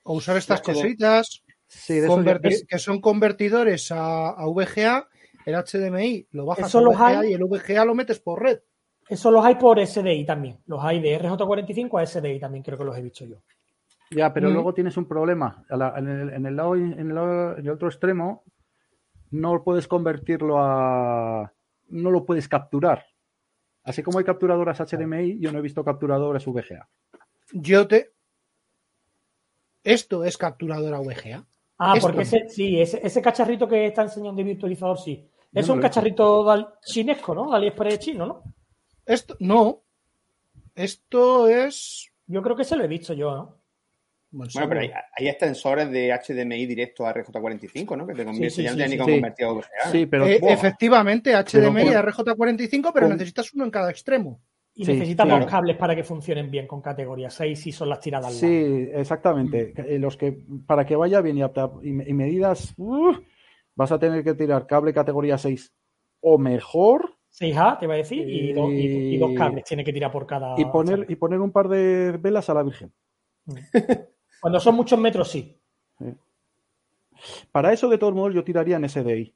o 0.04 0.14
usar 0.14 0.36
estas 0.38 0.60
cositas 0.62 1.42
Sí, 1.66 1.94
de 2.00 2.64
que 2.68 2.78
son 2.78 3.00
convertidores 3.00 3.90
a, 3.90 4.28
a 4.30 4.46
VGA. 4.46 5.08
El 5.46 5.54
HDMI 5.54 6.28
lo 6.32 6.46
bajas 6.46 6.68
Eso 6.68 6.78
a 6.78 6.82
los 6.82 6.94
VGA 6.96 7.20
hay. 7.20 7.30
y 7.30 7.34
el 7.34 7.44
VGA 7.44 7.84
lo 7.84 7.94
metes 7.94 8.18
por 8.20 8.42
red. 8.42 8.60
Eso 9.08 9.30
los 9.30 9.44
hay 9.44 9.56
por 9.56 9.78
SDI 9.78 10.24
también. 10.24 10.58
Los 10.66 10.82
hay 10.82 11.00
de 11.00 11.20
RJ45 11.20 12.00
a 12.00 12.06
SDI 12.06 12.40
también, 12.40 12.64
creo 12.64 12.78
que 12.78 12.84
los 12.84 12.96
he 12.96 13.02
visto 13.02 13.24
yo. 13.26 13.36
Ya, 14.10 14.32
pero 14.32 14.48
Mm. 14.48 14.52
luego 14.52 14.72
tienes 14.74 14.96
un 14.96 15.06
problema. 15.06 15.64
En, 15.68 16.08
el, 16.08 16.30
en 16.30 16.46
el 16.46 16.56
lado, 16.56 16.74
en, 16.76 16.98
el 16.98 17.14
lado- 17.14 17.52
en 17.58 17.64
el 17.66 17.70
otro 17.70 17.88
extremo, 17.88 18.44
no 19.30 19.62
puedes 19.62 19.86
convertirlo 19.88 20.56
a. 20.58 21.52
No 21.88 22.10
lo 22.10 22.24
puedes 22.24 22.48
capturar. 22.48 23.04
Así 23.82 24.02
como 24.02 24.18
hay 24.18 24.24
capturadoras 24.24 24.78
HDMI, 24.80 25.38
yo 25.38 25.52
no 25.52 25.58
he 25.58 25.62
visto 25.62 25.84
capturadoras 25.84 26.46
VGA. 26.46 26.88
Yo 27.52 27.86
te. 27.86 28.12
Esto 29.82 30.24
es 30.24 30.38
capturadora 30.38 31.00
VGA. 31.00 31.44
Ah, 31.78 31.94
Esto. 31.96 32.06
porque 32.08 32.22
ese, 32.22 32.48
sí, 32.48 32.80
ese, 32.80 33.00
ese 33.04 33.20
cacharrito 33.20 33.68
que 33.68 33.86
está 33.86 34.02
enseñando 34.02 34.38
de 34.38 34.44
virtualizador, 34.44 34.98
sí. 34.98 35.28
Es 35.54 35.68
no 35.68 35.74
un 35.74 35.80
cacharrito 35.80 36.44
dal- 36.44 36.74
chinesco, 36.84 37.34
¿no? 37.34 37.50
De 37.50 37.56
AliExpress 37.56 37.98
chino, 38.00 38.26
¿no? 38.26 38.42
Esto, 39.06 39.36
no. 39.40 39.80
Esto 40.74 41.48
es. 41.48 42.10
Yo 42.26 42.42
creo 42.42 42.56
que 42.56 42.64
se 42.64 42.76
lo 42.76 42.84
he 42.84 42.88
visto 42.88 43.12
yo, 43.14 43.34
¿no? 43.34 43.56
Bueno, 44.30 44.50
Bueno, 44.52 44.68
pero 44.68 44.80
hay, 45.16 45.28
extensores 45.28 45.88
de 45.92 46.10
HDMI 46.12 46.66
directo 46.66 47.06
a 47.06 47.14
RJ45, 47.14 47.96
¿no? 47.96 48.04
Que 48.04 48.14
te 48.14 48.24
convierte 48.24 48.50
sí, 48.50 48.62
ya 48.64 48.70
no 48.70 48.74
sí, 48.74 48.76
tienes 48.82 48.90
sí, 48.90 48.96
ni 48.96 48.98
con 48.98 49.06
sí. 49.06 49.12
convertido 49.12 49.50
a 49.50 49.52
VGA. 49.52 49.92
Sí, 49.92 50.06
pero. 50.06 50.26
Eh, 50.26 50.40
efectivamente, 50.42 51.32
HDMI 51.36 51.84
Pero- 51.84 51.98
a 51.98 52.02
RJ45, 52.02 52.90
pero 52.92 53.06
con- 53.06 53.16
necesitas 53.16 53.54
uno 53.54 53.64
en 53.64 53.70
cada 53.70 53.90
extremo. 53.90 54.40
Y 54.74 54.84
Sí, 54.84 54.92
necesitas 54.94 55.26
claro. 55.26 55.42
dos 55.44 55.50
cables 55.52 55.76
para 55.76 55.94
que 55.94 56.02
funcionen 56.02 56.50
bien 56.50 56.66
con 56.66 56.82
categoría 56.82 57.30
6 57.30 57.60
si 57.60 57.70
son 57.70 57.88
las 57.88 58.00
tiradas 58.00 58.26
al 58.26 58.32
lado. 58.34 58.40
Sí, 58.40 58.88
exactamente. 58.92 59.72
Eh, 59.76 60.00
Los 60.00 60.16
que, 60.16 60.36
para 60.66 60.84
que 60.84 60.96
vaya 60.96 61.20
bien 61.20 61.38
y, 61.38 61.42
apta- 61.42 61.70
y 61.84 61.92
me- 61.92 62.08
y 62.08 62.12
medidas, 62.12 62.74
¡uh! 62.76 63.12
Vas 63.74 63.92
a 63.92 63.98
tener 63.98 64.22
que 64.24 64.34
tirar 64.34 64.66
cable 64.66 64.92
categoría 64.92 65.38
6 65.38 65.72
o 66.20 66.38
mejor 66.38 67.14
6A, 67.30 67.78
te 67.78 67.84
iba 67.86 67.94
a 67.94 67.96
decir, 67.98 68.28
y, 68.28 68.52
do- 68.52 68.70
y- 68.72 69.14
y 69.14 69.18
dos 69.18 69.32
cables 69.36 69.64
tiene 69.64 69.82
que 69.84 69.92
tirar 69.92 70.12
por 70.12 70.26
cada. 70.26 70.54
y 70.56 70.64
poner, 70.66 71.06
y 71.08 71.16
poner 71.16 71.40
un 71.40 71.50
par 71.50 71.68
de 71.68 72.16
velas 72.20 72.48
a 72.48 72.54
la 72.54 72.62
Virgen. 72.62 72.92
Cuando 74.40 74.60
son 74.60 74.76
muchos 74.76 74.98
metros, 74.98 75.30
sí. 75.30 75.58
Para 77.52 77.72
eso, 77.72 77.88
de 77.88 77.98
todos 77.98 78.14
modos, 78.14 78.34
yo 78.34 78.44
tiraría 78.44 78.76
en 78.76 78.84
SDI. 78.88 79.34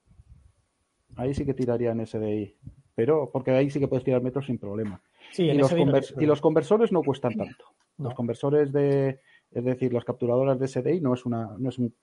Ahí 1.17 1.35
sí 1.35 1.45
que 1.45 1.55
tiraría 1.55 1.91
en 1.93 2.01
SDI. 2.07 2.57
Pero, 2.95 3.31
porque 3.33 3.53
ahí 3.53 3.71
sí 3.71 3.79
que 3.81 3.89
puedes 3.89 4.05
tirar 4.05 4.23
metros 4.23 4.47
sin 4.47 4.59
problema. 4.59 5.01
Sí, 5.33 5.45
Y 5.45 5.55
los, 5.55 5.73
y 6.21 6.27
los 6.27 6.41
conversores 6.41 6.91
no 6.93 7.03
cuestan 7.03 7.35
tanto. 7.37 7.65
No. 7.97 8.05
Los 8.09 8.15
conversores 8.15 8.73
de, 8.73 9.21
es 9.51 9.65
decir, 9.65 9.93
las 9.93 10.05
capturadoras 10.05 10.59
de 10.59 10.69
SDI 10.69 11.01
no 11.01 11.15
es 11.15 11.25
una, 11.25 11.55
no 11.59 11.69
es 11.71 11.79
un, 11.79 11.95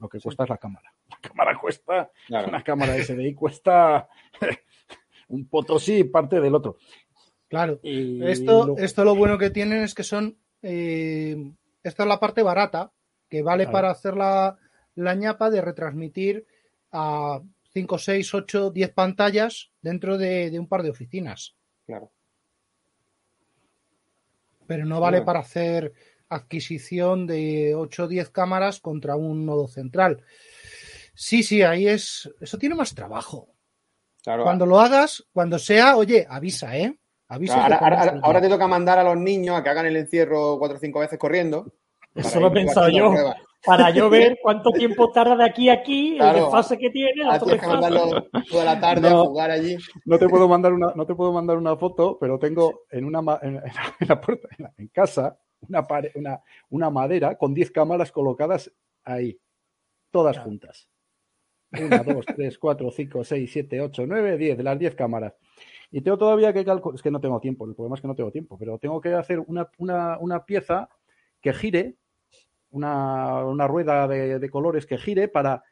lo 0.00 0.08
que 0.08 0.20
cuesta 0.20 0.44
es 0.44 0.50
la 0.50 0.58
cámara. 0.58 0.92
La 1.10 1.18
cámara 1.20 1.58
cuesta, 1.58 2.10
Claro. 2.26 2.48
una 2.48 2.62
cámara 2.62 2.92
de 2.94 3.04
SDI 3.04 3.34
cuesta 3.34 4.08
un 5.28 5.46
potosí 5.48 6.04
parte 6.04 6.40
del 6.40 6.54
otro. 6.54 6.76
Claro. 7.48 7.80
Y 7.82 8.24
Esto, 8.26 8.66
lo- 8.68 8.78
esto 8.78 9.04
lo 9.04 9.14
bueno 9.14 9.38
que 9.38 9.50
tienen 9.50 9.82
es 9.82 9.94
que 9.94 10.02
son. 10.02 10.36
eh, 10.62 11.52
esta 11.82 12.02
es 12.04 12.08
la 12.08 12.18
parte 12.20 12.42
barata, 12.42 12.92
que 13.28 13.42
vale 13.42 13.64
Claro. 13.64 13.72
para 13.72 13.90
hacer 13.90 14.16
la, 14.16 14.56
la 14.94 15.14
ñapa 15.14 15.50
de 15.50 15.60
retransmitir 15.60 16.46
a 16.92 17.40
5, 17.72 17.98
6, 17.98 18.34
8, 18.34 18.70
10 18.70 18.92
pantallas 18.92 19.70
dentro 19.82 20.16
de, 20.16 20.50
de 20.50 20.58
un 20.58 20.66
par 20.68 20.82
de 20.82 20.90
oficinas. 20.90 21.54
Claro. 21.86 22.10
Pero 24.66 24.86
no 24.86 25.00
vale 25.00 25.18
Bueno. 25.18 25.26
para 25.26 25.40
hacer 25.40 25.92
adquisición 26.36 27.26
de 27.26 27.74
8 27.74 28.04
o 28.04 28.08
10 28.08 28.30
cámaras 28.30 28.80
contra 28.80 29.16
un 29.16 29.44
nodo 29.46 29.68
central. 29.68 30.22
Sí, 31.14 31.42
sí, 31.42 31.62
ahí 31.62 31.86
es. 31.88 32.30
Eso 32.40 32.58
tiene 32.58 32.74
más 32.74 32.94
trabajo. 32.94 33.48
Claro. 34.22 34.42
Cuando 34.44 34.66
lo 34.66 34.80
hagas, 34.80 35.24
cuando 35.32 35.58
sea, 35.58 35.96
oye, 35.96 36.26
avisa, 36.28 36.76
¿eh? 36.76 36.98
Avisa. 37.28 37.54
Claro, 37.66 37.76
ahora, 37.80 38.00
ahora- 38.00 38.20
ahora 38.22 38.40
te 38.40 38.48
toca 38.48 38.66
mandar 38.66 38.98
a 38.98 39.04
los 39.04 39.16
niños 39.16 39.56
a 39.56 39.62
que 39.62 39.70
hagan 39.70 39.86
el 39.86 39.96
encierro 39.96 40.58
cuatro 40.58 40.76
o 40.78 40.80
cinco 40.80 41.00
veces 41.00 41.18
corriendo. 41.18 41.72
Eso 42.14 42.28
para 42.30 42.40
lo 42.40 42.46
he 42.48 42.50
pensado 42.50 42.88
yo. 42.90 43.10
pruebas. 43.10 43.36
para 43.66 43.90
yo 43.90 44.08
ver 44.10 44.38
cuánto 44.42 44.70
tiempo 44.70 45.10
tarda 45.10 45.36
de 45.36 45.44
aquí 45.44 45.68
a 45.68 45.74
aquí, 45.74 46.16
Claro. 46.16 46.36
el 46.38 46.44
desfase 46.44 46.76
que 46.78 46.90
tiene, 46.90 47.24
la 47.24 47.34
Ah, 47.34 47.38
tienes 47.40 47.60
que 47.60 47.66
mandarlo 47.66 48.26
toda 48.50 48.64
la 48.64 48.78
tarde 48.80 49.08
a 49.08 49.10
No. 49.10 49.24
jugar 49.26 49.50
allí. 49.50 49.76
No 50.04 50.18
te 50.18 50.28
puedo 50.28 50.46
mandar 50.48 50.72
una, 50.74 50.92
no 50.94 51.06
te 51.06 51.14
puedo 51.14 51.32
mandar 51.32 51.56
una 51.56 51.76
foto, 51.76 52.16
pero 52.20 52.38
tengo 52.38 52.82
en 52.90 53.04
una 53.06 53.20
en, 53.42 53.56
en 53.56 54.08
la 54.08 54.20
puerta, 54.20 54.48
en, 54.58 54.64
la- 54.64 54.72
en 54.76 54.88
casa, 54.88 55.38
una, 55.68 55.86
pare- 55.86 56.12
una, 56.14 56.40
una 56.70 56.90
madera 56.90 57.36
con 57.36 57.54
10 57.54 57.70
cámaras 57.70 58.10
colocadas 58.12 58.70
ahí, 59.04 59.38
todas 60.10 60.36
Claro. 60.36 60.50
juntas. 60.50 60.88
Una, 61.72 62.02
dos, 62.04 62.26
tres, 62.26 62.56
cuatro, 62.58 62.90
cinco, 62.92 63.24
seis, 63.24 63.50
siete, 63.52 63.80
ocho, 63.80 64.06
nueve, 64.06 64.36
diez, 64.38 64.56
las 64.62 64.78
10 64.78 64.94
cámaras. 64.94 65.34
Y 65.90 66.00
tengo 66.02 66.16
todavía 66.18 66.52
que 66.52 66.64
calcular, 66.64 66.94
es 66.94 67.02
que 67.02 67.10
no 67.10 67.20
tengo 67.20 67.40
tiempo, 67.40 67.66
el 67.66 67.74
problema 67.74 67.96
es 67.96 68.00
que 68.00 68.08
no 68.08 68.14
tengo 68.14 68.30
tiempo, 68.30 68.56
pero 68.58 68.78
tengo 68.78 69.00
que 69.00 69.12
hacer 69.14 69.40
una, 69.40 69.68
una, 69.78 70.18
una 70.18 70.44
pieza 70.44 70.88
que 71.40 71.52
gire, 71.52 71.96
una, 72.70 73.44
una 73.44 73.66
rueda 73.66 74.06
de, 74.08 74.38
de 74.38 74.50
colores 74.50 74.86
que 74.86 74.98
gire 74.98 75.28
para 75.28 75.62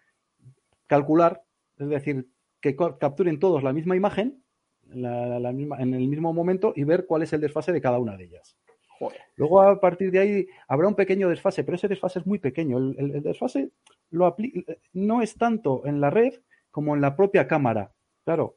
calcular, 0.86 1.42
es 1.78 1.88
decir, 1.88 2.28
que 2.60 2.76
capturen 2.76 3.38
todos 3.38 3.62
la 3.62 3.72
misma 3.72 3.96
imagen 3.96 4.42
la- 4.88 5.38
la 5.40 5.52
misma- 5.52 5.80
en 5.80 5.94
el 5.94 6.06
mismo 6.08 6.32
momento 6.32 6.72
y 6.76 6.84
ver 6.84 7.06
cuál 7.06 7.22
es 7.22 7.32
el 7.32 7.40
desfase 7.40 7.72
de 7.72 7.80
cada 7.80 7.98
una 7.98 8.16
de 8.16 8.24
ellas. 8.24 8.56
Joder. 9.02 9.20
Luego, 9.34 9.60
a 9.62 9.80
partir 9.80 10.12
de 10.12 10.18
ahí, 10.20 10.46
habrá 10.68 10.86
un 10.86 10.94
pequeño 10.94 11.28
desfase, 11.28 11.64
pero 11.64 11.74
ese 11.74 11.88
desfase 11.88 12.20
es 12.20 12.26
muy 12.26 12.38
pequeño. 12.38 12.78
El, 12.78 12.94
el- 12.98 13.14
el 13.16 13.22
desfase 13.24 13.70
lo 14.10 14.26
apli- 14.26 14.64
no 14.92 15.22
es 15.22 15.34
tanto 15.36 15.84
en 15.86 16.00
la 16.00 16.08
red 16.10 16.34
como 16.70 16.94
en 16.94 17.00
la 17.00 17.16
propia 17.16 17.48
cámara. 17.48 17.90
Claro, 18.24 18.54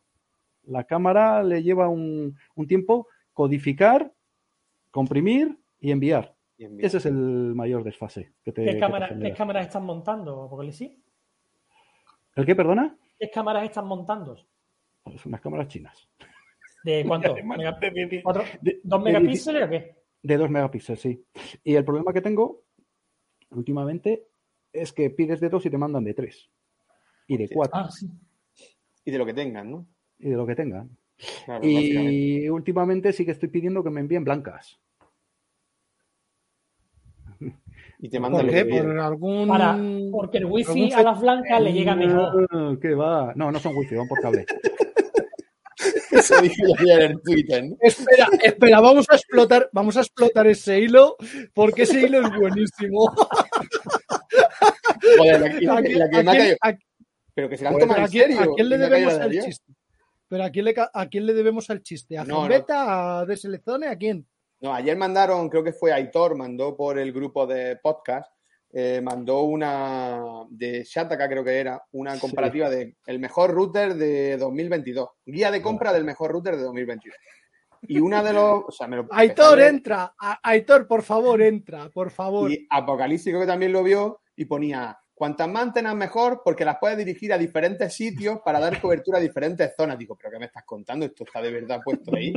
la 0.65 0.83
cámara 0.83 1.41
le 1.41 1.63
lleva 1.63 1.89
un, 1.89 2.37
un 2.53 2.67
tiempo 2.67 3.07
codificar, 3.33 4.11
comprimir 4.91 5.57
y 5.79 5.89
enviar. 5.91 6.35
Ese 6.59 6.97
es 6.97 7.05
el 7.07 7.15
mayor 7.55 7.83
desfase 7.83 8.33
que 8.43 8.51
te, 8.51 8.61
que 8.63 8.67
¿Qué, 8.67 8.73
te 8.75 8.79
cámara- 8.79 9.07
genera. 9.07 9.29
¿Qué 9.31 9.35
cámaras 9.35 9.65
están 9.65 9.83
montando, 9.83 10.43
Apocalipsis? 10.43 10.91
¿El 12.35 12.45
qué, 12.45 12.55
perdona? 12.55 12.95
¿Qué 13.19 13.31
cámaras 13.31 13.63
están 13.65 13.87
montando? 13.87 14.37
Pues 15.03 15.25
unas 15.25 15.41
cámaras 15.41 15.67
chinas. 15.69 16.07
¿De 16.83 17.03
cuánto? 17.07 17.33
¿Dos 18.83 19.01
megapíxeles 19.03 19.63
o 19.63 19.69
qué? 19.69 20.04
De 20.25 20.37
2 20.37 20.49
megapíxeles, 20.49 21.01
sí. 21.01 21.23
Y 21.63 21.75
el 21.75 21.85
problema 21.85 22.11
que 22.11 22.21
tengo 22.21 22.63
últimamente 23.51 24.25
es 24.73 24.91
que 24.91 25.11
pides 25.11 25.39
de 25.39 25.49
2 25.49 25.67
y 25.67 25.69
te 25.69 25.77
mandan 25.77 26.03
de 26.03 26.15
3. 26.15 26.49
Y 27.27 27.37
de 27.37 27.43
Hostia. 27.43 27.55
4. 27.55 27.79
Ah, 27.79 27.91
sí. 27.91 28.09
Y 29.05 29.11
de 29.11 29.17
lo 29.19 29.25
que 29.27 29.35
tengan, 29.35 29.69
¿no? 29.69 29.85
Y 30.17 30.29
de 30.29 30.35
lo 30.35 30.47
que 30.47 30.55
tengan. 30.55 30.89
Claro. 31.45 31.63
Y 31.63 32.49
últimamente 32.49 33.13
sí 33.13 33.23
que 33.23 33.31
estoy 33.31 33.49
pidiendo 33.49 33.83
que 33.83 33.91
me 33.91 34.01
envíen 34.01 34.23
blancas. 34.23 34.79
Y 37.99 38.09
te 38.09 38.19
mandan 38.19 38.41
¿Por 38.41 38.49
qué? 38.49 38.65
Por 38.65 38.99
algún. 38.99 39.47
Para, 39.47 39.77
porque 40.11 40.39
el 40.39 40.45
wifi 40.45 40.91
algún 40.91 40.93
a 40.93 41.03
las 41.03 41.21
blancas 41.21 41.61
le 41.61 41.71
llega 41.71 41.95
mejor. 41.95 42.47
Ah, 42.49 42.75
¿Qué 42.81 42.95
va? 42.95 43.31
No, 43.35 43.51
no 43.51 43.59
son 43.59 43.75
wifi, 43.75 43.95
van 43.95 44.07
por 44.07 44.19
cable. 44.21 44.45
Eso 46.15 46.35
en 46.41 47.21
Twitter, 47.21 47.63
¿no? 47.65 47.75
Espera, 47.81 48.27
espera, 48.41 48.79
vamos 48.79 49.05
a 49.09 49.15
explotar, 49.15 49.69
vamos 49.73 49.97
a 49.97 50.01
explotar 50.01 50.47
ese 50.47 50.79
hilo, 50.79 51.15
porque 51.53 51.83
ese 51.83 52.01
hilo 52.01 52.21
es 52.25 52.35
buenísimo. 52.39 53.13
Joder, 55.17 55.39
la, 55.41 55.73
la- 55.73 55.77
¿A 55.77 55.81
y 55.81 55.83
quién- 55.83 55.99
la 55.99 56.09
que 56.09 56.23
me 56.23 56.31
ha 56.31 56.35
caído. 56.35 56.57
Pero 57.33 57.49
que 57.49 57.57
se 57.57 57.63
la 57.65 57.69
han 57.71 57.77
tomado 57.79 58.01
a 58.01 58.05
en 58.05 58.11
quién- 58.11 58.31
serio. 58.31 58.51
a 58.51 58.55
quién 58.55 58.69
le 58.69 58.77
debemos 58.77 59.19
de 59.19 59.39
chiste? 59.41 59.73
Pero 60.27 60.43
¿a 60.43 60.49
quién, 60.49 60.65
le, 60.65 60.73
¿a 60.93 61.07
quién 61.09 61.25
le 61.25 61.33
debemos 61.33 61.69
el 61.69 61.83
chiste? 61.83 62.17
¿A 62.17 62.23
No, 62.23 62.35
no. 62.35 62.41
Zambeta? 62.41 63.19
¿A 63.19 63.25
Deselezone? 63.25 63.87
¿A 63.87 63.97
quién? 63.97 64.25
No, 64.61 64.73
ayer 64.73 64.97
mandaron, 64.97 65.49
creo 65.49 65.63
que 65.63 65.73
fue 65.73 65.91
Aitor, 65.93 66.35
mandó 66.35 66.75
por 66.75 66.97
el 66.97 67.11
grupo 67.13 67.45
de 67.45 67.75
podcast, 67.75 68.31
eh, 68.77 68.99
mandó 69.01 69.43
una 69.43 70.21
de 70.49 70.83
Shataka, 70.83 71.29
creo 71.29 71.45
que 71.45 71.57
era, 71.61 71.81
una 71.93 72.19
comparativa 72.19 72.69
de 72.69 72.97
el 73.05 73.19
mejor 73.19 73.51
router 73.51 73.93
de 73.95 74.35
2022. 74.35 75.07
Guía 75.25 75.49
de 75.49 75.61
compra 75.61 75.93
del 75.93 76.03
mejor 76.03 76.33
router 76.33 76.57
de 76.57 76.63
2022. 76.63 77.15
Y 77.87 78.01
una 78.01 78.21
de 78.21 78.33
los. 78.33 78.65
O 78.67 78.71
sea, 78.71 78.85
me 78.89 78.97
lo 78.97 79.07
Aitor, 79.11 79.61
entra. 79.61 80.13
A- 80.19 80.41
Aitor, 80.43 80.87
por 80.87 81.03
favor, 81.03 81.41
entra, 81.41 81.89
por 81.89 82.11
favor. 82.11 82.51
Y 82.51 82.67
Apocalipsis 82.69 83.31
creo 83.31 83.39
que 83.39 83.47
también 83.47 83.71
lo 83.71 83.81
vio 83.81 84.19
y 84.35 84.43
ponía. 84.43 84.99
Cuantas 85.15 85.47
más 85.47 85.63
antenas 85.63 85.95
mejor, 85.95 86.41
porque 86.43 86.65
las 86.65 86.77
puedes 86.77 86.97
dirigir 86.97 87.31
a 87.31 87.37
diferentes 87.37 87.93
sitios 87.93 88.39
para 88.43 88.59
dar 88.59 88.81
cobertura 88.81 89.17
a 89.17 89.21
diferentes 89.21 89.73
zonas. 89.75 89.97
Digo, 89.97 90.15
¿pero 90.17 90.29
qué 90.29 90.39
me 90.39 90.45
estás 90.47 90.65
contando? 90.65 91.05
¿Esto 91.05 91.23
está 91.23 91.41
de 91.41 91.51
verdad 91.51 91.79
puesto 91.83 92.13
ahí? 92.13 92.33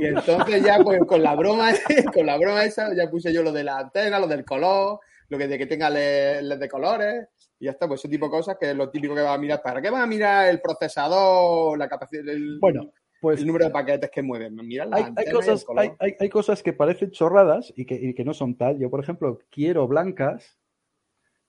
Y 0.00 0.04
entonces 0.04 0.62
ya 0.64 0.78
pues 0.82 1.00
con 1.06 1.22
la 1.22 1.34
broma, 1.34 1.70
con 2.14 2.26
la 2.26 2.36
broma 2.36 2.64
esa, 2.64 2.94
ya 2.94 3.08
puse 3.08 3.32
yo 3.32 3.42
lo 3.42 3.52
de 3.52 3.64
la 3.64 3.78
antena, 3.78 4.18
lo 4.18 4.26
del 4.26 4.44
color, 4.44 4.98
lo 5.28 5.38
que 5.38 5.48
de 5.48 5.58
que 5.58 5.66
tenga 5.66 5.88
LED, 5.90 6.42
LED 6.42 6.58
de 6.58 6.68
colores, 6.68 7.28
y 7.58 7.66
ya 7.66 7.70
está, 7.70 7.86
pues 7.88 8.00
ese 8.00 8.08
tipo 8.08 8.26
de 8.26 8.30
cosas 8.32 8.56
que 8.60 8.70
es 8.70 8.76
lo 8.76 8.90
típico 8.90 9.14
que 9.14 9.22
va 9.22 9.34
a 9.34 9.38
mirar. 9.38 9.62
¿Para 9.62 9.80
qué 9.80 9.90
vas 9.90 10.02
a 10.02 10.06
mirar 10.06 10.48
el 10.48 10.60
procesador, 10.60 11.78
la 11.78 11.88
capacidad, 11.88 12.28
el, 12.28 12.58
Bueno, 12.60 12.90
pues 13.20 13.40
el 13.40 13.46
número 13.46 13.64
de 13.66 13.70
paquetes 13.70 14.10
que 14.10 14.22
mueven? 14.22 14.54
Mira 14.56 14.84
la 14.84 14.96
hay, 14.96 15.02
hay 15.04 15.08
antena 15.10 15.24
y 15.26 15.30
el 15.30 15.36
cosas, 15.36 15.64
color. 15.64 15.82
hay, 15.82 15.90
hay- 16.00 16.16
hay 16.18 16.28
cosas 16.28 16.62
que 16.62 16.72
parecen 16.72 17.10
chorradas 17.12 17.72
y 17.76 17.86
que, 17.86 17.94
y 17.94 18.12
que 18.14 18.24
no 18.24 18.34
son 18.34 18.56
tal. 18.56 18.78
Yo, 18.78 18.90
por 18.90 19.00
ejemplo, 19.00 19.38
quiero 19.50 19.86
blancas 19.88 20.55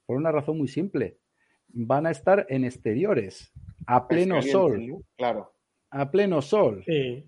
por 0.08 0.18
una 0.18 0.32
razón 0.32 0.58
muy 0.58 0.68
simple. 0.70 1.20
Van 1.68 2.08
a 2.08 2.12
estar 2.12 2.48
en 2.50 2.64
exteriores, 2.66 3.52
a 3.86 4.08
pleno 4.08 4.42
sol. 4.42 5.04
Claro. 5.18 5.54
A 5.92 6.10
pleno 6.10 6.42
sol. 6.42 6.82
Sí. 6.86 7.24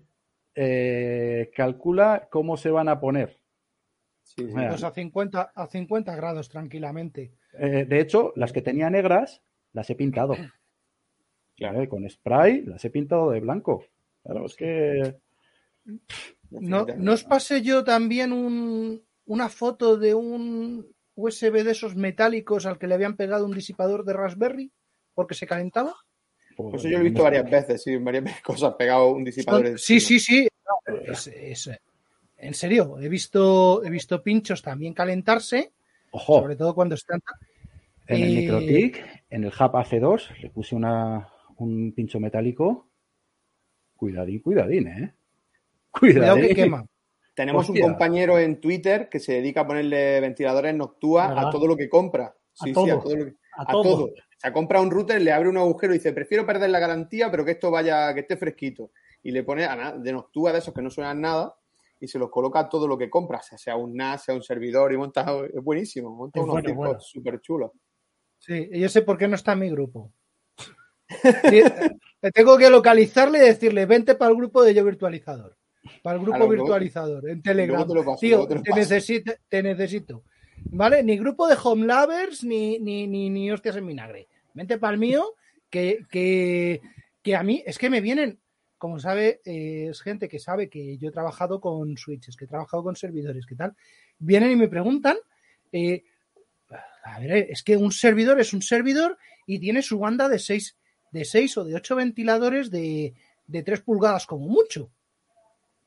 Eh, 0.54 1.50
calcula 1.54 2.28
cómo 2.30 2.56
se 2.56 2.70
van 2.70 2.88
a 2.88 2.98
poner. 2.98 3.38
Sí. 4.22 4.44
Pues 4.44 4.82
a 4.82 4.90
50, 4.90 5.52
a 5.54 5.66
50 5.66 6.16
grados 6.16 6.48
tranquilamente. 6.48 7.34
Eh, 7.58 7.84
de 7.84 8.00
hecho, 8.00 8.32
las 8.34 8.52
que 8.52 8.62
tenía 8.62 8.90
negras 8.90 9.42
las 9.72 9.88
he 9.90 9.94
pintado. 9.94 10.34
Claro. 11.56 11.74
¿vale? 11.76 11.88
Con 11.90 12.08
spray 12.08 12.62
las 12.64 12.82
he 12.86 12.90
pintado 12.90 13.30
de 13.32 13.40
blanco. 13.40 13.84
Claro, 14.22 14.46
es 14.46 14.56
que. 14.56 15.18
No, 16.48 16.86
¿No 16.96 17.12
os 17.12 17.22
pasé 17.24 17.60
yo 17.60 17.84
también 17.84 18.32
un- 18.32 19.02
una 19.26 19.50
foto 19.50 19.98
de 19.98 20.14
un 20.14 20.86
USB 21.20 21.62
de 21.64 21.70
esos 21.72 21.96
metálicos 21.96 22.66
al 22.66 22.78
que 22.78 22.86
le 22.86 22.94
habían 22.94 23.16
pegado 23.16 23.44
un 23.46 23.52
disipador 23.54 24.04
de 24.04 24.12
Raspberry 24.12 24.70
porque 25.14 25.34
se 25.34 25.46
calentaba? 25.46 25.94
pues, 26.56 26.74
eso 26.74 26.88
yo 26.88 26.98
lo 26.98 27.00
he 27.00 27.08
visto 27.08 27.22
varias 27.22 27.48
veces, 27.50 27.82
sí, 27.82 27.96
varias 27.96 28.40
cosas 28.42 28.74
pegado 28.74 29.10
un 29.12 29.24
disipador. 29.24 29.60
Son- 29.62 29.72
encima. 29.72 29.78
sí, 29.78 30.00
sí, 30.00 30.20
sí. 30.20 30.48
No, 30.86 30.96
es- 31.12 31.26
es- 31.28 31.70
en 32.36 32.54
serio, 32.54 32.98
he 32.98 33.08
visto, 33.08 33.84
he 33.84 33.90
visto 33.90 34.22
pinchos 34.22 34.62
también 34.62 34.94
calentarse, 34.94 35.72
Ojo, 36.10 36.40
sobre 36.40 36.56
todo 36.56 36.74
cuando 36.74 36.94
están. 36.94 37.20
en 38.06 38.22
el 38.22 38.34
Microtik, 38.34 39.04
en 39.30 39.44
el 39.44 39.50
Hub 39.50 39.74
AC2, 39.76 40.38
le 40.40 40.50
puse 40.50 40.74
una, 40.74 41.28
un 41.58 41.92
pincho 41.92 42.18
metálico. 42.18 42.88
Cuidadín, 43.96 44.40
cuidadín, 44.40 44.88
¿eh? 44.88 45.14
Cuidado 45.90 46.34
Cuidadín. 46.34 46.48
que 46.48 46.54
quema. 46.54 46.84
Tenemos 47.34 47.68
Hostia. 47.68 47.84
un 47.84 47.92
compañero 47.92 48.38
en 48.38 48.60
Twitter 48.60 49.08
que 49.08 49.20
se 49.20 49.34
dedica 49.34 49.62
a 49.62 49.66
ponerle 49.66 50.20
ventiladores 50.20 50.74
Noctua 50.74 51.40
a 51.40 51.50
todo 51.50 51.66
lo 51.66 51.76
que 51.76 51.88
compra. 51.88 52.34
Sí, 52.52 52.68
sí, 52.68 52.72
todo. 52.72 52.92
a 52.92 53.00
todo 53.00 53.16
lo 53.16 53.24
que- 53.26 53.36
A, 53.56 53.62
a 53.62 53.72
todo. 53.72 53.82
todo. 53.82 54.04
O 54.04 54.12
sea, 54.36 54.52
compra 54.52 54.80
un 54.80 54.90
router, 54.90 55.20
le 55.20 55.32
abre 55.32 55.48
un 55.48 55.58
agujero 55.58 55.92
y 55.94 55.98
dice, 55.98 56.12
prefiero 56.12 56.46
perder 56.46 56.70
la 56.70 56.78
garantía, 56.78 57.30
pero 57.30 57.44
que 57.44 57.52
esto 57.52 57.70
vaya, 57.70 58.12
que 58.14 58.20
esté 58.20 58.36
fresquito. 58.36 58.90
Y 59.22 59.30
le 59.32 59.42
pone 59.44 59.64
a 59.64 59.92
de 59.92 60.12
Noctua 60.12 60.52
de 60.52 60.58
esos 60.60 60.72
que 60.74 60.80
no 60.82 60.90
suenan 60.90 61.20
nada 61.20 61.54
y 62.00 62.08
se 62.08 62.18
los 62.18 62.30
coloca 62.30 62.60
a 62.60 62.68
todo 62.68 62.88
lo 62.88 62.96
que 62.96 63.10
compra, 63.10 63.42
sea, 63.42 63.58
sea 63.58 63.76
un 63.76 63.94
NAS, 63.94 64.24
sea 64.24 64.34
un 64.34 64.42
servidor 64.42 64.92
y 64.92 64.96
monta, 64.96 65.26
es 65.52 65.62
buenísimo, 65.62 66.10
monta 66.10 66.40
Es 66.40 66.44
unos 66.46 66.62
bueno, 66.74 66.98
súper 67.00 67.40
chulos. 67.40 67.72
Sí, 68.38 68.70
y 68.72 68.80
yo 68.80 68.88
sé 68.88 69.02
por 69.02 69.18
qué 69.18 69.28
no 69.28 69.34
está 69.34 69.52
en 69.52 69.58
mi 69.58 69.70
grupo. 69.70 70.10
Le 72.22 72.30
tengo 72.32 72.56
que 72.56 72.70
localizarle 72.70 73.38
y 73.38 73.42
decirle, 73.42 73.84
vente 73.84 74.14
para 74.14 74.30
el 74.30 74.36
grupo 74.36 74.62
de 74.62 74.72
yo 74.72 74.84
virtualizador. 74.84 75.56
Para 76.02 76.16
el 76.16 76.22
grupo 76.22 76.48
virtualizador, 76.48 77.28
en 77.28 77.42
Telegram. 77.42 77.86
te 77.86 77.94
paso, 77.94 78.16
Tío, 78.20 78.46
te 78.46 78.72
necesito, 78.74 79.32
te 79.48 79.62
necesito. 79.62 80.24
¿Vale? 80.64 81.02
Ni 81.02 81.16
grupo 81.16 81.46
de 81.46 81.56
home 81.62 81.86
lovers, 81.86 82.44
ni, 82.44 82.78
ni, 82.78 83.06
ni, 83.06 83.30
ni 83.30 83.50
hostias 83.50 83.76
en 83.76 83.86
vinagre. 83.86 84.28
Vente 84.52 84.78
para 84.78 84.92
el 84.92 85.00
mío, 85.00 85.34
que, 85.70 86.04
que, 86.10 86.82
que 87.22 87.36
a 87.36 87.42
mí 87.42 87.62
es 87.64 87.78
que 87.78 87.88
me 87.88 88.00
vienen, 88.00 88.40
como 88.76 88.98
sabe, 88.98 89.40
eh, 89.44 89.88
es 89.90 90.02
gente 90.02 90.28
que 90.28 90.38
sabe 90.38 90.68
que 90.68 90.98
yo 90.98 91.08
he 91.08 91.12
trabajado 91.12 91.60
con 91.60 91.96
switches, 91.96 92.36
que 92.36 92.44
he 92.44 92.48
trabajado 92.48 92.82
con 92.82 92.96
servidores, 92.96 93.46
que 93.46 93.56
tal. 93.56 93.74
Vienen 94.18 94.50
y 94.50 94.56
me 94.56 94.68
preguntan, 94.68 95.16
eh, 95.72 96.04
a 97.04 97.18
ver, 97.20 97.48
es 97.50 97.62
que 97.62 97.76
un 97.76 97.92
servidor 97.92 98.38
es 98.40 98.52
un 98.52 98.62
servidor 98.62 99.16
y 99.46 99.58
tiene 99.58 99.82
su 99.82 99.98
banda 99.98 100.28
de 100.28 100.38
6 100.38 100.76
de 101.10 101.24
seis 101.24 101.56
o 101.56 101.64
de 101.64 101.74
8 101.74 101.96
ventiladores 101.96 102.70
de, 102.70 103.14
de 103.46 103.62
3 103.62 103.80
pulgadas 103.80 104.26
como 104.26 104.46
mucho. 104.46 104.90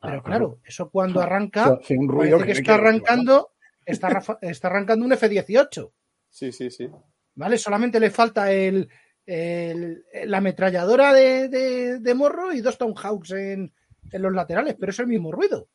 Pero 0.04 0.18
Ah, 0.20 0.24
claro, 0.24 0.60
eso 0.66 0.90
cuando 0.90 1.22
arranca, 1.22 1.66
Hace 1.82 1.98
un 1.98 2.08
ruido 2.10 2.38
parece 2.38 2.54
que 2.54 2.60
está 2.60 2.76
arrancando, 2.76 3.52
está, 3.86 4.08
está 4.42 4.68
arrancando 4.68 5.06
un 5.06 5.14
F-18. 5.14 5.92
Sí, 6.30 6.52
sí, 6.52 6.70
sí. 6.70 6.90
¿Vale? 7.36 7.58
Solamente 7.58 8.00
le 8.00 8.10
falta 8.12 8.52
el, 8.52 8.88
el- 9.26 10.04
la 10.26 10.38
ametralladora 10.40 11.14
de, 11.14 11.48
de- 11.48 12.00
de 12.00 12.14
morro 12.14 12.54
y 12.54 12.60
dos 12.62 12.78
Tomahawks 12.78 13.32
en, 13.32 13.72
en 14.12 14.22
los 14.22 14.34
laterales, 14.34 14.76
pero 14.80 14.90
es 14.92 15.00
el 15.00 15.08
mismo 15.08 15.32
ruido. 15.32 15.68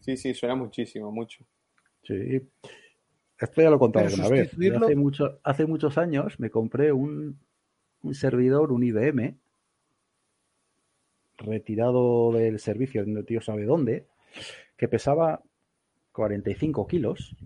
Sí, 0.00 0.16
sí, 0.16 0.34
suena 0.34 0.54
muchísimo, 0.54 1.10
mucho. 1.10 1.44
Sí. 2.02 2.40
Esto 3.40 3.62
ya 3.62 3.70
lo 3.70 3.76
he 3.76 3.78
contado 3.78 4.04
Pero 4.06 4.22
alguna 4.22 4.28
vez. 4.42 4.52
Hace, 4.82 4.96
mucho- 4.96 5.40
hace 5.42 5.64
muchos 5.66 5.96
años 5.96 6.38
me 6.38 6.50
compré 6.50 6.92
un, 6.92 7.38
un 8.02 8.14
servidor, 8.14 8.72
un 8.72 8.82
IBM, 8.82 9.36
retirado 11.38 12.32
del 12.32 12.58
servicio, 12.58 13.04
no 13.06 13.24
tío 13.24 13.40
sabe 13.40 13.64
dónde, 13.64 14.06
que 14.76 14.88
pesaba 14.88 15.42
45 16.12 16.86
kilos. 16.86 17.36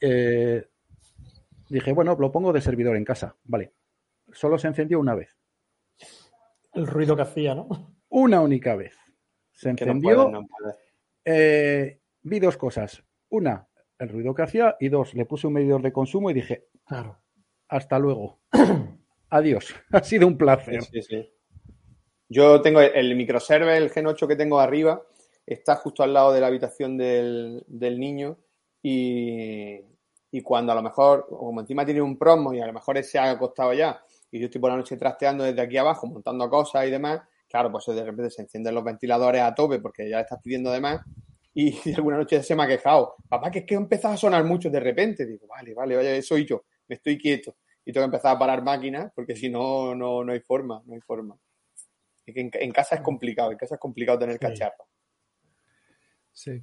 Eh, 0.00 0.66
dije, 1.68 1.92
bueno, 1.92 2.16
lo 2.18 2.32
pongo 2.32 2.52
de 2.52 2.60
servidor 2.60 2.96
en 2.96 3.04
casa. 3.04 3.36
Vale. 3.44 3.72
Solo 4.32 4.58
se 4.58 4.68
encendió 4.68 4.98
una 5.00 5.14
vez. 5.14 5.36
El 6.72 6.86
ruido 6.86 7.14
que 7.16 7.22
hacía, 7.22 7.54
¿no? 7.54 7.68
Una 8.08 8.40
única 8.40 8.74
vez. 8.76 8.96
Se 9.52 9.68
no 9.68 9.72
encendió. 9.72 10.16
puede, 10.16 10.32
no 10.32 10.46
puede. 10.46 10.74
eh, 11.24 12.00
vi 12.22 12.40
dos 12.40 12.56
cosas. 12.56 13.02
Una, 13.28 13.68
el 13.98 14.08
ruido 14.08 14.34
que 14.34 14.42
hacía. 14.42 14.76
Y 14.80 14.88
dos, 14.88 15.14
le 15.14 15.26
puse 15.26 15.46
un 15.46 15.52
medidor 15.54 15.82
de 15.82 15.92
consumo 15.92 16.30
y 16.30 16.34
dije, 16.34 16.66
Claro. 16.86 17.20
hasta 17.68 17.98
luego. 17.98 18.40
Adiós. 19.30 19.74
Ha 19.92 20.02
sido 20.02 20.26
un 20.26 20.36
placer. 20.38 20.82
Sí, 20.82 21.02
sí, 21.02 21.02
sí. 21.02 21.32
Yo 22.32 22.62
tengo 22.62 22.80
el, 22.80 22.92
el 22.94 23.14
microserver, 23.14 23.82
el 23.82 23.90
Gen 23.90 24.06
8 24.06 24.26
que 24.26 24.36
tengo 24.36 24.58
arriba, 24.58 25.02
está 25.44 25.76
justo 25.76 26.02
al 26.02 26.14
lado 26.14 26.32
de 26.32 26.40
la 26.40 26.46
habitación 26.46 26.96
del, 26.96 27.62
del 27.66 28.00
niño 28.00 28.38
y, 28.82 29.78
y 30.30 30.40
cuando 30.40 30.72
a 30.72 30.74
lo 30.74 30.82
mejor, 30.82 31.26
como 31.28 31.60
encima 31.60 31.84
tiene 31.84 32.00
un 32.00 32.16
promo 32.16 32.54
y 32.54 32.60
a 32.60 32.66
lo 32.66 32.72
mejor 32.72 33.02
se 33.04 33.18
ha 33.18 33.30
acostado 33.30 33.74
ya 33.74 34.02
y 34.30 34.38
yo 34.38 34.46
estoy 34.46 34.62
por 34.62 34.70
la 34.70 34.78
noche 34.78 34.96
trasteando 34.96 35.44
desde 35.44 35.60
aquí 35.60 35.76
abajo, 35.76 36.06
montando 36.06 36.48
cosas 36.48 36.86
y 36.86 36.90
demás, 36.90 37.20
claro, 37.50 37.70
pues 37.70 37.84
de 37.86 38.02
repente 38.02 38.30
se 38.30 38.40
encienden 38.40 38.74
los 38.74 38.84
ventiladores 38.84 39.42
a 39.42 39.54
tope 39.54 39.78
porque 39.78 40.08
ya 40.08 40.16
le 40.16 40.22
estás 40.22 40.40
pidiendo 40.42 40.72
de 40.72 40.80
más 40.80 41.02
y, 41.52 41.76
alguna 41.94 42.16
noche 42.16 42.42
se 42.42 42.56
me 42.56 42.62
ha 42.62 42.66
quejado, 42.66 43.16
papá, 43.28 43.50
que 43.50 43.58
es 43.58 43.66
que 43.66 43.74
empezado 43.74 44.14
a 44.14 44.16
sonar 44.16 44.42
mucho 44.44 44.70
de 44.70 44.80
repente, 44.80 45.26
digo, 45.26 45.46
vale, 45.46 45.74
vale, 45.74 45.96
vaya, 45.96 46.22
soy 46.22 46.46
yo, 46.46 46.64
me 46.88 46.96
estoy 46.96 47.18
quieto. 47.18 47.56
Y 47.84 47.92
tengo 47.92 48.04
que 48.04 48.14
empezar 48.14 48.36
a 48.36 48.38
parar 48.38 48.62
máquinas 48.62 49.12
porque 49.14 49.36
si 49.36 49.50
no, 49.50 49.94
no, 49.94 50.24
no 50.24 50.32
hay 50.32 50.40
forma, 50.40 50.80
no 50.86 50.94
hay 50.94 51.00
forma. 51.00 51.36
Que 52.32 52.40
en, 52.40 52.50
en 52.52 52.72
casa 52.72 52.96
es 52.96 53.00
complicado, 53.00 53.52
en 53.52 53.58
casa 53.58 53.74
es 53.74 53.80
complicado 53.80 54.18
tener 54.18 54.38
cacharro. 54.38 54.88
Sí. 56.32 56.60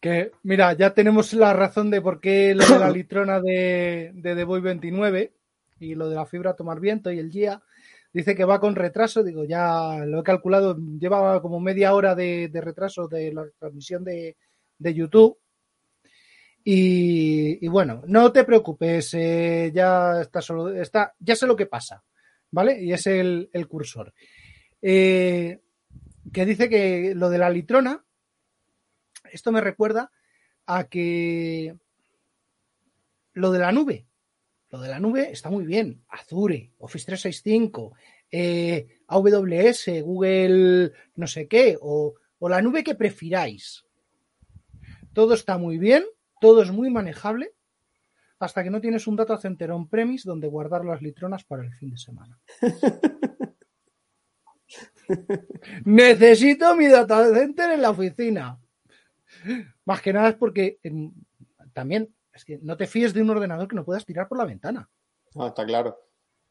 Que, 0.00 0.32
mira, 0.42 0.72
ya 0.74 0.92
tenemos 0.92 1.32
la 1.32 1.52
razón 1.52 1.90
de 1.90 2.00
por 2.00 2.20
qué 2.20 2.54
lo 2.54 2.66
de 2.66 2.78
la 2.78 2.90
litrona 2.90 3.40
de, 3.40 4.10
de 4.14 4.34
The 4.34 4.44
Boy 4.44 4.60
29 4.60 5.32
y 5.80 5.94
lo 5.94 6.08
de 6.08 6.16
la 6.16 6.26
fibra 6.26 6.56
tomar 6.56 6.80
viento 6.80 7.10
y 7.10 7.18
el 7.18 7.30
GIA 7.30 7.62
dice 8.12 8.34
que 8.34 8.44
va 8.44 8.60
con 8.60 8.74
retraso. 8.74 9.22
Digo, 9.22 9.44
ya 9.44 10.04
lo 10.06 10.20
he 10.20 10.24
calculado, 10.24 10.76
lleva 10.98 11.40
como 11.42 11.60
media 11.60 11.94
hora 11.94 12.14
de, 12.14 12.48
de 12.48 12.60
retraso 12.60 13.08
de 13.08 13.32
la 13.32 13.44
transmisión 13.58 14.04
de, 14.04 14.36
de 14.78 14.94
YouTube. 14.94 15.38
Y, 16.64 17.64
y 17.64 17.68
bueno, 17.68 18.02
no 18.08 18.32
te 18.32 18.42
preocupes, 18.42 19.14
eh, 19.14 19.70
ya 19.72 20.20
está 20.22 20.40
solo, 20.40 20.74
está, 20.74 21.14
ya 21.20 21.36
sé 21.36 21.46
lo 21.46 21.54
que 21.54 21.66
pasa, 21.66 22.02
¿vale? 22.50 22.82
Y 22.82 22.92
es 22.92 23.06
el, 23.06 23.48
el 23.52 23.68
cursor. 23.68 24.12
Eh, 24.82 25.60
que 26.32 26.46
dice 26.46 26.68
que 26.68 27.14
lo 27.14 27.30
de 27.30 27.38
la 27.38 27.50
litrona, 27.50 28.04
esto 29.32 29.52
me 29.52 29.60
recuerda 29.60 30.10
a 30.66 30.84
que 30.88 31.76
lo 33.32 33.50
de 33.52 33.58
la 33.58 33.72
nube, 33.72 34.06
lo 34.70 34.80
de 34.80 34.88
la 34.88 35.00
nube 35.00 35.30
está 35.30 35.50
muy 35.50 35.64
bien. 35.64 36.04
Azure, 36.08 36.72
Office 36.78 37.06
365, 37.06 37.94
eh, 38.30 39.00
AWS, 39.06 40.02
Google 40.02 40.92
no 41.14 41.26
sé 41.26 41.46
qué, 41.48 41.78
o, 41.80 42.14
o 42.38 42.48
la 42.48 42.62
nube 42.62 42.84
que 42.84 42.94
prefiráis. 42.94 43.84
Todo 45.12 45.34
está 45.34 45.58
muy 45.58 45.78
bien, 45.78 46.04
todo 46.40 46.62
es 46.62 46.70
muy 46.70 46.90
manejable, 46.90 47.54
hasta 48.38 48.62
que 48.62 48.70
no 48.70 48.80
tienes 48.80 49.06
un 49.06 49.16
data 49.16 49.38
center 49.38 49.70
on-premise 49.70 50.28
donde 50.28 50.48
guardar 50.48 50.84
las 50.84 51.00
litronas 51.00 51.44
para 51.44 51.62
el 51.62 51.72
fin 51.72 51.90
de 51.90 51.98
semana. 51.98 52.38
Necesito 55.84 56.74
mi 56.76 56.86
data 56.86 57.32
center 57.32 57.72
en 57.72 57.82
la 57.82 57.90
oficina. 57.90 58.58
Más 59.84 60.02
que 60.02 60.12
nada 60.12 60.30
es 60.30 60.34
porque 60.34 60.78
también 61.72 62.14
es 62.32 62.44
que 62.44 62.58
no 62.62 62.76
te 62.76 62.86
fíes 62.86 63.14
de 63.14 63.22
un 63.22 63.30
ordenador 63.30 63.68
que 63.68 63.76
no 63.76 63.84
puedas 63.84 64.04
tirar 64.04 64.28
por 64.28 64.38
la 64.38 64.44
ventana. 64.44 64.88
No, 65.34 65.46
está 65.46 65.64
claro. 65.64 65.98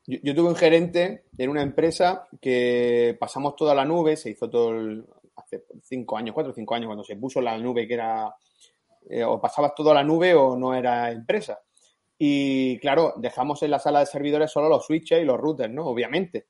Yo, 0.07 0.35
tuve 0.35 0.49
un 0.49 0.55
gerente 0.55 1.25
en 1.35 1.49
una 1.49 1.63
empresa 1.63 2.27
que 2.39 3.17
pasamos 3.19 3.55
toda 3.55 3.73
la 3.73 3.85
nube, 3.85 4.15
se 4.15 4.29
hizo 4.29 4.47
todo 4.49 5.03
hace 5.35 5.65
cinco 5.81 6.15
años, 6.15 6.33
cuatro 6.33 6.51
o 6.51 6.55
cinco 6.55 6.75
años, 6.75 6.87
cuando 6.87 7.03
se 7.03 7.15
puso 7.15 7.41
la 7.41 7.57
nube 7.57 7.87
que 7.87 7.95
era, 7.95 8.35
eh, 9.09 9.23
o 9.23 9.41
pasabas 9.41 9.73
todo 9.73 9.91
a 9.91 9.95
la 9.95 10.03
nube 10.03 10.35
o 10.35 10.55
no 10.55 10.75
era 10.75 11.11
empresa. 11.11 11.59
Y 12.17 12.77
claro, 12.79 13.15
dejamos 13.17 13.63
en 13.63 13.71
la 13.71 13.79
sala 13.79 13.99
de 13.99 14.05
servidores 14.05 14.51
solo 14.51 14.69
los 14.69 14.85
switches 14.85 15.21
y 15.21 15.25
los 15.25 15.39
routers, 15.39 15.73
¿no? 15.73 15.85
Obviamente. 15.85 16.47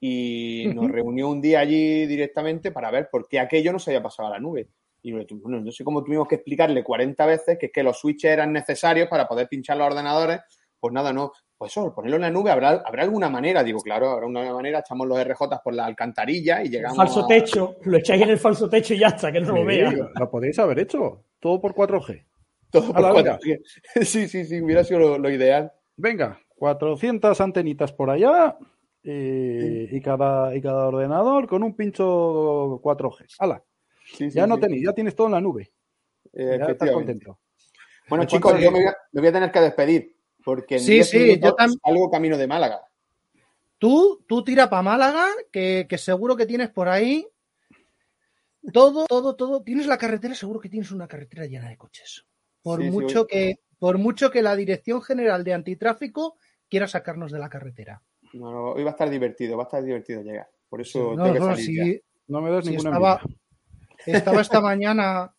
Y 0.00 0.70
nos 0.74 0.90
reunió 0.90 1.28
un 1.28 1.40
día 1.40 1.60
allí 1.60 2.06
directamente 2.06 2.70
para 2.70 2.90
ver 2.90 3.08
por 3.10 3.26
qué 3.28 3.40
aquello 3.40 3.72
no 3.72 3.78
se 3.78 3.90
había 3.90 4.02
pasado 4.02 4.28
a 4.28 4.32
la 4.32 4.38
nube. 4.38 4.68
Y 5.02 5.12
bueno, 5.12 5.60
no 5.60 5.72
sé 5.72 5.84
cómo 5.84 6.02
tuvimos 6.04 6.28
que 6.28 6.36
explicarle 6.36 6.82
40 6.84 7.26
veces 7.26 7.58
que 7.58 7.66
es 7.66 7.72
que 7.72 7.82
los 7.82 7.98
switches 7.98 8.30
eran 8.32 8.52
necesarios 8.52 9.08
para 9.08 9.26
poder 9.26 9.48
pinchar 9.48 9.76
los 9.76 9.86
ordenadores. 9.88 10.40
Pues 10.78 10.92
nada, 10.92 11.12
no. 11.12 11.32
Pues 11.56 11.72
eso, 11.72 11.92
ponerlo 11.92 12.16
en 12.16 12.22
la 12.22 12.30
nube, 12.30 12.52
¿habrá, 12.52 12.82
habrá 12.86 13.02
alguna 13.02 13.28
manera? 13.28 13.64
Digo, 13.64 13.80
claro, 13.80 14.10
habrá 14.10 14.26
una 14.26 14.52
manera, 14.52 14.78
echamos 14.78 15.08
los 15.08 15.18
RJ 15.18 15.60
por 15.64 15.74
la 15.74 15.86
alcantarilla 15.86 16.62
y 16.62 16.68
llegamos 16.68 16.96
Falso 16.96 17.24
a- 17.24 17.26
techo, 17.26 17.76
lo 17.82 17.96
echáis 17.98 18.22
en 18.22 18.30
el 18.30 18.38
falso 18.38 18.68
techo 18.68 18.94
y 18.94 18.98
ya 19.00 19.08
está, 19.08 19.32
que 19.32 19.40
no 19.40 19.52
lo 19.52 19.64
vea. 19.64 19.92
lo 19.92 20.30
podéis 20.30 20.56
haber 20.60 20.78
hecho. 20.78 21.24
Todo 21.40 21.60
por 21.60 21.74
4G. 21.74 22.24
todo 22.70 22.92
por 22.92 22.96
Ala, 22.98 23.10
cuatro. 23.10 23.38
Sí, 24.04 24.28
sí, 24.28 24.44
sí, 24.44 24.60
hubiera 24.60 24.84
sido 24.84 25.00
lo, 25.00 25.18
lo 25.18 25.30
ideal. 25.30 25.72
Venga, 25.96 26.38
400 26.56 27.40
antenitas 27.40 27.92
por 27.92 28.10
allá 28.10 28.56
y, 29.02 29.96
y 29.96 30.00
cada, 30.00 30.54
y 30.54 30.60
cada 30.60 30.88
ordenador 30.88 31.46
con 31.48 31.62
un 31.62 31.74
pincho 31.74 32.80
4G. 32.82 33.26
¡Hala! 33.38 33.62
Sí, 34.04 34.30
sí, 34.30 34.36
Ya 34.36 34.46
no 34.46 34.56
sí. 34.56 34.60
tenéis, 34.62 34.84
ya 34.84 34.92
tienes 34.92 35.14
todo 35.14 35.26
en 35.28 35.34
la 35.34 35.40
nube. 35.40 35.72
Eh, 36.32 36.56
Ya 36.58 36.66
estás 36.66 36.90
contento. 36.90 37.38
Bueno, 38.08 38.24
chicos, 38.24 38.58
yo 38.60 38.70
me 38.70 38.78
voy, 38.80 38.88
a, 38.88 38.96
me 39.12 39.20
voy 39.20 39.28
a 39.28 39.32
tener 39.32 39.52
que 39.52 39.60
despedir 39.60 40.16
porque 40.44 40.78
Sí, 40.78 40.92
10 40.94 41.08
sí, 41.10 41.40
yo 41.40 41.54
salgo 41.84 42.10
camino 42.10 42.38
de 42.38 42.46
Málaga. 42.46 42.80
Tú, 43.78 44.24
tú 44.26 44.42
tira 44.42 44.68
para 44.70 44.82
Málaga, 44.82 45.26
que, 45.52 45.86
que 45.88 45.98
seguro 45.98 46.36
que 46.36 46.46
tienes 46.46 46.70
por 46.70 46.88
ahí 46.88 47.28
todo, 48.72 49.06
todo, 49.06 49.36
todo. 49.36 49.62
Tienes 49.62 49.86
la 49.86 49.98
carretera, 49.98 50.34
seguro 50.34 50.58
que 50.60 50.68
tienes 50.68 50.90
una 50.90 51.06
carretera 51.06 51.46
llena 51.46 51.68
de 51.68 51.76
coches. 51.76 52.24
Por 52.62 52.82
mucho 52.82 53.26
que, 53.26 53.56
por 53.78 53.98
mucho 53.98 54.30
que 54.30 54.42
la 54.42 54.56
Dirección 54.56 55.00
General 55.02 55.44
de 55.44 55.54
Antitráfico 55.54 56.36
quiera 56.68 56.88
sacarnos 56.88 57.30
de 57.30 57.38
la 57.38 57.48
carretera. 57.48 58.02
No, 58.34 58.50
no, 58.52 58.64
hoy 58.72 58.82
va 58.84 58.90
a 58.90 58.92
estar 58.92 59.08
divertido, 59.10 59.56
va 59.56 59.64
a 59.64 59.66
estar 59.66 59.82
divertido 59.82 60.22
llegar. 60.22 60.48
Por 60.68 60.80
eso 60.80 61.14
No, 61.16 61.24
tengo 61.24 61.34
que 61.34 61.40
salir 61.40 61.76
ya. 61.76 61.84
si 61.84 62.00
No 62.28 62.40
me 62.42 62.50
das 62.50 62.64
Sí, 62.64 62.70
ninguna 62.72 62.90
estaba- 62.90 63.20
envidia. 63.22 64.18
estaba 64.18 64.40
esta 64.40 64.60
mañana, 64.60 65.34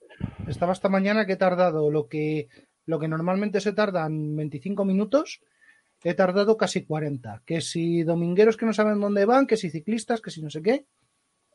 estaba 0.48 0.74
esta 0.74 0.90
mañana 0.90 1.26
que 1.26 1.34
he 1.34 1.38
tardado 1.38 1.92
lo 1.92 2.08
que, 2.08 2.48
lo 2.86 3.00
que 3.00 3.08
normalmente 3.08 3.62
se 3.62 3.74
tarda 3.74 4.06
en 4.08 4.36
25 4.36 4.86
minutos, 4.86 5.42
he 6.04 6.14
tardado 6.14 6.58
casi 6.58 6.86
40. 6.86 7.42
Que 7.46 7.62
si 7.62 8.04
domingueros 8.04 8.58
que 8.58 8.66
no 8.66 8.74
saben 8.74 9.00
dónde 9.00 9.26
van, 9.26 9.46
que 9.48 9.58
si 9.58 9.70
ciclistas, 9.70 10.22
que 10.22 10.32
si 10.32 10.42
no 10.42 10.50
sé 10.50 10.62
qué. 10.62 10.86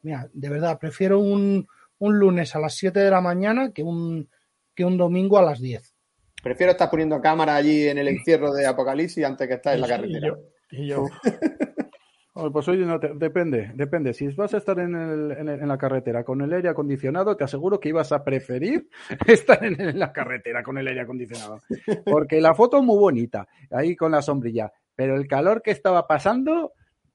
Mira, 0.03 0.29
de 0.33 0.49
verdad, 0.51 0.79
prefiero 0.79 1.19
un, 1.19 1.67
un 1.99 2.19
lunes 2.19 2.55
a 2.55 2.61
las 2.61 2.75
7 2.75 3.01
de 3.01 3.11
la 3.11 3.21
mañana 3.23 3.73
que 3.73 3.83
un, 3.83 4.29
que 4.75 4.85
un 4.85 4.99
domingo 4.99 5.39
a 5.39 5.43
las 5.43 5.61
10. 5.61 5.95
Prefiero 6.43 6.73
estar 6.73 6.91
poniendo 6.91 7.21
cámara 7.23 7.57
allí 7.57 7.89
en 7.89 7.97
el 7.99 8.09
encierro 8.09 8.53
de 8.53 8.67
Apocalipsis 8.67 9.25
antes 9.25 9.49
que 9.49 9.55
estar 9.55 9.75
en 9.75 9.81
la 9.81 9.89
carretera. 9.89 10.27
yo, 10.29 10.37
y 10.71 10.87
yo. 10.89 11.07
Oye, 12.37 12.51
Pues 12.51 12.67
oye, 12.67 12.85
no 12.85 12.99
te- 12.99 13.15
depende, 13.15 13.71
depende. 13.77 14.13
Si 14.13 14.27
vas 14.35 14.53
a 14.55 14.57
estar 14.57 14.77
en, 14.81 14.97
el- 14.97 15.31
en 15.39 15.49
el- 15.49 15.61
en 15.61 15.69
la 15.69 15.79
carretera 15.79 16.25
con 16.25 16.41
el 16.43 16.53
aire 16.53 16.69
acondicionado, 16.69 17.37
te 17.37 17.45
aseguro 17.45 17.79
que 17.79 17.91
ibas 17.91 18.11
a 18.11 18.25
preferir 18.25 18.89
estar 19.29 19.65
en, 19.65 19.81
en 19.81 19.99
la 20.01 20.13
carretera 20.13 20.65
con 20.65 20.77
el 20.77 20.89
aire 20.89 21.03
acondicionado. 21.03 21.61
Porque 22.05 22.41
la 22.41 22.53
foto 22.55 22.79
es 22.79 22.83
muy 22.83 22.99
bonita, 22.99 23.47
ahí 23.71 23.95
con 23.95 24.11
la 24.11 24.21
sombrilla. 24.21 24.73
Pero 24.97 25.15
el 25.15 25.29
calor 25.29 25.63
que 25.63 25.71
estaba 25.71 26.09
pasando, 26.09 26.73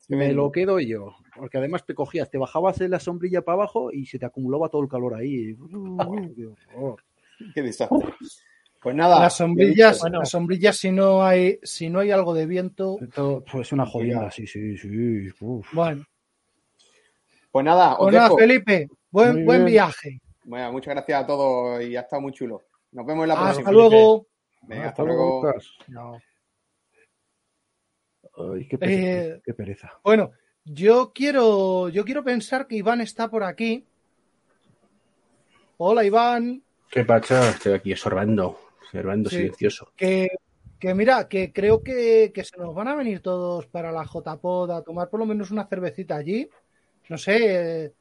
me 0.07 0.31
lo 0.33 0.51
quedo 0.53 0.79
yo. 0.79 1.15
Porque 1.35 1.57
además 1.57 1.85
te 1.85 1.93
cogías, 1.93 2.29
te 2.31 2.37
bajabas 2.37 2.79
de 2.79 2.87
la 2.87 2.99
sombrilla 3.01 3.41
para 3.41 3.55
abajo 3.55 3.91
y 3.91 4.05
se 4.05 4.19
te 4.19 4.25
acumulaba 4.25 4.69
todo 4.69 4.83
el 4.83 4.87
calor 4.89 5.15
ahí. 5.15 5.53
Qué 6.33 6.45
horror. 6.45 7.03
Qué 7.53 7.61
desastre. 7.61 8.07
Pues 8.81 8.95
nada. 8.95 9.19
Las 9.19 9.35
sombrillas, 9.35 9.99
Bueno. 9.99 10.19
las 10.19 10.29
sombrillas 10.29 10.77
si 10.77 10.91
no 10.91 11.23
hay, 11.23 11.59
si 11.63 11.89
no 11.89 11.99
hay 11.99 12.11
algo 12.11 12.33
de 12.33 12.45
viento, 12.45 12.97
Esto 13.01 13.43
pues, 13.51 13.67
es 13.67 13.73
una 13.73 13.85
jodida, 13.85 14.31
sí, 14.31 14.47
sí, 14.47 14.77
sí. 14.77 15.29
Uf. 15.41 15.67
bueno. 15.73 16.05
Pues 17.51 17.65
nada, 17.65 17.93
os 17.93 17.99
Pues 17.99 18.13
nada, 18.13 18.25
dejo. 18.25 18.37
Felipe, 18.37 18.87
buen, 19.11 19.33
Muy 19.33 19.43
buen 19.43 19.59
bien. 19.65 19.71
viaje. 19.71 20.21
Bueno, 20.45 20.71
muchas 20.71 20.93
gracias 20.95 21.23
a 21.23 21.27
todos 21.27 21.81
y 21.83 21.95
ha 21.95 22.01
estado 22.01 22.21
muy 22.21 22.31
chulo. 22.31 22.63
Nos 22.91 23.05
vemos 23.05 23.23
en 23.23 23.29
la 23.29 23.35
próxima. 23.35 23.59
Hasta 23.59 23.71
luego. 23.71 24.27
Venga, 24.63 24.81
Hasta 24.89 24.89
hasta 24.89 25.03
luego. 25.03 25.45
Lucas. 25.45 25.67
No. 25.87 26.21
Ay, 28.53 28.67
qué 28.67 28.77
pereza. 28.77 29.01
Eh, 29.35 29.41
qué 29.43 29.53
pereza. 29.53 29.91
Bueno, 30.03 30.31
yo 30.63 31.11
quiero, 31.13 31.89
yo 31.89 32.05
quiero 32.05 32.23
pensar 32.23 32.65
que 32.67 32.75
Iván 32.77 33.01
está 33.01 33.27
por 33.29 33.43
aquí. 33.43 33.85
Hola, 35.77 36.03
Iván. 36.05 36.63
¿Qué 36.89 37.03
pacha? 37.03 37.49
Estoy 37.49 37.73
aquí 37.73 37.91
estorbando. 37.91 38.57
Sí. 38.91 39.37
silencioso. 39.37 39.91
Que, 39.95 40.27
que 40.79 40.93
mira, 40.93 41.27
que 41.27 41.51
creo 41.51 41.83
que, 41.83 42.31
que 42.33 42.43
se 42.43 42.57
nos 42.57 42.73
van 42.73 42.87
a 42.87 42.95
venir 42.95 43.21
todos 43.21 43.67
para 43.67 43.91
la 43.91 44.03
JPod 44.05 44.71
a 44.71 44.81
tomar 44.81 45.09
por 45.09 45.19
lo 45.19 45.25
menos 45.25 45.51
una 45.51 45.65
cervecita 45.67 46.15
allí. 46.15 46.49
No 47.09 47.17
sé, 47.17 47.85
eh, 47.85 47.93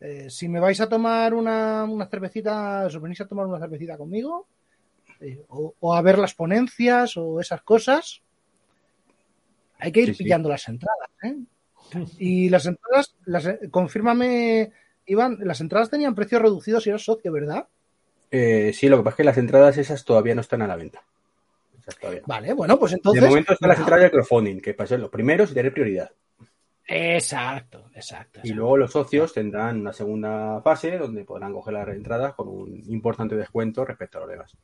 eh, 0.00 0.30
si 0.30 0.48
me 0.48 0.60
vais 0.60 0.80
a 0.80 0.88
tomar 0.88 1.34
una, 1.34 1.84
una 1.84 2.06
cervecita, 2.06 2.86
os 2.86 3.00
venís 3.00 3.20
a 3.20 3.26
tomar 3.28 3.46
una 3.46 3.58
cervecita 3.60 3.96
conmigo, 3.96 4.46
eh, 5.20 5.44
o, 5.48 5.74
o 5.78 5.94
a 5.94 6.02
ver 6.02 6.18
las 6.18 6.34
ponencias 6.34 7.16
o 7.16 7.40
esas 7.40 7.62
cosas, 7.62 8.22
hay 9.78 9.92
que 9.92 10.00
ir 10.00 10.08
Sí, 10.08 10.14
sí. 10.14 10.24
pillando 10.24 10.48
las 10.48 10.66
entradas. 10.68 11.10
¿eh? 11.22 11.36
Y 12.18 12.48
las 12.48 12.66
entradas, 12.66 13.14
las, 13.26 13.46
confírmame, 13.70 14.72
Iván, 15.06 15.38
las 15.42 15.60
entradas 15.60 15.90
tenían 15.90 16.14
precios 16.14 16.42
reducidos 16.42 16.82
si 16.82 16.90
eras 16.90 17.04
socio, 17.04 17.30
¿verdad? 17.30 17.68
Eh, 18.30 18.72
sí, 18.72 18.88
lo 18.88 18.98
que 18.98 19.02
pasa 19.04 19.12
es 19.14 19.16
que 19.18 19.24
las 19.24 19.38
entradas 19.38 19.78
esas 19.78 20.04
todavía 20.04 20.34
no 20.34 20.40
están 20.40 20.62
a 20.62 20.66
la 20.66 20.76
venta. 20.76 21.02
Esas. 21.78 22.22
Vale, 22.26 22.52
bueno, 22.54 22.78
pues 22.78 22.92
entonces. 22.92 23.22
de 23.22 23.28
momento 23.28 23.52
están 23.52 23.68
las 23.68 23.78
entradas 23.78 24.04
de 24.04 24.10
crowdfunding, 24.10 24.60
que 24.60 24.74
pasen 24.74 25.00
los 25.00 25.10
primeros 25.10 25.50
y 25.50 25.54
tener 25.54 25.72
prioridad. 25.72 26.10
Exacto, 26.88 27.90
exacto. 27.94 28.40
Y 28.44 28.52
luego 28.52 28.76
los 28.76 28.92
socios 28.92 29.32
tendrán 29.32 29.80
una 29.80 29.92
segunda 29.92 30.60
fase 30.62 30.98
donde 30.98 31.24
podrán 31.24 31.52
coger 31.52 31.74
las 31.74 31.88
entradas 31.88 32.34
con 32.34 32.48
un 32.48 32.82
importante 32.88 33.34
descuento 33.36 33.84
respecto 33.84 34.18
a 34.18 34.20
los 34.22 34.30
demás. 34.30 34.56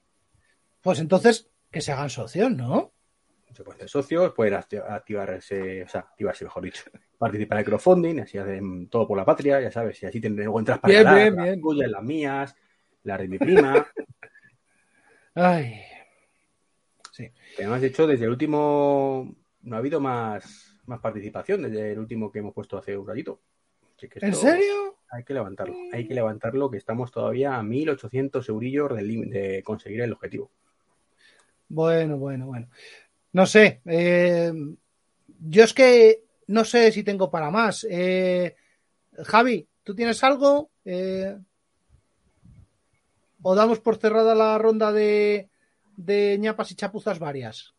Pues 0.81 1.01
entonces, 1.01 1.49
que 1.71 1.81
se 1.81 1.93
hagan 1.93 2.11
socios, 2.11 2.51
¿no? 2.53 2.93
Se 3.53 3.65
pueden 3.65 3.79
hacer 3.81 3.89
socios, 3.89 4.33
pueden 4.35 4.55
acti- 4.55 4.83
activarse, 4.89 5.83
o 5.83 5.89
sea, 5.89 6.01
activarse, 6.03 6.45
mejor 6.45 6.63
dicho, 6.63 6.85
participar 7.19 7.57
en 7.57 7.61
el 7.61 7.65
crowdfunding, 7.67 8.21
así 8.21 8.39
hacen 8.39 8.89
todo 8.89 9.07
por 9.07 9.19
la 9.19 9.25
patria, 9.25 9.61
ya 9.61 9.71
sabes, 9.71 10.01
y 10.03 10.07
así 10.07 10.21
tendrán 10.21 10.47
luego 10.47 10.59
entras 10.61 10.79
para 10.79 10.93
Bien, 10.93 11.15
bien, 11.15 11.37
las 11.37 11.45
bien. 11.45 11.61
tuyas, 11.61 11.91
las 11.91 12.03
mías, 12.03 12.57
las 13.05 13.19
de 13.21 13.29
mi 13.29 13.39
prima. 13.39 13.87
Ay, 15.35 15.81
que 17.17 17.33
además, 17.59 17.81
de 17.83 17.89
hecho, 17.89 18.07
desde 18.07 18.25
el 18.25 18.31
último 18.31 19.35
no 19.63 19.77
ha 19.77 19.79
habido 19.79 20.01
más, 20.01 20.81
más 20.87 21.01
participación, 21.01 21.63
desde 21.63 21.93
el 21.93 21.99
último 21.99 22.33
que 22.33 22.39
hemos 22.39 22.55
puesto 22.55 22.79
hace 22.79 22.97
un 22.97 23.07
ratito. 23.07 23.41
Así 23.97 24.09
que 24.09 24.25
¿en 24.25 24.35
serio? 24.35 24.97
Hay 25.11 25.25
que 25.25 25.35
levantarlo, 25.35 25.77
hay 25.93 26.09
que 26.09 26.15
levantarlo, 26.15 26.71
que 26.71 26.79
estamos 26.79 27.13
todavía 27.13 27.57
a 27.57 27.63
1.800 27.63 28.49
eurillos 28.49 28.91
lim- 28.93 29.29
de 29.29 29.63
conseguir 29.63 30.01
el 30.01 30.13
objetivo. 30.15 30.51
Bueno, 31.69 32.17
bueno, 32.17 32.47
bueno. 32.47 32.69
No 33.33 33.45
sé. 33.47 33.83
eh, 33.85 34.53
yo 35.39 35.65
es 35.65 35.75
que 35.75 36.25
no 36.47 36.65
sé 36.65 36.91
si 36.93 37.03
tengo 37.03 37.31
para 37.31 37.51
más. 37.51 37.87
Eh, 37.91 38.57
Javi, 39.25 39.69
¿tú 39.83 39.95
tienes 39.95 40.23
algo? 40.25 40.71
Eh, 40.85 41.37
¿O 43.43 43.55
damos 43.55 43.81
por 43.81 43.97
cerrada 43.97 44.35
la 44.35 44.57
ronda 44.59 44.93
de, 44.93 45.49
de 45.97 46.37
ñapas 46.39 46.71
y 46.71 46.75
chapuzas 46.77 47.19
varias? 47.19 47.75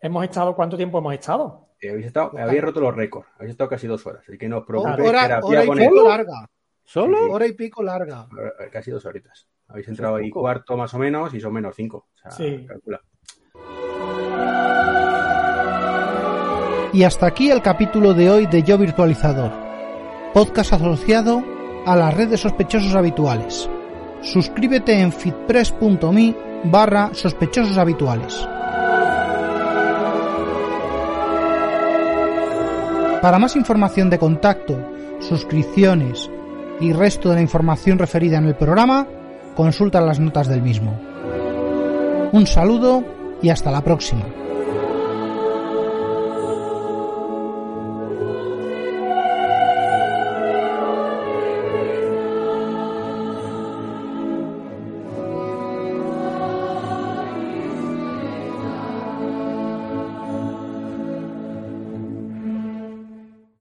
¿Hemos 0.00 0.24
estado? 0.24 0.54
¿Cuánto 0.54 0.76
tiempo 0.76 0.98
hemos 0.98 1.14
estado? 1.14 1.68
Eh, 1.80 1.90
habéis 1.90 2.06
estado, 2.06 2.32
habéis 2.38 2.62
roto 2.62 2.80
los 2.80 2.94
récords, 2.94 3.28
habéis 3.36 3.52
estado 3.52 3.70
casi 3.70 3.86
dos 3.86 4.04
horas, 4.06 4.22
así 4.26 4.38
que 4.38 4.48
no 4.48 4.58
os 4.58 4.66
preocupéis. 4.66 5.08
Hora, 5.08 5.40
y 5.74 5.78
pico 5.78 6.08
larga. 6.08 6.50
¿Solo? 6.84 7.18
Sí, 7.18 7.30
Hora 7.30 7.46
y 7.46 7.52
pico 7.52 7.82
larga. 7.82 8.28
eh, 8.60 8.68
Casi 8.70 8.90
dos 8.90 9.04
horitas. 9.06 9.48
Habéis 9.68 9.88
entrado 9.88 10.16
ahí 10.16 10.30
cuarto 10.30 10.76
más 10.76 10.92
o 10.94 10.98
menos 10.98 11.34
y 11.34 11.40
son 11.40 11.52
menos 11.54 11.74
cinco. 11.74 12.06
O 12.14 12.18
sea, 12.18 12.30
Sí. 12.30 12.64
calcula. 12.68 13.00
Y 16.92 17.02
hasta 17.02 17.26
aquí 17.26 17.50
el 17.50 17.60
capítulo 17.62 18.14
de 18.14 18.30
hoy 18.30 18.46
de 18.46 18.62
Yo 18.62 18.78
Virtualizador, 18.78 19.50
podcast 20.32 20.72
asociado 20.74 21.42
a 21.84 21.96
la 21.96 22.10
red 22.10 22.28
de 22.28 22.36
sospechosos 22.38 22.94
habituales. 22.94 23.68
Suscríbete 24.26 25.00
en 25.00 25.12
fitpress.me 25.12 26.34
barra 26.64 27.10
sospechosos 27.14 27.78
habituales. 27.78 28.34
Para 33.22 33.38
más 33.38 33.54
información 33.54 34.10
de 34.10 34.18
contacto, 34.18 34.76
suscripciones 35.20 36.28
y 36.80 36.92
resto 36.92 37.28
de 37.28 37.36
la 37.36 37.40
información 37.40 38.00
referida 38.00 38.38
en 38.38 38.46
el 38.46 38.56
programa, 38.56 39.06
consulta 39.54 40.00
las 40.00 40.18
notas 40.18 40.48
del 40.48 40.60
mismo. 40.60 40.98
Un 42.32 42.46
saludo 42.48 43.04
y 43.40 43.50
hasta 43.50 43.70
la 43.70 43.84
próxima. 43.84 44.24